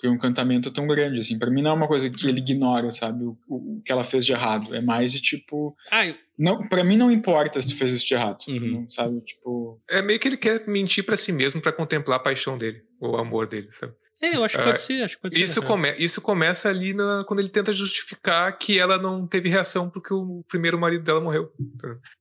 Porque 0.00 0.08
o 0.08 0.14
encantamento 0.14 0.70
é 0.70 0.72
tão 0.72 0.86
grande, 0.86 1.20
assim. 1.20 1.38
Pra 1.38 1.50
mim 1.50 1.60
não 1.60 1.72
é 1.72 1.74
uma 1.74 1.86
coisa 1.86 2.08
que 2.08 2.26
ele 2.26 2.40
ignora, 2.40 2.90
sabe? 2.90 3.22
O, 3.22 3.36
o- 3.46 3.76
o 3.76 3.82
que 3.84 3.92
ela 3.92 4.02
fez 4.02 4.24
de 4.24 4.32
errado. 4.32 4.74
É 4.74 4.80
mais 4.80 5.12
de 5.12 5.20
tipo. 5.20 5.76
Ah, 5.90 6.06
eu- 6.06 6.14
Não, 6.38 6.66
pra 6.66 6.82
mim 6.82 6.96
não 6.96 7.10
importa 7.10 7.60
se 7.60 7.68
tu 7.68 7.76
fez 7.76 7.92
isso 7.92 8.06
de 8.06 8.14
errado. 8.14 8.38
Uhum. 8.48 8.60
não, 8.80 8.90
sabe? 8.90 9.20
Tipo. 9.20 9.78
É 9.90 10.00
meio 10.00 10.18
que 10.18 10.26
ele 10.26 10.38
quer 10.38 10.66
mentir 10.66 11.04
pra 11.04 11.18
si 11.18 11.32
mesmo 11.32 11.60
pra 11.60 11.70
contemplar 11.70 12.16
a 12.16 12.22
paixão 12.22 12.56
dele, 12.56 12.80
o 12.98 13.14
amor 13.18 13.46
dele, 13.46 13.68
sabe? 13.70 13.92
é, 14.22 14.36
eu 14.36 14.44
acho 14.44 14.54
que 14.56 14.60
Ah, 14.62 14.66
pode 14.66 14.80
ser. 14.82 15.02
Acho 15.02 15.16
que 15.16 15.22
pode 15.22 15.34
ser. 15.34 15.40
Isso, 15.42 15.60
né? 15.62 15.66
come, 15.66 15.94
isso 15.98 16.20
começa 16.22 16.68
ali 16.70 16.92
na- 16.94 17.24
quando 17.26 17.40
ele 17.40 17.48
tenta 17.48 17.72
justificar 17.72 18.56
que 18.58 18.78
ela 18.78 18.96
não 18.98 19.26
teve 19.26 19.48
reação 19.48 19.88
porque 19.90 20.12
o 20.14 20.42
primeiro 20.48 20.78
marido 20.78 21.02
dela 21.04 21.20
morreu. 21.22 21.50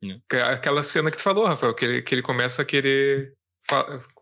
Não. 0.01 0.19
Que 0.29 0.35
é 0.37 0.41
Aquela 0.43 0.81
cena 0.83 1.09
que 1.11 1.17
tu 1.17 1.23
falou, 1.23 1.45
Rafael, 1.45 1.73
que 1.73 1.83
ele, 1.85 2.01
que 2.01 2.15
ele 2.15 2.21
começa 2.21 2.61
a 2.61 2.65
querer 2.65 3.33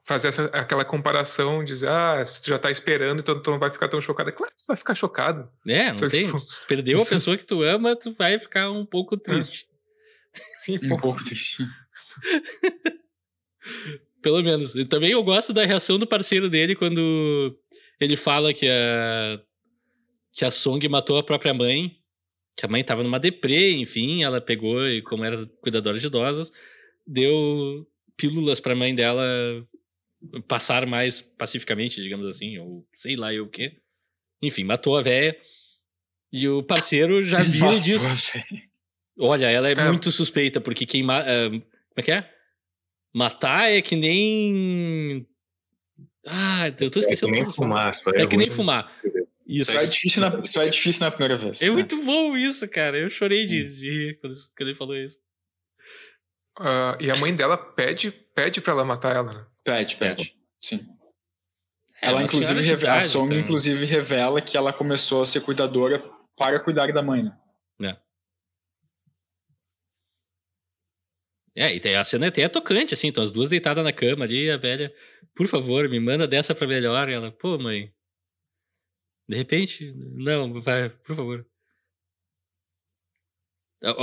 fazer 0.08 0.30
essa, 0.30 0.45
aquela 0.45 0.86
comparação, 0.86 1.64
dizer, 1.64 1.89
ah, 1.89 2.24
tu 2.41 2.47
já 2.49 2.58
tá 2.58 2.72
esperando, 2.72 3.20
então 3.20 3.39
tu 3.41 3.51
não 3.51 3.60
vai 3.60 3.70
ficar 3.70 3.89
tão 3.89 3.99
chocado. 4.01 4.30
É 4.30 4.32
claro 4.32 4.51
que 4.55 4.64
tu 4.64 4.68
vai 4.68 4.78
ficar 4.78 4.95
chocado. 4.95 5.49
É, 5.68 5.89
não 5.89 5.97
Só 5.97 6.08
tem. 6.08 6.26
tipo- 6.26 6.39
Se 6.39 6.62
tu 6.62 6.68
perdeu 6.68 7.01
a 7.01 7.05
pessoa 7.05 7.38
que 7.38 7.45
tu 7.45 7.62
ama, 7.62 7.95
tu 7.95 8.14
vai 8.14 8.39
ficar 8.39 8.72
um 8.72 8.86
pouco 8.86 9.18
triste. 9.18 9.68
Sim, 10.60 10.78
Um 10.91 10.97
pouco 10.97 11.24
triste. 11.24 11.64
Pelo 14.22 14.41
menos. 14.41 14.76
E 14.76 14.86
também 14.86 15.12
eu 15.12 15.24
gosto 15.24 15.53
da 15.53 15.66
reação 15.66 15.97
do 15.99 16.08
parceiro 16.08 16.49
dele 16.49 16.76
quando 16.76 17.55
ele 17.99 18.16
fala 18.16 18.53
que 18.53 18.68
a 18.68 19.39
que 20.34 20.45
a 20.45 20.51
Song 20.51 20.88
matou 20.88 21.18
a 21.18 21.24
própria 21.24 21.51
mãe, 21.53 21.97
que 22.55 22.64
a 22.66 22.70
mãe 22.70 22.84
tava 22.84 23.01
numa 23.01 23.20
deprê, 23.20 23.72
enfim, 23.74 24.24
ela 24.24 24.39
pegou 24.39 24.86
e 24.88 25.01
como 25.01 25.24
era 25.26 25.47
cuidadora 25.62 25.97
de 25.97 26.05
idosos, 26.05 26.51
deu 27.08 27.88
pílulas 28.16 28.60
pra 28.60 28.76
mãe 28.76 28.93
dela 28.93 29.24
passar 30.47 30.86
mais 30.86 31.21
pacificamente, 31.21 32.01
digamos 32.01 32.28
assim, 32.28 32.57
ou 32.57 32.88
sei 32.93 33.15
lá 33.15 33.34
eu 33.34 33.45
o 33.45 33.49
quê. 33.49 33.78
Enfim, 34.41 34.63
matou 34.63 34.97
a 34.97 35.01
véia. 35.01 35.38
E 36.32 36.47
o 36.47 36.61
parceiro 36.61 37.23
já 37.23 37.39
vira 37.39 37.73
e 37.75 37.80
diz: 37.80 38.03
Olha, 39.19 39.49
ela 39.49 39.69
é, 39.69 39.73
É. 39.73 39.88
muito 39.88 40.11
suspeita, 40.11 40.59
porque 40.61 40.86
quem. 40.86 41.03
ma- 41.03 41.21
ah, 41.21 41.49
como 41.49 41.63
é 41.97 42.01
que 42.03 42.11
é? 42.11 42.32
Matar 43.13 43.71
é 43.71 43.82
que 43.82 43.95
nem. 43.95 45.25
Ah, 46.25 46.67
eu 46.67 46.73
tô 46.75 46.86
É 46.86 46.89
que 46.91 46.99
esquecendo. 46.99 47.32
nem 47.32 47.45
fumar. 47.45 47.95
Só 47.95 48.11
É, 48.11 48.28
que 48.28 48.38
nem 48.38 48.49
fumar. 48.49 48.91
Isso. 49.47 49.71
Só 49.71 49.80
é, 49.80 49.86
difícil 49.86 50.21
na, 50.21 50.45
só 50.45 50.61
é 50.61 50.69
difícil 50.69 51.05
na 51.05 51.09
primeira 51.11 51.38
vez. 51.38 51.61
É 51.61 51.67
né? 51.67 51.71
muito 51.71 52.03
bom 52.03 52.36
isso, 52.36 52.69
cara. 52.69 52.97
Eu 52.99 53.09
chorei 53.09 53.45
de, 53.45 53.63
de 53.65 53.89
rir 53.89 54.19
quando, 54.19 54.34
quando 54.57 54.69
ele 54.69 54.78
falou 54.78 54.95
isso. 54.97 55.17
ah, 56.59 56.97
e 56.99 57.09
a 57.09 57.15
mãe 57.15 57.34
dela 57.34 57.57
pede, 57.57 58.11
pede 58.11 58.59
pra 58.59 58.73
ela 58.73 58.84
matar 58.84 59.15
ela, 59.15 59.34
né? 59.34 59.45
Pede, 59.68 59.97
pede. 59.97 60.34
Sim. 60.57 60.80
É, 62.01 62.07
ela, 62.07 62.20
uma 62.20 62.24
inclusive, 62.24 62.45
senhora 62.45 62.63
de 62.63 62.70
reve- 62.72 62.88
a 62.88 62.89
idade, 62.91 63.05
Song, 63.05 63.26
então. 63.34 63.43
inclusive, 63.43 63.86
revela 63.86 64.41
que 64.41 64.55
ela 64.55 64.72
começou 64.72 65.22
a 65.22 65.26
ser 65.26 65.41
cuidadora 65.41 65.99
para 66.38 66.57
cuidar 66.57 66.89
da 66.93 67.01
mãe. 67.03 67.24
né? 67.24 67.38
É, 71.53 71.76
e 71.76 71.95
a 71.95 72.03
cena 72.03 72.28
até 72.28 72.43
é 72.43 72.47
tocante, 72.47 72.93
assim. 72.93 73.07
Então 73.07 73.22
as 73.24 73.32
duas 73.32 73.49
deitadas 73.49 73.84
na 73.84 73.91
cama 73.91 74.24
ali, 74.24 74.45
e 74.45 74.51
a 74.51 74.57
velha, 74.57 74.93
por 75.36 75.47
favor, 75.47 75.89
me 75.89 75.99
manda 75.99 76.28
dessa 76.28 76.53
pra 76.55 76.68
melhor. 76.68 77.09
E 77.09 77.13
ela, 77.13 77.32
pô, 77.32 77.57
mãe. 77.57 77.91
De 79.28 79.36
repente, 79.36 79.91
não, 80.13 80.61
vai, 80.61 80.89
por 80.89 81.15
favor. 81.15 81.45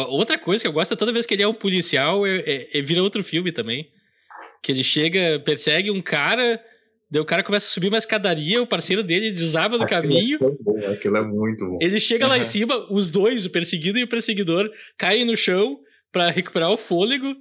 Outra 0.09 0.37
coisa 0.39 0.63
que 0.63 0.69
eu 0.69 0.73
gosto 0.73 0.93
é 0.93 0.97
toda 0.97 1.13
vez 1.13 1.25
que 1.25 1.33
ele 1.35 1.43
é 1.45 1.49
um 1.49 1.55
policial, 1.55 2.27
é, 2.27 2.41
é, 2.41 2.79
é 2.79 2.83
vira 2.83 3.03
outro 3.03 3.23
filme 3.25 3.51
também. 3.53 3.91
Que 4.63 4.73
ele 4.73 4.83
chega, 4.85 5.41
persegue 5.45 5.91
um 5.91 6.01
cara, 6.01 6.59
daí 7.11 7.21
o 7.21 7.25
cara 7.25 7.43
começa 7.43 7.67
a 7.67 7.71
subir 7.71 7.89
uma 7.89 7.99
escadaria, 7.99 8.63
o 8.63 8.67
parceiro 8.67 9.03
dele 9.03 9.31
desaba 9.31 9.77
no 9.77 9.85
Aquilo 9.85 10.01
caminho. 10.03 10.39
É 10.41 10.51
bom, 10.63 10.79
aquilo 10.93 11.17
é 11.17 11.23
muito 11.27 11.67
bom. 11.69 11.79
Ele 11.81 12.01
chega 12.01 12.27
lá 12.27 12.39
em 12.39 12.45
cima, 12.45 12.87
os 12.91 13.11
dois, 13.11 13.45
o 13.45 13.51
perseguido 13.51 13.99
e 13.99 14.05
o 14.05 14.09
perseguidor, 14.09 14.71
caem 14.99 15.25
no 15.25 15.37
chão 15.37 15.79
pra 16.11 16.31
recuperar 16.31 16.71
o 16.71 16.77
fôlego. 16.79 17.35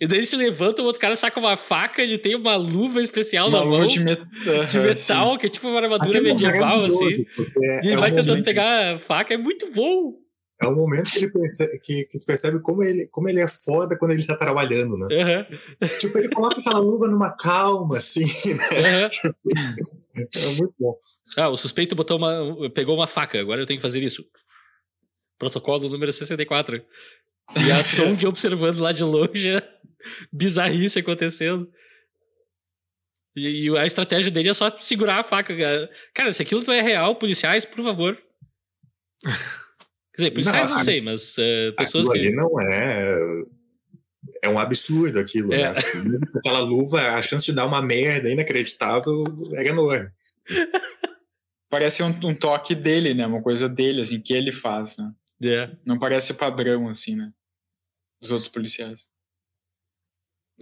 E 0.00 0.06
daí 0.06 0.18
ele 0.18 0.26
se 0.26 0.34
levanta, 0.34 0.82
o 0.82 0.84
outro 0.84 1.00
cara 1.00 1.14
saca 1.14 1.38
uma 1.38 1.56
faca, 1.56 2.02
ele 2.02 2.18
tem 2.18 2.34
uma 2.34 2.56
luva 2.56 3.00
especial 3.00 3.48
Uma 3.48 3.58
na 3.58 3.64
luva 3.64 3.78
mão 3.78 3.86
de, 3.86 3.94
de, 3.98 4.04
met... 4.04 4.20
Aham, 4.20 4.82
metal, 4.82 5.38
que 5.38 5.46
é 5.46 5.48
tipo 5.48 5.68
uma 5.68 5.80
armadura 5.80 6.10
Aquilo 6.10 6.26
é 6.26 6.32
medieval, 6.32 6.84
assim. 6.84 6.96
maravilhoso, 6.98 7.24
porque 7.36 7.64
E 7.64 7.86
ele 7.86 7.92
é 7.92 7.96
vai 7.96 8.10
um 8.10 8.14
tentando 8.14 8.28
momento- 8.30 8.44
pegar 8.44 8.96
a 8.96 8.98
faca, 8.98 9.32
é 9.32 9.36
muito 9.38 9.70
bom. 9.70 10.14
É 10.62 10.66
o 10.66 10.74
momento 10.74 11.10
que 11.10 11.18
ele 11.18 11.30
percebe, 11.30 11.78
que, 11.80 12.04
que 12.04 12.18
tu 12.18 12.26
percebe 12.26 12.60
como 12.60 12.82
ele, 12.84 13.08
como 13.08 13.28
ele 13.28 13.40
é 13.40 13.48
foda 13.48 13.98
quando 13.98 14.12
ele 14.12 14.24
tá 14.24 14.36
trabalhando, 14.36 14.96
né? 14.96 15.08
Aham, 15.20 15.46
Tipo, 15.98 16.18
ele 16.18 16.28
coloca 16.28 16.60
aquela 16.60 16.78
luva 16.78 17.08
numa 17.08 17.36
calma, 17.36 17.96
assim, 17.96 18.24
né? 18.54 19.04
aham. 19.04 19.10
É 20.14 20.46
muito 20.58 20.74
bom. 20.78 20.94
Ah, 21.38 21.48
o 21.48 21.56
suspeito 21.56 21.94
botou 21.96 22.18
uma, 22.18 22.70
pegou 22.70 22.94
uma 22.94 23.06
faca, 23.06 23.40
agora 23.40 23.62
eu 23.62 23.66
tenho 23.66 23.78
que 23.78 23.82
fazer 23.82 24.02
isso. 24.02 24.22
Protocolo 25.38 25.88
número 25.88 26.12
64. 26.12 26.84
E 27.56 27.72
a 27.72 27.80
Song 27.82 28.26
observando 28.26 28.78
lá 28.78 28.92
de 28.92 29.02
longe, 29.02 29.56
é 29.56 29.68
bizarrice 30.30 30.98
acontecendo. 30.98 31.66
E, 33.34 33.68
e 33.70 33.78
a 33.78 33.86
estratégia 33.86 34.30
dele 34.30 34.50
é 34.50 34.54
só 34.54 34.68
segurar 34.76 35.20
a 35.20 35.24
faca. 35.24 35.56
Cara, 36.14 36.30
se 36.30 36.42
aquilo 36.42 36.62
não 36.62 36.74
é 36.74 36.82
real, 36.82 37.16
policiais, 37.16 37.64
por 37.64 37.82
favor. 37.82 38.18
Quer 40.30 40.38
dizer, 40.38 40.50
policiais 40.50 40.70
não, 40.70 40.76
Não, 40.78 40.84
sei, 40.84 40.94
abs- 41.00 41.04
mas 41.04 41.34
eh, 41.38 41.72
pessoas 41.72 42.08
aquilo 42.08 42.20
que. 42.22 42.28
ali 42.28 42.36
não 42.36 42.60
é. 42.60 43.18
É 44.44 44.48
um 44.48 44.58
absurdo 44.58 45.18
aquilo, 45.20 45.52
É. 45.52 45.72
né? 45.72 45.78
Aquela 46.36 46.58
luva, 46.60 47.00
a 47.14 47.22
chance 47.22 47.46
de 47.46 47.52
dar 47.52 47.66
uma 47.66 47.80
merda 47.82 48.28
inacreditável 48.30 49.24
era 49.54 49.68
enorme. 49.68 50.10
Parece 51.70 52.02
um, 52.02 52.08
um 52.28 52.34
toque 52.34 52.74
dele, 52.74 53.14
né? 53.14 53.26
Uma 53.26 53.42
coisa 53.42 53.68
dele, 53.68 54.00
assim, 54.00 54.20
que 54.20 54.32
ele 54.34 54.52
faz, 54.52 54.96
né? 54.98 55.12
É. 55.44 55.76
Não 55.86 55.98
parece 55.98 56.32
o 56.32 56.36
padrão, 56.36 56.88
assim, 56.88 57.16
né? 57.16 57.32
Dos 58.20 58.30
outros 58.30 58.48
policiais. 58.48 59.08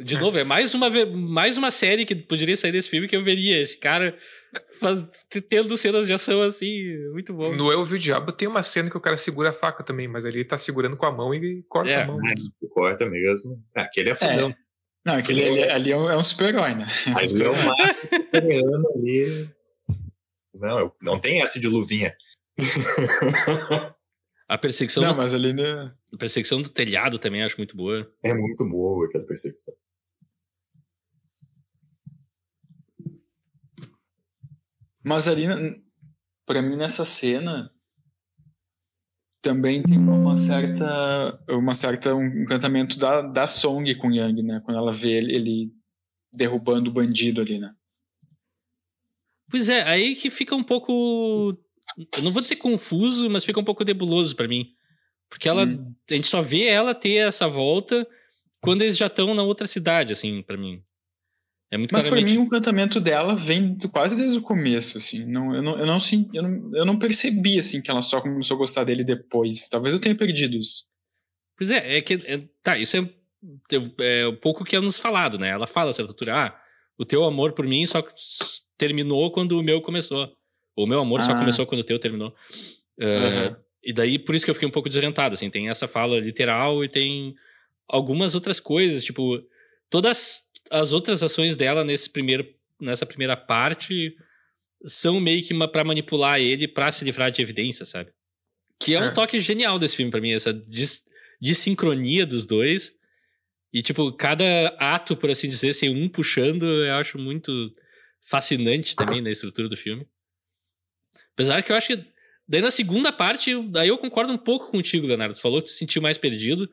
De 0.02 0.18
novo, 0.18 0.38
é 0.38 0.44
mais 0.44 0.74
uma, 0.74 0.88
mais 1.14 1.58
uma 1.58 1.70
série 1.70 2.04
que 2.06 2.14
poderia 2.14 2.56
sair 2.56 2.72
desse 2.72 2.88
filme 2.88 3.06
que 3.08 3.16
eu 3.16 3.22
veria. 3.24 3.60
Esse 3.60 3.78
cara 3.78 4.16
faz- 4.80 5.04
tendo 5.48 5.76
cenas 5.76 6.06
de 6.06 6.12
ação 6.12 6.42
assim, 6.42 6.70
muito 7.12 7.32
bom. 7.34 7.54
No 7.54 7.70
Eu 7.70 7.84
Vi 7.84 7.96
o 7.96 7.98
Diabo 7.98 8.32
tem 8.32 8.48
uma 8.48 8.62
cena 8.62 8.90
que 8.90 8.96
o 8.96 9.00
cara 9.00 9.16
segura 9.16 9.50
a 9.50 9.52
faca 9.52 9.84
também, 9.84 10.08
mas 10.08 10.24
ali 10.24 10.38
ele 10.38 10.44
tá 10.44 10.56
segurando 10.58 10.96
com 10.96 11.06
a 11.06 11.12
mão 11.12 11.34
e 11.34 11.62
corta 11.68 11.90
É. 11.90 12.02
a 12.02 12.06
mão. 12.06 12.18
Corta 12.70 13.06
mesmo. 13.06 13.62
Ah, 13.76 13.82
Aquele 13.82 14.10
é 14.10 14.14
fodão. 14.16 14.54
Não, 15.06 15.14
aquele 15.14 15.44
ali, 15.44 15.62
ali 15.64 15.92
é 15.92 15.96
um, 15.96 16.10
é 16.10 16.16
um 16.16 16.22
super-herói, 16.24 16.74
né? 16.74 16.86
Mas 17.14 17.32
o 17.32 17.42
é 17.42 17.48
um 17.50 17.54
coreano 18.30 18.84
ali. 18.96 19.50
Não, 20.54 20.78
eu- 20.78 20.92
não 21.00 21.18
tem 21.20 21.40
essa 21.42 21.58
de 21.60 21.68
luvinha. 21.68 22.12
A 24.48 24.58
perseguição, 24.58 25.02
Não, 25.04 25.12
do, 25.12 25.16
mas 25.18 25.32
ali, 25.32 25.52
né? 25.52 25.92
a 26.12 26.16
perseguição 26.18 26.60
do 26.60 26.68
telhado 26.68 27.18
também 27.20 27.42
acho 27.42 27.56
muito 27.56 27.76
boa. 27.76 28.06
É 28.24 28.34
muito 28.34 28.68
boa 28.68 29.06
aquela 29.06 29.24
perseguição. 29.24 29.72
Mas 35.04 35.28
ali, 35.28 35.46
pra 36.46 36.60
mim, 36.60 36.76
nessa 36.76 37.04
cena, 37.04 37.70
também 39.42 39.82
tem 39.82 39.98
uma 39.98 40.36
certa, 40.36 41.42
uma 41.48 41.74
certa 41.74 42.14
um 42.14 42.26
encantamento 42.42 42.98
da, 42.98 43.22
da 43.22 43.46
Song 43.46 43.94
com 43.94 44.10
Yang, 44.10 44.42
né? 44.42 44.60
Quando 44.64 44.76
ela 44.76 44.92
vê 44.92 45.12
ele, 45.12 45.34
ele 45.34 45.72
derrubando 46.32 46.90
o 46.90 46.92
bandido 46.92 47.40
ali, 47.40 47.58
né? 47.58 47.74
Pois 49.50 49.68
é, 49.68 49.82
aí 49.82 50.14
que 50.14 50.30
fica 50.30 50.54
um 50.54 50.62
pouco. 50.62 50.92
Eu 52.16 52.22
não 52.22 52.30
vou 52.30 52.42
dizer 52.42 52.56
confuso, 52.56 53.28
mas 53.28 53.44
fica 53.44 53.58
um 53.58 53.64
pouco 53.64 53.82
nebuloso 53.82 54.36
pra 54.36 54.46
mim. 54.46 54.72
Porque 55.28 55.48
ela. 55.48 55.64
Hum. 55.64 55.94
A 56.10 56.14
gente 56.14 56.28
só 56.28 56.42
vê 56.42 56.66
ela 56.66 56.94
ter 56.94 57.26
essa 57.26 57.48
volta 57.48 58.06
quando 58.60 58.82
eles 58.82 58.96
já 58.96 59.06
estão 59.06 59.34
na 59.34 59.42
outra 59.42 59.66
cidade, 59.66 60.12
assim, 60.12 60.42
pra 60.42 60.56
mim. 60.56 60.82
É 61.70 61.78
muito 61.78 61.92
Mas 61.92 62.02
pra 62.02 62.10
claramente. 62.10 62.34
mim 62.36 62.42
o 62.42 62.46
encantamento 62.46 63.00
dela 63.00 63.36
vem 63.36 63.76
quase 63.92 64.16
desde 64.16 64.38
o 64.38 64.42
começo, 64.42 64.98
assim. 64.98 65.24
Não, 65.24 65.54
eu, 65.54 65.62
não, 65.62 65.78
eu, 65.78 65.86
não, 65.86 66.00
sim- 66.00 66.28
eu, 66.34 66.42
não, 66.42 66.76
eu 66.76 66.84
não 66.84 66.98
percebi, 66.98 67.58
assim, 67.58 67.80
que 67.80 67.90
ela 67.90 68.02
só 68.02 68.20
começou 68.20 68.56
a 68.56 68.58
gostar 68.58 68.82
dele 68.84 69.04
depois. 69.04 69.68
Talvez 69.68 69.94
eu 69.94 70.00
tenha 70.00 70.14
perdido 70.16 70.56
isso. 70.56 70.84
Pois 71.56 71.70
é, 71.70 71.98
é 71.98 72.00
que. 72.02 72.14
é- 72.14 72.42
tá, 72.62 72.76
isso 72.76 72.96
é, 72.96 73.08
é 74.00 74.26
um 74.28 74.34
pouco 74.36 74.64
que 74.64 74.74
é 74.74 74.80
nos 74.80 74.98
falado, 74.98 75.38
né? 75.38 75.48
Ela 75.50 75.66
fala 75.68 75.90
a 75.90 75.92
certa 75.92 76.10
altura, 76.10 76.46
ah, 76.46 76.60
o 76.98 77.04
teu 77.04 77.22
amor 77.24 77.52
por 77.52 77.64
mim 77.66 77.86
só 77.86 78.02
terminou 78.76 79.30
quando 79.30 79.52
o 79.58 79.62
meu 79.62 79.80
começou. 79.80 80.28
O 80.76 80.86
meu 80.86 81.00
amor 81.00 81.22
só 81.22 81.32
Ah. 81.32 81.38
começou 81.38 81.66
quando 81.66 81.82
o 81.82 81.84
teu 81.84 81.98
terminou. 82.00 82.34
Uh, 82.98 83.04
Aham. 83.04 83.56
E 83.82 83.92
daí, 83.92 84.18
por 84.18 84.34
isso 84.34 84.44
que 84.44 84.50
eu 84.50 84.54
fiquei 84.54 84.68
um 84.68 84.72
pouco 84.72 84.88
desorientado, 84.88 85.34
assim. 85.34 85.48
Tem 85.48 85.68
essa 85.68 85.86
fala 85.88 86.18
literal 86.18 86.84
e 86.84 86.88
tem 86.88 87.34
algumas 87.88 88.34
outras 88.34 88.58
coisas, 88.60 89.04
tipo... 89.04 89.40
Todas 89.88 90.49
as 90.70 90.92
outras 90.92 91.22
ações 91.22 91.56
dela 91.56 91.84
nesse 91.84 92.08
primeiro, 92.10 92.46
nessa 92.80 93.04
primeira 93.04 93.36
parte 93.36 94.16
são 94.86 95.20
meio 95.20 95.42
que 95.44 95.52
uma 95.52 95.68
pra 95.68 95.84
manipular 95.84 96.40
ele 96.40 96.66
pra 96.68 96.90
se 96.90 97.04
livrar 97.04 97.30
de 97.30 97.42
evidência, 97.42 97.84
sabe? 97.84 98.10
Que 98.78 98.94
é 98.94 99.00
um 99.00 99.06
É. 99.08 99.12
toque 99.12 99.38
genial 99.38 99.78
desse 99.78 99.96
filme 99.96 100.10
pra 100.10 100.20
mim, 100.20 100.32
essa 100.32 100.54
dis, 100.54 101.04
dissincronia 101.40 102.24
dos 102.24 102.46
dois. 102.46 102.94
E, 103.72 103.82
tipo, 103.82 104.10
cada 104.12 104.68
ato, 104.78 105.16
por 105.16 105.30
assim 105.30 105.48
dizer, 105.48 105.74
sem 105.74 105.90
um 105.90 106.08
puxando, 106.08 106.64
eu 106.64 106.94
acho 106.96 107.18
muito 107.18 107.72
fascinante 108.22 108.96
também 108.96 109.20
na 109.20 109.30
estrutura 109.30 109.68
do 109.68 109.76
filme. 109.76 110.06
Apesar 111.34 111.62
que 111.62 111.72
eu 111.72 111.76
acho 111.76 111.96
que. 111.96 112.04
Daí 112.48 112.60
na 112.60 112.70
segunda 112.70 113.12
parte, 113.12 113.54
daí 113.68 113.88
eu 113.88 113.98
concordo 113.98 114.32
um 114.32 114.38
pouco 114.38 114.70
contigo, 114.72 115.06
Leonardo. 115.06 115.36
Tu 115.36 115.40
falou 115.40 115.60
que 115.62 115.68
tu 115.68 115.70
se 115.70 115.78
sentiu 115.78 116.02
mais 116.02 116.18
perdido. 116.18 116.68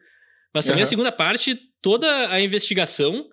Mas 0.54 0.66
também 0.66 0.82
a 0.82 0.84
Aham. 0.86 0.90
segunda 0.90 1.12
parte, 1.12 1.56
toda 1.82 2.32
a 2.32 2.42
investigação 2.42 3.30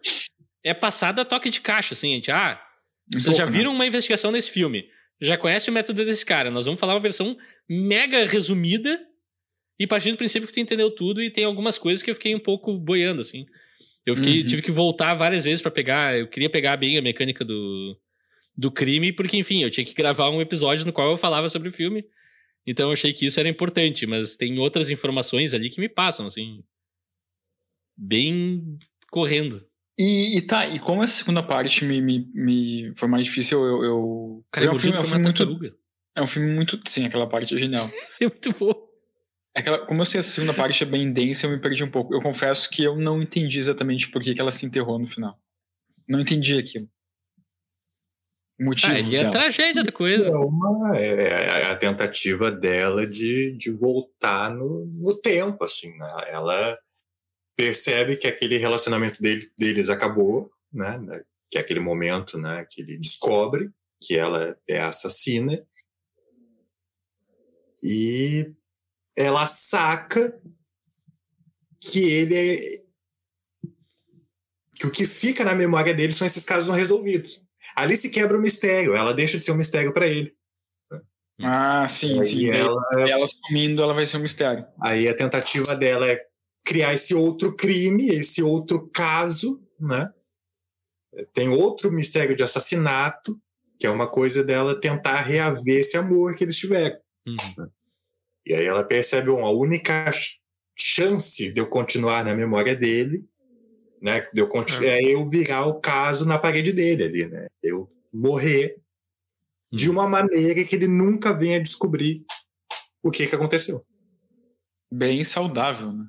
é 0.64 0.72
passada 0.74 1.22
a 1.22 1.24
toque 1.24 1.50
de 1.50 1.60
caixa, 1.60 1.94
assim, 1.94 2.14
gente. 2.14 2.30
Ah, 2.30 2.60
Um 3.14 3.20
vocês 3.20 3.36
já 3.36 3.42
pouco, 3.44 3.52
né? 3.52 3.58
viram 3.58 3.72
uma 3.72 3.86
investigação 3.86 4.32
nesse 4.32 4.50
filme. 4.50 4.88
Já 5.20 5.36
conhece 5.38 5.70
o 5.70 5.72
método 5.72 6.04
desse 6.04 6.24
cara. 6.26 6.50
Nós 6.50 6.64
vamos 6.66 6.80
falar 6.80 6.94
uma 6.94 7.00
versão 7.00 7.36
mega 7.68 8.24
resumida 8.26 9.00
e 9.78 9.86
partir 9.86 10.10
do 10.10 10.16
princípio 10.16 10.46
que 10.48 10.52
tu 10.54 10.60
entendeu 10.60 10.90
tudo 10.90 11.22
e 11.22 11.30
tem 11.30 11.44
algumas 11.44 11.78
coisas 11.78 12.02
que 12.02 12.10
eu 12.10 12.14
fiquei 12.14 12.34
um 12.34 12.40
pouco 12.40 12.76
boiando, 12.78 13.20
assim. 13.20 13.46
Eu 14.06 14.16
fiquei, 14.16 14.40
Uhum. 14.42 14.46
tive 14.46 14.62
que 14.62 14.70
voltar 14.70 15.14
várias 15.14 15.44
vezes 15.44 15.62
pra 15.62 15.70
pegar. 15.70 16.16
Eu 16.18 16.26
queria 16.28 16.50
pegar 16.50 16.76
bem 16.76 16.98
a 16.98 17.02
mecânica 17.02 17.44
do, 17.44 17.96
do 18.56 18.70
crime, 18.70 19.12
porque, 19.12 19.36
enfim, 19.36 19.62
eu 19.62 19.70
tinha 19.70 19.84
que 19.84 19.94
gravar 19.94 20.30
um 20.30 20.40
episódio 20.40 20.84
no 20.84 20.92
qual 20.92 21.10
eu 21.10 21.16
falava 21.16 21.48
sobre 21.48 21.68
o 21.68 21.72
filme. 21.72 22.04
Então 22.66 22.88
eu 22.88 22.92
achei 22.92 23.12
que 23.12 23.26
isso 23.26 23.38
era 23.40 23.48
importante, 23.48 24.06
mas 24.06 24.36
tem 24.36 24.58
outras 24.58 24.90
informações 24.90 25.52
ali 25.54 25.70
que 25.70 25.80
me 25.80 25.88
passam, 25.88 26.26
assim. 26.26 26.62
Bem 27.96 28.78
correndo. 29.10 29.64
E, 29.96 30.38
e 30.38 30.42
tá, 30.42 30.66
e 30.66 30.78
como 30.80 31.04
essa 31.04 31.18
segunda 31.18 31.42
parte 31.42 31.84
me, 31.84 32.00
me, 32.00 32.30
me 32.34 32.92
foi 32.96 33.08
mais 33.08 33.24
difícil, 33.24 33.64
eu. 33.64 33.84
eu 33.84 34.44
Cara, 34.50 34.66
é 34.66 34.70
um 34.70 34.78
filme, 34.78 34.96
é 34.96 35.00
um 35.00 35.04
filme 35.04 35.22
muito. 35.22 35.36
tartaruga. 35.36 35.76
É 36.16 36.22
um 36.22 36.26
filme 36.26 36.52
muito. 36.52 36.80
Sim, 36.86 37.06
aquela 37.06 37.28
parte 37.28 37.54
é 37.54 37.58
genial. 37.58 37.88
É 38.20 38.26
muito 38.26 38.52
bom. 38.58 38.74
Aquela, 39.56 39.86
como 39.86 40.00
eu 40.00 40.06
sei 40.06 40.18
a 40.18 40.22
segunda 40.22 40.52
parte 40.52 40.82
é 40.82 40.86
bem 40.86 41.12
densa, 41.12 41.46
eu 41.46 41.50
me 41.50 41.60
perdi 41.60 41.84
um 41.84 41.90
pouco. 41.90 42.12
Eu 42.12 42.20
confesso 42.20 42.68
que 42.68 42.82
eu 42.82 42.96
não 42.96 43.22
entendi 43.22 43.58
exatamente 43.60 44.10
por 44.10 44.20
que, 44.20 44.34
que 44.34 44.40
ela 44.40 44.50
se 44.50 44.66
enterrou 44.66 44.98
no 44.98 45.06
final. 45.06 45.38
Não 46.08 46.20
entendi 46.20 46.58
aquilo. 46.58 46.88
O 48.60 48.64
motivo. 48.64 48.92
Ah, 48.92 49.00
e 49.00 49.16
a 49.16 49.20
dela. 49.20 49.30
tragédia 49.30 49.84
da 49.84 49.92
coisa. 49.92 50.28
É, 50.28 50.30
uma, 50.30 50.96
é 50.96 51.70
a 51.70 51.76
tentativa 51.76 52.50
dela 52.50 53.06
de, 53.06 53.56
de 53.56 53.70
voltar 53.78 54.50
no, 54.52 54.86
no 54.86 55.20
tempo, 55.20 55.64
assim, 55.64 55.96
né? 55.96 56.08
Ela 56.28 56.76
percebe 57.56 58.16
que 58.16 58.26
aquele 58.26 58.58
relacionamento 58.58 59.20
dele, 59.22 59.50
deles 59.58 59.88
acabou, 59.88 60.50
né? 60.72 60.98
Que 61.50 61.58
é 61.58 61.60
aquele 61.60 61.80
momento, 61.80 62.38
né? 62.38 62.66
Que 62.68 62.82
ele 62.82 62.98
descobre 62.98 63.70
que 64.02 64.16
ela 64.16 64.56
é 64.68 64.80
assassina 64.80 65.64
e 67.82 68.52
ela 69.16 69.46
saca 69.46 70.40
que 71.80 72.10
ele 72.10 72.34
é 72.34 72.84
que 74.80 74.86
o 74.86 74.90
que 74.90 75.04
fica 75.04 75.44
na 75.44 75.54
memória 75.54 75.94
dele 75.94 76.12
são 76.12 76.26
esses 76.26 76.44
casos 76.44 76.68
não 76.68 76.74
resolvidos. 76.74 77.40
Ali 77.76 77.96
se 77.96 78.10
quebra 78.10 78.36
o 78.36 78.40
mistério, 78.40 78.94
ela 78.94 79.14
deixa 79.14 79.38
de 79.38 79.44
ser 79.44 79.52
um 79.52 79.56
mistério 79.56 79.92
para 79.94 80.06
ele. 80.06 80.34
Ah, 81.40 81.86
sim, 81.88 82.18
Aí 82.20 82.24
sim. 82.26 82.50
Ela, 82.50 82.80
Ela 83.08 83.24
sumindo, 83.26 83.82
ela 83.82 83.94
vai 83.94 84.06
ser 84.06 84.18
um 84.18 84.20
mistério. 84.20 84.66
aí 84.80 85.08
a 85.08 85.16
tentativa 85.16 85.74
dela 85.74 86.06
é 86.06 86.20
criar 86.64 86.94
esse 86.94 87.14
outro 87.14 87.54
crime, 87.54 88.08
esse 88.08 88.42
outro 88.42 88.88
caso, 88.88 89.62
né? 89.78 90.10
Tem 91.32 91.48
outro 91.48 91.92
mistério 91.92 92.34
de 92.34 92.42
assassinato, 92.42 93.38
que 93.78 93.86
é 93.86 93.90
uma 93.90 94.10
coisa 94.10 94.42
dela 94.42 94.80
tentar 94.80 95.20
reaver 95.20 95.78
esse 95.78 95.96
amor 95.96 96.34
que 96.34 96.42
eles 96.42 96.58
tiveram. 96.58 96.96
Uhum. 97.26 97.70
E 98.46 98.54
aí 98.54 98.64
ela 98.64 98.84
percebe, 98.84 99.30
bom, 99.30 99.44
a 99.44 99.52
única 99.52 100.10
ch- 100.10 100.40
chance 100.76 101.52
de 101.52 101.60
eu 101.60 101.68
continuar 101.68 102.24
na 102.24 102.34
memória 102.34 102.74
dele, 102.74 103.24
né? 104.02 104.20
De 104.32 104.40
eu, 104.40 104.48
continu... 104.48 104.84
é. 104.84 105.00
eu 105.02 105.24
virar 105.28 105.66
o 105.66 105.80
caso 105.80 106.26
na 106.26 106.38
parede 106.38 106.72
dele 106.72 107.04
ali, 107.04 107.26
né? 107.26 107.46
Eu 107.62 107.88
morrer 108.12 108.76
de 109.72 109.90
uma 109.90 110.08
maneira 110.08 110.64
que 110.64 110.76
ele 110.76 110.86
nunca 110.86 111.32
venha 111.32 111.60
descobrir 111.60 112.24
o 113.02 113.10
que, 113.10 113.26
que 113.26 113.34
aconteceu. 113.34 113.84
Bem 114.96 115.24
saudável, 115.24 115.92
né? 115.92 116.04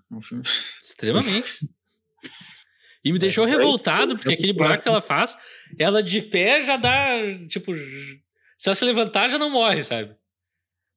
Extremamente. 0.81 1.67
E 3.03 3.13
me 3.13 3.19
deixou 3.19 3.45
revoltado, 3.45 4.15
porque 4.17 4.33
aquele 4.33 4.51
buraco 4.51 4.81
que 4.81 4.89
ela 4.89 4.99
faz, 4.99 5.37
ela 5.77 6.01
de 6.01 6.23
pé 6.23 6.63
já 6.63 6.75
dá. 6.75 7.07
Tipo, 7.47 7.71
se 7.75 8.67
ela 8.67 8.73
se 8.73 8.83
levantar, 8.83 9.29
já 9.29 9.37
não 9.37 9.47
morre, 9.47 9.83
sabe? 9.83 10.15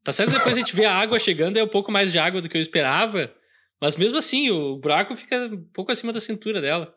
Tá 0.03 0.11
certo 0.11 0.33
depois 0.33 0.55
a 0.55 0.59
gente 0.59 0.75
vê 0.75 0.87
a 0.87 0.95
água 0.95 1.19
chegando, 1.19 1.59
é 1.59 1.63
um 1.63 1.69
pouco 1.69 1.93
mais 1.93 2.11
de 2.11 2.19
água 2.19 2.41
do 2.41 2.49
que 2.49 2.57
eu 2.57 2.63
esperava. 2.63 3.31
Mas 3.79 3.95
mesmo 3.95 4.17
assim, 4.17 4.51
o 4.51 4.79
buraco 4.79 5.15
fica 5.15 5.51
um 5.53 5.63
pouco 5.75 5.93
acima 5.93 6.11
da 6.11 6.19
cintura 6.19 6.63
dela. 6.63 6.95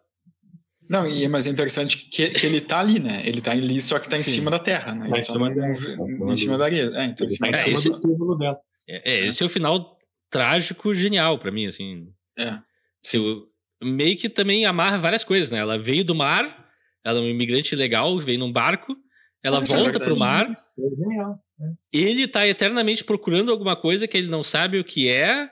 Não, 0.90 1.06
e, 1.06 1.28
mas 1.28 1.46
é 1.46 1.50
interessante 1.50 1.98
que, 1.98 2.30
que 2.30 2.46
ele 2.46 2.62
tá 2.62 2.80
ali, 2.80 2.98
né? 2.98 3.22
Ele 3.28 3.42
tá 3.42 3.52
ali, 3.52 3.82
só 3.82 4.00
que 4.00 4.08
tá 4.08 4.18
em 4.18 4.24
Sim. 4.24 4.32
cima 4.32 4.50
da 4.50 4.60
terra, 4.60 4.96
né? 4.96 5.10
Tá 5.10 5.20
em 5.20 5.24
cima, 5.24 5.54
tá 5.54 6.32
em 6.32 6.36
cima 6.38 6.58
da 6.58 6.64
areia. 6.64 6.90
É, 6.96 7.04
então, 7.04 7.28
em 7.28 7.30
cima, 7.30 7.48
é, 7.48 7.70
esse, 7.70 7.90
do 7.90 8.38
dela. 8.38 8.58
É, 8.88 9.12
é, 9.12 9.28
esse 9.28 9.44
é 9.44 9.46
o 9.46 9.50
final 9.50 9.98
trágico, 10.32 10.96
genial 10.96 11.38
para 11.38 11.52
mim, 11.52 11.68
assim. 11.68 12.08
É. 12.40 12.58
Se 13.04 13.18
eu, 13.18 13.46
meio 13.84 14.18
que 14.18 14.30
também 14.30 14.66
amarra 14.66 14.98
várias 14.98 15.24
coisas, 15.24 15.52
né? 15.52 15.60
Ela 15.60 15.78
veio 15.78 16.04
do 16.04 16.16
mar, 16.16 16.68
ela 17.04 17.20
é 17.20 17.22
um 17.22 17.30
imigrante 17.30 17.76
legal, 17.76 18.18
veio 18.20 18.40
num 18.40 18.52
barco, 18.52 18.96
ela 19.44 19.60
Mas 19.60 19.70
volta 19.70 19.98
é 19.98 20.02
pro 20.02 20.18
mar. 20.18 20.50
É 20.50 20.96
genial. 20.96 21.40
É. 21.60 21.66
Ele 21.92 22.28
tá 22.28 22.48
eternamente 22.48 23.04
procurando 23.04 23.52
alguma 23.52 23.76
coisa 23.76 24.08
que 24.08 24.18
ele 24.18 24.30
não 24.30 24.44
sabe 24.44 24.80
o 24.80 24.84
que 24.84 25.10
é. 25.10 25.52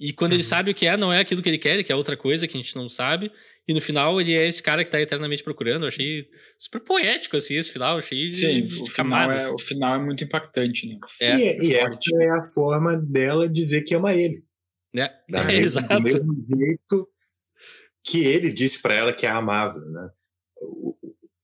E 0.00 0.14
quando 0.14 0.32
uhum. 0.32 0.38
ele 0.38 0.44
sabe 0.44 0.70
o 0.70 0.74
que 0.74 0.86
é, 0.86 0.96
não 0.96 1.12
é 1.12 1.20
aquilo 1.20 1.42
que 1.42 1.48
ele 1.48 1.58
quer, 1.58 1.74
ele 1.74 1.84
quer 1.84 1.94
outra 1.94 2.16
coisa 2.16 2.48
que 2.48 2.56
a 2.56 2.60
gente 2.60 2.74
não 2.74 2.88
sabe. 2.88 3.30
E 3.68 3.74
no 3.74 3.82
final 3.82 4.18
ele 4.18 4.34
é 4.34 4.48
esse 4.48 4.62
cara 4.62 4.82
que 4.82 4.90
tá 4.90 4.98
eternamente 4.98 5.44
procurando. 5.44 5.84
Eu 5.84 5.88
achei 5.88 6.26
super 6.58 6.80
poético, 6.80 7.36
assim, 7.36 7.56
esse 7.56 7.70
final. 7.70 7.98
Achei 7.98 8.32
Sim, 8.32 8.64
de, 8.64 8.80
o, 8.80 8.86
final 8.86 9.30
é, 9.30 9.50
o 9.50 9.58
final 9.58 9.96
é 9.96 9.98
muito 9.98 10.24
impactante, 10.24 10.88
né? 10.88 10.98
É, 11.20 11.36
e, 11.36 11.68
e 11.68 11.74
essa 11.74 11.98
é 12.18 12.30
a 12.30 12.40
forma 12.40 12.96
dela 12.96 13.46
dizer 13.46 13.82
que 13.82 13.94
ama 13.94 14.14
ele. 14.14 14.42
É, 14.96 15.02
é 15.02 15.52
exato. 15.60 15.86
Do 15.94 16.02
mesmo 16.02 16.46
jeito 16.48 17.08
que 18.02 18.24
ele 18.24 18.50
disse 18.52 18.80
para 18.80 18.94
ela 18.94 19.12
que 19.12 19.26
a 19.26 19.36
amava, 19.36 19.78
né? 19.78 20.10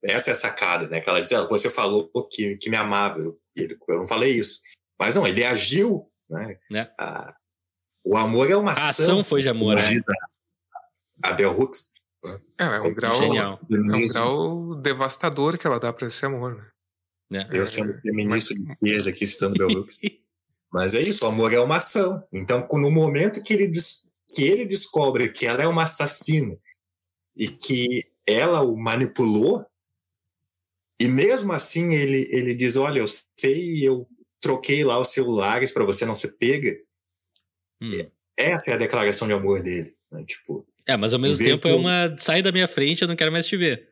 Essa 0.02 0.30
é 0.30 0.32
a 0.32 0.36
sacada, 0.36 0.88
né? 0.88 1.00
Que 1.00 1.10
ela 1.10 1.20
diz, 1.20 1.32
ah, 1.32 1.46
você 1.46 1.68
falou 1.68 2.10
que, 2.30 2.56
que 2.56 2.70
me 2.70 2.76
amava, 2.76 3.18
eu, 3.18 3.38
eu 3.56 3.98
não 3.98 4.08
falei 4.08 4.32
isso. 4.32 4.60
Mas 4.98 5.14
não, 5.14 5.26
ele 5.26 5.44
agiu, 5.44 6.10
né? 6.30 6.56
É. 6.72 6.90
A, 6.98 7.36
o 8.06 8.16
amor 8.16 8.48
é 8.48 8.56
uma 8.56 8.72
ação. 8.72 8.86
A 8.86 8.88
ação 8.88 9.24
foi 9.24 9.42
de 9.42 9.48
amor, 9.48 9.74
né? 9.74 9.82
A, 11.22 11.30
a 11.30 11.32
Bell 11.32 11.50
Hooks. 11.50 11.90
É, 12.56 12.64
é 12.64 12.80
um 12.80 12.94
grau, 12.94 13.18
Genial. 13.18 13.60
é 13.68 13.74
um 13.74 14.08
grau 14.08 14.74
devastador 14.76 15.58
que 15.58 15.66
ela 15.66 15.80
dá 15.80 15.92
para 15.92 16.06
esse 16.06 16.24
amor, 16.24 16.72
né? 17.28 17.44
É. 17.50 17.58
Eu 17.58 17.66
sendo 17.66 18.00
feminista 18.00 18.54
de 18.54 18.62
esquerda 18.72 19.10
aqui 19.10 19.26
citando 19.26 19.58
Bell 19.58 19.80
Hooks. 19.80 20.00
Mas 20.72 20.94
é 20.94 21.00
isso, 21.00 21.24
o 21.24 21.28
amor 21.28 21.52
é 21.52 21.58
uma 21.58 21.78
ação. 21.78 22.24
Então, 22.32 22.66
no 22.72 22.90
momento 22.92 23.42
que 23.42 23.52
ele, 23.52 23.72
que 24.28 24.44
ele 24.44 24.64
descobre 24.64 25.32
que 25.32 25.44
ela 25.44 25.62
é 25.62 25.66
uma 25.66 25.84
assassina 25.84 26.56
e 27.36 27.48
que 27.48 28.08
ela 28.24 28.62
o 28.62 28.76
manipulou, 28.76 29.66
e 31.00 31.08
mesmo 31.08 31.52
assim 31.52 31.92
ele, 31.92 32.28
ele 32.30 32.54
diz: 32.54 32.76
Olha, 32.76 33.00
eu 33.00 33.06
sei, 33.36 33.86
eu 33.86 34.06
troquei 34.40 34.84
lá 34.84 34.98
os 35.00 35.08
celulares 35.08 35.72
para 35.72 35.84
você 35.84 36.04
não 36.04 36.14
ser 36.14 36.36
pega. 36.36 36.76
Hum. 37.82 37.92
Essa 38.36 38.72
é 38.72 38.74
a 38.74 38.78
declaração 38.78 39.26
de 39.26 39.34
amor 39.34 39.62
dele. 39.62 39.94
Né? 40.10 40.24
Tipo, 40.24 40.66
é, 40.86 40.96
mas 40.96 41.12
ao 41.12 41.18
mesmo 41.18 41.44
tempo 41.44 41.66
é 41.66 41.74
uma. 41.74 42.16
Sai 42.16 42.42
da 42.42 42.52
minha 42.52 42.68
frente, 42.68 43.02
eu 43.02 43.08
não 43.08 43.16
quero 43.16 43.32
mais 43.32 43.46
te 43.46 43.56
ver. 43.56 43.88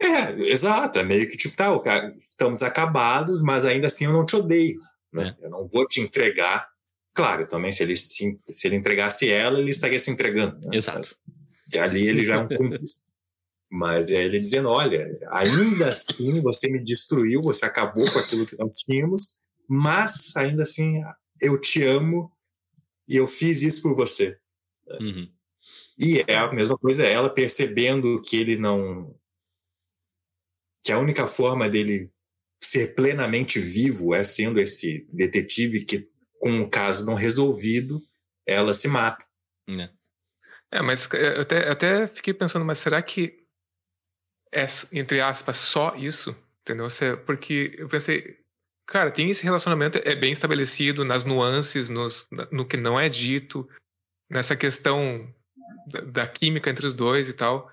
É, 0.00 0.32
exato. 0.50 0.98
É 0.98 1.02
meio 1.02 1.28
que 1.28 1.36
tipo, 1.36 1.56
tá, 1.56 1.70
estamos 2.18 2.62
acabados, 2.62 3.42
mas 3.42 3.64
ainda 3.64 3.86
assim 3.86 4.04
eu 4.04 4.12
não 4.12 4.26
te 4.26 4.36
odeio. 4.36 4.78
Né? 5.12 5.34
É. 5.40 5.46
Eu 5.46 5.50
não 5.50 5.66
vou 5.66 5.86
te 5.86 6.00
entregar. 6.00 6.68
Claro, 7.14 7.46
também, 7.46 7.72
se 7.72 7.82
ele, 7.82 7.96
se, 7.96 8.38
se 8.46 8.66
ele 8.66 8.76
entregasse 8.76 9.30
ela, 9.30 9.58
ele 9.58 9.70
estaria 9.70 9.98
se 9.98 10.10
entregando. 10.10 10.56
Né? 10.66 10.76
Exato. 10.76 11.16
E 11.72 11.78
ali 11.78 12.06
ele 12.06 12.24
já 12.24 12.34
é 12.34 12.38
um 12.38 12.48
cúmplice. 12.54 13.00
Mas 13.70 14.10
é 14.10 14.22
ele 14.22 14.38
dizendo: 14.38 14.68
olha, 14.68 15.08
ainda 15.30 15.88
assim 15.88 16.42
você 16.42 16.70
me 16.70 16.82
destruiu, 16.82 17.40
você 17.40 17.64
acabou 17.64 18.10
com 18.12 18.18
aquilo 18.18 18.44
que 18.44 18.58
nós 18.58 18.74
tínhamos, 18.80 19.38
mas 19.66 20.36
ainda 20.36 20.64
assim 20.64 21.00
eu 21.40 21.58
te 21.58 21.82
amo 21.82 22.30
e 23.08 23.16
eu 23.16 23.26
fiz 23.26 23.62
isso 23.62 23.82
por 23.82 23.94
você. 23.94 24.38
Uhum. 25.00 25.30
E 25.98 26.24
é 26.26 26.36
a 26.36 26.52
mesma 26.52 26.76
coisa, 26.76 27.06
ela 27.06 27.32
percebendo 27.32 28.20
que 28.22 28.36
ele 28.36 28.56
não. 28.56 29.14
que 30.84 30.92
a 30.92 30.98
única 30.98 31.26
forma 31.26 31.68
dele 31.68 32.10
ser 32.60 32.94
plenamente 32.94 33.58
vivo 33.58 34.14
é 34.14 34.24
sendo 34.24 34.60
esse 34.60 35.06
detetive 35.12 35.84
que, 35.84 36.04
com 36.40 36.50
um 36.50 36.68
caso 36.68 37.04
não 37.04 37.14
resolvido, 37.14 38.00
ela 38.46 38.72
se 38.72 38.88
mata. 38.88 39.24
É, 39.68 39.90
é 40.72 40.82
mas 40.82 41.08
eu 41.12 41.40
até, 41.42 41.68
eu 41.68 41.72
até 41.72 42.06
fiquei 42.06 42.32
pensando, 42.32 42.64
mas 42.64 42.78
será 42.78 43.02
que 43.02 43.42
é, 44.52 44.66
entre 44.92 45.20
aspas, 45.20 45.56
só 45.56 45.94
isso? 45.96 46.36
Entendeu? 46.60 46.86
Porque 47.24 47.74
eu 47.76 47.88
pensei, 47.88 48.41
cara, 48.86 49.10
tem 49.10 49.30
esse 49.30 49.44
relacionamento, 49.44 50.00
é 50.04 50.14
bem 50.14 50.32
estabelecido 50.32 51.04
nas 51.04 51.24
nuances, 51.24 51.88
nos, 51.88 52.28
no 52.50 52.66
que 52.66 52.76
não 52.76 52.98
é 52.98 53.08
dito, 53.08 53.68
nessa 54.30 54.56
questão 54.56 55.28
da, 55.86 56.00
da 56.00 56.26
química 56.26 56.70
entre 56.70 56.86
os 56.86 56.94
dois 56.94 57.28
e 57.28 57.34
tal. 57.34 57.70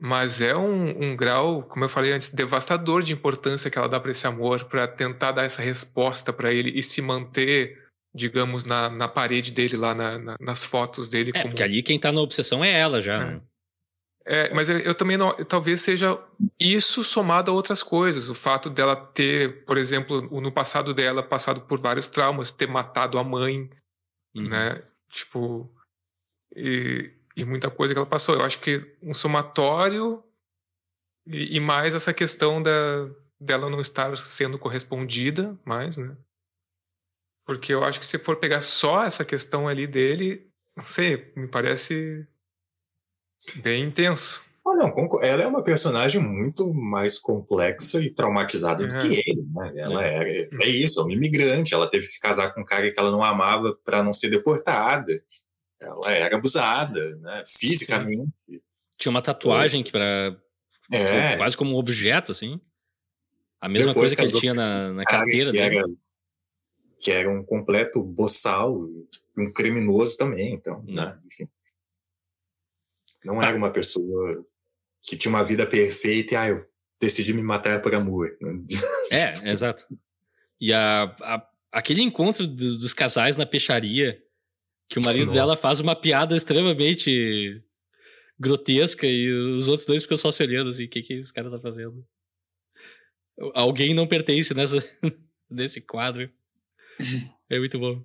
Mas 0.00 0.40
é 0.40 0.56
um, 0.56 1.10
um, 1.10 1.16
grau, 1.16 1.62
como 1.62 1.84
eu 1.84 1.88
falei 1.88 2.12
antes, 2.12 2.30
devastador 2.30 3.02
de 3.02 3.12
importância 3.12 3.70
que 3.70 3.76
ela 3.76 3.88
dá 3.88 4.00
para 4.00 4.10
esse 4.10 4.26
amor, 4.26 4.64
para 4.64 4.88
tentar 4.88 5.32
dar 5.32 5.44
essa 5.44 5.60
resposta 5.60 6.32
para 6.32 6.52
ele 6.52 6.70
e 6.70 6.82
se 6.82 7.02
manter, 7.02 7.78
digamos, 8.14 8.64
na, 8.64 8.88
na 8.88 9.06
parede 9.06 9.52
dele, 9.52 9.76
lá 9.76 9.94
na, 9.94 10.18
na, 10.18 10.36
nas 10.40 10.64
fotos 10.64 11.10
dele. 11.10 11.32
É, 11.34 11.42
como... 11.42 11.50
porque 11.50 11.62
ali 11.62 11.82
quem 11.82 11.98
tá 11.98 12.10
na 12.10 12.20
obsessão 12.20 12.64
é 12.64 12.72
ela 12.72 13.00
já. 13.00 13.22
É. 13.24 13.40
É, 14.24 14.52
mas 14.52 14.68
eu, 14.68 14.78
eu, 14.78 14.94
também 14.94 15.16
não. 15.16 15.34
Talvez 15.44 15.80
seja 15.80 16.18
isso 16.58 17.02
somado 17.02 17.50
a 17.50 17.54
outras 17.54 17.82
coisas. 17.82 18.28
O 18.28 18.34
fato 18.34 18.68
dela 18.68 18.94
ter, 18.94 19.64
por 19.64 19.78
exemplo, 19.78 20.22
no 20.40 20.52
passado 20.52 20.92
dela, 20.92 21.22
passado 21.22 21.62
por 21.62 21.80
vários 21.80 22.06
traumas, 22.06 22.50
ter 22.50 22.68
matado 22.68 23.18
a 23.18 23.24
mãe, 23.24 23.70
uhum. 24.34 24.48
né? 24.48 24.82
Tipo. 25.10 25.72
E, 26.54 27.12
e 27.36 27.44
muita 27.44 27.70
coisa 27.70 27.94
que 27.94 27.98
ela 27.98 28.06
passou. 28.06 28.34
Eu 28.34 28.42
acho 28.42 28.60
que 28.60 28.78
um 29.02 29.14
somatório 29.14 30.22
e, 31.26 31.56
e 31.56 31.60
mais 31.60 31.94
essa 31.94 32.12
questão 32.12 32.62
da, 32.62 32.70
dela 33.40 33.70
não 33.70 33.80
estar 33.80 34.16
sendo 34.18 34.58
correspondida 34.58 35.58
mais, 35.64 35.96
né? 35.96 36.16
Porque 37.46 37.72
eu 37.72 37.82
acho 37.82 37.98
que 37.98 38.06
se 38.06 38.18
for 38.18 38.36
pegar 38.36 38.60
só 38.60 39.04
essa 39.04 39.24
questão 39.24 39.66
ali 39.66 39.86
dele, 39.86 40.48
não 40.76 40.84
sei, 40.84 41.32
me 41.34 41.48
parece 41.48 42.26
bem 43.62 43.84
intenso. 43.84 44.44
Ah, 44.66 44.76
não, 44.76 44.94
ela 45.22 45.42
é 45.42 45.46
uma 45.46 45.64
personagem 45.64 46.20
muito 46.20 46.72
mais 46.72 47.18
complexa 47.18 48.00
e 48.00 48.10
traumatizada 48.10 48.86
do 48.86 48.98
que 48.98 49.06
ele, 49.06 49.46
né? 49.52 49.72
Ela 49.76 50.06
é, 50.06 50.48
é 50.62 50.68
isso, 50.68 51.00
é 51.00 51.02
uma 51.02 51.12
imigrante, 51.12 51.74
ela 51.74 51.90
teve 51.90 52.06
que 52.06 52.20
casar 52.20 52.52
com 52.52 52.60
um 52.60 52.64
cara 52.64 52.90
que 52.90 53.00
ela 53.00 53.10
não 53.10 53.24
amava 53.24 53.76
para 53.84 54.02
não 54.02 54.12
ser 54.12 54.28
deportada 54.28 55.12
ela 55.80 56.12
era 56.12 56.36
abusada, 56.36 57.16
né? 57.16 57.42
Fisicamente. 57.46 58.30
Sim. 58.48 58.60
Tinha 58.98 59.10
uma 59.10 59.22
tatuagem 59.22 59.82
que 59.82 59.90
para 59.90 60.36
é. 60.92 61.36
quase 61.38 61.56
como 61.56 61.74
um 61.74 61.78
objeto, 61.78 62.32
assim. 62.32 62.60
A 63.60 63.68
mesma 63.68 63.92
Depois 63.92 64.14
coisa 64.14 64.16
que 64.16 64.22
ele 64.22 64.40
tinha 64.40 64.54
na, 64.54 64.92
na 64.92 65.04
carteira 65.04 65.50
que 65.50 65.58
dele. 65.58 65.76
Era, 65.78 65.86
que 66.98 67.10
era 67.10 67.30
um 67.30 67.42
completo 67.42 68.02
boçal, 68.02 68.78
um 69.36 69.50
criminoso 69.52 70.16
também, 70.18 70.52
então, 70.52 70.82
né? 70.86 71.18
Enfim. 71.26 71.48
Não 73.24 73.42
era 73.42 73.56
uma 73.56 73.70
pessoa 73.70 74.44
que 75.02 75.16
tinha 75.16 75.30
uma 75.30 75.44
vida 75.44 75.66
perfeita 75.66 76.34
e, 76.34 76.36
ah, 76.36 76.48
eu 76.48 76.66
decidi 77.00 77.32
me 77.32 77.42
matar 77.42 77.80
por 77.82 77.94
amor. 77.94 78.30
É, 79.10 79.50
exato. 79.50 79.86
E 80.60 80.72
a, 80.72 81.04
a, 81.20 81.48
aquele 81.72 82.02
encontro 82.02 82.46
do, 82.46 82.78
dos 82.78 82.94
casais 82.94 83.36
na 83.36 83.44
peixaria, 83.44 84.22
que 84.88 84.98
o 84.98 85.02
marido 85.02 85.26
Nossa. 85.26 85.34
dela 85.34 85.56
faz 85.56 85.80
uma 85.80 85.96
piada 85.96 86.36
extremamente 86.36 87.62
grotesca 88.38 89.06
e 89.06 89.30
os 89.54 89.68
outros 89.68 89.86
dois 89.86 90.02
ficam 90.02 90.16
só 90.16 90.30
se 90.30 90.42
olhando 90.42 90.70
assim, 90.70 90.84
o 90.84 90.88
que 90.88 91.02
que 91.02 91.14
esse 91.14 91.32
cara 91.32 91.50
tá 91.50 91.58
fazendo? 91.58 92.06
Alguém 93.54 93.94
não 93.94 94.06
pertence 94.06 94.54
nessa, 94.54 94.78
nesse 95.48 95.80
quadro. 95.80 96.30
É 97.52 97.58
muito 97.58 97.80
bom. 97.80 98.00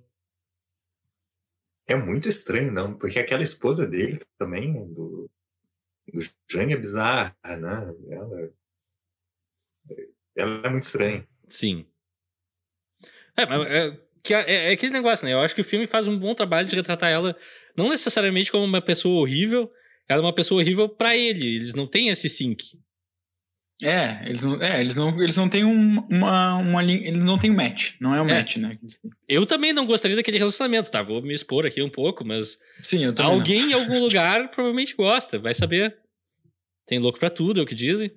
É 1.88 1.94
muito 1.94 2.28
estranho, 2.28 2.72
não, 2.72 2.96
porque 2.96 3.18
aquela 3.18 3.42
esposa 3.42 3.86
dele 3.86 4.18
também, 4.36 4.72
do, 4.72 5.30
do 6.12 6.20
Jane, 6.50 6.72
é 6.72 6.76
bizarra, 6.76 7.36
né? 7.44 7.94
Ela, 8.10 8.52
ela 10.36 10.66
é 10.66 10.68
muito 10.68 10.82
estranha. 10.82 11.26
Sim. 11.46 11.86
É, 13.36 13.42
é, 13.42 14.00
é, 14.32 14.70
é, 14.70 14.72
aquele 14.72 14.92
negócio, 14.92 15.26
né? 15.26 15.32
Eu 15.32 15.40
acho 15.40 15.54
que 15.54 15.60
o 15.60 15.64
filme 15.64 15.86
faz 15.86 16.08
um 16.08 16.18
bom 16.18 16.34
trabalho 16.34 16.66
de 16.66 16.74
retratar 16.74 17.10
ela, 17.10 17.36
não 17.76 17.88
necessariamente 17.88 18.50
como 18.50 18.64
uma 18.64 18.82
pessoa 18.82 19.20
horrível, 19.20 19.70
ela 20.08 20.22
é 20.22 20.24
uma 20.24 20.34
pessoa 20.34 20.60
horrível 20.60 20.88
para 20.88 21.16
ele. 21.16 21.56
Eles 21.56 21.74
não 21.74 21.86
têm 21.86 22.08
esse 22.08 22.28
sync. 22.28 22.78
É, 23.82 24.26
eles 24.26 24.42
não, 24.42 24.62
é, 24.62 24.80
eles 24.80 24.96
não, 24.96 25.10
elinha, 25.20 25.50
têm 25.50 25.64
um, 25.64 25.98
uma, 26.08 26.56
uma 26.56 26.82
linha, 26.82 27.08
eles 27.08 27.22
não 27.22 27.38
têm 27.38 27.50
um 27.50 27.56
match, 27.56 27.96
não 28.00 28.14
é 28.14 28.22
um 28.22 28.28
é. 28.28 28.38
match, 28.38 28.56
né? 28.56 28.72
Eu 29.28 29.44
também 29.44 29.74
não 29.74 29.84
gostaria 29.84 30.16
daquele 30.16 30.38
relacionamento, 30.38 30.90
tá? 30.90 31.02
Vou 31.02 31.20
me 31.20 31.34
expor 31.34 31.66
aqui 31.66 31.82
um 31.82 31.90
pouco, 31.90 32.24
mas 32.24 32.58
Sim, 32.80 33.04
eu 33.04 33.14
alguém 33.18 33.60
não. 33.60 33.70
em 33.70 33.72
algum 33.74 34.00
lugar 34.02 34.50
provavelmente 34.50 34.96
gosta, 34.96 35.38
vai 35.38 35.54
saber. 35.54 35.98
Tem 36.86 36.98
louco 36.98 37.18
para 37.18 37.28
tudo, 37.28 37.60
é 37.60 37.62
o 37.62 37.66
que 37.66 37.74
dizem. 37.74 38.10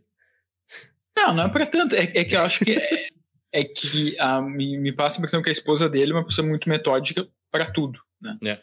Não, 1.18 1.34
não 1.34 1.44
é 1.44 1.50
pra 1.50 1.66
tanto. 1.66 1.94
É, 1.94 2.04
é 2.04 2.24
que 2.24 2.36
eu 2.36 2.42
acho 2.42 2.64
que 2.64 2.72
é, 2.72 3.08
é 3.52 3.64
que 3.66 4.18
a, 4.18 4.42
me, 4.42 4.78
me, 4.78 4.94
passa 4.94 5.18
a 5.18 5.20
impressão 5.20 5.42
que 5.42 5.50
a 5.50 5.52
esposa 5.52 5.90
dele 5.90 6.12
é 6.12 6.16
uma 6.16 6.26
pessoa 6.26 6.48
muito 6.48 6.70
metódica 6.70 7.28
para 7.52 7.70
tudo, 7.70 8.00
né? 8.22 8.38
É. 8.46 8.62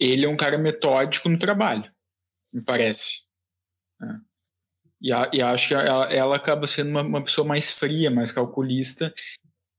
Ele 0.00 0.24
é 0.24 0.28
um 0.28 0.36
cara 0.36 0.58
metódico 0.58 1.28
no 1.28 1.38
trabalho, 1.38 1.88
me 2.52 2.62
parece. 2.62 3.24
É. 4.02 4.27
E, 5.00 5.12
a, 5.12 5.30
e 5.32 5.40
acho 5.40 5.68
que 5.68 5.74
ela, 5.74 6.12
ela, 6.12 6.36
acaba 6.36 6.66
sendo 6.66 6.90
uma, 6.90 7.02
uma, 7.02 7.22
pessoa 7.22 7.46
mais 7.46 7.70
fria, 7.70 8.10
mais 8.10 8.32
calculista 8.32 9.14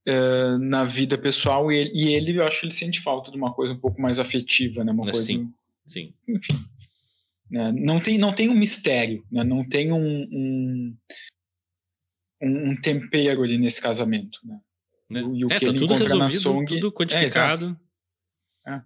uh, 0.08 0.58
na 0.60 0.86
vida 0.86 1.18
pessoal. 1.18 1.72
E 1.72 1.78
ele, 1.78 1.92
e 1.94 2.14
ele, 2.14 2.38
eu 2.38 2.48
acho 2.48 2.62
que 2.62 2.66
ele 2.68 2.74
sente 2.74 3.02
falta 3.02 3.30
de 3.30 3.38
uma 3.38 3.54
coisa 3.54 3.74
um 3.74 3.80
pouco 3.80 4.02
mais 4.02 4.20
afetiva, 4.20 4.84
né? 4.84 4.92
Uma 4.92 5.06
sim, 5.06 5.12
coisa. 5.12 5.54
Sim. 5.86 6.14
Enfim. 6.28 6.66
Né? 7.50 7.72
Não, 7.72 8.00
tem, 8.00 8.18
não 8.18 8.34
tem 8.34 8.50
um 8.50 8.56
mistério, 8.56 9.26
né? 9.32 9.44
não 9.44 9.68
tem 9.68 9.92
um, 9.92 10.22
um, 10.32 10.98
um, 12.42 12.76
tempero 12.80 13.44
ali 13.44 13.58
nesse 13.58 13.82
casamento. 13.82 14.40
Né? 14.44 14.60
né? 15.10 15.22
E 15.22 15.44
o 15.44 15.52
é, 15.52 15.60
que 15.60 15.66
tá 15.66 15.72
ele 15.72 15.80
tudo 15.80 15.96
encontra 15.96 16.16
na 16.16 16.30
Song. 16.30 16.66
Tudo 16.66 16.92
quantificado. 16.92 17.78
É, 18.66 18.72
é. 18.74 18.82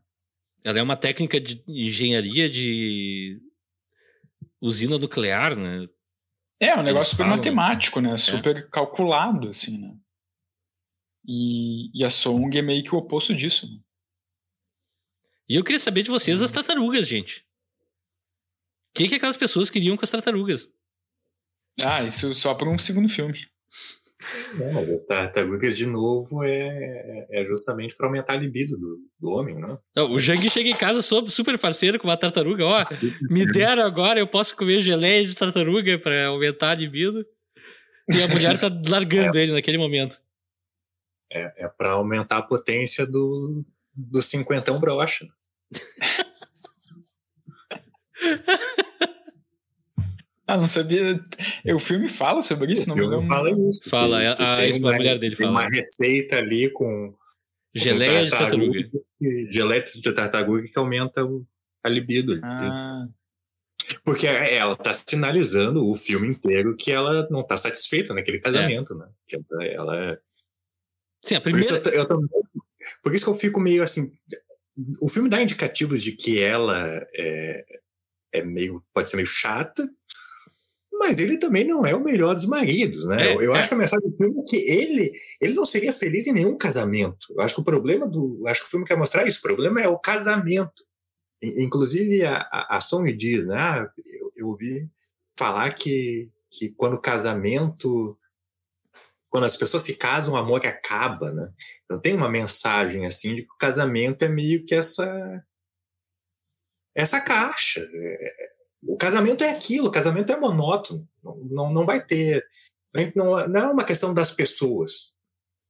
Ela 0.64 0.80
é 0.80 0.81
uma 0.81 0.95
técnica 0.95 1.41
de 1.41 1.61
engenharia 1.68 2.49
de 2.49 3.41
usina 4.61 4.97
nuclear, 4.97 5.57
né? 5.57 5.89
É, 6.65 6.77
um 6.77 6.84
negócio 6.84 7.11
super 7.11 7.23
falam. 7.23 7.38
matemático, 7.38 7.99
né? 7.99 8.14
É. 8.14 8.18
Super 8.18 8.69
calculado, 8.69 9.49
assim, 9.49 9.77
né? 9.77 9.95
E, 11.26 11.98
e, 11.98 12.03
a 12.03 12.10
Song 12.10 12.57
é 12.57 12.61
meio 12.61 12.84
que 12.84 12.94
o 12.94 12.98
oposto 12.98 13.34
disso. 13.34 13.65
Né? 13.65 13.80
E 15.48 15.56
eu 15.56 15.64
queria 15.64 15.80
saber 15.80 16.03
de 16.03 16.10
vocês 16.10 16.41
as 16.41 16.52
tartarugas, 16.52 17.07
gente. 17.07 17.45
O 18.91 18.95
que, 18.95 19.07
que 19.07 19.15
aquelas 19.15 19.38
pessoas 19.38 19.69
queriam 19.69 19.95
com 19.95 20.03
as 20.03 20.11
tartarugas? 20.11 20.69
Ah, 21.80 22.03
isso 22.03 22.34
só 22.35 22.53
para 22.53 22.69
um 22.69 22.77
segundo 22.77 23.10
filme. 23.10 23.48
É, 24.60 24.72
mas 24.72 24.90
as 24.90 25.06
tartarugas, 25.06 25.78
de 25.78 25.86
novo, 25.86 26.44
é, 26.44 27.28
é 27.30 27.45
justamente 27.45 27.95
para 27.95 28.08
aumentar 28.08 28.34
a 28.34 28.38
libido 28.38 28.78
do, 28.78 29.00
do 29.20 29.30
homem, 29.30 29.60
não? 29.60 29.80
não 29.95 30.12
o 30.12 30.20
Jang 30.20 30.50
chega 30.50 30.70
em 30.70 30.76
casa 30.76 31.02
super 31.02 31.60
parceiro 31.60 32.00
com 32.00 32.08
uma 32.08 32.18
tartaruga. 32.18 32.66
Ó, 32.66 32.84
me 33.30 33.45
deram 33.52 33.84
agora, 33.84 34.20
eu 34.20 34.28
posso 34.28 34.56
comer 34.56 34.80
geleia 34.80 35.26
de 35.26 35.36
tartaruga 35.36 36.00
para 36.00 36.28
aumentar 36.28 36.72
a 36.72 36.76
libido. 36.76 37.26
E 38.12 38.22
a 38.22 38.28
mulher 38.28 38.60
tá 38.60 38.70
largando 38.88 39.36
é, 39.38 39.44
ele 39.44 39.54
naquele 39.54 39.78
momento. 39.78 40.20
É, 41.32 41.66
é 41.66 41.68
para 41.68 41.91
aumentar 41.91 42.38
a 42.38 42.41
potência 42.41 43.06
do, 43.06 43.64
do 43.94 44.22
cinquentão 44.22 44.80
brocha. 44.80 45.28
Ah, 50.45 50.57
não 50.57 50.68
sabia. 50.68 51.24
O 51.74 51.80
filme 51.80 52.10
fala 52.10 52.41
sobre 52.41 52.74
isso? 52.74 52.84
O 52.84 52.88
não 52.90 52.95
filme 52.95 53.28
fala 53.28 53.49
isso. 53.52 53.90
Fala, 53.90 54.20
que, 54.20 54.36
que 54.36 54.41
a, 54.41 54.53
a, 54.53 54.78
uma, 54.78 54.94
mulher 54.94 55.18
dele 55.18 55.36
tem 55.36 55.45
fala. 55.45 55.60
uma 55.60 55.70
receita 55.70 56.38
ali 56.38 56.70
com. 56.72 57.15
Geleia 57.74 58.26
de 58.26 58.32
tartaruga. 58.32 58.80
Geleia 59.49 59.84
de 59.84 60.14
tartaruga 60.14 60.64
que 60.64 60.78
aumenta 60.78 61.24
o, 61.24 61.45
a 61.84 61.90
libido. 61.90 62.40
Ah. 62.44 63.07
Porque 64.03 64.28
ela 64.28 64.76
tá 64.76 64.94
sinalizando 64.94 65.88
o 65.88 65.95
filme 65.95 66.28
inteiro 66.28 66.76
que 66.78 66.91
ela 66.91 67.28
não 67.30 67.41
tá 67.41 67.56
satisfeita 67.56 68.14
naquele 68.14 68.40
casamento, 68.40 68.94
é. 68.94 68.98
né? 68.98 69.10
Que 69.28 69.38
ela 69.72 70.11
é. 70.11 70.20
Sim, 71.24 71.36
a 71.36 71.41
primeira. 71.41 71.80
Por 71.80 71.90
isso, 71.90 71.95
eu, 71.95 72.03
eu, 72.03 72.20
por 73.02 73.15
isso 73.15 73.26
que 73.26 73.32
eu 73.32 73.36
fico 73.36 73.60
meio 73.60 73.82
assim. 73.82 74.11
O 74.99 75.07
filme 75.07 75.30
dá 75.30 75.41
indicativos 75.41 76.03
de 76.03 76.14
que 76.14 76.41
ela 76.41 76.78
é, 77.14 77.65
é 78.34 78.44
meio. 78.44 78.84
pode 78.94 79.10
ser 79.10 79.15
meio 79.15 79.28
chata, 79.28 79.88
mas 81.04 81.20
ele 81.20 81.38
também 81.38 81.66
não 81.66 81.86
é 81.86 81.94
o 81.94 82.02
melhor 82.02 82.34
dos 82.34 82.46
maridos, 82.46 83.06
né? 83.06 83.32
É, 83.32 83.36
eu, 83.36 83.42
eu 83.42 83.56
é. 83.56 83.60
acho 83.60 83.68
que 83.68 83.74
a 83.76 83.78
mensagem 83.78 84.10
do 84.10 84.16
filme 84.16 84.40
é 84.40 84.44
que 84.50 84.56
ele, 84.56 85.12
ele 85.42 85.54
não 85.54 85.66
seria 85.66 85.92
feliz 85.92 86.28
em 86.28 86.32
nenhum 86.32 86.58
casamento. 86.58 87.28
Eu 87.32 87.42
acho 87.42 87.56
que 87.56 87.60
o 87.60 87.66
problema 87.66 88.08
do. 88.08 88.42
Acho 88.48 88.62
que 88.62 88.68
o 88.68 88.70
filme 88.70 88.86
quer 88.86 88.96
mostrar 88.96 89.28
isso. 89.28 89.40
O 89.40 89.42
problema 89.42 89.82
é 89.82 89.88
o 89.90 90.00
casamento. 90.00 90.82
Inclusive, 91.42 92.26
a, 92.26 92.38
a, 92.38 92.78
a 92.78 92.80
Song 92.80 93.12
diz, 93.12 93.48
né? 93.48 93.58
Ah, 93.58 93.86
eu, 94.06 94.32
eu 94.38 94.48
ouvi 94.48 94.90
falar 95.38 95.74
que, 95.74 96.32
que 96.50 96.74
quando 96.78 96.94
o 96.94 97.02
casamento. 97.02 98.18
Quando 99.30 99.46
as 99.46 99.58
pessoas 99.58 99.84
se 99.84 99.96
casam, 99.98 100.36
o 100.36 100.38
amor 100.38 100.66
acaba, 100.66 101.34
né? 101.34 101.52
Então 101.84 102.00
tem 102.00 102.16
uma 102.16 102.30
mensagem 102.30 103.06
assim 103.06 103.34
de 103.34 103.42
que 103.42 103.52
o 103.52 103.58
casamento 103.58 104.24
é 104.24 104.30
meio 104.30 104.64
que 104.64 104.74
essa. 104.74 105.44
Essa 106.96 107.20
caixa. 107.20 107.82
É, 108.88 108.91
o 108.91 108.97
casamento 108.97 109.43
é 109.43 109.49
aquilo, 109.49 109.88
o 109.88 109.91
casamento 109.91 110.31
é 110.31 110.39
monótono, 110.39 111.07
não, 111.23 111.72
não, 111.72 111.85
vai 111.85 112.05
ter. 112.05 112.45
Não, 113.15 113.47
não 113.47 113.61
é 113.61 113.68
uma 113.68 113.85
questão 113.85 114.14
das 114.14 114.31
pessoas. 114.31 115.14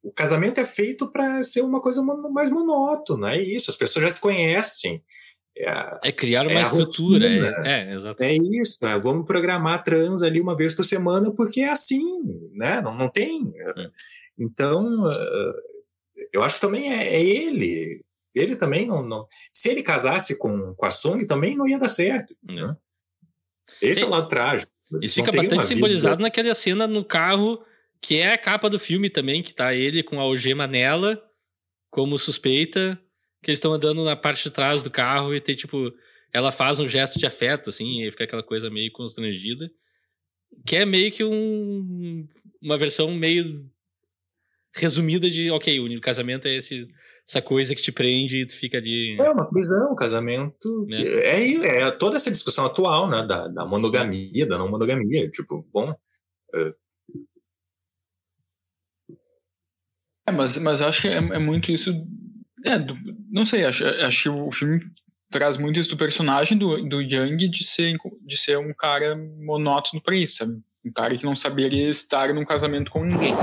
O 0.03 0.11
casamento 0.11 0.59
é 0.59 0.65
feito 0.65 1.09
para 1.11 1.41
ser 1.43 1.61
uma 1.61 1.79
coisa 1.79 2.01
mais 2.03 2.49
monótona, 2.49 3.31
é 3.31 3.41
isso, 3.41 3.71
as 3.71 3.77
pessoas 3.77 4.03
já 4.03 4.11
se 4.11 4.21
conhecem. 4.21 5.03
É, 5.55 6.09
é 6.09 6.11
criar 6.11 6.47
uma 6.47 6.59
é 6.59 6.63
estrutura, 6.63 7.27
é, 7.27 7.91
é, 7.91 7.95
exatamente. 7.95 8.33
É 8.33 8.61
isso, 8.61 8.77
é, 8.81 8.99
vamos 8.99 9.25
programar 9.25 9.83
trans 9.83 10.23
ali 10.23 10.41
uma 10.41 10.55
vez 10.55 10.73
por 10.73 10.83
semana 10.83 11.31
porque 11.31 11.61
é 11.61 11.69
assim, 11.69 12.03
né? 12.53 12.81
Não, 12.81 12.95
não 12.95 13.07
tem. 13.07 13.53
É. 13.55 13.89
Então, 14.37 15.07
eu 16.33 16.43
acho 16.43 16.55
que 16.55 16.61
também 16.61 16.91
é, 16.91 17.13
é 17.13 17.23
ele. 17.23 18.03
Ele 18.33 18.55
também 18.55 18.87
não, 18.87 19.03
não. 19.07 19.27
Se 19.55 19.69
ele 19.69 19.83
casasse 19.83 20.39
com, 20.39 20.73
com 20.73 20.85
a 20.85 20.91
Song, 20.91 21.23
também 21.27 21.55
não 21.55 21.67
ia 21.67 21.77
dar 21.77 21.87
certo. 21.87 22.35
Né? 22.43 22.75
Esse 23.81 24.01
é, 24.01 24.03
é 24.03 24.07
o 24.07 24.09
lado 24.09 24.27
trágico. 24.27 24.71
Isso 25.01 25.15
fica 25.15 25.31
bastante 25.31 25.65
simbolizado 25.65 26.17
vida. 26.17 26.23
naquela 26.23 26.53
cena 26.53 26.87
no 26.87 27.03
carro, 27.03 27.63
que 28.01 28.17
é 28.17 28.33
a 28.33 28.37
capa 28.37 28.69
do 28.69 28.77
filme 28.77 29.09
também, 29.09 29.41
que 29.41 29.53
tá 29.53 29.73
ele 29.73 30.03
com 30.03 30.19
a 30.19 30.23
algema 30.23 30.67
nela, 30.67 31.21
como 31.89 32.17
suspeita, 32.17 32.99
que 33.41 33.49
eles 33.49 33.57
estão 33.57 33.73
andando 33.73 34.03
na 34.03 34.15
parte 34.15 34.43
de 34.43 34.51
trás 34.51 34.83
do 34.83 34.91
carro 34.91 35.33
e 35.33 35.41
tem, 35.41 35.55
tipo, 35.55 35.91
ela 36.31 36.51
faz 36.51 36.79
um 36.79 36.87
gesto 36.87 37.17
de 37.19 37.25
afeto, 37.25 37.69
assim, 37.69 38.03
e 38.03 38.11
fica 38.11 38.23
aquela 38.23 38.43
coisa 38.43 38.69
meio 38.69 38.91
constrangida. 38.91 39.69
Que 40.65 40.77
é 40.77 40.85
meio 40.85 41.11
que 41.11 41.23
um, 41.23 42.27
uma 42.61 42.77
versão 42.77 43.11
meio 43.11 43.69
resumida 44.75 45.29
de, 45.29 45.51
ok, 45.51 45.79
o 45.79 46.01
casamento 46.01 46.47
é 46.47 46.55
esse 46.55 46.87
essa 47.27 47.41
coisa 47.41 47.73
que 47.73 47.81
te 47.81 47.91
prende 47.91 48.41
e 48.41 48.45
tu 48.45 48.57
fica 48.57 48.77
ali. 48.77 49.17
É 49.19 49.29
uma 49.29 49.47
prisão, 49.47 49.95
casamento. 49.95 50.87
É. 50.91 51.41
é, 51.41 51.81
é 51.83 51.91
toda 51.91 52.17
essa 52.17 52.29
discussão 52.29 52.65
atual, 52.65 53.09
né? 53.09 53.25
Da, 53.25 53.45
da 53.45 53.65
monogamia, 53.65 54.45
da 54.47 54.57
não 54.57 54.69
monogamia. 54.69 55.29
Tipo, 55.29 55.65
bom. 55.71 55.95
É, 56.53 56.73
é 60.27 60.31
mas, 60.31 60.57
mas 60.57 60.81
acho 60.81 61.01
que 61.01 61.07
é, 61.07 61.17
é 61.17 61.39
muito 61.39 61.71
isso. 61.71 61.93
É, 62.65 62.77
do, 62.77 62.95
não 63.29 63.45
sei, 63.45 63.65
acho, 63.65 63.85
acho 63.85 64.23
que 64.23 64.29
o 64.29 64.51
filme 64.51 64.81
traz 65.29 65.57
muito 65.57 65.79
isso 65.79 65.89
do 65.89 65.97
personagem 65.97 66.57
do, 66.57 66.87
do 66.87 67.01
Yang 67.01 67.49
de 67.49 67.63
ser, 67.63 67.97
de 68.21 68.37
ser 68.37 68.57
um 68.57 68.73
cara 68.73 69.15
monótono 69.15 70.01
pra 70.01 70.15
isso, 70.15 70.37
sabe? 70.37 70.61
Um 70.85 70.91
cara 70.91 71.17
que 71.17 71.25
não 71.25 71.35
saberia 71.35 71.89
estar 71.89 72.33
num 72.33 72.45
casamento 72.45 72.91
com 72.91 73.03
ninguém. 73.03 73.33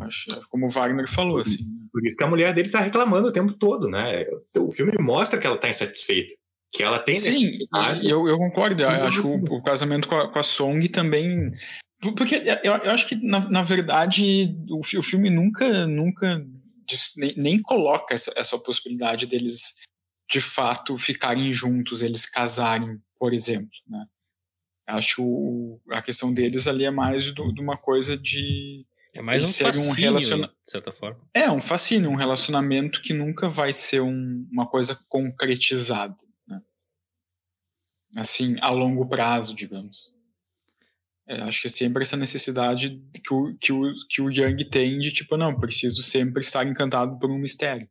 Eu 0.00 0.06
acho, 0.06 0.26
como 0.48 0.66
o 0.66 0.70
Wagner 0.70 1.08
falou, 1.08 1.38
assim. 1.38 1.64
Por 1.92 2.06
isso 2.06 2.16
que 2.16 2.24
a 2.24 2.28
mulher 2.28 2.54
dele 2.54 2.68
está 2.68 2.80
reclamando 2.80 3.28
o 3.28 3.32
tempo 3.32 3.52
todo, 3.54 3.88
né? 3.88 4.24
O 4.56 4.70
filme 4.70 4.92
mostra 5.00 5.38
que 5.38 5.46
ela 5.46 5.56
está 5.56 5.68
insatisfeita. 5.68 6.34
Que 6.70 6.82
ela 6.82 6.98
tem 6.98 7.18
Sim, 7.18 7.58
eu, 8.02 8.28
eu 8.28 8.36
concordo. 8.36 8.82
Eu 8.82 8.88
acho 8.88 9.22
que 9.22 9.26
o, 9.26 9.56
o 9.56 9.62
casamento 9.62 10.06
com 10.06 10.14
a, 10.14 10.30
com 10.30 10.38
a, 10.38 10.42
Song 10.42 10.86
também. 10.88 11.50
Porque 12.00 12.36
eu, 12.62 12.76
eu 12.76 12.90
acho 12.90 13.08
que, 13.08 13.16
na, 13.16 13.48
na 13.48 13.62
verdade, 13.62 14.54
o, 14.68 14.80
o 14.80 15.02
filme 15.02 15.30
nunca, 15.30 15.86
nunca 15.86 16.44
nem, 17.16 17.34
nem 17.36 17.62
coloca 17.62 18.14
essa, 18.14 18.32
essa 18.36 18.58
possibilidade 18.58 19.26
deles 19.26 19.76
de 20.30 20.40
fato 20.40 20.98
ficarem 20.98 21.52
juntos, 21.52 22.02
eles 22.02 22.26
casarem, 22.26 23.00
por 23.18 23.32
exemplo. 23.32 23.70
Né? 23.86 24.04
Acho 24.86 25.80
a 25.90 26.02
questão 26.02 26.32
deles 26.32 26.66
ali 26.66 26.84
é 26.84 26.90
mais 26.90 27.32
de 27.32 27.60
uma 27.60 27.76
coisa 27.76 28.16
de 28.16 28.86
é 29.14 29.22
mais 29.22 29.42
um 29.42 29.52
fascínio, 29.52 29.90
um 29.90 29.92
relaciona... 29.92 30.46
de 30.46 30.70
certa 30.70 30.92
forma. 30.92 31.20
É, 31.34 31.50
um 31.50 31.60
fascínio, 31.60 32.10
um 32.10 32.16
relacionamento 32.16 33.02
que 33.02 33.12
nunca 33.12 33.48
vai 33.48 33.72
ser 33.72 34.00
um, 34.00 34.46
uma 34.50 34.66
coisa 34.66 34.98
concretizada. 35.08 36.16
Né? 36.46 36.60
Assim, 38.16 38.56
a 38.60 38.70
longo 38.70 39.08
prazo, 39.08 39.54
digamos. 39.54 40.14
É, 41.26 41.42
acho 41.42 41.60
que 41.60 41.66
é 41.66 41.70
sempre 41.70 42.02
essa 42.02 42.16
necessidade 42.16 43.02
que 43.22 43.34
o, 43.34 43.56
que, 43.58 43.72
o, 43.72 43.92
que 44.08 44.22
o 44.22 44.30
Young 44.30 44.64
tem 44.64 44.98
de, 44.98 45.12
tipo, 45.12 45.36
não, 45.36 45.58
preciso 45.58 46.02
sempre 46.02 46.40
estar 46.40 46.66
encantado 46.66 47.18
por 47.18 47.30
um 47.30 47.38
mistério. 47.38 47.88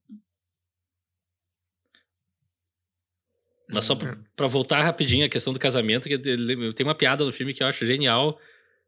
Mas 3.70 3.86
só 3.86 3.96
pra 3.96 4.48
voltar 4.48 4.82
rapidinho 4.82 5.26
a 5.26 5.30
questão 5.30 5.52
do 5.52 5.60
casamento, 5.60 6.08
que 6.08 6.18
tem 6.18 6.86
uma 6.86 6.96
piada 6.96 7.26
no 7.26 7.34
filme 7.34 7.54
que 7.54 7.62
eu 7.62 7.68
acho 7.68 7.86
genial, 7.86 8.40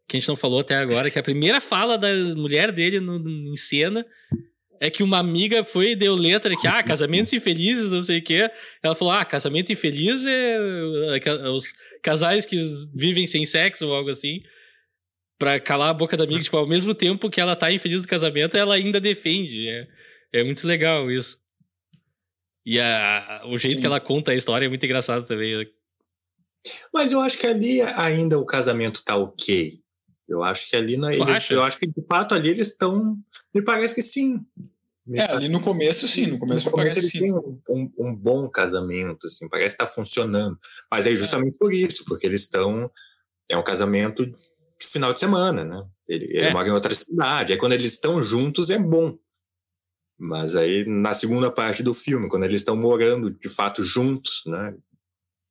que 0.10 0.18
a 0.18 0.19
gente 0.19 0.27
não 0.27 0.36
falou 0.36 0.60
até 0.60 0.76
agora, 0.76 1.11
que 1.11 1.19
a 1.19 1.23
primeira 1.23 1.61
fala 1.61 1.98
da 1.98 2.11
mulher 2.36 2.72
dele 2.72 2.99
no, 2.99 3.18
em 3.18 3.56
cena 3.56 4.06
é 4.81 4.90
que 4.90 5.03
uma 5.03 5.19
amiga 5.19 5.64
foi 5.64 5.91
e 5.91 5.95
deu 5.95 6.15
letra 6.15 6.56
que, 6.56 6.68
ah, 6.68 6.81
casamentos 6.81 7.31
infelizes, 7.34 7.91
não 7.91 8.02
sei 8.02 8.19
o 8.19 8.23
quê. 8.23 8.49
Ela 8.81 8.95
falou, 8.95 9.14
ah, 9.14 9.26
casamento 9.26 9.72
infeliz 9.72 10.26
é, 10.26 10.56
é 11.18 11.49
os 11.49 11.73
casais 12.02 12.45
que 12.45 12.57
vivem 12.95 13.27
sem 13.27 13.45
sexo 13.45 13.86
ou 13.86 13.94
algo 13.94 14.10
assim. 14.10 14.40
Pra 15.38 15.60
calar 15.60 15.90
a 15.90 15.94
boca 15.94 16.18
da 16.18 16.23
amiga, 16.23 16.41
tipo, 16.41 16.57
ao 16.57 16.68
mesmo 16.68 16.95
tempo 16.95 17.30
que 17.30 17.40
ela 17.40 17.56
tá 17.56 17.72
infeliz 17.72 18.02
do 18.02 18.07
casamento, 18.07 18.57
ela 18.57 18.76
ainda 18.76 18.99
defende. 18.99 19.68
É, 19.68 19.88
é 20.34 20.44
muito 20.44 20.65
legal 20.65 21.11
isso. 21.11 21.38
E 22.65 22.80
a, 22.80 23.44
o 23.45 23.57
jeito 23.57 23.76
Sim. 23.76 23.81
que 23.81 23.86
ela 23.86 23.99
conta 23.99 24.31
a 24.31 24.36
história 24.36 24.65
é 24.65 24.69
muito 24.69 24.86
engraçado 24.86 25.26
também. 25.26 25.57
Né? 25.57 25.65
Mas 26.94 27.11
eu 27.11 27.22
acho 27.22 27.38
que 27.38 27.48
ali 27.48 27.81
ainda 27.81 28.40
o 28.40 28.45
casamento 28.45 29.03
tá 29.03 29.15
ok. 29.15 29.80
Eu 30.30 30.44
acho 30.44 30.70
que 30.70 30.76
ali 30.76 30.96
na, 30.96 31.12
eles, 31.12 31.50
eu 31.50 31.64
acho 31.64 31.80
que 31.80 31.88
de 31.88 32.06
fato 32.08 32.36
ali 32.36 32.50
eles 32.50 32.68
estão. 32.68 33.18
Me 33.54 33.64
parece 33.64 33.96
que 33.96 34.02
sim. 34.02 34.40
É, 35.12 35.32
ali 35.32 35.50
no 35.50 35.60
começo, 35.60 36.08
sim. 36.08 36.28
No 36.28 36.38
começo, 36.38 36.66
no 36.66 36.72
começo 36.72 37.00
eles 37.00 37.12
têm 37.12 37.34
um, 37.34 37.60
um, 37.68 37.92
um, 37.98 38.16
bom 38.16 38.48
casamento, 38.48 39.26
assim, 39.26 39.50
parece 39.50 39.74
estar 39.74 39.86
tá 39.86 39.92
funcionando. 39.92 40.58
Mas 40.92 41.08
é 41.08 41.16
justamente 41.16 41.56
é. 41.56 41.58
por 41.58 41.74
isso, 41.74 42.06
porque 42.06 42.28
eles 42.28 42.42
estão. 42.42 42.92
É 43.50 43.58
um 43.58 43.64
casamento 43.64 44.24
de 44.24 44.36
final 44.80 45.12
de 45.12 45.20
semana, 45.20 45.66
né? 45.66 45.84
Ele, 46.08 46.26
ele 46.26 46.46
é. 46.46 46.54
mora 46.54 46.68
em 46.68 46.72
outra 46.72 46.94
cidade. 46.94 47.54
Aí 47.54 47.58
quando 47.58 47.74
eles 47.74 47.94
estão 47.94 48.22
juntos 48.22 48.70
é 48.70 48.78
bom. 48.78 49.18
Mas 50.20 50.56
aí 50.56 50.86
na 50.86 51.16
segunda 51.16 51.50
parte 51.50 51.82
do 51.82 51.94
filme, 51.94 52.30
quando 52.30 52.44
eles 52.44 52.62
estão 52.62 52.76
morando 52.76 53.32
de 53.32 53.50
fato 53.50 53.82
juntos, 53.82 54.44
né? 54.46 54.76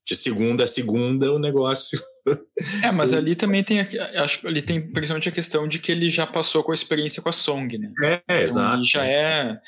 De 0.09 0.17
segunda 0.17 0.65
a 0.65 0.67
segunda, 0.67 1.31
o 1.33 1.39
negócio 1.39 1.99
É, 2.85 2.91
mas 2.91 3.15
ali 3.15 3.35
também 3.35 3.63
tem, 3.63 3.81
acho 3.81 4.47
ali 4.47 4.63
tem 4.63 4.81
principalmente 4.81 5.29
a 5.29 5.33
questão 5.33 5.67
de 5.67 5.79
que 5.79 5.93
ele 5.93 6.09
já 6.09 6.27
passou 6.27 6.63
com 6.63 6.73
a 6.73 6.75
experiência 6.75 7.23
com 7.23 7.29
a 7.29 7.33
Song, 7.33 7.79
né? 7.79 7.93
É, 8.03 8.21
então, 8.23 8.37
exato. 8.37 8.77
Ele 8.77 8.85
já 8.85 9.07
é, 9.07 9.61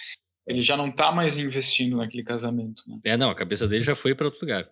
ele 0.46 0.62
já 0.62 0.76
não 0.76 0.90
tá 0.90 1.12
mais 1.12 1.38
investindo 1.38 1.96
naquele 1.96 2.22
casamento, 2.22 2.82
né? 2.86 2.98
É, 3.04 3.16
não, 3.16 3.30
a 3.30 3.34
cabeça 3.34 3.66
dele 3.68 3.84
já 3.84 3.94
foi 3.94 4.14
para 4.14 4.26
outro 4.26 4.40
lugar. 4.40 4.68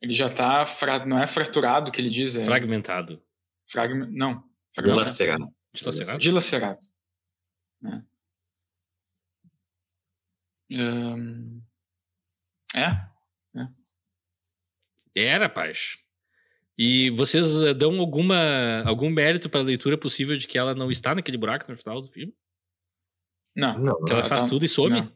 Ele 0.00 0.14
já 0.14 0.28
tá, 0.28 0.64
fra, 0.64 1.04
não 1.04 1.18
é 1.18 1.26
fraturado 1.26 1.90
que 1.90 2.00
ele 2.00 2.10
diz, 2.10 2.36
é... 2.36 2.44
Fragmentado. 2.44 3.20
Fragme, 3.68 4.06
não. 4.10 4.44
Dilacerado. 4.76 5.48
Dilacerado? 5.74 6.18
Dilacerado. 6.18 6.78
É. 7.84 8.02
Um, 10.70 11.60
é. 12.74 12.80
é. 12.80 13.08
Era, 15.18 15.48
paz. 15.48 15.98
E 16.78 17.10
vocês 17.10 17.62
eh, 17.62 17.74
dão 17.74 17.98
alguma, 17.98 18.82
algum 18.86 19.10
mérito 19.10 19.50
para 19.50 19.60
a 19.60 19.64
leitura 19.64 19.98
possível 19.98 20.36
de 20.36 20.46
que 20.46 20.56
ela 20.56 20.74
não 20.74 20.90
está 20.90 21.14
naquele 21.14 21.36
buraco 21.36 21.68
no 21.68 21.76
final 21.76 22.00
do 22.00 22.08
filme? 22.08 22.32
Não. 23.56 23.76
não 23.78 24.04
que 24.04 24.12
ela 24.12 24.22
faz 24.22 24.42
tá... 24.42 24.48
tudo 24.48 24.64
e 24.64 24.68
some? 24.68 25.00
Não. 25.00 25.12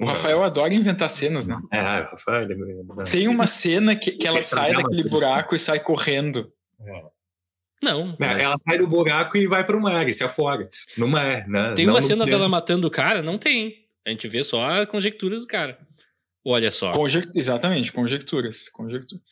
O 0.00 0.06
Rafael 0.06 0.42
adora 0.42 0.72
inventar 0.72 1.10
cenas, 1.10 1.46
né? 1.46 1.60
É, 1.70 2.00
o 2.00 2.10
Rafael. 2.12 2.48
Tem 3.10 3.28
uma 3.28 3.46
cena 3.46 3.94
que, 3.94 4.12
que 4.12 4.26
ela 4.26 4.40
sai 4.40 4.72
daquele 4.72 5.06
buraco 5.06 5.54
e 5.54 5.58
sai 5.58 5.78
correndo. 5.78 6.50
É. 6.80 7.04
Não. 7.82 8.16
Mas... 8.18 8.42
Ela 8.42 8.56
sai 8.66 8.78
do 8.78 8.86
buraco 8.86 9.36
e 9.36 9.46
vai 9.46 9.62
para 9.64 9.76
o 9.76 9.82
mar 9.82 10.08
e 10.08 10.14
se 10.14 10.24
afoga. 10.24 10.70
No 10.96 11.06
mar, 11.06 11.46
né? 11.46 11.74
Tem 11.74 11.84
não 11.84 11.92
uma 11.92 12.00
cena 12.00 12.24
dela 12.24 12.48
matando 12.48 12.86
o 12.86 12.90
cara? 12.90 13.22
Não 13.22 13.36
tem. 13.36 13.86
A 14.06 14.10
gente 14.10 14.26
vê 14.26 14.42
só 14.42 14.66
a 14.66 14.86
conjectura 14.86 15.38
do 15.38 15.46
cara. 15.46 15.78
Olha 16.44 16.70
só. 16.70 16.92
Conject... 16.92 17.36
Exatamente, 17.36 17.92
conjecturas. 17.92 18.68
Conjecturas. 18.68 19.22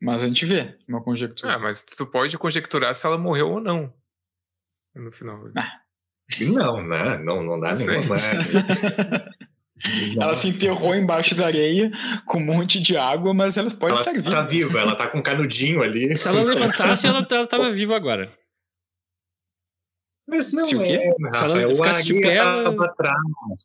Mas 0.00 0.22
a 0.22 0.28
gente 0.28 0.46
vê 0.46 0.78
uma 0.88 1.02
conjectura. 1.02 1.54
Ah, 1.54 1.58
mas 1.58 1.82
tu 1.82 2.06
pode 2.06 2.38
conjecturar 2.38 2.94
se 2.94 3.06
ela 3.06 3.18
morreu 3.18 3.50
ou 3.50 3.60
não. 3.60 3.92
No 4.94 5.12
final. 5.12 5.50
Ah. 5.56 5.80
Não, 6.40 6.86
né? 6.86 7.18
Não, 7.18 7.42
não 7.42 7.58
dá 7.58 7.74
nenhuma. 7.74 8.16
ela 10.20 10.34
se 10.34 10.48
enterrou 10.48 10.94
embaixo 10.94 11.34
da 11.34 11.46
areia 11.46 11.90
com 12.26 12.38
um 12.38 12.44
monte 12.44 12.80
de 12.80 12.96
água, 12.96 13.34
mas 13.34 13.56
ela 13.56 13.70
pode 13.70 13.92
ela 13.92 14.00
estar 14.00 14.12
viva. 14.12 14.30
Tá 14.30 14.42
viva, 14.42 14.80
ela 14.80 14.94
tá 14.94 15.08
com 15.08 15.18
um 15.18 15.22
canudinho 15.22 15.82
ali. 15.82 16.16
Se 16.16 16.28
ela 16.28 16.42
levantasse, 16.42 17.06
ela, 17.06 17.26
ela 17.28 17.46
tava 17.46 17.70
viva 17.70 17.96
agora. 17.96 18.32
Mas 20.28 20.52
não 20.52 20.64
Se 20.64 20.76
é, 20.76 21.10
Rafael, 21.32 21.72
de 22.02 22.20
pé, 22.20 22.34
ela... 22.34 22.94
trás, 22.94 23.16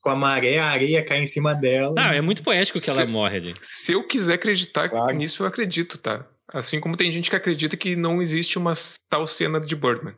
com 0.01 0.09
a 0.09 0.15
maré, 0.15 0.59
a 0.59 0.67
areia 0.67 1.03
cai 1.03 1.19
em 1.19 1.27
cima 1.27 1.53
dela. 1.53 1.93
Não, 1.93 2.11
é 2.11 2.21
muito 2.21 2.41
poético 2.41 2.79
que 2.79 2.85
se, 2.85 2.89
ela 2.89 3.05
morre 3.05 3.37
ali. 3.37 3.53
Se 3.61 3.91
eu 3.91 4.07
quiser 4.07 4.35
acreditar 4.35 4.87
claro. 4.87 5.13
nisso, 5.13 5.43
eu 5.43 5.47
acredito, 5.47 5.97
tá? 5.97 6.25
Assim 6.47 6.79
como 6.79 6.95
tem 6.95 7.11
gente 7.11 7.29
que 7.29 7.35
acredita 7.35 7.75
que 7.75 7.97
não 7.97 8.21
existe 8.21 8.57
uma 8.57 8.71
tal 9.09 9.27
cena 9.27 9.59
de 9.59 9.75
Birdman. 9.75 10.15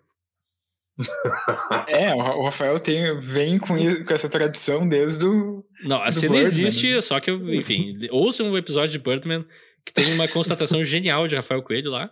é, 1.87 2.13
o 2.13 2.43
Rafael 2.43 2.79
tem, 2.79 3.19
vem 3.19 3.57
com, 3.57 3.75
com 4.05 4.13
essa 4.13 4.29
tradição 4.29 4.87
desde 4.87 5.25
o. 5.25 5.65
Não, 5.83 6.01
a 6.01 6.11
cena 6.11 6.33
Birdman, 6.33 6.47
existe, 6.47 6.93
né? 6.93 7.01
só 7.01 7.19
que, 7.19 7.31
eu, 7.31 7.53
enfim, 7.55 7.97
ouçam 8.11 8.47
um 8.47 8.57
episódio 8.57 8.91
de 8.91 8.99
Birdman 8.99 9.43
que 9.83 9.93
tem 9.93 10.13
uma 10.13 10.27
constatação 10.27 10.83
genial 10.85 11.27
de 11.27 11.35
Rafael 11.35 11.63
Coelho 11.63 11.89
lá. 11.89 12.11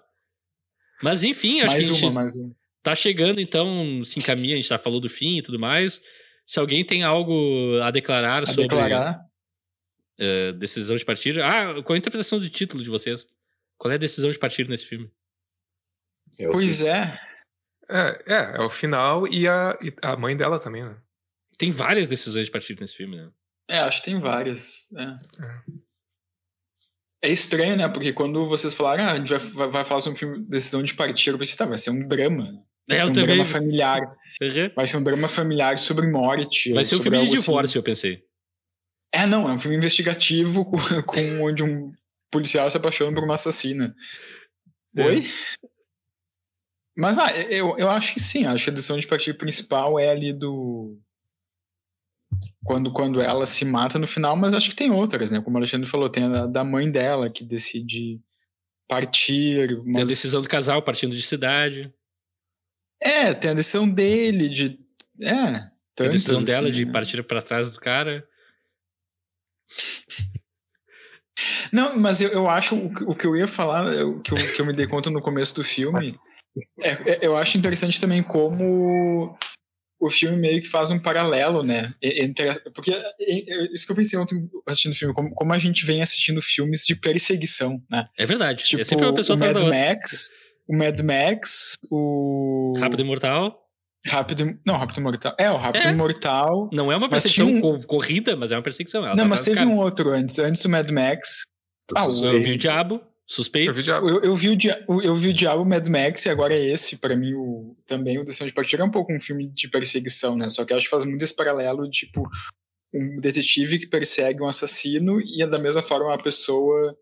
Mas 1.03 1.23
enfim, 1.23 1.61
acho 1.61 1.76
mais 1.76 1.85
que. 1.85 1.91
Mais 1.91 2.03
uma, 2.03 2.11
mais 2.11 2.35
uma. 2.35 2.62
Tá 2.84 2.93
chegando, 2.93 3.39
então, 3.39 4.03
se 4.03 4.19
encaminha, 4.19 4.55
a 4.55 4.57
gente 4.57 4.68
tá 4.68 4.77
falando 4.77 5.01
do 5.01 5.10
fim 5.10 5.38
e 5.38 5.41
tudo 5.41 5.57
mais. 5.57 6.01
Se 6.45 6.60
alguém 6.60 6.85
tem 6.85 7.01
algo 7.01 7.80
a 7.81 7.89
declarar 7.89 8.43
a 8.43 8.45
sobre 8.45 8.64
declarar. 8.64 9.22
Uh, 10.19 10.51
decisão 10.53 10.95
de 10.95 11.05
partir. 11.05 11.41
Ah, 11.41 11.81
qual 11.81 11.95
a 11.95 11.97
interpretação 11.97 12.39
do 12.39 12.49
título 12.49 12.84
de 12.84 12.89
vocês? 12.89 13.26
Qual 13.77 13.89
é 13.89 13.95
a 13.95 13.97
decisão 13.97 14.30
de 14.30 14.38
partir 14.38 14.68
nesse 14.68 14.85
filme? 14.85 15.10
Eu 16.38 16.51
pois 16.51 16.80
fiz. 16.80 16.85
é. 16.85 17.14
é. 17.89 18.23
É, 18.27 18.55
é 18.57 18.61
o 18.61 18.69
final 18.69 19.27
e 19.27 19.47
a, 19.47 19.77
e 19.81 19.93
a 20.01 20.18
mãe 20.18 20.35
dela 20.35 20.60
também, 20.60 20.84
né? 20.84 20.97
Tem 21.57 21.72
várias 21.72 22.07
decisões 22.10 22.47
de 22.47 22.51
partir 22.51 22.77
nesse 22.80 22.95
filme, 22.95 23.15
né? 23.15 23.30
É, 23.69 23.80
acho 23.80 23.99
que 23.99 24.11
tem 24.11 24.19
várias. 24.19 24.91
É. 24.93 25.03
é. 25.03 25.84
É 27.26 27.30
estranho, 27.30 27.77
né? 27.77 27.88
Porque 27.88 28.11
quando 28.11 28.45
vocês 28.45 28.73
falaram, 28.73 29.05
ah, 29.05 29.11
a 29.14 29.15
gente 29.15 29.30
vai, 29.30 29.69
vai 29.69 29.85
falar 29.85 30.01
sobre 30.01 30.18
um 30.18 30.19
filme 30.19 30.45
Decisão 30.45 30.84
de 30.84 30.93
Partir, 30.93 31.30
eu 31.30 31.39
pensei, 31.39 31.55
tá, 31.55 31.65
vai 31.65 31.77
ser 31.77 31.91
um 31.91 32.05
drama. 32.05 32.61
É, 32.89 33.03
um 33.03 33.07
também. 33.07 33.26
drama 33.26 33.45
familiar. 33.45 34.01
Uhum. 34.41 34.69
Vai 34.76 34.88
ser 34.88 34.97
um 34.97 35.03
drama 35.03 35.27
familiar 35.27 35.80
sobre 35.80 36.07
morte. 36.07 36.73
Vai 36.73 36.84
ser 36.84 36.95
um 36.95 37.01
filme 37.01 37.18
de 37.18 37.30
divórcio, 37.30 37.64
assim. 37.64 37.80
eu 37.80 37.84
pensei. 37.84 38.23
É, 39.14 39.26
não, 39.26 39.47
é 39.47 39.53
um 39.53 39.60
filme 39.60 39.77
investigativo 39.77 40.65
com, 40.65 40.77
com 41.03 41.43
onde 41.43 41.64
um 41.64 41.93
policial 42.31 42.69
se 42.69 42.77
apaixona 42.77 43.14
por 43.14 43.23
uma 43.23 43.35
assassina. 43.35 43.95
É. 44.97 45.05
Oi? 45.05 45.23
Mas 46.95 47.18
ah, 47.18 47.31
eu, 47.49 47.77
eu 47.77 47.89
acho 47.89 48.14
que 48.14 48.19
sim, 48.19 48.45
acho 48.45 48.65
que 48.65 48.69
a 48.69 48.73
decisão 48.73 48.97
de 48.97 49.07
partido 49.07 49.38
principal 49.38 49.99
é 49.99 50.10
ali 50.10 50.31
do. 50.31 50.97
Quando, 52.64 52.91
quando 52.91 53.22
ela 53.22 53.45
se 53.45 53.65
mata 53.65 53.99
no 53.99 54.07
final, 54.07 54.35
mas 54.35 54.53
acho 54.53 54.69
que 54.69 54.76
tem 54.76 54.91
outras, 54.91 55.31
né? 55.31 55.41
Como 55.41 55.55
o 55.55 55.60
Alexandre 55.60 55.89
falou, 55.89 56.10
tem 56.10 56.23
a 56.23 56.45
da 56.45 56.64
mãe 56.64 56.89
dela 56.89 57.30
que 57.30 57.43
decide 57.43 58.19
partir. 58.88 59.77
Mas... 59.77 59.93
Tem 59.93 60.01
a 60.01 60.05
decisão 60.05 60.41
do 60.41 60.49
casal 60.49 60.81
partindo 60.81 61.15
de 61.15 61.22
cidade. 61.22 61.93
É, 63.03 63.34
tem 63.34 63.51
a 63.51 63.53
decisão 63.53 63.89
dele 63.89 64.49
de. 64.49 64.80
É. 65.21 65.67
Tem 65.95 66.07
a 66.07 66.09
decisão 66.09 66.38
assim, 66.38 66.45
dela 66.45 66.71
de 66.71 66.85
né? 66.85 66.91
partir 66.91 67.21
para 67.23 67.41
trás 67.41 67.71
do 67.71 67.80
cara. 67.80 68.27
Não, 71.71 71.99
mas 71.99 72.21
eu, 72.21 72.30
eu 72.30 72.49
acho 72.49 72.75
o, 72.75 73.11
o 73.11 73.15
que 73.15 73.27
eu 73.27 73.35
ia 73.35 73.47
falar, 73.47 73.85
o 74.05 74.21
que 74.21 74.31
eu, 74.34 74.38
que 74.53 74.61
eu 74.61 74.65
me 74.65 74.73
dei 74.73 74.88
conta 74.88 75.09
no 75.09 75.21
começo 75.21 75.55
do 75.55 75.63
filme, 75.63 76.17
é, 76.80 76.91
é, 76.91 77.19
eu 77.21 77.35
acho 77.35 77.57
interessante 77.57 77.99
também 77.99 78.21
como 78.21 79.38
o 79.99 80.09
filme 80.09 80.38
meio 80.38 80.61
que 80.61 80.67
faz 80.67 80.91
um 80.91 80.99
paralelo, 80.99 81.63
né? 81.63 81.93
Entre, 82.01 82.51
porque 82.73 82.91
isso 83.73 83.85
que 83.85 83.91
eu 83.91 83.95
pensei 83.95 84.19
ontem 84.19 84.49
assistindo 84.67 84.91
o 84.91 84.95
filme, 84.95 85.13
como, 85.13 85.34
como 85.34 85.53
a 85.53 85.59
gente 85.59 85.85
vem 85.85 86.01
assistindo 86.01 86.41
filmes 86.41 86.85
de 86.85 86.95
perseguição, 86.95 87.81
né? 87.89 88.07
É 88.17 88.25
verdade. 88.25 88.63
Tipo, 88.65 88.81
é 88.81 88.84
sempre 88.84 89.05
uma 89.05 89.13
pessoa 89.13 89.38
o 89.38 89.39
Mad 89.39 89.61
Max, 89.61 90.30
o 90.68 90.77
Mad 90.77 90.99
Max, 91.02 91.77
o 91.91 92.73
Rápido 92.77 93.02
e 93.02 93.06
Mortal. 93.06 93.60
Rápido, 94.06 94.60
não, 94.65 94.77
Rápido 94.77 95.02
Mortal. 95.02 95.35
É, 95.40 95.49
o 95.49 95.57
Rápido 95.57 95.88
é. 95.88 95.94
Mortal. 95.94 96.69
Não 96.73 96.91
é 96.91 96.98
uma 96.98 97.10
perseguição 97.10 97.48
um... 97.48 97.81
corrida, 97.81 98.35
mas 98.35 98.52
é 98.52 98.57
uma 98.57 98.64
perseguição. 98.64 99.06
Ela 99.06 99.15
não, 99.15 99.23
tá 99.23 99.30
mas 99.30 99.41
teve 99.41 99.65
um 99.65 99.77
outro 99.77 100.11
antes. 100.11 100.40
Antes 100.40 100.61
do 100.61 100.69
Mad 100.69 100.90
Max. 100.90 101.45
Ah, 101.95 102.06
o... 102.06 102.26
Eu 102.26 102.44
vi 102.44 102.53
o 102.53 102.57
Diabo. 102.57 103.02
Suspeito. 103.26 103.69
Eu 103.69 103.73
vi 103.73 103.80
o 103.80 103.84
Diabo. 103.84 104.10
Eu, 104.10 104.22
eu, 104.22 104.35
vi 104.35 104.49
o 104.49 104.56
Dia... 104.57 104.85
eu 104.90 105.15
vi 105.15 105.30
o 105.30 105.34
Diabo 105.34 105.65
Mad 105.65 105.88
Max 105.88 106.26
e 106.26 106.30
agora 106.30 106.53
é 106.53 106.72
esse. 106.72 106.98
para 106.98 107.15
mim, 107.15 107.34
o... 107.34 107.77
também 107.85 108.19
o 108.19 108.26
Decisão 108.26 108.45
de 108.45 108.53
Partir 108.53 108.81
é 108.81 108.84
um 108.84 108.91
pouco 108.91 109.14
um 109.14 109.19
filme 109.19 109.49
de 109.49 109.69
perseguição, 109.69 110.35
né? 110.35 110.49
Só 110.49 110.65
que 110.65 110.73
eu 110.73 110.77
acho 110.77 110.85
que 110.88 110.91
faz 110.91 111.06
muito 111.06 111.23
esse 111.23 111.35
paralelo, 111.35 111.90
tipo, 111.90 112.30
um 112.94 113.19
detetive 113.22 113.80
que 113.80 113.88
persegue 113.88 114.41
um 114.41 114.48
assassino 114.48 115.22
e 115.22 115.41
é 115.41 115.48
da 115.48 115.57
mesma 115.57 115.81
forma 115.81 116.07
uma 116.07 116.22
pessoa 116.22 116.94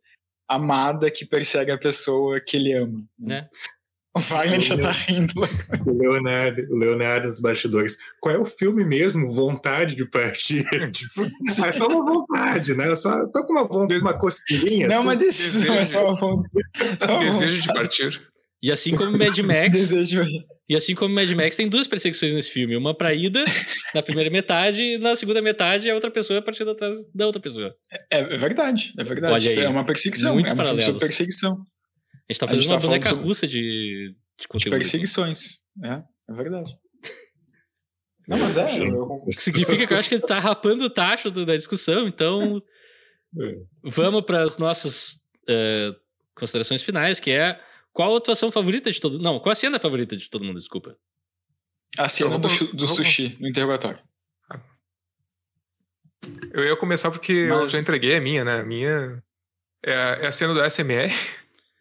amada 0.55 1.09
que 1.09 1.25
persegue 1.25 1.71
a 1.71 1.77
pessoa 1.77 2.39
que 2.39 2.57
ele 2.57 2.73
ama. 2.73 3.03
Né? 3.19 3.47
O 4.13 4.19
Wagner 4.19 4.59
já 4.59 4.77
tá 4.77 4.91
rindo. 4.91 5.33
O 5.39 5.97
Leonardo, 5.97 6.61
o 6.69 6.77
Leonardo 6.77 7.27
nos 7.27 7.39
bastidores. 7.39 7.97
Qual 8.19 8.35
é 8.35 8.37
o 8.37 8.45
filme 8.45 8.83
mesmo? 8.83 9.29
Vontade 9.29 9.95
de 9.95 10.05
partir. 10.05 10.65
tipo, 10.91 11.31
é 11.65 11.71
só 11.71 11.87
uma 11.87 12.03
vontade, 12.03 12.75
né? 12.75 12.89
Eu 12.89 12.95
só 12.97 13.25
tô 13.27 13.45
com 13.45 13.53
uma 13.53 13.63
vontade, 13.63 14.01
uma 14.01 14.17
cosquinha. 14.17 14.89
Não, 14.89 14.97
assim. 14.97 15.03
uma 15.03 15.15
decisão, 15.15 15.75
é 15.75 15.85
só 15.85 16.03
uma 16.03 16.13
vontade. 16.13 16.65
Só 16.99 17.05
uma 17.07 17.15
vontade. 17.15 17.39
Desejo 17.39 17.61
de 17.61 17.73
partir. 17.73 18.27
E 18.61 18.71
assim 18.71 18.95
como 18.95 19.17
Mad 19.17 19.39
Max, 19.39 19.71
Desejo. 19.71 20.21
E 20.71 20.75
assim 20.77 20.95
como 20.95 21.13
Mad 21.13 21.29
Max, 21.31 21.55
tem 21.57 21.67
duas 21.67 21.85
perseguições 21.87 22.31
nesse 22.33 22.49
filme. 22.51 22.77
Uma 22.77 22.93
pra 22.95 23.13
ida, 23.13 23.43
na 23.93 24.01
primeira 24.01 24.29
metade, 24.29 24.81
e 24.81 24.97
na 24.97 25.15
segunda 25.15 25.41
metade 25.41 25.89
a 25.89 25.95
outra 25.95 26.09
pessoa 26.09 26.41
partindo 26.41 26.71
atrás 26.71 26.97
da 27.13 27.25
outra 27.25 27.41
pessoa. 27.41 27.75
É, 28.09 28.19
é 28.19 28.37
verdade, 28.37 28.93
é 28.97 29.03
verdade. 29.03 29.33
Olha 29.33 29.49
aí, 29.49 29.59
é 29.65 29.69
uma 29.69 29.83
perseguição. 29.85 30.33
muitos 30.33 30.51
é 30.51 30.55
uma 30.55 30.63
paralelos. 30.63 30.85
sobre 30.85 30.99
perseguição. 31.01 31.51
A 31.53 32.31
gente 32.33 32.39
tá 32.39 32.47
fazendo 32.47 32.61
gente 32.63 32.71
uma 32.71 32.77
tá 32.77 32.81
falando 32.81 32.99
boneca 32.99 33.09
sobre- 33.09 33.23
russa 33.27 33.47
de, 33.47 33.59
de 33.59 34.15
De 34.39 34.47
conteúdo. 34.47 34.75
perseguições. 34.77 35.39
É, 35.83 36.01
é 36.29 36.33
verdade. 36.33 36.71
Não, 38.29 38.37
mas 38.37 38.55
é. 38.57 38.63
Eu, 38.87 39.09
Significa 39.29 39.85
que 39.85 39.93
eu 39.93 39.99
acho 39.99 40.07
que 40.07 40.15
ele 40.15 40.21
tá 40.25 40.39
rapando 40.39 40.85
o 40.85 40.89
tacho 40.89 41.29
do- 41.29 41.45
da 41.45 41.55
discussão, 41.57 42.07
então 42.07 42.61
vamos 43.83 44.23
para 44.25 44.43
as 44.43 44.57
nossas 44.57 45.17
eh, 45.49 45.93
considerações 46.35 46.83
finais, 46.83 47.19
que 47.19 47.31
é 47.31 47.59
qual 47.93 48.13
a 48.13 48.17
atuação 48.17 48.51
favorita 48.51 48.91
de 48.91 48.99
todo 48.99 49.19
Não, 49.19 49.39
qual 49.39 49.51
a 49.51 49.55
cena 49.55 49.79
favorita 49.79 50.15
de 50.17 50.29
todo 50.29 50.43
mundo, 50.45 50.59
desculpa. 50.59 50.95
a 51.97 52.07
cena 52.09 52.37
do, 52.39 52.49
chu- 52.49 52.73
do 52.75 52.85
vamos- 52.87 52.95
sushi 52.95 53.37
no 53.39 53.47
interrogatório. 53.49 53.99
Eu 56.53 56.63
ia 56.65 56.75
começar 56.75 57.09
porque 57.11 57.31
eu 57.31 57.49
Mas- 57.61 57.71
já 57.71 57.79
entreguei 57.79 58.15
a 58.15 58.21
minha, 58.21 58.43
né? 58.43 58.59
A 58.59 58.63
minha 58.63 59.23
é 59.83 59.93
a, 59.93 59.97
é 60.23 60.27
a 60.27 60.31
cena 60.31 60.53
do 60.53 60.61
SMR. 60.63 61.11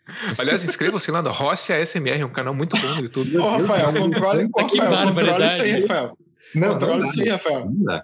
Aliás, 0.39 0.65
inscreva-se 0.65 1.11
lá 1.11 1.23
no 1.23 1.31
Rossi 1.31 1.73
ASMR, 1.73 2.21
é 2.21 2.25
um 2.27 2.33
canal 2.33 2.55
muito 2.55 2.77
bom 2.77 2.95
no 2.95 3.03
YouTube. 3.03 3.37
Ô, 3.39 3.49
Rafael, 3.49 3.93
controle, 3.93 4.49
ô, 4.53 4.67
Que 4.67 4.79
Rafael, 4.79 5.09
controle 5.15 5.45
isso 5.45 5.63
aí. 5.63 5.81
Rafael. 5.83 6.19
Não, 6.55 6.67
não, 6.69 6.75
Controle 6.75 6.99
dá, 7.03 7.05
isso 7.05 7.21
aí, 7.23 7.29
Rafael. 7.29 7.71
não. 7.71 8.03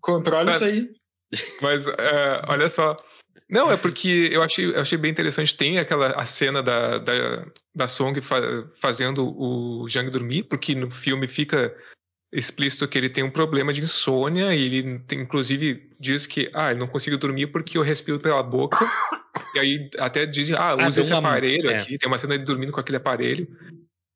Controle 0.00 0.50
isso 0.50 0.64
aí. 0.64 0.90
Mas 1.62 1.86
é, 1.86 2.42
olha 2.48 2.68
só. 2.68 2.96
Não, 3.50 3.70
é 3.72 3.76
porque 3.76 4.28
eu 4.32 4.42
achei, 4.42 4.66
eu 4.66 4.80
achei 4.80 4.96
bem 4.96 5.10
interessante. 5.10 5.56
Tem 5.56 5.78
aquela 5.78 6.12
a 6.12 6.24
cena 6.24 6.62
da, 6.62 6.98
da, 6.98 7.46
da 7.74 7.88
Song 7.88 8.20
fa- 8.20 8.68
fazendo 8.76 9.26
o 9.26 9.88
Jang 9.88 10.08
dormir, 10.10 10.44
porque 10.44 10.74
no 10.74 10.88
filme 10.90 11.26
fica 11.26 11.74
explícito 12.32 12.86
que 12.86 12.96
ele 12.96 13.10
tem 13.10 13.24
um 13.24 13.30
problema 13.30 13.72
de 13.72 13.82
insônia 13.82 14.54
e 14.54 14.64
ele 14.64 14.98
tem, 15.00 15.20
inclusive 15.20 15.90
diz 15.98 16.28
que 16.28 16.48
ah, 16.54 16.70
ele 16.70 16.78
não 16.78 16.86
conseguiu 16.86 17.18
dormir 17.18 17.48
porque 17.48 17.76
eu 17.76 17.82
respiro 17.82 18.20
pela 18.20 18.42
boca. 18.42 18.78
E 19.54 19.58
aí 19.58 19.90
até 19.98 20.26
dizem, 20.26 20.54
ah, 20.56 20.70
Ah, 20.78 20.86
usa 20.86 20.96
deu 20.96 21.02
esse 21.02 21.12
aparelho 21.12 21.70
é. 21.70 21.76
aqui. 21.76 21.98
Tem 21.98 22.06
uma 22.08 22.18
cena 22.18 22.34
dele 22.34 22.44
dormindo 22.44 22.70
com 22.72 22.78
aquele 22.80 22.98
aparelho. 22.98 23.48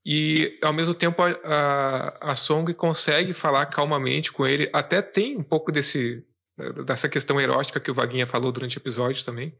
E 0.06 0.58
ao 0.62 0.72
mesmo 0.72 0.94
tempo 0.94 1.22
a, 1.22 1.30
a, 1.44 2.30
a 2.32 2.34
Song 2.34 2.72
consegue 2.74 3.32
falar 3.32 3.66
calmamente 3.66 4.30
com 4.30 4.46
ele. 4.46 4.70
Até 4.72 5.02
tem 5.02 5.36
um 5.36 5.42
pouco 5.42 5.72
desse 5.72 6.22
dessa 6.84 7.08
questão 7.08 7.40
erótica 7.40 7.80
que 7.80 7.90
o 7.90 7.94
Vaguinha 7.94 8.26
falou 8.26 8.52
durante 8.52 8.76
o 8.76 8.80
episódio 8.80 9.24
também, 9.24 9.56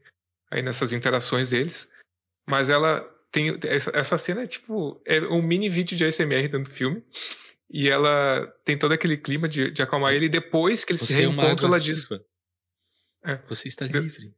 aí 0.51 0.61
nessas 0.61 0.93
interações 0.93 1.49
deles. 1.49 1.91
Mas 2.47 2.69
ela 2.69 3.01
tem 3.31 3.57
essa, 3.65 4.17
cena 4.17 4.43
é 4.43 4.47
tipo 4.47 5.01
é 5.05 5.19
um 5.21 5.41
mini 5.41 5.67
vídeo 5.67 5.97
de 5.97 6.05
ASMR 6.05 6.43
dentro 6.43 6.63
do 6.63 6.69
filme. 6.69 7.03
E 7.69 7.89
ela 7.89 8.45
tem 8.63 8.77
todo 8.77 8.91
aquele 8.93 9.17
clima 9.17 9.49
de, 9.49 9.71
de 9.71 9.81
acalmar 9.81 10.13
ele. 10.13 10.27
E 10.27 10.29
depois 10.29 10.85
que 10.85 10.91
eles 10.91 11.01
se 11.01 11.13
Você 11.13 11.23
é 11.23 11.27
uma 11.27 11.41
reencontram, 11.41 11.67
ela 11.69 11.79
diz. 11.79 12.07
É. 13.23 13.37
Você 13.49 13.67
está 13.67 13.85
livre. 13.85 14.33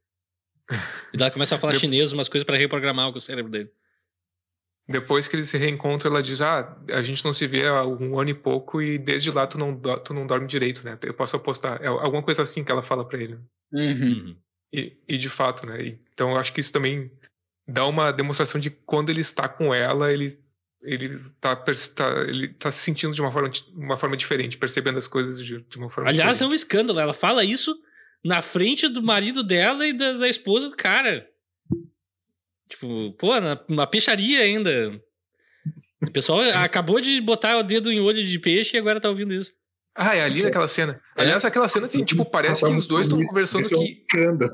E 1.12 1.16
daí 1.16 1.26
ela 1.26 1.30
começa 1.30 1.54
a 1.54 1.58
falar 1.60 1.72
Dep- 1.72 1.80
chinês, 1.80 2.12
umas 2.12 2.28
coisas 2.28 2.44
pra 2.46 2.56
reprogramar 2.56 3.14
o 3.14 3.20
cérebro 3.20 3.52
dele. 3.52 3.70
Depois 4.88 5.28
que 5.28 5.36
eles 5.36 5.48
se 5.48 5.58
reencontram, 5.58 6.10
ela 6.10 6.22
diz: 6.22 6.40
Ah, 6.40 6.76
a 6.90 7.02
gente 7.02 7.22
não 7.24 7.32
se 7.32 7.46
vê 7.46 7.66
há 7.66 7.84
um 7.84 8.18
ano 8.18 8.30
e 8.30 8.34
pouco 8.34 8.80
e 8.80 8.98
desde 8.98 9.30
lá 9.30 9.46
tu 9.46 9.58
não, 9.58 9.74
do- 9.74 9.98
tu 10.00 10.14
não 10.14 10.26
dorme 10.26 10.46
direito, 10.46 10.82
né? 10.84 10.98
Eu 11.02 11.12
posso 11.12 11.36
apostar. 11.36 11.78
É 11.82 11.88
alguma 11.88 12.22
coisa 12.22 12.42
assim 12.42 12.64
que 12.64 12.72
ela 12.72 12.82
fala 12.82 13.04
pra 13.06 13.20
ele. 13.22 13.34
Uhum. 13.72 13.82
Uhum. 14.02 14.36
E, 14.72 14.96
e 15.06 15.18
de 15.18 15.28
fato, 15.28 15.66
né? 15.66 15.98
Então 16.14 16.30
eu 16.30 16.36
acho 16.38 16.52
que 16.54 16.60
isso 16.60 16.72
também 16.72 17.10
dá 17.66 17.84
uma 17.86 18.10
demonstração 18.10 18.58
de 18.60 18.70
quando 18.70 19.10
ele 19.10 19.20
está 19.20 19.46
com 19.48 19.74
ela, 19.74 20.10
ele 20.12 20.38
ele 20.82 21.18
tá, 21.40 21.56
tá- 21.56 22.20
ele 22.28 22.48
tá 22.54 22.70
se 22.70 22.78
sentindo 22.84 23.12
de 23.12 23.20
uma 23.20 23.32
forma, 23.32 23.50
uma 23.74 23.96
forma 23.96 24.16
diferente, 24.16 24.56
percebendo 24.56 24.96
as 24.96 25.08
coisas 25.08 25.44
de, 25.44 25.60
de 25.60 25.76
uma 25.76 25.90
forma 25.90 26.08
Aliás, 26.08 26.28
é 26.28 26.32
diferente. 26.32 26.52
um 26.52 26.54
escândalo. 26.54 27.00
Ela 27.00 27.12
fala 27.12 27.44
isso 27.44 27.76
na 28.24 28.40
frente 28.40 28.88
do 28.88 29.02
marido 29.02 29.42
dela 29.42 29.84
e 29.86 29.92
da, 29.92 30.12
da 30.14 30.28
esposa 30.28 30.70
do 30.70 30.76
cara. 30.76 31.26
Tipo, 32.68 33.12
pô, 33.18 33.40
na, 33.40 33.58
uma 33.68 33.86
peixaria 33.86 34.40
ainda. 34.40 35.00
O 36.02 36.10
pessoal 36.12 36.40
acabou 36.64 37.00
de 37.00 37.20
botar 37.20 37.56
o 37.58 37.62
dedo 37.62 37.90
em 37.90 38.00
olho 38.00 38.22
de 38.24 38.38
peixe 38.38 38.76
e 38.76 38.80
agora 38.80 39.00
tá 39.00 39.08
ouvindo 39.08 39.32
isso. 39.34 39.52
Ah, 40.00 40.14
é 40.14 40.22
ali 40.22 40.42
naquela 40.44 40.68
cena. 40.68 41.00
Aliás, 41.16 41.44
aquela 41.44 41.66
cena 41.66 41.88
tem, 41.88 42.04
tipo, 42.04 42.24
parece 42.24 42.64
que 42.64 42.70
os 42.72 42.86
dois 42.86 43.08
estão 43.08 43.20
conversando 43.20 43.62
isso 43.64 43.74
é 43.74 43.78
um 43.78 43.84
que 43.84 43.90
escândalo. 44.06 44.52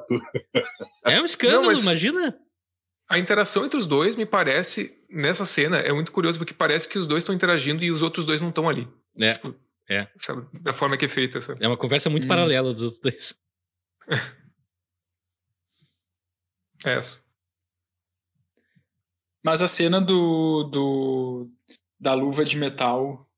É 1.05 1.21
um 1.21 1.25
escândalo, 1.27 1.63
Não, 1.65 1.69
mas- 1.71 1.83
imagina. 1.83 2.39
a 3.11 3.19
interação 3.19 3.67
entre 3.67 3.79
os 3.79 3.87
dois 3.87 4.17
me 4.17 4.25
parece, 4.25 4.97
nessa 5.11 5.45
cena, 5.45 5.77
é 5.81 5.93
muito 5.93 6.13
curioso, 6.13 6.39
porque 6.39 6.55
parece 6.55 6.89
que 6.89 6.99
os 6.99 7.07
dois 7.07 7.23
estão 7.23 7.35
interagindo 7.35 7.85
e 7.85 7.91
os 7.91 8.01
outros 8.03 8.25
dois 8.25 8.41
não 8.41 8.49
estão 8.49 8.67
ali. 8.71 8.89
É, 9.87 10.09
Sabe? 10.17 10.47
Da 10.63 10.73
forma 10.73 10.97
que 10.97 11.05
é 11.05 11.09
feita 11.09 11.37
essa. 11.37 11.55
é 11.61 11.69
uma 11.69 11.77
conversa 11.77 12.09
muito 12.09 12.25
Hum. 12.25 12.29
paralela 12.29 12.73
dos 12.73 12.83
outros 12.85 13.01
dois. 13.03 13.35
É 16.87 16.93
essa. 16.93 17.24
Mas 19.45 19.61
a 19.63 19.69
cena 19.69 20.01
do, 20.01 20.65
do 20.65 21.51
da 22.01 22.15
luva 22.15 22.45
de 22.45 22.57
metal 22.57 23.29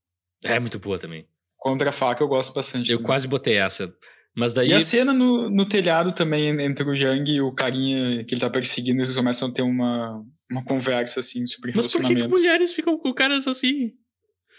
É 0.45 0.59
muito 0.61 0.79
boa 0.79 0.99
também. 0.99 1.27
contra 1.59 1.89
a 1.91 1.93
faca 1.93 2.23
eu 2.23 2.29
gosto 2.29 2.55
bastante. 2.55 2.91
Eu 2.91 2.99
também. 2.99 3.07
quase 3.07 3.27
botei 3.29 3.57
essa. 3.57 3.93
Mas 4.37 4.53
daí. 4.53 4.69
E 4.69 4.75
a 4.75 4.81
cena 4.81 5.13
no, 5.13 5.49
no 5.51 5.67
telhado 5.67 6.13
também 6.13 6.49
entre 6.63 6.89
o 6.89 6.95
Jang 6.95 7.31
e 7.31 7.41
o 7.41 7.53
carinha 7.53 8.23
que 8.25 8.35
ele 8.35 8.41
tá 8.41 8.51
perseguindo, 8.51 9.01
eles 9.03 9.17
começam 9.17 9.49
a 9.49 9.53
ter 9.53 9.63
uma, 9.63 10.23
uma 10.51 10.63
conversa 10.65 11.21
assim 11.21 11.47
sobre 11.47 11.73
Mas 11.75 11.87
por 11.87 11.93
que, 11.93 11.99
que 11.99 12.15
relacionamentos. 12.15 12.41
mulheres 12.41 12.73
ficam 12.73 12.99
com 12.99 13.13
caras 13.15 13.47
assim? 13.49 13.93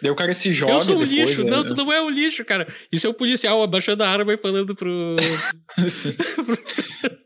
Daí 0.02 0.12
o 0.12 0.16
cara 0.16 0.32
se 0.34 0.52
joga 0.54 0.74
eu 0.74 0.82
sou 0.82 0.96
um 0.96 1.00
depois, 1.00 1.30
lixo. 1.30 1.44
né? 1.44 1.50
Não, 1.52 1.66
tu 1.66 1.74
não 1.76 1.92
é 1.94 2.00
um 2.02 2.10
lixo, 2.10 2.44
cara. 2.46 2.68
Isso 2.92 3.08
é 3.08 3.10
o 3.10 3.16
policial 3.16 3.62
abaixando 3.64 4.04
a 4.04 4.10
arma 4.10 4.34
e 4.34 4.38
falando 4.38 4.76
pro, 4.76 5.16
Sim. 5.90 6.12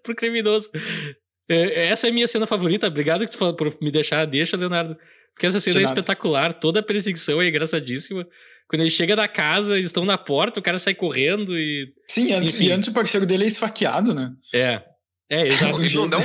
pro 0.03 0.15
criminoso. 0.15 0.69
É, 1.51 1.87
essa 1.87 2.07
é 2.07 2.09
a 2.09 2.13
minha 2.13 2.27
cena 2.27 2.47
favorita. 2.47 2.87
Obrigado 2.87 3.25
que 3.25 3.31
tu 3.31 3.37
falou 3.37 3.55
por 3.55 3.75
me 3.81 3.91
deixar. 3.91 4.25
Deixa, 4.25 4.55
Leonardo. 4.55 4.97
Porque 5.33 5.45
essa 5.47 5.59
cena 5.59 5.79
é 5.79 5.83
espetacular. 5.83 6.53
Toda 6.53 6.79
a 6.79 6.83
perseguição 6.83 7.41
é 7.41 7.49
engraçadíssima. 7.49 8.25
Quando 8.67 8.81
ele 8.81 8.89
chega 8.89 9.15
na 9.15 9.27
casa, 9.27 9.73
eles 9.73 9.87
estão 9.87 10.05
na 10.05 10.17
porta, 10.17 10.59
o 10.59 10.63
cara 10.63 10.77
sai 10.77 10.95
correndo 10.95 11.57
e. 11.57 11.93
Sim, 12.07 12.31
antes, 12.31 12.55
Enfim. 12.55 12.67
e 12.67 12.71
antes 12.71 12.87
o 12.87 12.93
parceiro 12.93 13.25
dele 13.25 13.43
é 13.43 13.47
esfaqueado, 13.47 14.13
né? 14.13 14.31
É. 14.53 14.81
É, 15.29 15.47
exato. 15.47 15.83
Ele 15.83 15.93
não, 15.93 16.07
dá 16.07 16.17
um, 16.17 16.21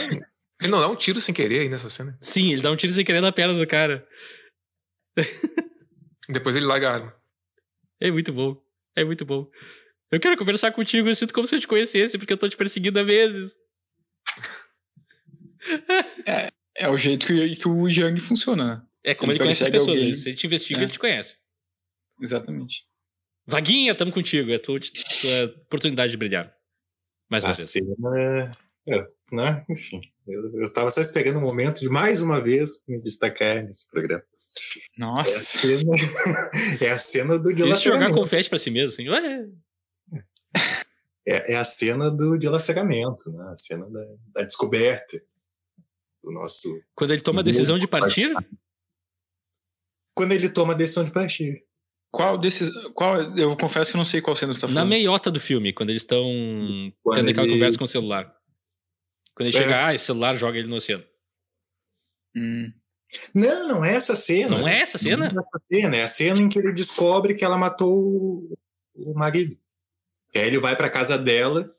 ele 0.61 0.70
não 0.70 0.81
dá 0.81 0.89
um 0.89 0.97
tiro 0.97 1.20
sem 1.20 1.35
querer 1.35 1.61
aí 1.61 1.69
nessa 1.69 1.90
cena. 1.90 2.16
Sim, 2.20 2.53
ele 2.53 2.62
dá 2.62 2.70
um 2.70 2.77
tiro 2.77 2.93
sem 2.93 3.05
querer 3.05 3.20
na 3.20 3.32
perna 3.32 3.55
do 3.55 3.66
cara. 3.66 4.07
Depois 6.28 6.55
ele 6.55 6.66
larga 6.66 6.89
a 6.89 6.94
arma. 6.94 7.15
É 8.01 8.11
muito 8.11 8.32
bom. 8.32 8.57
É 8.94 9.05
muito 9.05 9.24
bom. 9.24 9.48
Eu 10.11 10.20
quero 10.20 10.36
conversar 10.36 10.70
contigo, 10.73 11.09
eu 11.09 11.15
sinto 11.15 11.35
como 11.35 11.47
se 11.47 11.57
eu 11.57 11.61
te 11.61 11.66
conhecesse, 11.66 12.16
porque 12.16 12.32
eu 12.32 12.39
tô 12.39 12.48
te 12.48 12.57
perseguindo 12.57 12.98
há 12.98 13.05
meses. 13.05 13.57
É 16.79 16.89
o 16.91 16.97
jeito 16.97 17.27
que, 17.27 17.57
que 17.57 17.69
o 17.69 17.89
Jang 17.91 18.21
funciona, 18.21 18.65
né? 18.77 18.83
É 19.05 19.15
como 19.15 19.33
ele, 19.33 19.39
Ele 19.39 19.45
conhece 19.45 19.63
as 19.65 19.71
pessoas. 19.71 19.97
alguém. 19.99 20.15
Se 20.15 20.29
ele 20.31 20.37
te 20.37 20.47
investiga, 20.47 20.81
É. 20.81 20.83
ele 20.83 20.93
te 20.93 20.99
conhece. 20.99 21.37
Exatamente. 22.21 22.85
Vaguinha, 23.47 23.95
tamo 23.95 24.13
contigo. 24.13 24.51
É 24.53 24.59
tua, 24.59 24.79
tua 24.81 25.45
oportunidade 25.65 26.11
de 26.11 26.17
brilhar. 26.19 26.53
Mais 27.31 27.45
uma 27.45 27.51
A 27.51 27.55
vez. 27.55 27.69
cena. 27.71 27.95
é, 28.89 29.01
né? 29.33 29.65
Enfim, 29.71 30.01
eu, 30.27 30.61
eu 30.61 30.73
tava 30.73 30.91
só 30.91 31.01
esperando 31.01 31.39
o 31.39 31.41
momento 31.41 31.81
de 31.81 31.89
mais 31.89 32.23
uma 32.23 32.43
vez 32.43 32.83
me 32.87 33.01
destacar 33.01 33.65
nesse 33.65 33.89
programa. 33.89 34.23
É 34.23 35.03
a 35.03 35.07
Nossa. 35.07 35.39
cena, 35.41 35.93
é 36.81 36.89
a 36.91 36.99
cena 36.99 37.39
do 37.39 37.51
Eles 37.51 37.59
jogar 37.59 37.65
dilaceramento. 37.77 38.15
confete 38.15 38.49
pra 38.49 38.59
si 38.59 38.71
mesmo, 38.71 38.89
assim. 38.93 39.09
Ué, 39.09 39.47
É, 41.29 41.55
é 41.55 41.57
a 41.57 41.65
cena 41.65 42.11
do 42.11 42.39
dilaceramento, 42.39 43.33
né? 43.33 43.45
A 43.51 43.57
cena 43.57 43.89
da, 43.91 44.05
da 44.35 44.43
descoberta 44.43 45.21
do 46.27 46.32
nosso. 46.32 46.69
quando 46.94 47.12
ele 47.12 47.23
toma 47.23 47.40
a 47.40 47.44
decisão 47.44 47.78
de 47.78 47.86
partir, 47.86 48.32
Quando 50.15 50.32
ele 50.32 50.48
toma 50.48 50.73
a 50.73 50.77
decisão 50.77 51.05
de 51.05 51.12
partir. 51.12 51.65
Qual 52.11 52.39
desses. 52.39 52.70
Qual, 52.94 53.16
eu 53.36 53.57
confesso 53.57 53.93
que 53.93 53.98
não 53.98 54.05
sei 54.05 54.20
qual 54.20 54.35
cena 54.36 54.55
tu 54.55 54.61
tá 54.61 54.66
na 54.66 54.73
falando. 54.73 54.89
meiota 54.89 55.31
do 55.31 55.39
filme, 55.39 55.73
quando 55.73 55.90
eles 55.90 56.03
estão 56.03 56.24
tendo 57.12 57.31
aquela 57.31 57.47
ele- 57.47 57.53
conversa 57.55 57.78
com 57.78 57.85
o 57.85 57.89
celular. 57.89 58.24
Quando 59.35 59.48
ele 59.48 59.57
É. 59.57 59.61
chega, 59.61 59.86
ah, 59.86 59.94
esse 59.94 60.07
celular 60.07 60.35
joga 60.35 60.59
ele 60.59 60.69
no 60.69 60.77
oceano. 60.77 61.05
Hum. 62.35 62.73
Não, 63.35 63.69
não 63.69 63.85
é 63.85 63.94
essa 63.94 64.16
cena. 64.16 64.59
Não 64.59 64.66
é 64.66 64.81
essa 64.81 64.98
cena? 64.98 65.31
Não 65.31 65.40
é 65.40 65.44
essa 65.44 65.61
cena, 65.70 65.97
é 65.97 66.03
a 66.03 66.09
cena 66.09 66.40
em 66.40 66.48
que 66.48 66.59
ele 66.59 66.73
descobre 66.73 67.35
que 67.35 67.44
ela 67.44 67.57
matou 67.59 67.94
o, 68.94 69.15
marido. 69.15 69.57
E 70.35 70.39
aí 70.39 70.47
ele 70.47 70.59
vai 70.59 70.74
pra 70.74 70.90
casa 70.90 71.16
dela 71.19 71.73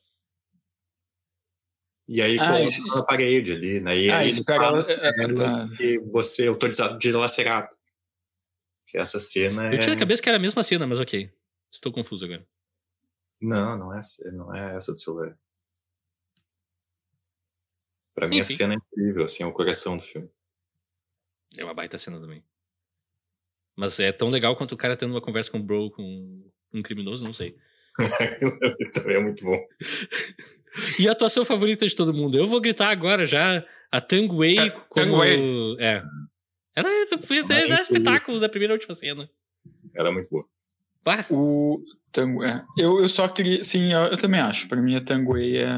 E 2.07 2.21
aí 2.21 2.39
Ah, 2.39 2.45
coloca 2.47 2.63
esse- 2.63 2.87
na 2.87 3.03
parede 3.03 3.51
ali, 3.51 3.79
né? 3.81 3.97
E 3.97 4.09
Ah, 4.09 4.19
aí 4.19 4.29
isso 4.29 4.45
pega 4.45 4.63
é, 4.87 5.23
é, 5.23 5.33
tá. 5.33 5.65
que 5.75 5.99
você 5.99 6.45
é 6.45 6.47
autorizado 6.47 6.97
de 6.97 7.11
lacerado. 7.11 7.75
Que 8.85 8.97
essa 8.97 9.19
cena 9.19 9.73
Eu 9.73 9.79
tinha 9.79 9.91
é... 9.91 9.95
na 9.95 9.99
cabeça 9.99 10.21
que 10.21 10.29
era 10.29 10.37
a 10.37 10.41
mesma 10.41 10.63
cena, 10.63 10.87
mas 10.87 10.99
ok. 10.99 11.29
Estou 11.69 11.91
confuso 11.91 12.23
agora. 12.25 12.47
Não, 13.41 13.77
não 13.77 13.93
é, 13.93 14.01
não 14.31 14.55
é 14.55 14.75
essa 14.77 14.93
do 14.93 14.99
celular. 14.99 15.37
Pra 18.15 18.27
mim, 18.27 18.39
a 18.39 18.43
cena 18.43 18.73
é 18.73 18.77
incrível, 18.77 19.25
assim, 19.25 19.43
é 19.43 19.45
o 19.45 19.51
coração 19.53 19.97
do 19.97 20.03
filme. 20.03 20.29
É 21.57 21.63
uma 21.63 21.73
baita 21.73 21.97
cena 21.97 22.19
também. 22.19 22.43
Mas 23.75 23.99
é 23.99 24.11
tão 24.11 24.29
legal 24.29 24.55
quanto 24.55 24.71
o 24.73 24.77
cara 24.77 24.97
tendo 24.97 25.11
uma 25.13 25.21
conversa 25.21 25.51
com 25.51 25.59
o 25.59 25.63
bro, 25.63 25.91
com 25.91 26.49
um 26.73 26.81
criminoso, 26.81 27.23
não 27.25 27.33
sei. 27.33 27.55
Também 28.93 29.17
é 29.17 29.19
muito 29.19 29.43
bom. 29.43 29.59
E 30.99 31.07
a 31.07 31.11
atuação 31.11 31.43
favorita 31.45 31.85
de 31.87 31.95
todo 31.95 32.13
mundo? 32.13 32.37
Eu 32.37 32.47
vou 32.47 32.61
gritar 32.61 32.89
agora 32.89 33.25
já 33.25 33.63
a 33.91 34.01
Tang 34.01 34.27
Wei 34.33 34.55
Ta- 34.55 34.69
como... 34.89 35.17
Tang 35.17 35.77
É. 35.79 36.03
Ela 36.75 36.89
foi 37.23 37.37
Ela 37.39 37.47
é 37.49 37.55
era 37.55 37.65
incrível. 37.65 37.81
espetáculo 37.81 38.39
da 38.39 38.47
primeira 38.49 38.73
e 38.73 38.77
última 38.77 38.93
cena. 38.93 39.29
Ela 39.95 40.09
é 40.09 40.11
muito 40.11 40.29
boa. 40.29 40.45
Bah, 41.03 41.25
O 41.31 41.81
Tango, 42.11 42.43
é. 42.43 42.63
Eu, 42.77 42.99
eu 43.01 43.09
só 43.09 43.27
queria. 43.27 43.63
Sim, 43.63 43.93
eu, 43.93 44.01
eu 44.01 44.17
também 44.17 44.39
acho. 44.41 44.67
Pra 44.67 44.81
mim, 44.81 44.95
a 44.95 45.01
Tanguay 45.01 45.57
é. 45.57 45.69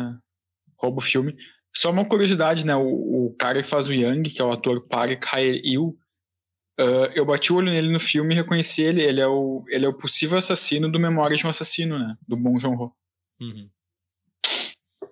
rouba 0.77 0.97
o 0.97 1.01
filme. 1.01 1.35
Só 1.75 1.91
uma 1.91 2.03
curiosidade, 2.03 2.65
né? 2.65 2.75
O, 2.75 3.27
o 3.27 3.35
cara 3.37 3.61
que 3.61 3.67
faz 3.69 3.87
o 3.87 3.93
Yang, 3.93 4.29
que 4.31 4.41
é 4.41 4.43
o 4.45 4.51
ator 4.51 4.85
Park 4.87 5.23
Hae-il, 5.31 5.95
ah, 6.79 7.11
eu 7.15 7.25
bati 7.25 7.53
o 7.53 7.57
olho 7.57 7.71
nele 7.71 7.89
no 7.91 7.99
filme 7.99 8.33
e 8.33 8.37
reconheci 8.37 8.81
ele. 8.81 9.01
Ele 9.01 9.21
é, 9.21 9.27
o, 9.27 9.63
ele 9.69 9.85
é 9.85 9.89
o 9.89 9.93
possível 9.97 10.37
assassino 10.37 10.91
do 10.91 10.99
Memória 10.99 11.37
de 11.37 11.45
um 11.45 11.49
Assassino, 11.49 11.97
né? 11.99 12.15
Do 12.27 12.35
Bong 12.35 12.59
Joon-ho. 12.59 12.91
Uhum. 13.39 13.69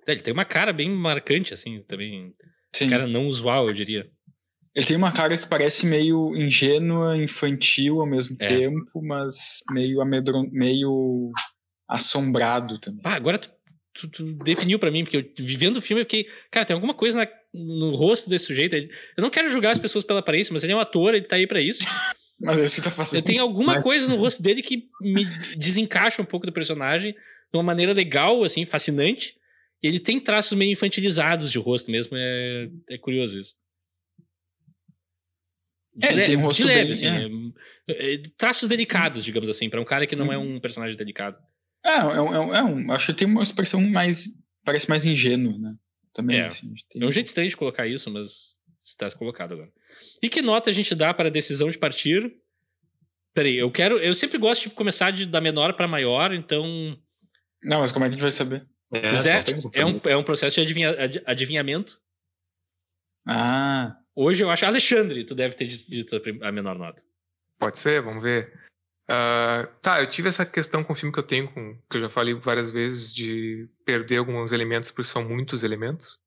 É, 0.07 0.11
Ele 0.13 0.21
tem 0.21 0.33
uma 0.33 0.45
cara 0.45 0.71
bem 0.71 0.89
marcante, 0.89 1.53
assim, 1.53 1.81
também. 1.87 2.33
Sim. 2.75 2.89
Cara 2.89 3.07
não 3.07 3.27
usual, 3.27 3.67
eu 3.67 3.73
diria. 3.73 4.09
Ele 4.75 4.85
tem 4.85 4.95
uma 4.95 5.11
cara 5.11 5.37
que 5.37 5.47
parece 5.47 5.85
meio 5.87 6.35
ingênua, 6.35 7.17
infantil 7.17 7.99
ao 7.99 8.05
mesmo 8.07 8.37
É. 8.39 8.45
tempo, 8.45 9.01
mas 9.01 9.61
meio 9.71 9.99
amedron... 10.01 10.47
meio 10.51 11.31
assombrado 11.89 12.79
também. 12.79 13.01
Ah, 13.03 13.15
agora 13.15 13.37
tu, 13.37 13.49
tu- 13.93 14.09
tu 14.09 14.23
definiu 14.43 14.77
pra 14.79 14.91
mim, 14.91 15.03
porque 15.03 15.17
eu, 15.17 15.25
vivendo 15.39 15.77
o 15.77 15.81
filme 15.81 16.01
eu 16.01 16.05
fiquei. 16.05 16.27
Cara, 16.51 16.65
tem 16.65 16.73
alguma 16.73 16.93
coisa 16.93 17.17
na- 17.19 17.29
no 17.53 17.91
rosto 17.95 18.29
desse 18.29 18.45
sujeito. 18.45 18.75
Eu 18.75 18.87
não 19.21 19.29
quero 19.29 19.49
julgar 19.49 19.71
as 19.71 19.79
pessoas 19.79 20.03
pela 20.03 20.19
aparência, 20.19 20.53
mas 20.53 20.63
ele 20.63 20.73
é 20.73 20.75
um 20.75 20.79
ator, 20.79 21.15
ele 21.15 21.25
tá 21.25 21.35
aí 21.37 21.47
pra 21.47 21.61
isso. 21.61 21.79
Mas 22.39 22.59
isso 22.59 22.83
tá 22.83 22.91
fazendo. 22.91 23.23
Tem 23.23 23.39
alguma 23.39 23.73
Mas- 23.73 23.83
coisa 23.83 24.07
no 24.11 24.15
rosto 24.17 24.43
dele 24.43 24.61
que 24.61 24.83
me 25.01 25.25
desencaixa 25.57 26.21
um 26.21 26.25
pouco 26.25 26.45
do 26.45 26.51
personagem 26.51 27.13
de 27.13 27.17
uma 27.57 27.63
maneira 27.63 27.93
legal, 27.93 28.43
assim, 28.43 28.63
fascinante. 28.63 29.33
Ele 29.87 29.99
tem 29.99 30.19
traços 30.19 30.57
meio 30.57 30.71
infantilizados 30.71 31.51
de 31.51 31.57
rosto 31.57 31.89
mesmo, 31.91 32.15
é, 32.17 32.69
é 32.89 32.97
curioso 32.97 33.39
isso. 33.39 33.55
De, 35.95 36.07
É, 36.07 36.11
ele 36.11 36.19
le- 36.21 36.25
tem 36.27 36.37
um 36.37 36.41
rosto 36.41 36.61
de 36.61 36.67
leve, 36.67 36.83
bem- 36.83 36.91
assim. 36.93 37.53
é- 37.89 38.13
é, 38.15 38.21
traços 38.37 38.69
delicados, 38.69 39.23
digamos 39.25 39.49
assim, 39.49 39.69
pra 39.69 39.81
um 39.81 39.85
cara 39.85 40.05
que 40.05 40.15
não 40.15 40.31
é 40.31 40.37
um 40.37 40.59
personagem 40.59 40.95
delicado. 40.95 41.37
É, 41.83 41.89
é, 41.91 41.95
é, 41.99 42.21
um, 42.21 42.55
é 42.55 42.63
um- 42.63 42.91
Acho 42.91 43.07
que 43.07 43.19
tem 43.19 43.27
uma 43.27 43.41
expressão 43.43 43.81
mais. 43.81 44.37
Parece 44.63 44.89
mais 44.89 45.05
ingênuo, 45.05 45.57
né? 45.57 45.73
Também. 46.13 46.39
É. 46.39 46.45
assim, 46.45 46.71
tem- 46.89 47.01
É 47.01 47.05
um 47.05 47.11
jeito 47.11 47.27
estranho 47.27 47.49
de 47.49 47.55
colocar 47.57 47.87
isso, 47.87 48.11
mas 48.11 48.57
está 48.83 49.09
colocado 49.11 49.53
agora. 49.53 49.71
E 50.21 50.29
que 50.29 50.41
nota 50.41 50.69
a 50.69 50.73
gente 50.73 50.93
dá 50.93 51.13
para 51.13 51.29
a 51.29 51.31
decisão 51.31 51.69
de 51.69 51.77
partir? 51.77 52.31
Peraí, 53.33 53.55
eu 53.55 53.71
quero. 53.71 53.97
Eu 53.99 54.13
sempre 54.13 54.37
gosto 54.37 54.63
de 54.63 54.75
começar 54.75 55.11
de, 55.11 55.25
da 55.27 55.39
menor 55.39 55.73
para 55.73 55.87
maior, 55.87 56.33
então. 56.33 56.65
Não, 57.63 57.79
mas 57.79 57.91
como 57.91 58.03
é 58.05 58.07
que 58.07 58.13
a 58.13 58.13
gente 58.13 58.21
vai 58.21 58.31
saber? 58.31 58.67
É, 58.91 59.01
Pois 59.11 59.25
é, 59.75 59.85
um, 59.85 59.99
é 60.05 60.15
um 60.17 60.23
processo 60.23 60.55
de 60.55 60.61
adivinha- 60.61 60.89
ad- 61.03 61.23
adivinhamento. 61.25 61.99
Ah. 63.25 63.97
Hoje 64.15 64.43
eu 64.43 64.49
acho. 64.49 64.65
Alexandre, 64.65 65.23
tu 65.25 65.35
deve 65.35 65.55
ter 65.55 65.67
dito 65.67 66.19
a 66.41 66.51
menor 66.51 66.77
nota. 66.77 67.03
Pode 67.59 67.77
ser, 67.79 68.01
vamos 68.01 68.23
ver. 68.23 68.51
Ah, 69.09 69.67
tá, 69.81 70.01
eu 70.01 70.07
tive 70.07 70.27
essa 70.29 70.45
questão 70.45 70.83
com 70.83 70.93
o 70.93 70.95
filme 70.95 71.13
que 71.13 71.19
eu 71.19 71.23
tenho, 71.23 71.51
com, 71.51 71.77
que 71.89 71.97
eu 71.97 72.01
já 72.01 72.09
falei 72.09 72.33
várias 72.33 72.71
vezes, 72.71 73.13
de 73.13 73.69
perder 73.85 74.17
alguns 74.17 74.51
elementos, 74.51 74.91
porque 74.91 75.03
são 75.07 75.23
muitos 75.23 75.63
elementos. 75.63 76.17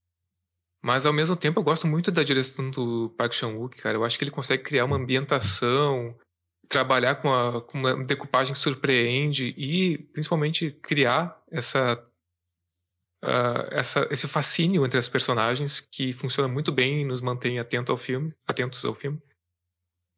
Mas 0.83 1.05
ao 1.05 1.13
mesmo 1.13 1.37
tempo 1.37 1.61
eu 1.61 1.65
gosto 1.65 1.87
muito 1.87 2.11
da 2.11 2.23
direção 2.23 2.71
do 2.71 3.11
Park 3.19 3.35
Chan-wook, 3.35 3.77
cara. 3.83 3.97
Eu 3.99 4.05
acho 4.05 4.17
que 4.19 4.25
ele 4.25 4.31
consegue 4.31 4.63
criar 4.63 4.87
uma 4.87 4.97
ambientação, 4.97 6.17
trabalhar 6.69 7.17
com, 7.17 7.33
a, 7.35 7.61
com 7.61 7.77
uma 7.79 8.03
decupagem 8.05 8.53
que 8.55 8.59
surpreende 8.59 9.49
e 9.59 9.99
principalmente 10.13 10.71
criar 10.83 11.39
essa, 11.51 12.03
ah, 13.23 13.69
essa, 13.71 14.09
esse 14.11 14.27
fascínio 14.29 14.85
entre 14.87 14.99
as 14.99 15.09
personagens 15.09 15.81
que 15.81 16.13
funciona 16.13 16.49
muito 16.49 16.73
bem 16.73 17.03
e 17.03 17.05
nos 17.05 17.21
mantém 17.21 17.59
atento 17.59 17.93
ao 17.93 17.99
filme, 17.99 18.35
atentos 18.47 18.85
ao 18.85 18.95
filme. 18.95 19.21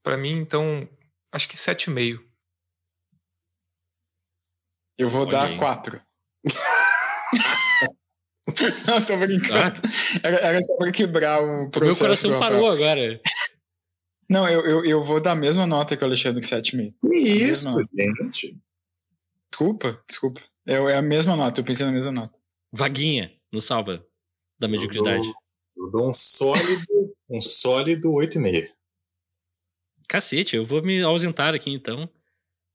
Pra 0.05 0.17
mim, 0.17 0.33
então, 0.39 0.89
acho 1.33 1.49
que 1.49 1.57
7,5. 1.57 2.21
Eu 4.99 5.09
vou 5.09 5.23
Olha 5.23 5.31
dar 5.31 5.49
aí. 5.49 5.59
quatro. 5.59 6.01
Não, 8.87 9.07
tô 9.07 9.17
brincando. 9.17 9.81
Era, 10.23 10.37
era 10.39 10.63
só 10.63 10.77
pra 10.77 10.93
quebrar 10.93 11.41
o 11.43 11.45
O 11.45 11.61
meu 11.63 11.71
processo. 11.71 12.01
coração 12.01 12.41
parou 12.41 12.71
agora. 12.71 13.21
Não, 14.29 14.49
eu, 14.49 14.61
eu, 14.67 14.85
eu 14.85 15.03
vou 15.03 15.23
dar 15.23 15.33
a 15.33 15.37
mesma 15.37 15.67
nota 15.67 15.97
que 15.97 16.03
o 16.03 16.07
Alexandre 16.07 16.43
7,5. 16.43 16.95
Que 17.09 17.17
isso, 17.17 17.71
Não. 17.71 17.79
gente. 17.79 18.59
Desculpa, 19.51 20.03
desculpa. 20.09 20.41
É, 20.67 20.75
é 20.75 20.97
a 20.97 21.03
mesma 21.03 21.37
nota, 21.37 21.61
eu 21.61 21.65
pensei 21.65 21.87
na 21.87 21.93
mesma 21.93 22.13
nota. 22.13 22.37
Vaguinha, 22.73 23.33
no 23.53 23.61
salva 23.61 24.05
da 24.59 24.67
Eu 24.67 24.71
mediocridade. 24.71 25.23
dou, 25.77 25.85
eu 25.87 25.91
dou 25.91 26.09
um 26.09 26.15
sólido, 26.15 26.85
um 27.29 27.41
sólido 27.41 28.11
8,5. 28.13 28.69
Cacete, 30.09 30.57
eu 30.57 30.67
vou 30.67 30.83
me 30.83 31.01
ausentar 31.03 31.55
aqui 31.55 31.71
então. 31.71 32.09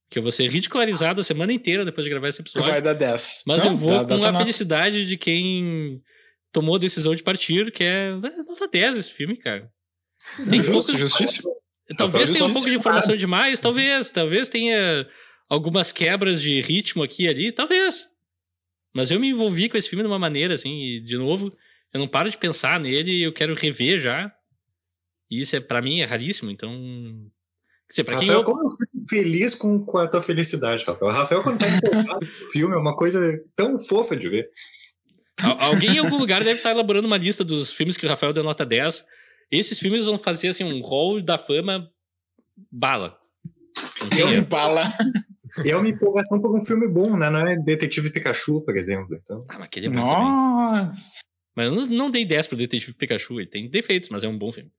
Que 0.10 0.19
eu 0.19 0.24
vou 0.24 0.32
ser 0.32 0.48
ridicularizado 0.49 1.19
a 1.19 1.24
semana 1.24 1.52
inteira 1.52 1.84
depois 1.84 2.06
de 2.06 2.10
gravar 2.10 2.30
esse 2.30 2.40
episódio. 2.41 2.69
Vai 2.72 2.82
dar 2.82 2.94
10. 2.94 3.44
Mas 3.45 3.65
Não, 3.65 3.72
eu 3.72 3.78
vou 3.78 3.90
dá- 3.90 3.95
dá 3.98 4.02
com 4.03 4.07
tua 4.19 4.30
a 4.30 4.32
nota. 4.32 4.38
felicidade 4.38 5.06
de 5.06 5.18
quem 5.18 6.02
tomou 6.53 6.76
a 6.76 6.80
decisão 6.80 7.14
de 7.14 7.22
partir, 7.24 7.72
que 7.74 7.84
é 7.84 8.11
é 8.11 8.44
nota 8.44 8.69
10 8.72 8.98
esse 8.98 9.11
filme, 9.11 9.36
cara. 9.38 9.69
Tem 10.49 10.64
Justo, 10.64 10.72
poucos- 10.94 10.98
justíssimo. 10.98 11.52
Talvez 11.98 12.30
Rafael, 12.30 12.38
tenha 12.38 12.49
um 12.49 12.53
pouco 12.53 12.69
de 12.69 12.76
informação 12.78 13.18
demais, 13.18 13.60
talvez. 13.60 14.10
Talvez 14.10 14.48
tenha 14.48 15.06
algumas 15.49 15.91
quebras 15.91 16.41
de 16.41 16.61
ritmo 16.61 17.03
aqui 17.03 17.24
e 17.24 17.28
ali, 17.28 17.52
talvez. 17.52 18.07
Mas 18.98 19.11
eu 19.11 19.19
me 19.19 19.30
envolvi 19.30 19.69
com 19.69 19.78
esse 19.78 19.88
filme 19.88 20.02
de 20.03 20.10
uma 20.10 20.18
maneira, 20.18 20.56
assim, 20.56 20.72
e, 20.74 20.99
de 21.02 21.18
novo, 21.19 21.49
eu 21.94 21.99
não 21.99 22.07
paro 22.07 22.28
de 22.32 22.38
pensar 22.38 22.80
nele 22.80 23.11
e 23.11 23.22
eu 23.22 23.32
quero 23.32 23.53
rever 23.53 23.99
já. 23.99 24.34
E 25.30 25.40
isso, 25.40 25.56
é, 25.56 25.60
pra 25.60 25.84
mim, 25.84 25.99
é 25.99 26.03
raríssimo, 26.03 26.49
então... 26.49 26.72
Quer 27.88 28.02
dizer, 28.02 28.03
pra 28.06 28.18
quem 28.19 28.28
Rafael, 28.30 28.40
eu, 28.40 28.44
como 28.44 28.64
eu 28.64 28.69
fico 28.69 29.07
feliz 29.07 29.53
com, 29.53 29.86
com 29.86 29.98
a 29.99 30.07
tua 30.07 30.22
felicidade, 30.22 30.84
Rafael. 30.84 31.11
Rafael, 31.11 31.44
quando 31.44 31.60
tá 31.60 31.68
empolgado 31.69 32.26
no 32.26 32.49
filme, 32.52 32.74
é 32.74 32.78
uma 32.78 32.95
coisa 32.95 33.19
tão 33.56 33.78
fofa 33.78 34.15
de 34.18 34.30
ver. 34.30 34.49
Al- 35.44 35.61
Alguém 35.61 35.91
em 35.91 35.99
algum 35.99 36.18
lugar 36.18 36.44
deve 36.44 36.57
estar 36.57 36.72
elaborando 36.72 37.06
uma 37.07 37.18
lista 37.18 37.44
dos 37.44 37.72
filmes 37.72 37.95
que 37.98 38.06
o 38.06 38.10
Rafael 38.10 38.34
deu 38.34 38.44
nota 38.44 38.65
10. 38.65 39.06
Esses 39.52 39.78
filmes 39.80 40.06
vão 40.06 40.18
fazer 40.18 40.48
assim 40.48 40.64
um 40.64 40.82
hall 40.82 41.22
da 41.22 41.38
fama 41.38 41.88
bala. 42.72 43.18
Eu 44.18 44.44
bala. 44.45 44.91
E 45.65 45.69
é 45.71 45.75
uma 45.77 45.88
empolgação 45.89 46.39
por 46.41 46.55
um 46.57 46.61
filme 46.63 46.88
bom, 46.88 47.17
né? 47.17 47.29
Não 47.29 47.47
é 47.47 47.55
Detetive 47.57 48.11
Pikachu, 48.11 48.61
por 48.63 48.75
exemplo. 48.77 49.15
Então, 49.23 49.45
Ah, 49.49 49.55
mas 49.55 49.63
aquele 49.63 49.88
é 49.88 49.89
bom 49.89 49.95
também. 50.07 50.17
Nossa. 50.17 51.19
Mas 51.55 51.65
eu 51.67 51.75
não, 51.75 51.85
não 51.88 52.11
dei 52.11 52.25
10 52.25 52.47
pro 52.47 52.57
Detetive 52.57 52.93
Pikachu. 52.93 53.39
Ele 53.39 53.49
tem 53.49 53.69
defeitos, 53.69 54.09
mas 54.09 54.23
é 54.23 54.27
um 54.27 54.38
bom 54.38 54.51
filme. 54.51 54.71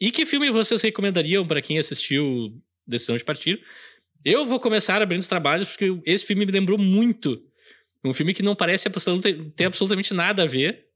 E 0.00 0.10
que 0.10 0.26
filme 0.26 0.50
vocês 0.50 0.80
recomendariam 0.82 1.46
para 1.46 1.62
quem 1.62 1.78
assistiu 1.78 2.60
Decisão 2.86 3.16
de 3.16 3.24
Partir? 3.24 3.60
Eu 4.24 4.44
vou 4.44 4.58
começar 4.60 5.00
abrindo 5.00 5.20
os 5.20 5.28
trabalhos 5.28 5.68
porque 5.68 6.00
esse 6.04 6.24
filme 6.26 6.44
me 6.46 6.52
lembrou 6.52 6.78
muito. 6.78 7.38
Um 8.04 8.12
filme 8.12 8.32
que 8.34 8.42
não 8.42 8.54
parece 8.54 8.88
ter 9.56 9.64
absolutamente 9.64 10.14
nada 10.14 10.42
a 10.42 10.46
ver. 10.46 10.86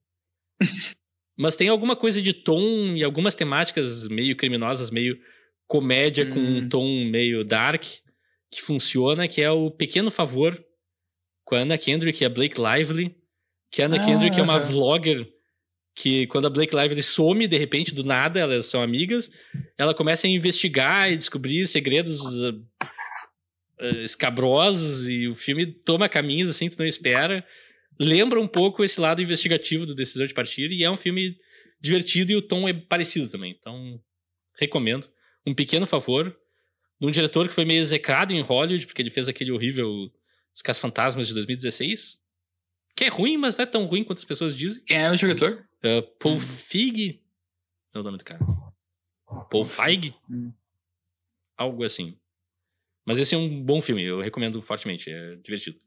mas 1.36 1.56
tem 1.56 1.69
alguma 1.69 1.97
coisa 1.97 2.20
de 2.23 2.32
tom 2.32 2.94
e 2.97 3.02
algumas 3.02 3.35
temáticas 3.35 4.06
meio 4.09 4.36
criminosas, 4.36 4.90
meio 4.90 5.19
comédia 5.66 6.27
com 6.27 6.39
um 6.39 6.59
Hum. 6.59 6.69
tom 6.69 7.05
meio 7.10 7.44
dark, 7.44 7.82
que 8.53 8.61
funciona, 8.61 9.27
que 9.27 9.41
é 9.41 9.51
o 9.51 9.70
Pequeno 9.70 10.11
Favor, 10.11 10.62
com 11.43 11.57
a 11.57 11.61
Anna 11.61 11.79
Kendrick 11.79 12.23
e 12.23 12.27
a 12.27 12.29
Blake 12.29 12.61
Lively. 12.61 13.16
Que 13.70 13.81
a 13.81 13.87
Anna 13.87 13.97
Ah, 13.97 14.05
Kendrick 14.05 14.39
é 14.39 14.43
uma 14.43 14.61
vlogger 14.61 15.27
que 15.95 16.27
quando 16.27 16.47
a 16.47 16.51
Blake 16.51 16.77
Lively 16.77 17.03
some, 17.03 17.49
de 17.49 17.57
repente, 17.57 17.95
do 17.95 18.05
nada, 18.05 18.41
elas 18.41 18.66
são 18.66 18.83
amigas, 18.83 19.31
ela 19.79 19.95
começa 19.95 20.27
a 20.27 20.31
investigar 20.31 21.11
e 21.11 21.16
descobrir 21.16 21.66
segredos 21.66 22.20
uh, 22.20 22.53
uh, 23.81 24.03
escabrosos 24.05 25.09
e 25.09 25.29
o 25.29 25.35
filme 25.35 25.66
toma 25.66 26.09
caminhos 26.09 26.51
assim 26.51 26.69
que 26.69 26.77
tu 26.77 26.81
não 26.81 26.87
espera. 26.87 27.45
Lembra 27.99 28.39
um 28.39 28.49
pouco 28.49 28.85
esse 28.85 29.01
lado 29.01 29.23
investigativo 29.23 29.87
do 29.87 29.95
Decisão 29.95 30.27
de 30.27 30.35
Partir 30.35 30.70
e 30.70 30.85
é 30.85 30.91
um 30.91 30.97
filme 30.97 31.37
divertido 31.81 32.33
e 32.33 32.37
o 32.37 32.43
tom 32.43 32.69
é 32.69 32.74
parecido 32.74 33.31
também. 33.31 33.57
Então, 33.59 33.99
recomendo. 34.59 35.09
Um 35.47 35.55
pequeno 35.55 35.87
favor 35.87 36.37
de 37.03 37.09
um 37.09 37.11
diretor 37.11 37.49
que 37.49 37.55
foi 37.55 37.65
meio 37.65 37.81
execrado 37.81 38.33
em 38.33 38.41
Hollywood, 38.41 38.87
porque 38.87 39.03
ele 39.03 39.11
fez 39.11 39.29
aquele 39.29 39.51
horrível 39.51 40.09
Os 40.55 40.62
Caça-Fantasmas 40.62 41.27
de 41.27 41.35
2016. 41.35 42.23
Que 42.95 43.07
é 43.07 43.09
ruim, 43.09 43.37
mas 43.37 43.57
não 43.57 43.65
é 43.65 43.66
tão 43.66 43.87
ruim 43.87 44.05
quanto 44.05 44.19
as 44.19 44.24
pessoas 44.24 44.57
dizem. 44.57 44.85
Quem 44.85 44.99
é 44.99 45.11
o 45.11 45.16
diretor? 45.16 45.66
Uh, 45.83 46.03
Paul 46.20 46.39
Feig 46.39 47.20
é 47.93 47.99
o 47.99 48.05
nome 48.05 48.19
do 48.19 48.24
cara. 48.24 48.39
Paul 49.51 49.65
Feig? 49.65 50.15
Hum. 50.31 50.53
Algo 51.57 51.83
assim. 51.83 52.16
Mas 53.05 53.19
esse 53.19 53.35
é 53.35 53.39
um 53.39 53.61
bom 53.61 53.81
filme, 53.81 54.05
eu 54.05 54.20
recomendo 54.20 54.62
fortemente, 54.62 55.11
é 55.11 55.35
divertido. 55.37 55.79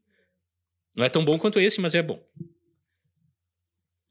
Não 0.94 1.02
é 1.02 1.08
tão 1.08 1.24
bom 1.24 1.38
quanto 1.38 1.58
esse, 1.58 1.80
mas 1.80 1.94
é 1.94 2.02
bom. 2.02 2.22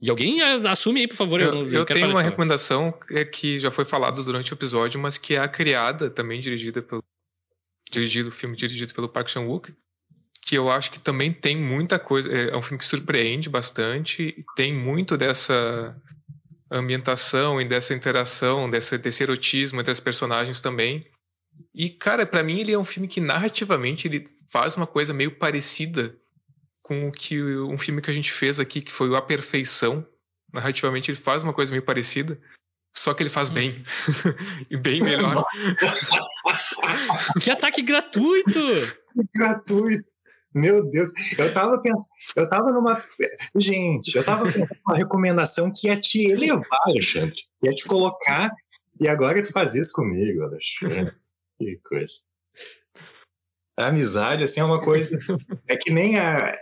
E 0.01 0.09
alguém 0.09 0.41
ah, 0.41 0.72
assume 0.72 1.01
aí, 1.01 1.07
por 1.07 1.15
favor. 1.15 1.39
Eu, 1.39 1.65
Eu, 1.65 1.73
eu 1.73 1.85
tenho 1.85 2.09
uma 2.09 2.22
recomendação 2.22 2.97
é 3.09 3.23
que 3.23 3.57
já 3.57 3.72
foi 3.72 3.85
falado 3.85 4.23
durante 4.23 4.51
o 4.51 4.55
episódio, 4.55 4.99
mas 4.99 5.17
que 5.17 5.35
é 5.35 5.39
a 5.39 5.47
criada, 5.47 6.09
também 6.09 6.41
dirigida 6.41 6.81
pelo. 6.81 7.03
Dirigido, 7.91 8.31
filme 8.31 8.55
dirigido 8.55 8.93
pelo 8.93 9.07
Park 9.07 9.30
Chan-wook, 9.30 9.73
que 10.41 10.57
eu 10.57 10.69
acho 10.69 10.91
que 10.91 10.99
também 10.99 11.31
tem 11.31 11.55
muita 11.55 11.97
coisa. 11.97 12.31
É 12.31 12.49
é 12.49 12.57
um 12.57 12.61
filme 12.61 12.80
que 12.80 12.85
surpreende 12.85 13.49
bastante, 13.49 14.23
e 14.38 14.43
tem 14.55 14.73
muito 14.73 15.15
dessa 15.15 15.95
ambientação 16.69 17.61
e 17.61 17.65
dessa 17.65 17.93
interação, 17.93 18.69
dessa, 18.69 18.97
desse 18.97 19.23
erotismo 19.23 19.80
entre 19.80 19.91
as 19.91 19.99
personagens 19.99 20.59
também. 20.59 21.05
E, 21.73 21.89
cara, 21.89 22.26
pra 22.26 22.43
mim 22.43 22.59
ele 22.59 22.73
é 22.73 22.77
um 22.77 22.85
filme 22.85 23.07
que 23.07 23.22
narrativamente 23.22 24.07
ele 24.07 24.27
faz 24.51 24.76
uma 24.76 24.88
coisa 24.88 25.13
meio 25.13 25.31
parecida 25.31 26.15
com 26.86 27.07
o 27.07 27.12
que 27.12 27.41
um 27.41 27.80
filme 27.80 27.99
que 27.99 28.12
a 28.12 28.14
gente 28.14 28.32
fez 28.32 28.60
aqui, 28.60 28.80
que 28.80 28.94
foi 28.94 29.10
o 29.10 29.16
A 29.16 29.22
Perfeição. 29.22 30.06
Narrativamente 30.53 31.10
ele 31.10 31.18
faz 31.18 31.41
uma 31.41 31.52
coisa 31.52 31.72
meio 31.72 31.84
parecida, 31.84 32.40
só 32.95 33.12
que 33.12 33.24
ele 33.24 33.30
faz 33.32 33.49
bem. 33.49 33.82
e 34.70 34.78
bem 34.78 35.02
melhor. 35.02 35.44
Que 37.41 37.49
ataque 37.49 37.82
gratuito! 37.82 38.60
gratuito. 39.36 40.06
Meu 40.53 40.88
Deus, 40.90 41.10
eu 41.38 41.53
tava 41.53 41.82
pensando, 41.82 42.07
eu 42.36 42.48
tava 42.48 42.72
numa. 42.72 43.03
Gente, 43.60 44.16
eu 44.16 44.24
tava 44.24 44.45
pensando 44.45 44.80
numa 44.86 44.98
recomendação 44.98 45.74
que 45.76 45.88
ia 45.88 45.99
te 45.99 46.24
elevar, 46.32 46.80
Alexandre. 46.86 47.36
Ia 47.64 47.74
te 47.74 47.84
colocar, 47.86 48.52
e 49.02 49.07
agora 49.07 49.41
tu 49.41 49.52
faz 49.52 49.74
isso 49.74 49.91
comigo, 49.91 50.44
Alexandre. 50.44 51.14
Que 51.57 51.80
coisa. 51.84 52.20
A 53.78 53.88
amizade, 53.88 54.44
assim, 54.44 54.62
é 54.62 54.64
uma 54.64 54.82
coisa. 54.82 55.20
É 55.68 55.76
que 55.76 55.91
nem 55.91 56.18
a. 56.18 56.56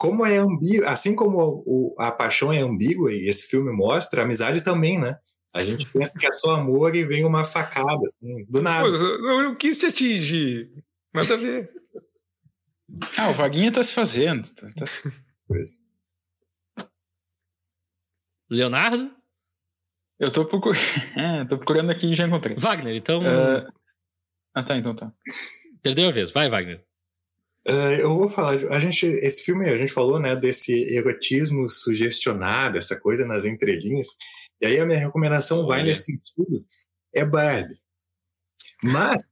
Como 0.00 0.24
é 0.24 0.38
ambíguo, 0.38 0.88
assim 0.88 1.14
como 1.14 1.62
o, 1.66 1.94
a 1.98 2.10
paixão 2.10 2.50
é 2.50 2.60
ambígua, 2.60 3.12
e 3.12 3.28
esse 3.28 3.48
filme 3.48 3.70
mostra, 3.70 4.22
a 4.22 4.24
amizade 4.24 4.64
também, 4.64 4.98
né? 4.98 5.18
A 5.52 5.62
gente 5.62 5.86
pensa 5.90 6.18
que 6.18 6.26
é 6.26 6.32
só 6.32 6.54
amor 6.54 6.96
e 6.96 7.04
vem 7.04 7.22
uma 7.22 7.44
facada, 7.44 8.00
assim, 8.06 8.46
do 8.48 8.62
nada. 8.62 8.88
Pô, 8.88 8.94
eu 8.94 9.42
não, 9.42 9.54
quis 9.54 9.76
te 9.76 9.84
atingir. 9.84 10.70
Nada 11.12 11.34
a 11.34 11.36
ver. 11.36 11.70
Ah, 13.18 13.28
o 13.28 13.34
Vaguinha 13.34 13.70
tá 13.70 13.82
se 13.82 13.92
fazendo. 13.92 14.48
tá- 14.54 14.68
tá. 14.68 14.84
Leonardo? 18.48 19.14
Eu 20.18 20.32
tô 20.32 20.46
procurando. 20.46 20.78
É, 21.16 21.44
tô 21.44 21.58
procurando 21.58 21.90
aqui 21.90 22.12
e 22.12 22.16
já 22.16 22.26
encontrei. 22.26 22.56
Wagner, 22.58 22.96
então. 22.96 23.22
É, 23.22 23.66
Ah, 24.54 24.62
tá, 24.62 24.78
então 24.78 24.94
tá. 24.94 25.12
Perdeu 25.82 26.08
a 26.08 26.12
vez. 26.12 26.30
Vai, 26.30 26.48
Wagner. 26.48 26.82
É, 27.66 28.02
eu 28.02 28.16
vou 28.16 28.28
falar, 28.28 28.56
de, 28.56 28.66
a 28.68 28.80
gente, 28.80 29.04
esse 29.06 29.44
filme, 29.44 29.68
a 29.68 29.76
gente 29.76 29.92
falou, 29.92 30.18
né, 30.18 30.34
desse 30.34 30.72
erotismo 30.94 31.68
sugestionado, 31.68 32.78
essa 32.78 32.98
coisa 32.98 33.26
nas 33.26 33.44
entrelinhas, 33.44 34.08
e 34.62 34.66
aí 34.66 34.80
a 34.80 34.86
minha 34.86 34.98
recomendação 34.98 35.66
vai 35.66 35.82
nesse 35.82 36.04
sentido, 36.04 36.64
é 37.14 37.24
Barbie. 37.24 37.78
Mas, 38.82 39.22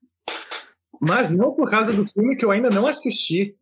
mas 1.01 1.31
não 1.31 1.55
por 1.55 1.71
causa 1.71 1.93
do 1.93 2.05
filme 2.05 2.37
que 2.37 2.45
eu 2.45 2.51
ainda 2.51 2.69
não 2.71 2.87
assisti. 2.87 3.57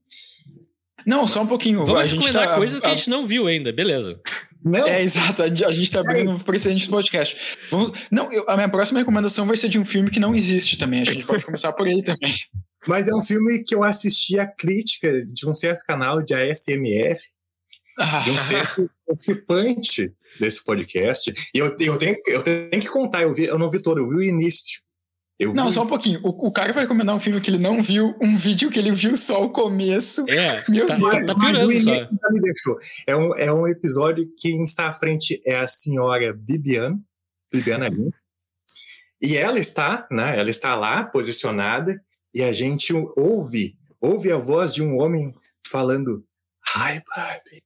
Não, 1.07 1.29
só 1.29 1.43
um 1.43 1.47
pouquinho. 1.47 1.87
Vamos 1.87 2.03
a 2.03 2.07
gente 2.07 2.27
recomendar 2.27 2.49
tá, 2.49 2.57
coisas 2.57 2.81
que 2.81 2.87
a 2.87 2.91
a- 2.91 2.95
gente 2.97 3.09
não 3.09 3.25
viu 3.29 3.47
ainda, 3.47 3.73
beleza. 3.73 4.21
Não, 4.65 4.85
É, 4.89 5.01
exato. 5.01 5.45
A 5.45 5.49
gente- 5.49 5.65
a 5.65 5.71
gente 5.71 5.89
tá 5.93 6.01
abrindo 6.01 6.33
um 6.33 6.39
precedente 6.41 6.87
do 6.87 6.91
podcast. 6.91 7.57
Vamos... 7.71 7.93
Não, 8.11 8.33
eu- 8.33 8.45
a 8.51 8.57
minha 8.57 8.69
próxima 8.69 8.99
recomendação 8.99 9.47
vai 9.47 9.57
ser 9.57 9.69
de 9.69 9.79
um 9.79 9.85
filme 9.85 10.11
que 10.11 10.19
não 10.19 10.35
existe 10.35 10.77
também. 10.77 11.03
A 11.03 11.05
gente 11.05 11.25
pode 11.25 11.45
começar 11.45 11.73
por 11.73 11.87
ele 11.87 12.03
também. 12.03 12.33
Mas 12.87 13.09
é 13.09 13.15
um 13.15 13.23
filme 13.23 13.63
que 13.65 13.75
eu 13.75 13.85
assisti 13.85 14.39
a 14.39 14.47
crítica 14.47 15.25
de 15.25 15.49
um 15.49 15.55
certo 15.55 15.85
canal 15.85 16.23
de 16.23 16.35
ASMR, 16.35 17.17
de 18.25 18.31
um 18.31 18.37
certo 18.39 18.91
participante 19.07 20.13
desse 20.41 20.63
podcast, 20.65 21.33
e 21.55 21.59
eu, 21.59 21.67
eu, 21.79 21.99
tenho, 21.99 22.17
eu 22.27 22.43
tenho 22.43 22.71
que 22.71 22.89
contar, 22.89 23.23
eu, 23.23 23.33
vi, 23.33 23.45
eu 23.45 23.59
não 23.59 23.71
vi 23.71 23.81
todo, 23.81 23.99
eu 23.99 24.09
vi 24.09 24.17
o 24.17 24.23
início. 24.23 24.81
Eu 25.39 25.53
não, 25.53 25.67
vi, 25.67 25.73
só 25.73 25.83
um 25.83 25.87
pouquinho. 25.87 26.21
O, 26.23 26.49
o 26.49 26.53
cara 26.53 26.73
vai 26.73 26.85
recomendar 26.85 27.15
um 27.15 27.21
filme 27.21 27.41
que 27.41 27.51
ele 27.51 27.59
não 27.59 27.83
viu, 27.83 28.15
um 28.23 28.37
vídeo 28.37 28.71
que 28.71 28.79
ele 28.79 28.91
viu 28.93 29.17
só 29.17 29.45
o 29.45 29.51
começo. 29.51 30.25
É, 30.31 30.65
Meu 30.69 30.87
tá, 30.87 30.97
Deus, 30.97 31.11
tá, 31.11 31.25
tá 31.27 31.35
Mas 31.39 31.59
o 31.59 31.61
só. 31.61 31.73
início 31.73 32.09
já 32.09 32.31
me 32.31 32.41
deixou. 32.41 32.77
É 33.07 33.17
um, 33.17 33.35
é 33.35 33.53
um 33.53 33.67
episódio 33.67 34.25
que 34.25 34.49
quem 34.49 34.65
está 34.65 34.89
à 34.89 34.95
frente 34.95 35.41
é 35.45 35.57
a 35.57 35.67
senhora 35.67 36.33
Bibiana, 36.33 36.99
Bibiana 37.53 37.89
Lima. 37.89 38.11
E 39.21 39.37
ela 39.37 39.59
está, 39.59 40.07
né? 40.11 40.39
Ela 40.39 40.51
está 40.51 40.75
lá, 40.75 41.05
posicionada, 41.05 42.01
e 42.37 42.43
a 42.43 42.53
gente 42.53 42.93
ouve, 43.17 43.79
ouve 43.99 44.31
a 44.31 44.37
voz 44.37 44.75
de 44.75 44.83
um 44.83 44.99
homem 44.99 45.35
falando 45.67 46.23
Hi, 46.77 47.03
Barbie. 47.17 47.63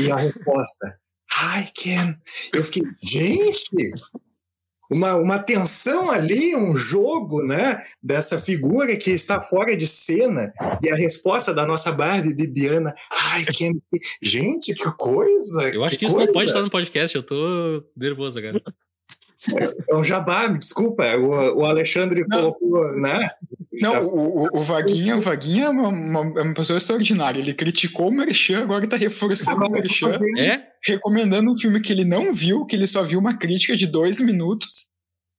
e 0.00 0.10
a 0.10 0.16
resposta 0.16 0.98
Hi, 1.30 1.70
Ken. 1.74 2.18
Eu 2.54 2.64
fiquei, 2.64 2.82
gente, 3.02 3.92
uma, 4.90 5.16
uma 5.16 5.38
tensão 5.38 6.10
ali, 6.10 6.56
um 6.56 6.74
jogo, 6.74 7.46
né? 7.46 7.78
Dessa 8.02 8.38
figura 8.38 8.96
que 8.96 9.10
está 9.10 9.38
fora 9.38 9.76
de 9.76 9.86
cena 9.86 10.50
e 10.82 10.88
a 10.88 10.96
resposta 10.96 11.52
da 11.52 11.66
nossa 11.66 11.92
Barbie 11.92 12.32
Bibiana, 12.32 12.94
ai, 13.32 13.44
Ken, 13.44 13.72
gente, 14.22 14.72
que 14.72 14.90
coisa! 14.96 15.68
Eu 15.74 15.84
acho 15.84 15.98
que, 15.98 16.06
isso 16.06 16.16
não 16.16 16.24
coisa. 16.24 16.32
pode 16.32 16.48
estar 16.48 16.62
no 16.62 16.70
podcast, 16.70 17.14
eu 17.14 17.22
tô 17.22 17.84
nervoso 17.94 18.38
agora. 18.38 18.62
É 19.88 19.96
um 19.96 20.04
jabá, 20.04 20.48
me 20.48 20.58
desculpa, 20.58 21.04
o, 21.16 21.60
o 21.60 21.64
Alexandre 21.64 22.24
Não. 22.28 22.38
colocou, 22.38 22.92
né? 23.00 23.30
Não, 23.80 23.92
Já- 23.92 24.00
o, 24.02 24.42
o, 24.44 24.58
o 24.58 24.60
Vaguinha, 24.62 25.16
o 25.16 25.20
Vaguinha 25.22 25.66
é 25.66 25.68
uma, 25.70 25.88
uma- 25.88 26.40
é 26.40 26.42
uma 26.42 26.54
pessoa 26.54 26.76
extraordinária. 26.76 27.40
Ele 27.40 27.54
criticou 27.54 28.08
o 28.08 28.12
Merchan, 28.12 28.60
agora 28.62 28.86
tá 28.86 28.96
reforçando 28.96 29.64
o 29.64 29.70
Merchan, 29.70 30.08
É? 30.38 30.62
recomendando 30.84 31.50
um 31.50 31.54
filme 31.54 31.80
que 31.80 31.90
ele 31.92 32.04
não 32.04 32.34
viu, 32.34 32.66
que 32.66 32.76
ele 32.76 32.86
só 32.86 33.02
viu 33.02 33.18
uma 33.18 33.36
crítica 33.38 33.74
de 33.76 33.86
dois 33.86 34.20
minutos. 34.20 34.84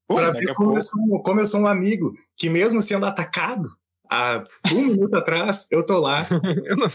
Pô, 0.07 0.15
Pra 0.15 0.31
daqui 0.31 0.47
ver 0.47 0.55
como 0.55 0.75
eu, 0.75 0.81
sou, 0.81 1.21
como 1.23 1.39
eu 1.39 1.45
sou 1.45 1.61
um 1.61 1.67
amigo 1.67 2.13
que, 2.35 2.49
mesmo 2.49 2.81
sendo 2.81 3.05
atacado 3.05 3.69
há 4.09 4.43
um 4.73 4.81
minuto 4.87 5.13
atrás, 5.15 5.67
eu 5.71 5.85
tô 5.85 5.99
lá. 5.99 6.27
Eu 6.65 6.75
não, 6.75 6.91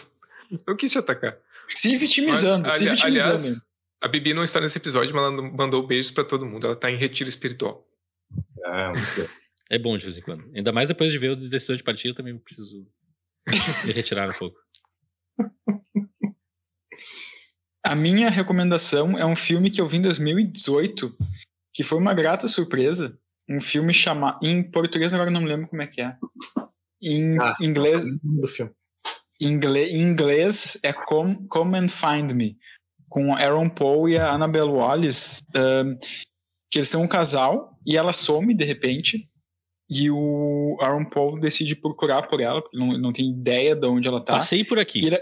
não 0.67 0.77
quis 0.77 0.91
te 0.93 0.99
atacar. 0.99 1.37
Se 1.69 1.97
vitimizando, 1.97 2.69
Mas, 2.69 2.79
se 2.79 2.89
ali- 2.89 2.97
vitimizando. 2.97 3.35
aliás, 3.35 3.66
a 4.03 4.09
Bibi 4.09 4.35
não 4.35 4.43
está 4.45 4.61
nesse 4.61 4.79
episódio, 4.79 5.15
mas 5.15 5.25
ela 5.25 5.43
mandou 5.53 5.87
beijos 5.87 6.11
pra 6.11 6.25
todo 6.25 6.47
mundo. 6.47 6.67
Ela 6.67 6.77
tá 6.77 6.91
em 6.91 6.97
retiro 6.97 7.29
espiritual. 7.29 7.87
Ah, 8.65 8.93
É 9.69 9.79
bom 9.81 9.99
de 9.99 10.05
vez 10.05 10.17
em 10.17 10.21
quando. 10.23 10.49
Ainda 10.55 10.71
mais 10.73 10.87
depois 10.87 11.11
de 11.11 11.19
ver 11.19 11.31
o 11.33 11.37
decisão 11.37 11.75
de 11.77 11.83
partida, 11.83 12.11
eu 12.11 12.15
também 12.15 12.39
preciso 12.39 12.87
me 13.85 13.93
retirar 13.93 14.29
um 14.29 14.31
pouco. 14.39 14.57
A 17.85 17.95
minha 17.95 18.29
recomendação 18.31 19.19
é 19.19 19.25
um 19.25 19.37
filme 19.37 19.71
que 19.71 19.81
eu 19.81 19.87
vi 19.89 19.97
em 19.99 20.03
2018, 20.03 21.17
que 21.73 21.85
foi 21.85 21.99
uma 21.99 22.15
grata 22.15 22.49
surpresa. 22.49 23.19
Um 23.49 23.61
filme 23.61 23.93
chamado. 23.95 24.39
Em 24.43 24.63
português 24.71 25.15
agora 25.15 25.31
eu 25.31 25.35
não 25.35 25.41
me 25.41 25.49
lembro 25.49 25.69
como 25.69 25.83
é 25.83 25.87
que 25.87 26.01
é. 26.01 26.17
Em 27.03 27.39
Ah, 27.41 27.55
inglês, 27.61 28.05
do 28.23 28.49
filme. 28.49 28.73
inglês, 29.41 29.93
em 29.93 30.01
inglês 30.03 30.79
é 30.83 30.93
Come, 30.93 31.47
Come 31.49 31.79
and 31.79 31.89
Find 31.89 32.33
Me, 32.33 32.57
com 33.09 33.35
Aaron 33.35 33.69
Paul 33.69 34.09
e 34.09 34.17
a 34.17 34.33
Annabelle 34.33 34.71
Wallis, 34.71 35.43
um, 35.55 35.97
que 36.71 36.79
eles 36.79 36.89
são 36.89 37.03
um 37.03 37.09
casal 37.09 37.79
e 37.87 37.97
ela 37.97 38.13
some 38.13 38.55
de 38.55 38.65
repente. 38.65 39.29
E 39.89 40.11
o 40.11 40.77
Aaron 40.81 41.05
Paul 41.09 41.39
decide 41.39 41.77
procurar 41.77 42.25
por 42.29 42.41
ela, 42.41 42.61
porque 42.61 42.77
não, 42.77 42.99
não 42.99 43.13
tem 43.13 43.31
ideia 43.31 43.77
de 43.77 43.87
onde 43.87 44.09
ela 44.09 44.21
tá. 44.25 44.33
Passei 44.33 44.65
por 44.65 44.79
aqui. 44.81 45.05
Ele- 45.07 45.21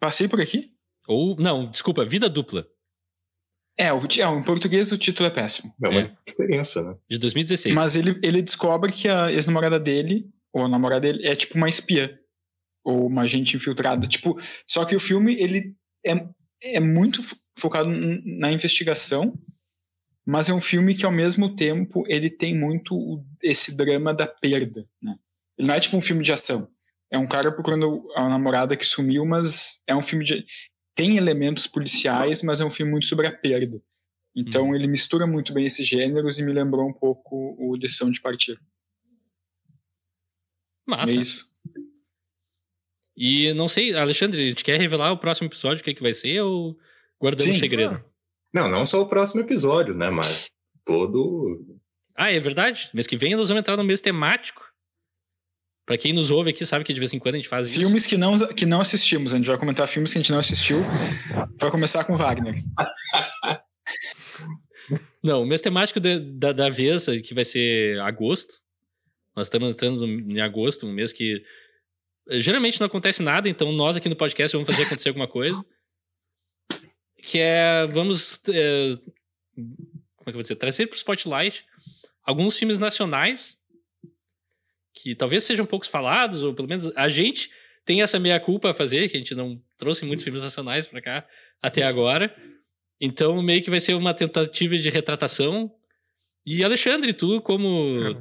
Passei 0.00 0.26
por 0.26 0.40
aqui? 0.40 0.72
Ou, 1.06 1.36
não, 1.36 1.70
desculpa, 1.70 2.04
vida 2.04 2.28
dupla, 2.28 2.66
É, 3.78 3.92
o, 3.92 4.00
é, 4.00 4.38
em 4.38 4.42
português 4.42 4.90
o 4.92 4.98
título 4.98 5.28
é 5.28 5.30
péssimo. 5.30 5.72
É 5.82 5.88
uma 5.88 6.00
É. 6.00 6.16
diferença, 6.26 6.82
né? 6.82 6.96
de 7.08 7.18
2016. 7.18 7.74
Mas 7.74 7.94
ele, 7.96 8.18
ele 8.22 8.42
descobre 8.42 8.92
que 8.92 9.08
a 9.08 9.30
ex-namorada 9.32 9.78
dele, 9.80 10.28
ou 10.52 10.64
a 10.64 10.68
namorada 10.68 11.00
dele, 11.00 11.26
é 11.26 11.34
tipo 11.36 11.56
uma 11.56 11.68
espiã. 11.68 12.10
Ou 12.84 13.06
uma 13.06 13.22
agente 13.22 13.56
infiltrada. 13.56 14.06
Tipo, 14.08 14.38
só 14.66 14.84
que 14.84 14.94
o 14.96 15.00
filme, 15.00 15.36
ele 15.40 15.74
é, 16.04 16.14
é 16.62 16.80
muito 16.80 17.22
fo- 17.22 17.36
focado 17.58 17.88
na 18.24 18.52
investigação, 18.52 19.38
mas 20.24 20.48
é 20.48 20.54
um 20.54 20.60
filme 20.60 20.94
que, 20.94 21.04
ao 21.04 21.12
mesmo 21.12 21.54
tempo, 21.54 22.04
ele 22.06 22.30
tem 22.30 22.56
muito 22.56 23.24
esse 23.42 23.76
drama 23.76 24.14
da 24.14 24.26
perda, 24.26 24.88
né? 25.02 25.16
Ele 25.58 25.68
não 25.68 25.74
é 25.74 25.80
tipo 25.80 25.96
um 25.96 26.00
filme 26.00 26.22
de 26.22 26.32
ação. 26.32 26.68
É 27.10 27.18
um 27.18 27.26
cara 27.26 27.52
procurando 27.52 28.10
a 28.14 28.28
namorada 28.28 28.76
que 28.76 28.86
sumiu, 28.86 29.26
mas 29.26 29.82
é 29.86 29.94
um 29.94 30.02
filme 30.02 30.24
de... 30.24 30.44
Tem 30.94 31.16
elementos 31.16 31.66
policiais, 31.66 32.42
mas 32.42 32.60
é 32.60 32.64
um 32.64 32.70
filme 32.70 32.92
muito 32.92 33.06
sobre 33.06 33.26
a 33.26 33.32
perda. 33.32 33.82
Então 34.34 34.74
ele 34.74 34.86
mistura 34.86 35.26
muito 35.26 35.52
bem 35.52 35.66
esses 35.66 35.86
gêneros 35.86 36.38
e 36.38 36.42
me 36.42 36.52
lembrou 36.52 36.88
um 36.88 36.92
pouco 36.92 37.54
o 37.58 37.76
Decisão 37.76 38.10
de 38.10 38.20
Partir. 38.20 38.58
Massa. 40.86 41.12
É 41.12 41.16
isso. 41.16 41.51
E 43.16 43.52
não 43.54 43.68
sei, 43.68 43.94
Alexandre, 43.94 44.40
a 44.40 44.48
gente 44.48 44.64
quer 44.64 44.80
revelar 44.80 45.12
o 45.12 45.18
próximo 45.18 45.48
episódio, 45.48 45.80
o 45.80 45.84
que, 45.84 45.90
é 45.90 45.94
que 45.94 46.02
vai 46.02 46.14
ser, 46.14 46.40
ou 46.40 46.76
guardamos 47.20 47.54
Sim. 47.54 47.60
segredo? 47.60 48.02
Não, 48.52 48.68
não 48.68 48.84
só 48.86 49.02
o 49.02 49.08
próximo 49.08 49.42
episódio, 49.42 49.94
né? 49.94 50.10
Mas 50.10 50.50
todo. 50.84 51.78
Ah, 52.16 52.30
é 52.30 52.40
verdade. 52.40 52.90
Mês 52.92 53.06
que 53.06 53.16
vem 53.16 53.34
nós 53.34 53.48
vamos 53.48 53.60
entrar 53.60 53.76
no 53.76 53.84
mês 53.84 54.00
temático. 54.00 54.62
Pra 55.84 55.98
quem 55.98 56.12
nos 56.12 56.30
ouve 56.30 56.50
aqui, 56.50 56.64
sabe 56.64 56.84
que 56.84 56.94
de 56.94 57.00
vez 57.00 57.12
em 57.12 57.18
quando 57.18 57.34
a 57.34 57.38
gente 57.38 57.48
faz 57.48 57.68
isso. 57.68 57.80
Filmes 57.80 58.06
que 58.06 58.16
não, 58.16 58.38
que 58.54 58.64
não 58.64 58.80
assistimos. 58.80 59.34
A 59.34 59.36
gente 59.36 59.46
vai 59.46 59.58
comentar 59.58 59.88
filmes 59.88 60.12
que 60.12 60.18
a 60.18 60.22
gente 60.22 60.30
não 60.30 60.38
assistiu. 60.38 60.78
Vai 61.58 61.70
começar 61.70 62.04
com 62.04 62.16
Wagner. 62.16 62.54
Não, 65.22 65.42
o 65.42 65.46
mês 65.46 65.60
temático 65.60 66.00
da, 66.00 66.18
da, 66.18 66.52
da 66.52 66.68
vez, 66.68 67.06
que 67.24 67.32
vai 67.32 67.44
ser 67.44 68.00
agosto. 68.00 68.54
Nós 69.36 69.46
estamos 69.46 69.70
entrando 69.70 70.04
em 70.04 70.40
agosto, 70.40 70.86
um 70.86 70.92
mês 70.92 71.12
que 71.12 71.42
geralmente 72.30 72.80
não 72.80 72.86
acontece 72.86 73.22
nada, 73.22 73.48
então 73.48 73.72
nós 73.72 73.96
aqui 73.96 74.08
no 74.08 74.16
podcast 74.16 74.56
vamos 74.56 74.70
fazer 74.70 74.86
acontecer 74.86 75.08
alguma 75.08 75.28
coisa. 75.28 75.64
Que 77.22 77.38
é, 77.38 77.86
vamos, 77.86 78.40
eh, 78.48 78.96
como 79.54 80.22
é 80.22 80.24
que 80.24 80.30
eu 80.30 80.34
vou 80.34 80.42
dizer, 80.42 80.56
trazer 80.56 80.86
para 80.86 80.94
o 80.94 80.98
Spotlight 80.98 81.64
alguns 82.24 82.56
filmes 82.56 82.78
nacionais 82.78 83.58
que 84.94 85.14
talvez 85.14 85.44
sejam 85.44 85.64
poucos 85.64 85.88
falados, 85.88 86.42
ou 86.42 86.52
pelo 86.54 86.68
menos 86.68 86.94
a 86.96 87.08
gente 87.08 87.50
tem 87.84 88.02
essa 88.02 88.18
meia-culpa 88.18 88.70
a 88.70 88.74
fazer, 88.74 89.08
que 89.08 89.16
a 89.16 89.18
gente 89.18 89.34
não 89.34 89.60
trouxe 89.76 90.04
muitos 90.04 90.24
filmes 90.24 90.42
nacionais 90.42 90.86
para 90.86 91.00
cá 91.02 91.28
até 91.60 91.82
agora. 91.82 92.34
Então, 93.00 93.42
meio 93.42 93.62
que 93.62 93.70
vai 93.70 93.80
ser 93.80 93.94
uma 93.94 94.14
tentativa 94.14 94.76
de 94.76 94.90
retratação. 94.90 95.74
E 96.46 96.62
Alexandre, 96.62 97.12
tu 97.12 97.40
como. 97.40 98.16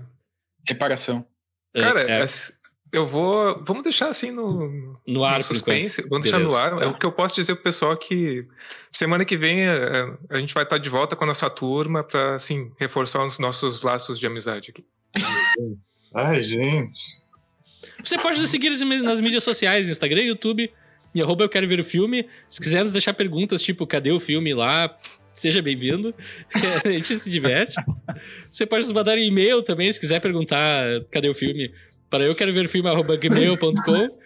Reparação. 0.67 1.27
eh, 1.75 1.81
Cara, 1.81 2.01
é, 2.01 2.21
assim, 2.21 2.53
eu 2.91 3.07
vou. 3.07 3.63
Vamos 3.63 3.83
deixar 3.83 4.09
assim 4.09 4.31
no, 4.31 4.99
no 5.07 5.23
ar, 5.23 5.39
no 5.39 5.45
por 5.45 5.53
suspense. 5.53 6.01
Vamos 6.09 6.23
deixar 6.23 6.39
no 6.39 6.49
Beleza. 6.49 6.61
ar. 6.61 6.81
É 6.81 6.87
o 6.87 6.97
que 6.97 7.05
eu 7.05 7.11
posso 7.11 7.35
dizer 7.35 7.55
pro 7.55 7.63
pessoal 7.63 7.95
que 7.95 8.45
semana 8.91 9.23
que 9.23 9.37
vem 9.37 9.61
eh, 9.61 10.17
a 10.29 10.37
gente 10.39 10.53
vai 10.53 10.63
estar 10.63 10.77
de 10.77 10.89
volta 10.89 11.15
com 11.15 11.23
a 11.23 11.27
nossa 11.27 11.49
turma 11.49 12.03
para 12.03 12.35
assim, 12.35 12.71
reforçar 12.77 13.25
os 13.25 13.39
nossos 13.39 13.81
laços 13.81 14.19
de 14.19 14.27
amizade 14.27 14.71
aqui. 14.71 14.85
Ai, 16.13 16.43
gente. 16.43 17.31
Você 18.03 18.17
pode 18.17 18.39
nos 18.41 18.49
seguir 18.49 18.71
nas 19.03 19.21
mídias 19.21 19.43
sociais, 19.43 19.87
Instagram, 19.87 20.23
YouTube, 20.23 20.71
e 21.15 21.21
arroba 21.21 21.43
eu 21.43 21.49
quero 21.49 21.67
ver 21.67 21.79
o 21.79 21.83
filme. 21.85 22.27
Se 22.49 22.59
quiser 22.59 22.83
nos 22.83 22.91
deixar 22.91 23.13
perguntas, 23.13 23.61
tipo, 23.61 23.87
cadê 23.87 24.11
o 24.11 24.19
filme 24.19 24.53
lá? 24.53 24.93
Seja 25.33 25.61
bem-vindo. 25.61 26.13
a 26.83 26.89
gente 26.89 27.15
se 27.15 27.29
diverte. 27.29 27.75
Você 28.51 28.65
pode 28.65 28.83
nos 28.83 28.91
mandar 28.91 29.17
um 29.17 29.21
e-mail 29.21 29.63
também, 29.63 29.91
se 29.91 29.99
quiser 29.99 30.19
perguntar 30.19 30.83
cadê 31.09 31.29
o 31.29 31.33
filme, 31.33 31.71
para 32.11 32.23
eu 32.25 32.35
quero 32.35 32.53
ver 32.53 32.65
o 32.65 32.69
filme, 32.69 32.87
arroba 32.89 33.15
gmail.com. 33.17 34.19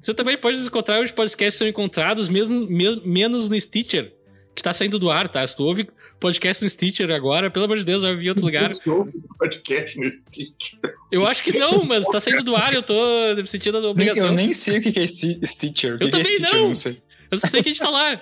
Você 0.00 0.14
também 0.14 0.38
pode 0.38 0.56
nos 0.58 0.66
encontrar, 0.66 1.02
os 1.02 1.10
podcasts 1.10 1.58
são 1.58 1.66
encontrados 1.68 2.28
mesmo, 2.30 2.66
me- 2.66 3.00
menos 3.04 3.48
no 3.50 3.60
Stitcher, 3.60 4.12
que 4.54 4.62
tá 4.62 4.72
saindo 4.72 4.98
do 4.98 5.10
ar, 5.10 5.28
tá? 5.28 5.46
Se 5.46 5.56
tu 5.56 5.64
ouve 5.64 5.88
podcast 6.20 6.62
no 6.62 6.68
Stitcher 6.70 7.10
agora, 7.10 7.50
pelo 7.50 7.64
amor 7.64 7.76
de 7.78 7.84
Deus, 7.84 8.02
vai 8.02 8.12
ouvir 8.12 8.26
em 8.26 8.28
outro 8.28 8.44
lugar. 8.44 8.70
Você 8.72 8.88
ouve 8.90 9.12
podcast 9.38 9.98
no 9.98 10.10
Stitch. 10.10 10.74
Eu 11.10 11.26
acho 11.26 11.42
que 11.42 11.58
não, 11.58 11.84
mas 11.84 12.04
tá 12.06 12.20
saindo 12.20 12.42
do 12.42 12.54
ar, 12.54 12.72
eu 12.74 12.82
tô 12.82 12.94
me 13.36 13.46
sentindo 13.46 13.78
a 13.78 13.80
Nem- 13.80 13.90
obrigação. 13.90 14.26
eu 14.26 14.32
nem 14.32 14.52
sei 14.54 14.78
o 14.78 14.82
que 14.82 14.98
é 14.98 15.06
Sti- 15.06 15.40
Stitcher. 15.44 15.94
O 15.94 15.98
que 15.98 16.04
Eu 16.04 16.10
que 16.10 16.16
é 16.16 16.18
também 16.22 16.34
Stitcher? 16.36 16.58
não. 16.60 16.68
não 16.68 16.76
sei. 16.76 17.02
Eu 17.30 17.38
só 17.38 17.46
sei 17.48 17.62
que 17.62 17.68
a 17.68 17.72
gente 17.72 17.80
tá 17.82 17.90
lá. 17.90 18.20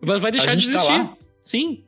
Mas 0.00 0.20
vai 0.20 0.32
deixar 0.32 0.50
A 0.50 0.54
de 0.56 0.66
tá 0.68 0.72
existir. 0.78 0.92
lá? 0.98 1.16
Sim. 1.40 1.84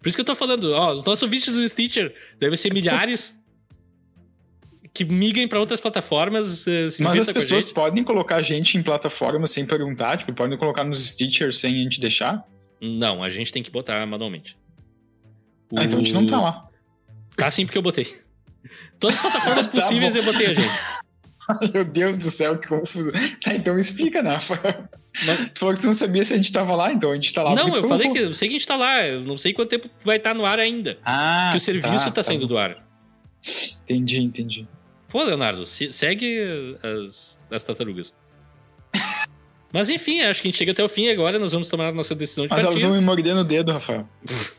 Por 0.00 0.08
isso 0.08 0.16
que 0.16 0.20
eu 0.20 0.24
tô 0.26 0.34
falando, 0.34 0.72
ó, 0.72 0.92
os 0.94 1.04
nossos 1.04 1.22
ouvintes 1.22 1.54
do 1.54 1.68
Stitcher 1.68 2.12
devem 2.40 2.56
ser 2.56 2.72
milhares 2.74 3.36
que 4.98 5.04
migrem 5.12 5.46
pra 5.48 5.58
outras 5.60 5.80
plataformas. 5.80 6.66
eh, 6.66 6.88
Mas 7.00 7.18
as 7.20 7.30
pessoas 7.30 7.64
podem 7.64 8.02
colocar 8.04 8.36
a 8.36 8.42
gente 8.42 8.76
em 8.76 8.82
plataforma 8.82 9.46
sem 9.46 9.64
perguntar, 9.64 10.18
tipo, 10.18 10.32
podem 10.34 10.58
colocar 10.58 10.84
nos 10.84 11.06
Stitcher 11.08 11.52
sem 11.54 11.74
a 11.74 11.82
gente 11.84 12.00
deixar. 12.00 12.44
Não, 12.80 13.22
a 13.22 13.28
gente 13.28 13.52
tem 13.52 13.62
que 13.62 13.70
botar 13.70 14.04
manualmente. 14.06 14.56
Ah, 15.76 15.84
então 15.84 15.98
a 15.98 16.02
gente 16.02 16.14
não 16.14 16.26
tá 16.26 16.40
lá. 16.40 16.68
Tá 17.36 17.50
sim, 17.50 17.64
porque 17.66 17.78
eu 17.78 17.82
botei. 17.82 18.06
Todas 18.98 19.16
as 19.16 19.22
plataformas 19.22 19.66
Tá 19.68 19.72
possíveis 19.72 20.14
bom. 20.14 20.20
eu 20.20 20.24
botei 20.24 20.46
a 20.48 20.52
gente. 20.54 20.68
Meu 21.72 21.84
Deus 21.84 22.18
do 22.18 22.30
céu, 22.30 22.58
que 22.58 22.68
confusão. 22.68 23.12
Tá, 23.42 23.54
então 23.54 23.78
explica, 23.78 24.22
né? 24.22 24.34
Rafael? 24.34 24.84
Mas- 25.26 25.50
Tu 25.50 25.58
falou 25.60 25.74
que 25.74 25.80
tu 25.80 25.86
não 25.86 25.94
sabia 25.94 26.22
se 26.22 26.34
a 26.34 26.36
gente 26.36 26.52
tava 26.52 26.74
lá, 26.76 26.92
então 26.92 27.10
a 27.10 27.14
gente 27.14 27.32
tá 27.32 27.42
lá. 27.42 27.54
não, 27.54 27.68
eu 27.68 27.88
falei 27.88 28.10
que 28.10 28.18
eu 28.18 28.34
sei 28.34 28.48
que 28.48 28.54
a 28.54 28.58
gente 28.58 28.66
tá 28.68 28.76
lá. 28.76 29.06
Eu 29.06 29.22
não 29.22 29.36
sei 29.36 29.52
quanto 29.54 29.68
tempo 29.70 29.88
vai 30.04 30.18
estar 30.18 30.34
no 30.34 30.44
ar 30.44 30.58
ainda. 30.58 30.98
Ah, 31.04 31.48
que 31.50 31.56
o 31.56 31.60
serviço 31.60 32.10
tá, 32.12 32.22
saindo 32.22 32.42
bom. 32.42 32.48
do 32.48 32.58
ar. 32.58 32.86
Entendi, 33.84 34.20
entendi. 34.20 34.68
Pô, 35.08 35.22
Leonardo, 35.22 35.66
se- 35.66 35.92
segue 35.92 36.38
as, 36.82 37.40
as 37.50 37.64
tartarugas. 37.64 38.14
Mas 39.72 39.88
enfim, 39.90 40.20
acho 40.22 40.40
que 40.42 40.48
a 40.48 40.50
gente 40.50 40.58
chega 40.58 40.72
até 40.72 40.82
o 40.84 40.88
fim 40.88 41.08
agora. 41.08 41.38
Nós 41.38 41.52
vamos 41.52 41.68
tomar 41.68 41.88
a 41.88 41.92
nossa 41.92 42.14
decisão 42.14 42.44
de 42.46 42.50
Mas 42.50 42.60
elas 42.62 42.74
partir. 42.74 42.86
vão 42.86 42.94
me 42.96 43.00
morder 43.04 43.34
no 43.34 43.44
dedo, 43.44 43.72
Rafael. 43.72 44.06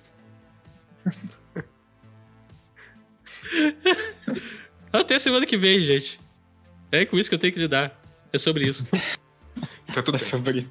Até 4.91 5.19
semana 5.19 5.45
que 5.45 5.57
vem, 5.57 5.84
gente. 5.84 6.19
É 6.91 7.05
com 7.05 7.17
isso 7.17 7.30
que 7.30 7.35
eu 7.35 7.39
tenho 7.39 7.53
que 7.53 7.59
lidar. 7.59 7.99
É 8.34 8.38
sobre 8.38 8.67
isso. 8.67 8.88
Tá 9.91 10.03
tudo 10.03 10.15
É 10.17 10.19
sobre 10.19 10.67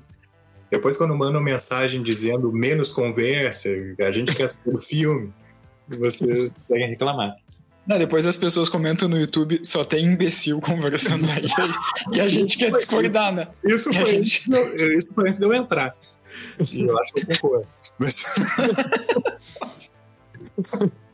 Depois, 0.71 0.97
quando 0.97 1.13
mandam 1.17 1.41
mensagem 1.43 2.05
dizendo 2.05 2.53
menos 2.53 2.93
conversa, 2.93 3.69
a 4.01 4.13
gente 4.13 4.33
quer 4.35 4.47
saber 4.47 4.71
o 4.71 4.79
filme, 4.79 5.35
vocês 5.89 6.53
devem 6.69 6.89
reclamar. 6.89 7.35
Não, 7.89 7.99
depois 7.99 8.27
as 8.27 8.37
pessoas 8.37 8.69
comentam 8.69 9.09
no 9.09 9.19
YouTube, 9.19 9.61
só 9.65 9.83
tem 9.83 10.05
imbecil 10.05 10.61
conversando 10.63 11.27
aí. 11.31 11.47
e 12.13 12.21
a 12.21 12.29
gente 12.29 12.59
quer 12.59 12.71
discordar, 12.71 13.33
né? 13.35 13.49
Isso 13.65 13.93
foi, 13.93 14.07
gente- 14.23 14.45
isso 14.99 15.15
foi 15.15 15.25
antes 15.25 15.39
de 15.39 15.45
eu 15.47 15.55
entrar. 15.55 15.97
E 16.71 16.83
eu 16.83 16.99
acho 16.99 17.13
que 17.15 17.23
eu 17.23 17.27
concordo. 17.41 17.67
Mas... 17.99 18.35